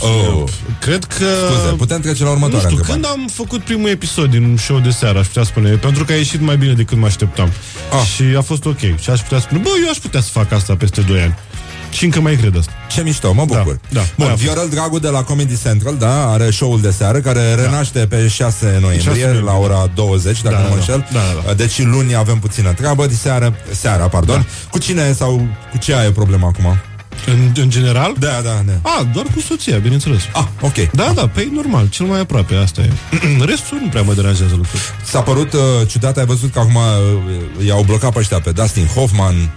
Oh. 0.00 0.08
oh. 0.34 0.48
Cred 0.80 1.04
că 1.04 1.24
Scuze, 1.50 1.74
putem 1.76 2.00
trece 2.00 2.22
la 2.22 2.28
Nu 2.28 2.34
următoarea 2.34 2.68
știu, 2.68 2.76
întrebare. 2.80 3.00
când 3.12 3.20
am 3.20 3.28
făcut 3.34 3.60
primul 3.62 3.88
episod 3.88 4.30
din 4.30 4.56
show 4.60 4.78
de 4.78 4.90
seară, 4.90 5.18
aș 5.18 5.26
putea 5.26 5.42
spune, 5.42 5.70
pentru 5.70 6.04
că 6.04 6.12
a 6.12 6.16
ieșit 6.16 6.40
mai 6.40 6.56
bine 6.56 6.72
decât 6.72 6.96
mă 6.98 7.06
așteptam. 7.06 7.52
Ah. 7.92 8.06
Și 8.14 8.22
a 8.36 8.40
fost 8.40 8.64
ok. 8.64 8.78
Și 9.00 9.10
aș 9.10 9.20
putea 9.20 9.38
spune, 9.40 9.60
bă, 9.60 9.68
eu 9.84 9.90
aș 9.90 9.96
putea 9.96 10.20
să 10.20 10.28
fac 10.32 10.52
asta 10.52 10.76
peste 10.76 11.00
2 11.00 11.20
ani. 11.20 11.34
Și 11.90 12.04
încă 12.04 12.20
mai 12.20 12.36
cred 12.36 12.56
asta. 12.58 12.72
Ce 12.88 13.02
mișto, 13.02 13.32
mă 13.32 13.44
bucur. 13.44 13.80
Da, 13.88 14.00
da. 14.00 14.06
Bun, 14.16 14.24
Aia 14.26 14.34
a 14.34 14.36
fost. 14.36 14.42
Viorel 14.42 14.68
Dragu 14.68 14.98
de 14.98 15.08
la 15.08 15.22
Comedy 15.22 15.60
Central, 15.62 15.96
da, 15.96 16.30
are 16.30 16.50
show-ul 16.50 16.80
de 16.80 16.90
seară 16.90 17.18
care 17.18 17.54
renaște 17.54 17.98
pe 17.98 18.28
6 18.28 18.66
noiembrie 18.66 18.98
6 18.98 19.08
noiembrie, 19.10 19.42
la 19.50 19.56
ora 19.58 19.90
20, 19.94 20.42
dacă 20.42 20.54
Da, 20.54 20.60
nu 20.62 20.68
mă 20.68 20.74
da, 20.74 20.80
înșel. 20.80 21.06
da, 21.12 21.18
da, 21.34 21.42
da. 21.46 21.54
Deci 21.54 21.82
luni 21.82 22.14
avem 22.14 22.38
puțină 22.38 22.72
treabă, 22.72 23.06
de 23.06 23.14
seară, 23.14 23.54
seara, 23.70 24.08
pardon. 24.08 24.36
Da. 24.36 24.44
Cu 24.70 24.78
cine 24.78 25.12
sau 25.12 25.46
cu 25.70 25.78
ce 25.78 25.94
ai 25.94 26.12
problema 26.12 26.46
acum? 26.46 26.76
În, 27.26 27.52
în 27.54 27.70
general? 27.70 28.14
Da, 28.18 28.40
da, 28.44 28.62
da. 28.66 28.72
A, 28.90 29.08
doar 29.12 29.26
cu 29.34 29.40
soția, 29.40 29.76
bineînțeles. 29.78 30.22
Ah, 30.32 30.44
ok. 30.60 30.90
Da, 30.92 31.12
da, 31.14 31.28
pe 31.28 31.48
normal, 31.52 31.88
cel 31.88 32.06
mai 32.06 32.20
aproape, 32.20 32.54
asta 32.54 32.80
e. 32.80 32.90
Restul 33.50 33.78
nu 33.82 33.88
prea 33.88 34.02
mă 34.02 34.14
deranjează 34.14 34.54
lucruri. 34.56 34.82
S-a 35.04 35.20
părut 35.20 35.52
uh, 35.52 35.60
ciudat, 35.86 36.16
ai 36.18 36.24
văzut 36.26 36.52
că 36.52 36.58
acum 36.58 36.74
uh, 36.74 37.66
i-au 37.66 37.82
blocat 37.82 38.12
pe 38.12 38.18
ăștia, 38.18 38.40
pe 38.40 38.50
Dustin 38.50 38.86
Hoffman, 38.86 39.50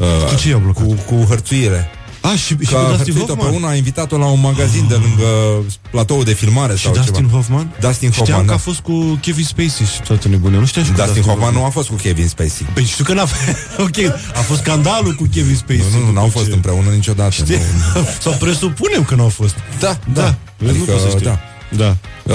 uh, 0.00 0.06
Cu 0.28 0.34
ce 0.34 0.48
i-au 0.48 0.58
blocat? 0.58 0.84
Cu, 0.86 0.92
cu 1.14 1.24
hărțuire. 1.28 1.88
A, 2.22 2.28
și, 2.34 2.36
și 2.36 2.54
Că 2.54 2.64
cu 2.64 2.76
a 2.76 2.80
Dustin 2.88 2.96
hărțuit-o 2.96 3.34
pe 3.34 3.40
Hoffman? 3.40 3.54
una, 3.62 3.68
a 3.68 3.74
invitat-o 3.74 4.16
la 4.18 4.24
un 4.26 4.40
magazin 4.40 4.84
de 4.88 4.94
lângă 4.94 5.26
platoul 5.90 6.24
de 6.24 6.32
filmare 6.32 6.76
Și 6.76 6.82
sau 6.84 6.92
Dustin 6.92 7.14
ceva. 7.14 7.28
Hoffman? 7.30 7.76
Dustin 7.80 8.10
Știam 8.10 8.26
Hoffman, 8.26 8.40
că 8.44 8.46
da. 8.50 8.54
a 8.54 8.58
fost 8.58 8.80
cu 8.80 9.18
Kevin 9.20 9.44
Spacey 9.44 9.86
și 9.94 10.00
toată 10.06 10.28
nebunia. 10.28 10.58
Nu 10.58 10.66
știam 10.66 10.84
și 10.84 10.90
cu 10.92 10.96
Dustin 11.00 11.22
Hoffman 11.22 11.52
nu 11.54 11.64
a 11.64 11.68
fost 11.68 11.88
cu 11.88 11.94
Kevin 11.94 12.28
Spacey. 12.28 12.66
Păi 12.74 12.84
știu 12.84 13.04
că 13.04 13.12
n-a 13.12 13.22
Ok, 13.86 13.96
a 14.34 14.38
fost 14.40 14.60
scandalul 14.60 15.14
cu 15.14 15.28
Kevin 15.34 15.54
Spacey. 15.56 15.84
Nu, 15.92 15.98
nu, 15.98 16.04
nu, 16.06 16.12
n-au 16.12 16.24
după 16.24 16.36
fost 16.38 16.48
ce- 16.48 16.54
împreună 16.54 16.90
niciodată. 16.90 17.30
Știi? 17.30 17.56
Nu. 17.94 18.06
Sau 18.24 18.32
presupunem 18.32 19.04
că 19.04 19.14
n-au 19.14 19.28
fost. 19.28 19.54
Da, 19.78 19.98
Da, 20.12 20.34
vezi, 20.58 20.70
Adică, 20.76 20.90
nu 20.92 20.96
poți 20.96 21.02
să 21.02 21.08
știi. 21.18 21.24
da. 21.26 21.38
Da. 21.76 21.96
Uh, 22.24 22.34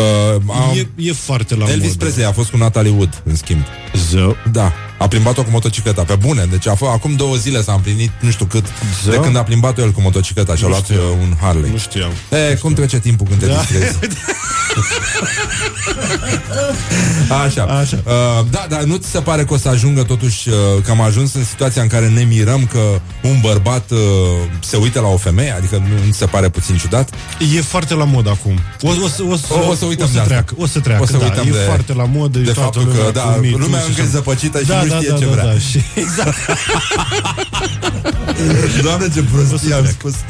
am, 0.50 0.78
E, 0.78 0.88
e 1.10 1.14
foarte 1.14 1.56
la 1.56 1.66
Elvis 1.70 1.86
modă. 1.88 1.98
Presley 1.98 2.26
a 2.26 2.32
fost 2.32 2.50
cu 2.50 2.58
Natalie 2.58 2.92
Wood, 2.92 3.22
în 3.26 3.36
schimb. 3.36 3.62
Zău. 4.10 4.36
Da, 4.52 4.74
a 4.98 5.08
plimbat-o 5.08 5.44
cu 5.44 5.50
motocicleta, 5.50 6.02
pe 6.04 6.16
bune. 6.16 6.46
Deci 6.50 6.68
a 6.68 6.76
fost, 6.76 6.92
acum 6.92 7.16
două 7.16 7.36
zile 7.36 7.62
s-a 7.64 7.74
împlinit 7.74 8.12
nu 8.20 8.30
știu 8.32 8.46
cât 8.46 8.64
Da? 9.06 9.12
de 9.12 9.18
când 9.18 9.36
a 9.38 9.44
plimbat 9.44 9.78
el 9.78 9.92
cu 9.92 10.02
motocicleta 10.02 10.56
și 10.56 10.64
a 10.64 10.66
Nu 10.68 10.72
luat 10.72 10.84
știu. 10.84 10.96
uh, 10.96 11.18
un 11.22 11.34
Harley. 11.42 11.70
Nu 11.72 11.78
știam. 11.78 12.12
E, 12.52 12.56
cum 12.56 12.74
trece 12.74 13.00
timpul 13.00 13.28
când 13.28 13.40
te 13.40 13.46
Da. 13.46 13.54
distrezi? 13.60 13.98
Așa. 17.46 17.64
Așa. 17.64 18.00
Uh, 18.06 18.46
da, 18.50 18.66
dar 18.70 18.82
nu 18.84 18.96
ți 18.96 19.10
se 19.10 19.20
pare 19.20 19.44
că 19.46 19.54
o 19.54 19.58
să 19.58 19.70
ajungă 19.70 20.04
totuși 20.04 20.50
uh, 20.50 20.56
că 20.84 20.92
am 20.92 21.02
ajuns 21.02 21.34
în 21.34 21.44
situația 21.46 21.82
în 21.82 21.88
care 21.88 22.08
ne 22.08 22.22
mirăm 22.24 22.66
că 22.72 23.02
un 23.24 23.38
bărbat 23.42 23.92
uh, 23.92 23.98
se 24.60 24.78
uită 24.78 25.00
la 25.00 25.08
o 25.08 25.18
femeie? 25.18 25.52
Adică 25.58 25.76
nu, 25.76 26.06
nu 26.06 26.12
ți 26.12 26.18
se 26.18 26.26
pare 26.26 26.50
puțin 26.50 26.78
ciudat? 26.78 27.10
E 27.56 27.62
foarte 27.62 27.94
la 27.94 28.04
mod 28.04 28.28
acum. 28.30 28.60
O, 28.82 28.90
o, 28.90 29.08
să, 29.08 29.24
o, 29.30 29.36
să, 29.36 29.46
O- 29.66 29.70
o 29.70 29.76
să 29.76 29.86
uităm 29.86 30.06
o 30.06 30.08
de 30.08 30.14
să 30.14 30.20
asta. 30.20 30.24
treacă. 30.24 30.54
O 30.58 30.66
să 30.66 30.80
treacă, 30.80 31.04
O 31.04 31.06
să 31.06 31.18
da, 31.18 31.24
uităm 31.24 31.48
e 31.48 31.52
de- 31.52 31.58
foarte 31.58 31.94
la 31.94 32.06
modă. 32.06 32.38
De 32.40 32.52
toată 32.52 32.60
faptul 32.60 32.82
că, 32.84 32.98
lumea 32.98 33.12
da, 33.12 33.22
cu 33.22 33.40
Me 33.40 33.50
Too 33.50 33.58
lumea 33.60 33.80
și 33.80 33.88
încă 33.88 34.02
e 34.02 34.04
așa. 34.04 34.12
zăpăcită 34.12 34.60
și 34.60 34.66
da, 34.66 34.85
nu 34.86 34.92
da, 34.92 34.98
știe 34.98 35.10
da, 35.10 35.18
ce 35.18 35.26
da, 35.26 35.32
vrea. 35.32 35.46
Da, 35.46 35.58
și, 35.60 35.82
exact. 36.06 36.38
Doamne, 38.82 39.08
ce 39.14 39.24
prostie 39.32 39.74
am 39.74 39.86
spus. 39.86 40.14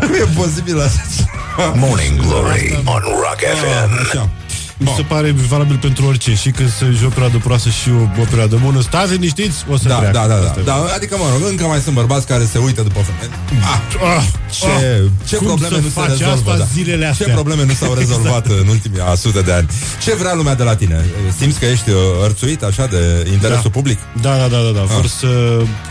Cum 0.00 0.14
e 0.14 0.28
posibil 0.34 0.80
așa 0.80 1.02
ceva? 1.16 1.72
Morning 1.74 2.20
Glory 2.20 2.82
on 2.84 3.02
Rock 3.02 3.38
FM. 3.38 3.98
Așa. 4.00 4.30
Mi 4.78 4.92
se 4.96 5.02
pare 5.02 5.34
valabil 5.48 5.76
pentru 5.76 6.06
orice. 6.06 6.34
Și 6.34 6.50
când 6.50 6.70
se 6.78 6.84
joc 7.00 7.06
o 7.10 7.14
perioadă 7.16 7.38
proastă 7.38 7.68
și 7.68 7.88
o, 7.90 8.02
o 8.22 8.24
perioadă 8.30 8.58
bună. 8.64 8.80
Stați 8.80 9.12
liniștiți, 9.12 9.58
o 9.70 9.76
să 9.76 9.88
Da, 9.88 9.94
treacă. 9.98 10.18
da, 10.18 10.26
da, 10.26 10.34
Asta 10.34 10.52
da, 10.54 10.60
e. 10.60 10.64
da. 10.64 10.94
Adică, 10.96 11.14
mă 11.18 11.24
rog, 11.32 11.48
încă 11.50 11.64
mai 11.66 11.80
sunt 11.80 11.94
bărbați 11.94 12.26
care 12.26 12.44
se 12.52 12.58
uită 12.58 12.82
după 12.82 13.00
femeie. 13.08 13.30
Ah, 13.72 13.80
Ah, 14.16 14.24
ce, 14.58 15.02
ce 15.28 15.36
Cum 15.36 15.46
probleme 15.46 15.74
să 15.76 15.80
nu 15.82 15.88
se 15.88 16.00
faci 16.00 16.08
rezolvă, 16.08 16.32
asta 16.50 16.56
da. 16.56 16.64
zilele 16.74 17.06
astea? 17.06 17.26
Ce 17.26 17.32
probleme 17.32 17.64
nu 17.64 17.72
s-au 17.72 17.94
rezolvat 17.94 18.46
în 18.46 18.66
ultimii 18.68 19.00
a 19.10 19.14
sute 19.14 19.40
de 19.40 19.52
ani. 19.52 19.66
Ce 20.04 20.14
vrea 20.14 20.34
lumea 20.34 20.54
de 20.54 20.62
la 20.62 20.76
tine? 20.76 21.04
Simți 21.38 21.58
că 21.58 21.64
ești 21.66 21.90
uh, 21.90 21.96
ărțuit 22.24 22.62
așa 22.62 22.86
de 22.86 23.28
interesul 23.32 23.70
Da. 23.72 23.78
public? 23.78 23.98
Da, 24.20 24.36
da, 24.36 24.46
da, 24.54 24.58
da, 24.66 24.70
da. 24.78 24.82
Vor 24.82 25.06
să... 25.06 25.28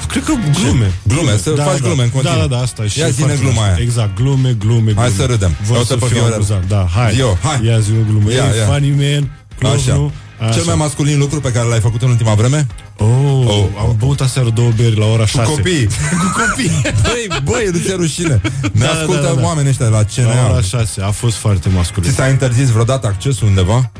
Cred 0.07 0.23
că 0.23 0.33
glume. 0.61 0.91
Glume, 1.03 1.38
să 1.38 1.49
faci 1.49 1.79
glume 1.79 2.03
în 2.03 2.09
continuu. 2.09 2.38
Da, 2.39 2.47
da, 2.47 2.55
da, 2.55 2.61
asta 2.61 2.83
e 2.83 2.88
și 2.88 2.99
Ia 2.99 3.09
zi-ne 3.09 3.27
fac 3.27 3.39
gluma 3.39 3.61
asta. 3.61 3.73
aia. 3.73 3.77
Exact, 3.88 4.15
glume, 4.15 4.55
glume, 4.59 4.91
glume. 4.91 4.93
Hai 5.01 5.11
să 5.17 5.23
râdem. 5.25 5.51
Vor 5.63 5.75
Caută 5.75 5.93
să 5.93 5.97
pe 5.97 6.05
fiu 6.05 6.15
Viorel. 6.17 6.33
amuzant. 6.33 6.63
Da, 6.67 6.88
hai. 6.95 7.11
Zi-o, 7.13 7.33
hai. 7.43 7.59
Ia 7.65 7.79
zi 7.79 7.91
o 8.01 8.03
glumă. 8.09 8.31
Ia, 8.31 8.35
Ia, 8.35 8.65
ia. 8.84 8.93
funny 8.93 9.30
man, 9.61 9.71
Așa. 9.73 9.84
clovnul. 9.84 10.11
Cel 10.53 10.63
mai 10.63 10.75
masculin 10.75 11.17
lucru 11.19 11.39
pe 11.41 11.51
care 11.51 11.67
l-ai 11.67 11.80
făcut 11.80 12.01
în 12.01 12.09
ultima 12.09 12.34
vreme? 12.34 12.67
Oh, 12.97 13.07
Oh, 13.07 13.47
oh, 13.47 13.65
am 13.80 13.95
băut 13.99 14.21
aseară 14.21 14.49
două 14.49 14.71
beri 14.75 14.97
la 14.97 15.05
ora 15.05 15.21
Cu 15.23 15.28
6. 15.28 15.49
copii. 15.51 15.86
Cu 16.21 16.39
copii. 16.41 16.82
Băi, 17.03 17.28
băi, 17.43 17.69
nu 17.73 17.78
ți-e 17.80 17.93
rușine. 17.95 18.41
Ne 18.61 18.69
Da, 18.73 18.86
da, 18.86 18.91
ascultă 18.91 19.21
da, 19.21 19.34
da. 19.41 19.45
oamenii 19.45 19.69
ăștia 19.69 19.86
la 19.88 19.91
La 20.15 20.45
ora 20.45 20.51
CNA. 20.53 20.61
6. 20.61 21.01
A 21.01 21.11
fost 21.11 21.36
foarte 21.36 21.69
masculin. 21.69 22.09
Ți 22.09 22.15
s-a 22.15 22.28
interzis 22.28 22.69
vreodată 22.69 23.07
accesul 23.07 23.47
undeva? 23.47 23.91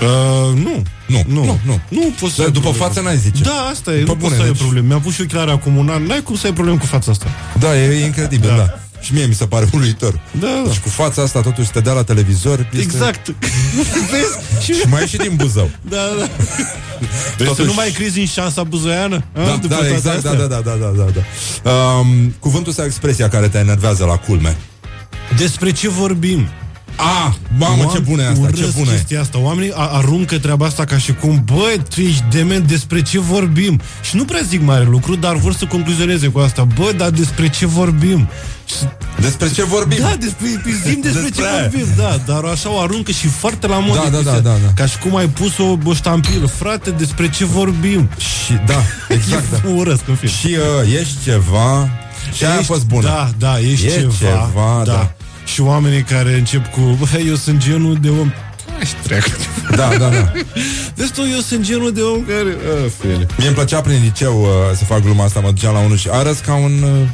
Uh, 0.00 0.58
nu. 0.62 0.82
Nu, 1.06 1.22
Nu, 1.26 1.44
nu, 1.44 1.58
nu. 1.64 1.80
Nu 1.88 2.12
poți 2.20 2.32
să 2.34 2.36
Dar 2.36 2.46
ai 2.46 2.52
după 2.52 2.68
probleme. 2.68 2.86
față 2.86 3.00
n-ai 3.00 3.16
zice. 3.16 3.42
Da, 3.42 3.68
asta 3.70 3.90
e, 3.92 3.94
Pe 3.94 4.00
nu 4.00 4.06
bune, 4.14 4.20
poți 4.20 4.34
să 4.34 4.40
ai 4.42 4.48
deci- 4.48 4.58
probleme. 4.58 4.86
Mi-am 4.86 5.00
pus 5.00 5.14
și 5.14 5.20
ochelari 5.20 5.50
acum 5.50 5.76
un 5.76 5.88
an, 5.88 6.02
n-ai 6.02 6.22
cum 6.22 6.36
să 6.36 6.46
ai 6.46 6.52
probleme 6.52 6.78
cu 6.78 6.86
fața 6.86 7.10
asta. 7.10 7.26
Da, 7.58 7.76
e, 7.80 7.86
e 8.00 8.04
incredibil, 8.04 8.48
da. 8.48 8.56
Da. 8.56 8.78
Și 9.04 9.12
mie 9.12 9.26
mi 9.26 9.34
se 9.34 9.46
pare 9.46 9.66
uluitor. 9.72 10.20
Da, 10.40 10.46
da. 10.46 10.62
Deci 10.68 10.78
cu 10.78 10.88
fața 10.88 11.22
asta 11.22 11.40
totuși 11.40 11.70
te 11.70 11.80
dea 11.80 11.92
la 11.92 12.02
televizor. 12.02 12.58
Este... 12.72 12.78
Exact. 12.82 13.34
Vezi? 14.10 14.64
Și 14.64 14.72
Și 14.72 14.88
mai 14.88 15.00
ieși 15.00 15.16
din 15.16 15.32
Buzău. 15.36 15.70
Da, 15.88 15.96
da. 16.18 16.28
Vrei 17.36 17.38
să 17.38 17.44
Totuși- 17.44 17.66
nu 17.66 17.74
mai 17.74 17.90
crezi 17.90 18.18
în 18.20 18.26
șansa 18.26 18.62
buzoiană? 18.62 19.24
A, 19.34 19.44
Da, 19.44 19.50
după 19.52 19.66
da, 19.66 19.74
toate 19.76 19.90
exact, 19.92 20.22
da, 20.22 20.30
astea? 20.30 20.46
da, 20.46 20.60
da, 20.60 20.70
da, 20.70 20.92
da, 20.96 21.04
da. 21.62 21.70
Um, 21.70 22.34
cuvântul 22.38 22.72
sau 22.72 22.84
expresia 22.84 23.28
care 23.28 23.48
te 23.48 23.58
enervează 23.58 24.04
la 24.04 24.16
culme? 24.16 24.56
Despre 25.36 25.72
ce 25.72 25.88
vorbim? 25.88 26.48
Ah, 26.96 27.32
mamă, 27.58 27.90
ce 27.92 27.98
bună 27.98 28.22
e 28.22 28.26
asta, 28.26 28.50
ce 28.50 28.60
urăsc 28.62 28.76
bună 28.76 28.90
e. 28.90 28.94
chestia 28.94 29.20
asta. 29.20 29.38
Oamenii 29.38 29.72
a- 29.74 29.90
aruncă 29.92 30.38
treaba 30.38 30.66
asta 30.66 30.84
ca 30.84 30.98
și 30.98 31.12
cum, 31.14 31.42
băi, 31.44 31.82
tu 31.94 32.00
ești 32.00 32.24
dement, 32.30 32.66
despre 32.66 33.02
ce 33.02 33.20
vorbim? 33.20 33.80
Și 34.02 34.16
nu 34.16 34.24
prea 34.24 34.40
zic 34.48 34.62
mare 34.62 34.84
lucru, 34.84 35.14
dar 35.16 35.36
vor 35.36 35.54
să 35.54 35.64
concluzioneze 35.64 36.26
cu 36.28 36.38
asta. 36.38 36.66
Bă, 36.78 36.92
dar 36.96 37.10
despre 37.10 37.48
ce 37.48 37.66
vorbim? 37.66 38.28
Și, 38.66 38.74
Despre 39.20 39.50
ce 39.50 39.64
vorbim? 39.64 39.98
da, 40.00 40.14
despre, 40.18 40.46
zim 40.86 41.00
despre, 41.02 41.20
Despre 41.22 41.42
ce 41.42 41.48
aia. 41.48 41.60
vorbim, 41.60 41.86
da, 41.96 42.18
dar 42.26 42.44
așa 42.44 42.70
o 42.72 42.78
aruncă 42.80 43.10
și 43.12 43.26
foarte 43.26 43.66
la 43.66 43.78
modă. 43.78 44.00
Da, 44.02 44.08
da, 44.08 44.10
da, 44.10 44.30
chestia. 44.32 44.40
da, 44.40 44.50
da. 44.64 44.72
Ca 44.74 44.86
și 44.86 44.98
cum 44.98 45.16
ai 45.16 45.26
pus 45.28 45.58
o, 45.58 45.76
o 45.84 45.94
ștampilă. 45.94 46.46
Frate, 46.46 46.90
despre 46.90 47.30
ce 47.30 47.44
vorbim? 47.44 48.08
Și, 48.18 48.52
da, 48.66 48.80
exact, 49.16 49.44
da. 49.50 49.68
E 49.68 49.72
urăsc, 49.74 50.02
în 50.08 50.14
fine. 50.14 50.30
Și 50.30 50.46
uh, 50.46 50.98
ești 51.00 51.14
ceva... 51.24 51.88
Și 52.36 52.44
aia 52.44 52.52
a 52.52 52.56
Ești- 52.56 52.66
fost 52.66 52.84
bună. 52.86 53.06
Da, 53.06 53.30
da, 53.38 53.58
ești 53.60 53.86
E 53.86 53.90
ceva, 53.90 54.12
ceva, 54.18 54.82
da. 54.84 55.12
Și 55.44 55.60
oamenii 55.60 56.02
care 56.02 56.34
încep 56.34 56.70
cu 56.70 56.80
Bă, 56.80 57.18
eu 57.26 57.34
sunt 57.34 57.58
genul 57.58 57.98
de 58.00 58.08
om 58.08 58.32
Hai 58.72 58.86
și 58.86 58.94
treacă 59.02 59.30
Da, 59.70 59.88
da, 59.98 60.08
da. 60.08 60.32
Vezi 60.96 61.12
tu, 61.12 61.20
eu 61.32 61.40
sunt 61.40 61.64
genul 61.64 61.92
de 61.92 62.00
om 62.00 62.24
care 62.24 62.56
A, 62.84 62.90
fele. 63.00 63.26
Mie 63.38 63.46
îmi 63.46 63.56
plăcea 63.56 63.80
prin 63.80 64.02
liceu 64.02 64.40
uh, 64.40 64.76
să 64.76 64.84
fac 64.84 65.02
gluma 65.02 65.24
asta, 65.24 65.40
mă 65.40 65.50
duceam 65.50 65.72
la 65.72 65.78
unul 65.78 65.96
și 65.96 66.08
arăs 66.10 66.38
ca 66.38 66.54
un... 66.54 66.82
Uh... 66.82 67.08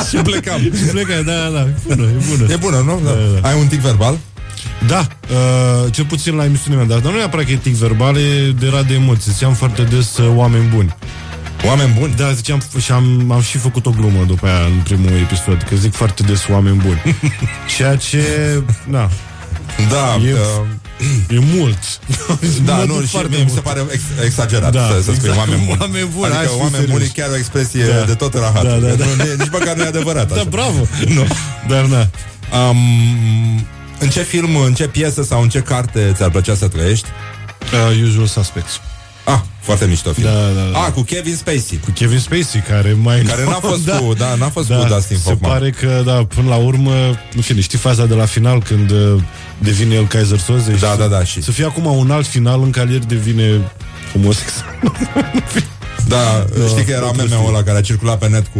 și 0.08 0.16
plecam. 0.16 0.60
Și 0.60 0.84
pleca, 0.90 1.22
da, 1.22 1.32
da, 1.32 1.48
da, 1.48 1.60
e 1.60 1.74
bună, 1.86 2.02
e 2.02 2.24
bună 2.36 2.52
E 2.52 2.56
bună, 2.56 2.76
nu? 2.76 3.00
Da. 3.04 3.10
Da, 3.10 3.40
da. 3.40 3.48
Ai 3.48 3.60
un 3.60 3.66
tic 3.66 3.80
verbal? 3.80 4.18
Da, 4.86 5.06
uh, 5.30 5.92
cel 5.92 6.04
puțin 6.04 6.34
la 6.34 6.44
emisiunea 6.44 6.84
mea 6.84 6.96
Dar 6.96 7.12
nu 7.12 7.16
neapărat 7.16 7.46
că 7.46 7.52
e 7.52 7.56
tic 7.56 7.74
verbal, 7.74 8.16
e 8.16 8.50
de 8.58 8.68
rad 8.68 8.86
de 8.86 8.94
emoții 8.94 9.32
Ziceam 9.32 9.52
foarte 9.52 9.82
des 9.82 10.16
uh, 10.16 10.32
oameni 10.34 10.68
buni 10.74 10.94
Oameni 11.66 11.94
buni? 11.98 12.14
Da, 12.14 12.32
ziceam 12.32 12.60
și 12.80 12.92
am, 12.92 13.30
am 13.30 13.40
și 13.40 13.58
făcut 13.58 13.86
o 13.86 13.90
glumă 13.90 14.24
după 14.24 14.46
aia 14.46 14.64
în 14.64 14.80
primul 14.84 15.12
episod 15.12 15.62
Că 15.68 15.76
zic 15.76 15.94
foarte 15.94 16.22
des 16.22 16.46
oameni 16.50 16.76
buni 16.76 17.02
Ceea 17.76 17.96
ce, 17.96 18.22
na, 18.84 19.10
Da, 19.90 20.20
E- 20.26 20.32
uh, 20.32 20.66
E 21.36 21.38
mult. 21.56 21.78
Da, 22.64 22.74
Mă 22.76 22.84
nu, 22.84 22.92
duc 22.94 23.02
și 23.02 23.08
foarte 23.08 23.28
mie 23.30 23.42
mi 23.42 23.48
se 23.48 23.60
mult. 23.62 23.64
pare 23.66 23.84
ex- 23.92 24.24
exagerat 24.24 24.72
Da, 24.72 24.86
să, 24.86 24.92
să 24.94 25.00
spui 25.12 25.14
exact. 25.28 25.36
oameni 25.38 25.64
buni. 25.66 25.78
Oameni 25.80 26.08
buni, 26.14 26.32
hai 26.32 26.36
adică 26.38 26.46
să 26.46 26.52
fii 26.52 26.60
oameni 26.62 26.82
serios. 26.84 26.98
buni 26.98 27.04
e 27.14 27.20
chiar 27.20 27.30
o 27.30 27.36
expresie 27.36 27.84
Da. 27.84 28.04
de 28.04 28.14
tot 28.14 28.34
rahat. 28.34 28.62
Da, 28.62 28.68
da, 28.76 28.94
da. 28.94 29.04
Nu, 29.16 29.22
e 29.22 29.34
nici 29.38 29.48
măcar 29.52 29.76
nu 29.76 29.82
e 29.82 29.86
adevărat. 29.86 30.28
Da, 30.28 30.34
Așa. 30.34 30.44
bravo. 30.44 30.86
Nu. 31.16 31.26
Dar 31.68 31.84
na. 31.84 32.08
Um, 32.68 32.78
în 33.98 34.08
ce 34.08 34.22
film, 34.22 34.56
în 34.56 34.74
ce 34.74 34.88
piesă 34.88 35.22
sau 35.22 35.42
în 35.42 35.48
ce 35.48 35.60
carte 35.60 36.12
ți-ar 36.16 36.30
plăcea 36.30 36.54
să 36.54 36.68
trăiești? 36.68 37.06
Uh, 37.90 38.02
usual 38.08 38.26
Suspects. 38.26 38.80
Ah, 39.32 39.40
foarte 39.60 39.86
mișto 39.86 40.12
film. 40.12 40.26
Da, 40.26 40.32
da, 40.32 40.70
da. 40.72 40.78
Ah, 40.84 40.92
cu 40.92 41.00
Kevin 41.02 41.34
Spacey. 41.36 41.80
Cu 41.84 41.90
Kevin 41.90 42.18
Spacey, 42.18 42.62
care 42.68 42.92
mai... 42.92 43.20
Care 43.22 43.44
n-a 43.44 43.50
fost 43.60 43.88
cu- 43.98 44.14
da, 44.18 44.34
n-a 44.34 44.48
fost 44.48 44.68
cu 44.68 44.86
Dustin 44.88 45.16
se 45.16 45.22
Hoffman. 45.28 45.50
pare 45.50 45.70
că, 45.70 46.02
da, 46.04 46.12
până 46.34 46.48
la 46.48 46.56
urmă, 46.56 46.92
în 47.34 47.40
fine, 47.42 47.60
știi 47.60 47.78
faza 47.78 48.06
de 48.06 48.14
la 48.14 48.24
final 48.24 48.62
când 48.62 48.90
uh, 48.90 49.22
devine 49.58 49.94
el 49.94 50.06
Kaiser 50.06 50.38
Soze? 50.38 50.70
Da, 50.70 50.74
și 50.76 50.80
da, 50.80 51.02
să- 51.02 51.08
da, 51.10 51.24
și- 51.24 51.42
Să 51.42 51.50
fie 51.50 51.64
acum 51.64 51.84
un 51.98 52.10
alt 52.10 52.26
final 52.26 52.62
în 52.62 52.70
care 52.70 52.92
el 52.92 53.02
devine 53.08 53.72
homosexual. 54.12 54.78
Da, 56.08 56.46
știi 56.68 56.84
că 56.84 56.90
era 56.90 57.06
nu 57.06 57.12
meme-ul 57.16 57.48
ăla 57.48 57.62
care 57.62 57.78
a 57.78 57.80
circulat 57.80 58.18
pe 58.18 58.28
net 58.28 58.46
cu 58.46 58.58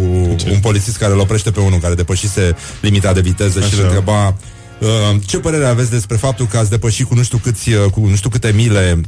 un 0.50 0.58
polițist 0.60 0.96
care 0.96 1.12
îl 1.12 1.18
oprește 1.18 1.50
pe 1.50 1.60
unul 1.60 1.78
care 1.78 1.94
depășise 1.94 2.56
limita 2.80 3.12
de 3.12 3.20
viteză 3.20 3.60
și 3.60 3.66
Așa. 3.66 3.76
îl 3.76 3.82
întreba 3.84 4.36
uh, 4.78 4.88
ce 5.26 5.38
părere 5.38 5.64
aveți 5.66 5.90
despre 5.90 6.16
faptul 6.16 6.46
că 6.46 6.58
ați 6.58 6.70
depășit 6.70 7.06
cu 7.06 7.14
nu 7.14 7.22
știu, 7.22 7.38
câți, 7.38 7.72
uh, 7.72 7.90
cu 7.90 8.00
nu 8.06 8.16
știu 8.16 8.28
câte 8.30 8.52
mile 8.54 9.00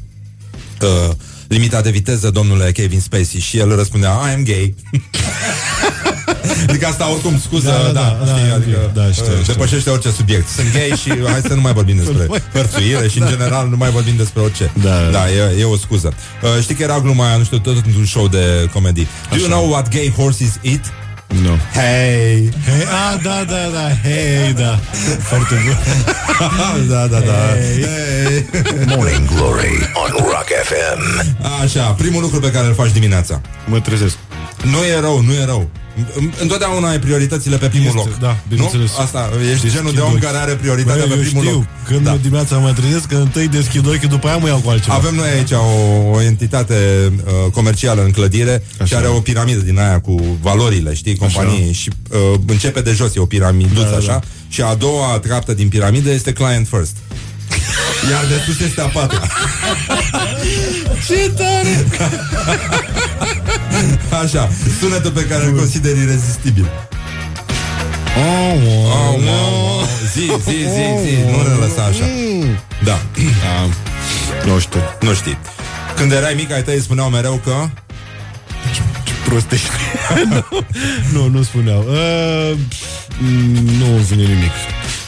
uh, 0.83 1.15
limita 1.49 1.81
de 1.81 1.91
viteză, 1.91 2.31
domnule 2.31 2.73
Kevin 2.73 3.01
Spacey 3.01 3.41
și 3.41 3.59
el 3.59 3.77
răspundea, 3.77 4.11
I 4.31 4.33
am 4.35 4.43
gay. 4.45 4.75
adică 6.69 6.87
asta 6.87 7.11
oricum 7.11 7.39
scuză, 7.41 7.69
Da, 7.71 7.93
da, 7.93 7.93
da, 7.93 8.17
da, 8.19 8.25
da, 8.25 8.37
știi, 8.37 8.49
I 8.49 8.51
am 8.51 8.57
adică, 8.57 8.91
gay. 8.95 9.05
Da, 9.07 9.13
știu, 9.13 9.25
uh, 9.33 9.39
știu. 9.41 9.53
depășește 9.53 9.91
orice 9.91 10.11
subiect. 10.11 10.49
Sunt 10.49 10.73
gay 10.73 10.99
și 11.03 11.31
hai 11.31 11.41
să 11.47 11.55
nu 11.55 11.61
mai 11.61 11.73
vorbim 11.73 11.97
despre 11.97 12.27
hărțuire 12.55 13.09
și 13.09 13.21
în 13.21 13.27
general 13.29 13.69
nu 13.69 13.77
mai 13.77 13.91
vorbim 13.91 14.17
despre 14.17 14.41
orice. 14.41 14.73
Da, 14.83 14.89
da. 15.01 15.11
da 15.11 15.31
e, 15.31 15.57
e 15.61 15.65
o 15.65 15.77
scuză. 15.77 16.13
Uh, 16.43 16.63
știi 16.63 16.75
că 16.75 16.83
era 16.83 17.01
gluma 17.01 17.27
aia, 17.27 17.37
nu 17.37 17.45
știu, 17.45 17.59
tot 17.59 17.77
într-un 17.87 18.05
show 18.07 18.29
de 18.29 18.69
comedii. 18.73 19.09
Do 19.31 19.37
you 19.37 19.47
Așa. 19.47 19.55
know 19.55 19.71
what 19.71 19.89
gay 19.89 20.13
horses 20.17 20.59
eat? 20.63 20.93
Nu. 21.41 21.59
Hey! 21.73 22.49
Hey, 22.65 22.87
ah, 22.91 23.21
da, 23.23 23.45
da, 23.45 23.69
da, 23.73 23.89
hei, 24.03 24.53
da. 24.53 24.79
Foarte 25.19 25.55
bun. 25.65 25.77
da, 26.89 27.07
da, 27.07 27.19
da. 27.19 27.33
Hey. 27.33 27.83
Hey. 27.83 28.47
Morning 28.97 29.27
Glory 29.35 29.91
on 29.95 30.11
Rock 30.17 30.49
FM. 30.65 31.31
Așa, 31.63 31.83
primul 31.83 32.23
lucru 32.23 32.41
pe 32.41 32.51
care 32.51 32.67
îl 32.67 32.75
faci 32.75 32.93
dimineața. 32.93 33.41
Mă 33.67 33.81
trezesc. 33.81 34.17
Nu 34.63 34.85
e 34.85 35.01
rău, 35.01 35.21
nu 35.23 35.33
e 35.33 35.45
rău. 35.45 35.71
În- 36.17 36.33
Întotdeauna 36.41 36.89
ai 36.89 36.99
prioritățile 36.99 37.57
pe 37.57 37.67
primul 37.67 37.87
Este, 37.87 37.99
loc. 37.99 38.19
da, 38.19 38.37
bineînțeles. 38.49 38.91
Nu? 38.97 39.03
Asta, 39.03 39.31
ești 39.41 39.51
Deschid 39.53 39.71
genul 39.71 39.93
de 39.93 40.01
om 40.01 40.09
ochii. 40.09 40.21
care 40.21 40.37
are 40.37 40.53
prioritatea 40.55 41.05
Băi, 41.07 41.09
pe 41.09 41.15
eu 41.15 41.21
primul 41.29 41.45
știu, 41.45 41.55
loc. 41.57 41.65
când 41.87 42.05
Da. 42.05 42.17
dimineața 42.23 42.57
mă 42.59 42.73
trezesc, 42.73 43.07
că 43.07 43.15
întâi 43.17 43.49
deschid 43.49 43.87
ochii, 43.87 44.09
după 44.09 44.27
aia 44.27 44.37
mă 44.37 44.49
iau 44.49 44.59
cu 44.59 44.71
altceva. 44.71 44.95
Avem 44.95 45.15
noi 45.15 45.29
aici 45.29 45.51
o, 45.51 46.11
o 46.11 46.21
entitate 46.23 46.77
uh, 47.25 47.51
comercială 47.53 48.05
în 48.05 48.11
clădire 48.11 48.63
Așa. 48.75 48.85
și 48.85 48.95
are 48.95 49.07
o 49.07 49.21
piramidă 49.21 49.61
din 49.61 49.79
aia 49.79 50.01
cu 50.01 50.39
valorile, 50.41 50.95
știi, 50.95 51.17
companiei 51.17 51.73
și 51.73 51.91
uh, 52.11 52.39
începe 52.47 52.81
de 52.81 52.93
jos, 52.93 53.15
e 53.15 53.21
o 53.21 53.27
piramiduță 53.27 53.83
Da, 53.83 53.91
da, 53.91 53.97
așa 53.97 54.07
da. 54.13 54.21
și 54.49 54.63
a 54.63 54.75
doua 54.75 55.19
treaptă 55.23 55.55
din 55.55 55.69
piramidă 55.69 56.11
este 56.11 56.33
client 56.33 56.67
first. 56.71 56.97
Iar 58.11 58.25
de 58.29 58.43
sus 58.47 58.61
este 58.61 58.81
a 58.81 58.85
patra. 58.87 59.27
Ce 61.07 61.33
tare! 61.37 61.87
Așa, 64.23 64.51
sunetul 64.81 65.11
pe 65.11 65.25
care 65.27 65.45
îl 65.45 65.57
consideri 65.57 65.99
irezistibil. 65.99 66.71
Oh, 68.17 68.53
Oh, 68.55 68.63
wow, 68.65 69.13
wow. 69.13 69.87
Zi, 70.13 70.21
zi, 70.21 70.51
zi, 70.51 70.85
zi, 71.05 71.17
nu 71.31 71.43
ne 71.49 71.55
lăsa 71.67 71.83
așa. 71.85 72.05
Da, 72.85 73.01
Da. 73.43 73.69
Nu 74.53 74.59
știu. 74.59 74.81
nu 75.01 75.15
știi. 75.15 75.39
Când 75.97 76.13
erai 76.13 76.35
mic, 76.35 76.53
ai 76.53 76.63
tăi 76.63 76.81
spuneau 76.81 77.09
mereu 77.09 77.41
că... 77.45 77.55
Prostești. 79.25 79.69
nu, 81.13 81.29
nu 81.29 81.43
spuneau. 81.43 81.85
Uh, 81.89 82.57
mm, 83.19 83.67
nu 83.79 83.85
vine 83.85 84.23
nimic. 84.23 84.51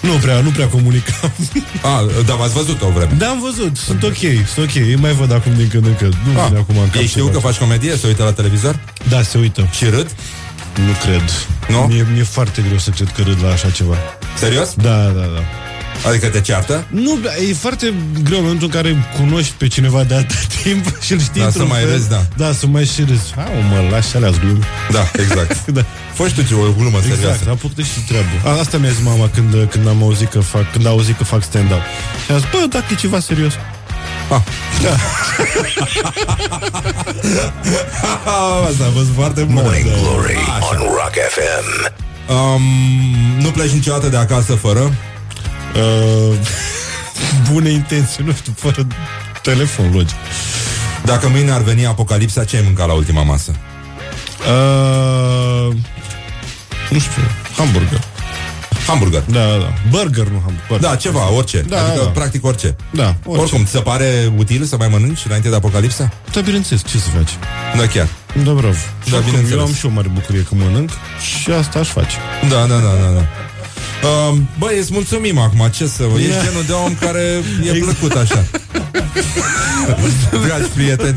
Nu 0.05 0.13
prea, 0.21 0.41
nu 0.41 0.51
prea 0.51 0.67
comunicam. 0.69 1.33
A, 1.93 2.05
da, 2.27 2.35
v-ați 2.35 2.53
văzut 2.55 2.83
o 2.83 2.89
vreme. 2.89 3.13
da, 3.19 3.27
am 3.29 3.41
văzut. 3.41 3.77
Sunt 3.77 4.03
ok, 4.03 4.17
sunt 4.55 4.67
ok. 4.69 4.75
Îi 4.75 4.97
mai 4.97 5.13
văd 5.13 5.33
acum 5.33 5.53
din 5.57 5.69
când 5.69 5.87
în 5.87 5.95
când. 5.97 6.17
Nu 6.33 6.41
Ah, 6.41 6.47
vine 6.47 6.59
acum 6.59 6.77
în 6.79 6.85
cap 6.85 6.95
ei 6.95 7.01
ce 7.01 7.07
știu 7.09 7.25
că 7.27 7.33
face. 7.39 7.47
faci 7.47 7.57
comedie, 7.57 7.97
se 7.97 8.07
uită 8.07 8.23
la 8.23 8.33
televizor 8.33 8.81
Da, 9.09 9.23
se 9.23 9.39
uită. 9.39 9.69
și 9.77 9.85
râd? 9.85 10.11
Nu 10.87 10.93
cred. 11.03 11.23
Nu? 11.69 11.79
Mie, 11.79 12.07
mi-e 12.13 12.23
foarte 12.23 12.63
greu 12.67 12.79
să 12.79 12.91
cred 12.91 13.13
că 13.17 13.23
râd 13.23 13.39
la 13.43 13.51
așa 13.53 13.71
ceva. 13.71 13.95
Serios? 14.39 14.75
Da, 14.75 14.97
da, 15.05 15.21
da. 15.35 15.41
Adică 16.09 16.27
te 16.29 16.41
ceartă? 16.41 16.85
Nu, 16.89 17.19
e 17.51 17.55
foarte 17.55 17.95
greu 18.23 18.39
în 18.39 18.45
momentul 18.45 18.67
în 18.73 18.81
care 18.81 19.07
cunoști 19.21 19.53
pe 19.59 19.67
cineva 19.67 20.03
de 20.05 20.15
atât 20.15 20.47
timp 20.63 20.85
și 21.01 21.13
îl 21.13 21.21
știi 21.21 21.41
Da, 21.41 21.47
într-un 21.47 21.67
să 21.67 21.73
mai 21.73 21.81
fel. 21.83 21.91
râzi, 21.91 22.09
da. 22.09 22.23
Da, 22.37 22.53
să 22.53 22.67
mai 22.67 22.85
și 22.85 23.05
râzi. 23.09 23.33
Ha, 23.37 23.45
mă, 23.71 23.89
lași 23.91 24.17
alea 24.17 24.31
glume. 24.31 24.65
Da, 24.91 25.11
exact. 25.23 25.67
Da. 25.77 25.85
Fă 26.15 26.29
și 26.29 26.35
tu 26.35 26.43
ce 26.43 26.55
o 26.55 26.73
glumă 26.79 26.99
serioasă. 27.01 27.27
Exact, 27.27 27.49
am 27.49 27.57
făcut 27.57 27.85
și 27.85 28.01
treabă. 28.09 28.27
A, 28.45 28.59
asta 28.59 28.79
mi-a 28.79 28.91
zis 28.91 29.03
mama 29.05 29.29
când, 29.35 29.69
când 29.71 29.89
am 29.89 30.03
auzit 30.03 30.31
că 30.31 30.41
fac, 30.41 30.73
când 30.73 30.87
a 30.87 30.89
auzit 30.89 31.17
că 31.17 31.25
fac 31.25 31.43
stand-up. 31.43 31.81
Și 32.27 32.33
a 32.33 32.37
zis, 32.37 32.47
bă, 32.51 32.67
dacă 32.69 32.85
e 32.91 32.95
ceva 32.95 33.21
serios. 33.21 33.53
Ah. 34.31 34.41
Asta 38.69 38.85
a 38.85 38.91
fost 38.95 39.09
foarte 39.15 39.43
bun. 39.43 39.55
Morning 39.55 39.85
Glory 40.01 40.35
Așa. 40.37 40.69
on 40.71 40.79
Rock 40.79 41.15
FM. 41.35 41.93
Um, 42.33 42.63
nu 43.43 43.49
pleci 43.51 43.71
niciodată 43.71 44.09
de 44.09 44.17
acasă 44.17 44.55
fără? 44.55 44.93
Uh, 45.77 46.37
bune 47.53 47.71
intenții, 47.71 48.25
nu 48.25 48.33
știu, 48.41 48.53
fără 48.57 48.87
telefon, 49.43 49.91
logic. 49.93 50.17
Dacă 51.05 51.29
mâine 51.29 51.51
ar 51.51 51.63
veni 51.63 51.87
apocalipsa, 51.87 52.45
ce 52.45 52.57
ai 52.57 52.63
mâncat 52.65 52.87
la 52.87 52.93
ultima 52.93 53.23
masă? 53.23 53.51
Uh, 54.49 55.75
nu 56.91 56.99
știu, 56.99 57.23
hamburger. 57.57 58.01
Hamburger. 58.87 59.23
Da, 59.27 59.47
da, 59.47 59.57
da. 59.57 59.73
Burger, 59.91 60.27
nu 60.27 60.43
hamburger. 60.45 60.89
Da, 60.91 60.97
ceva, 60.97 61.33
orice. 61.33 61.61
Da, 61.69 61.85
adică, 61.87 62.03
da. 62.05 62.11
practic, 62.11 62.45
orice. 62.45 62.77
Da, 62.91 63.15
orice. 63.25 63.43
Oricum, 63.43 63.65
ți 63.65 63.71
se 63.71 63.79
pare 63.79 64.33
util 64.37 64.65
să 64.65 64.77
mai 64.77 64.89
mănânci 64.89 65.25
înainte 65.27 65.49
de 65.49 65.55
apocalipsa? 65.55 66.13
Da, 66.33 66.41
bineînțeles, 66.41 66.83
ce 66.87 66.99
să 66.99 67.09
faci? 67.09 67.31
Da, 67.77 67.87
chiar. 67.87 68.09
Da, 68.45 68.53
bravo. 68.53 68.73
Și 69.05 69.11
Da, 69.11 69.17
oricum, 69.17 69.25
bineînțeles. 69.25 69.59
eu 69.61 69.67
am 69.67 69.75
și 69.75 69.87
o 69.87 69.89
mare 69.89 70.09
bucurie 70.09 70.43
că 70.43 70.55
mănânc 70.55 70.91
și 71.41 71.51
asta 71.51 71.79
aș 71.79 71.89
face. 71.89 72.17
Da, 72.49 72.57
da, 72.67 72.75
da, 72.77 72.93
da, 73.03 73.11
da. 73.15 73.27
Uh, 74.05 74.39
băi, 74.59 74.79
îți 74.79 74.93
mulțumim 74.93 75.39
acum, 75.39 75.69
ce 75.73 75.87
să 75.87 76.03
vă... 76.13 76.19
Ești 76.19 76.31
Da. 76.31 76.43
genul 76.43 76.63
de 76.67 76.73
om 76.73 76.95
care 76.95 77.43
e 77.63 77.79
plăcut 77.79 78.13
așa. 78.13 78.45
Dragi 80.47 80.69
prieteni, 80.75 81.17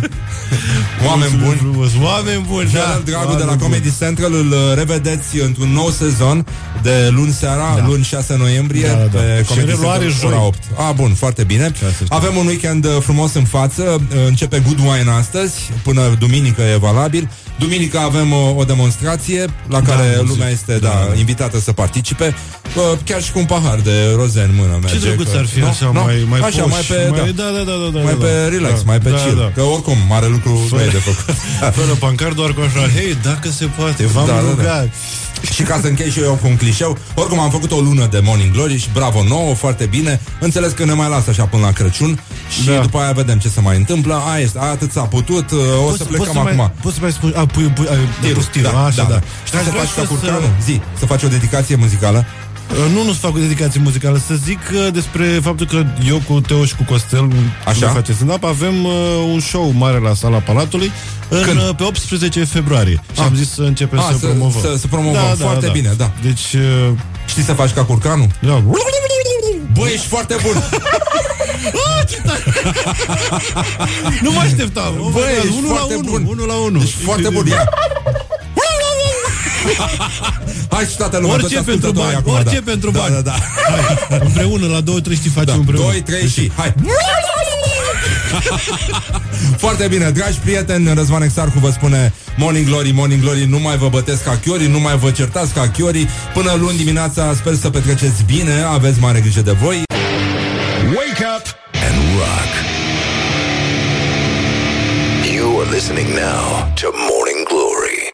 oameni 1.07 1.31
Mulțumim 1.31 1.45
buni. 1.45 1.57
frumos. 1.89 1.89
Oameni 2.11 2.45
buni, 2.49 2.63
da. 2.63 2.69
Gerald 2.79 3.05
Dragu 3.05 3.27
de 3.31 3.37
la 3.37 3.43
Oameni 3.43 3.61
Comedy 3.61 3.91
Central 3.99 4.33
îl 4.33 4.51
uh, 4.51 4.57
revedeți 4.75 5.39
într-un 5.39 5.69
nou 5.69 5.89
sezon 5.89 6.45
de 6.81 7.09
luni 7.11 7.31
seara, 7.31 7.73
Da. 7.75 7.85
luni 7.85 8.03
6 8.03 8.35
noiembrie 8.37 8.87
Da, 8.87 8.93
da, 8.93 9.03
da. 9.03 9.19
pe 9.19 9.37
Și 9.41 9.47
Comedy 9.49 9.67
reluare 9.69 9.99
Central, 10.07 10.29
joi. 10.29 10.37
ora 10.39 10.45
8. 10.45 10.57
Ah, 10.77 10.89
bun, 10.95 11.13
foarte 11.13 11.43
bine. 11.43 11.71
Șase, 11.79 11.93
știu. 11.93 12.05
Avem 12.09 12.35
un 12.35 12.45
weekend 12.47 12.85
uh, 12.85 12.91
frumos 12.99 13.33
în 13.33 13.43
față, 13.43 13.83
Uh, 14.11 14.15
începe 14.27 14.59
Good 14.65 14.79
Wine 14.79 15.11
astăzi, 15.19 15.53
până 15.83 16.15
duminică 16.19 16.61
e 16.61 16.75
valabil. 16.77 17.29
Duminică 17.59 17.97
avem 17.99 18.33
o, 18.33 18.53
o 18.57 18.63
demonstrație 18.63 19.45
la 19.67 19.81
care 19.81 20.01
muzică. 20.15 20.25
lumea 20.27 20.49
este 20.49 20.73
Da, 20.73 20.87
da, 20.87 21.05
da. 21.13 21.17
invitată 21.19 21.59
să 21.59 21.71
participe, 21.71 22.35
uh, 22.75 22.97
chiar 23.05 23.21
și 23.23 23.31
cu 23.31 23.39
un 23.39 23.45
pahar 23.45 23.79
de 23.83 23.91
roze 24.15 24.39
în 24.41 24.55
mână 24.55 24.77
merge. 24.81 24.97
Ce 24.99 25.05
drăguț 25.05 25.31
că- 25.31 25.37
ar 25.37 25.45
fi 25.45 25.59
Nu? 25.59 25.65
așa, 25.67 25.89
Nu? 25.93 26.01
mai, 26.03 26.25
mai 26.29 26.39
așa, 26.39 26.61
poș, 26.61 26.71
mai 26.71 26.81
pe, 26.87 27.07
mai, 27.09 27.31
da, 27.35 27.43
da, 27.43 27.46
da, 27.55 27.61
da, 27.69 27.75
da, 27.83 27.89
da, 27.93 27.99
mai 28.07 28.15
da, 28.19 28.25
pe 28.25 28.31
da. 28.43 28.49
relax, 28.55 28.75
da, 28.75 28.81
mai 28.85 28.99
pe 28.99 29.09
da, 29.09 29.15
chill. 29.15 29.37
Da. 29.37 29.51
Că 29.55 29.61
oricum, 29.61 29.97
mare 30.07 30.27
lucru 30.27 30.51
nu 30.71 30.81
e 30.81 30.85
de 30.97 30.97
făcut. 31.09 31.35
Fără 31.79 31.93
pancart, 31.99 32.35
doar 32.35 32.51
cu 32.53 32.61
așa, 32.67 32.87
hei, 32.95 33.17
dacă 33.23 33.49
se 33.49 33.65
poate, 33.77 34.05
v-am 34.05 34.25
Da, 34.25 34.33
da, 34.33 34.41
da. 34.41 34.49
rugat. 34.49 34.89
Și 35.53 35.61
ca 35.63 35.79
să 35.81 35.87
închei 35.87 36.09
și 36.09 36.19
eu 36.19 36.33
cu 36.41 36.47
un 36.47 36.55
clișeu 36.55 36.97
Oricum 37.15 37.39
am 37.39 37.49
făcut 37.49 37.71
o 37.71 37.79
lună 37.79 38.07
de 38.11 38.19
Morning 38.23 38.51
Glory 38.51 38.77
Și 38.77 38.87
bravo 38.93 39.23
nouă, 39.23 39.53
foarte 39.55 39.85
bine 39.85 40.21
Înțeles 40.39 40.71
că 40.71 40.85
ne 40.85 40.93
mai 40.93 41.09
lasă 41.09 41.29
așa 41.29 41.43
până 41.43 41.65
la 41.65 41.71
Crăciun 41.71 42.19
Și 42.49 42.65
Da. 42.65 42.79
după 42.81 42.97
aia 42.97 43.11
vedem 43.11 43.37
ce 43.37 43.49
se 43.49 43.61
mai 43.61 43.77
întâmplă 43.77 44.21
Aia 44.31 44.43
este, 44.43 44.59
atât 44.59 44.91
s-a 44.91 45.01
putut 45.01 45.51
uh, 45.51 45.59
O 45.87 45.95
să 45.95 46.03
plecăm 46.03 46.33
să 46.33 46.39
acum 46.39 46.55
Mai, 46.55 46.71
poți 46.81 46.95
să 46.95 47.01
mai 47.01 47.11
spui, 47.11 47.33
a, 47.35 47.45
pui, 47.45 47.63
pui, 47.63 47.87
ai, 47.89 47.97
Tirul, 48.21 48.35
pus 48.35 48.45
tirul, 48.45 48.75
așa, 48.75 49.07
da. 49.09 49.19
Știi 49.45 49.57
Aș 49.57 49.63
să 49.63 49.69
vrea 49.69 49.81
faci 49.81 49.89
și 49.89 49.95
ca 49.95 50.01
eu 50.01 50.07
curcanul? 50.07 50.55
Zi, 50.63 50.81
să 50.99 51.05
faci 51.05 51.23
o 51.23 51.27
dedicație 51.27 51.75
muzicală 51.75 52.25
Uh, 52.27 52.46
Nu, 52.93 53.03
nu-ți 53.03 53.17
fac 53.17 53.35
o 53.35 53.39
dedicație 53.39 53.79
muzicală 53.83 54.21
Să 54.27 54.33
zic 54.35 54.59
uh, 54.73 54.87
despre 54.93 55.23
faptul 55.25 55.65
că 55.65 55.83
eu 56.07 56.21
cu 56.27 56.41
Teoș 56.41 56.67
și 56.67 56.75
cu 56.75 56.83
Costel 56.83 57.27
Așa. 57.65 57.85
Așa 57.85 57.93
face 57.93 58.13
stand 58.13 58.43
Avem 58.45 58.85
uh, 58.85 58.91
un 59.33 59.39
show 59.39 59.71
mare 59.75 59.99
la 59.99 60.13
Sala 60.13 60.37
Palatului 60.37 60.91
în, 61.29 61.41
Când? 61.43 61.57
uh, 61.57 61.69
Pe 61.77 61.83
18 61.83 62.43
februarie 62.43 63.01
Și 63.13 63.19
Ah. 63.19 63.25
am 63.25 63.35
zis 63.35 63.51
să 63.53 63.61
începem 63.61 63.99
Ah, 63.99 64.05
să, 64.11 64.17
să- 64.19 64.25
promovăm 64.25 64.61
să- 64.61 64.75
să 64.77 64.87
promovăm. 64.87 65.21
Foarte 65.37 65.69
bine, 65.73 65.93
da. 65.97 66.11
Deci, 66.21 66.53
uh, 66.53 66.89
Știi 67.27 67.43
să 67.43 67.53
faci 67.53 67.71
ca 67.71 67.83
curcanul? 67.83 68.27
da. 68.39 68.63
Băi, 69.73 69.91
ești 69.93 70.07
foarte 70.07 70.35
bun 70.43 70.63
Nu 74.23 74.31
mă 74.31 74.39
așteptam 74.39 74.93
Oh 74.99 75.05
my 75.05 75.11
Băi, 75.11 75.23
God, 75.35 75.43
ești 75.43 75.57
unul 75.57 75.69
la 75.69 75.75
foarte 75.75 75.95
unul, 75.95 76.11
bun 76.11 76.25
unul 76.29 76.47
la 76.47 76.53
unul 76.53 76.81
Ești 76.81 76.95
foarte 77.03 77.29
bun 77.29 77.45
Ia. 77.47 77.69
Hai 80.69 80.85
și 80.85 80.97
toată 80.97 81.17
lumea, 81.17 81.33
Orice 81.33 81.55
toți 81.55 81.65
pentru 81.65 81.87
ascultătorii 81.87 82.13
bani, 82.13 82.15
acum, 82.15 82.33
orice 82.33 82.59
da. 82.59 82.71
pentru 82.71 82.91
da, 82.91 82.99
bani. 82.99 83.13
Da, 83.13 83.21
da, 83.21 83.35
Hai, 84.09 84.19
împreună, 84.23 84.67
la 84.67 84.81
două, 84.81 84.99
trei 84.99 85.15
știi 85.15 85.29
facem 85.29 85.45
da. 85.45 85.53
împreună. 85.53 85.91
2, 85.91 86.01
3 86.01 86.27
și 86.27 86.51
hai. 86.57 86.73
Foarte 89.63 89.87
bine, 89.87 90.09
dragi 90.09 90.37
prieteni, 90.37 90.93
Răzvan 90.93 91.21
Exarcu 91.21 91.59
vă 91.59 91.69
spune 91.69 92.13
Morning 92.37 92.65
Glory, 92.65 92.91
Morning 92.91 93.21
Glory, 93.21 93.45
nu 93.45 93.59
mai 93.59 93.77
vă 93.77 93.89
bătesc 93.89 94.23
ca 94.23 94.39
chiori, 94.45 94.67
nu 94.67 94.79
mai 94.79 94.97
vă 94.97 95.11
certați 95.11 95.53
ca 95.53 95.69
chiori. 95.69 96.07
Până 96.33 96.53
luni 96.59 96.77
dimineața, 96.77 97.33
sper 97.35 97.55
să 97.55 97.69
petreceți 97.69 98.23
bine, 98.25 98.65
aveți 98.73 98.99
mare 98.99 99.19
grijă 99.19 99.41
de 99.41 99.51
voi. 99.51 99.83
Wake 100.95 101.23
up 101.35 101.45
and 101.87 101.95
rock. 102.17 102.51
You 105.35 105.59
are 105.61 105.69
listening 105.75 106.07
now 106.07 106.73
to 106.81 106.87
Morning 107.09 107.36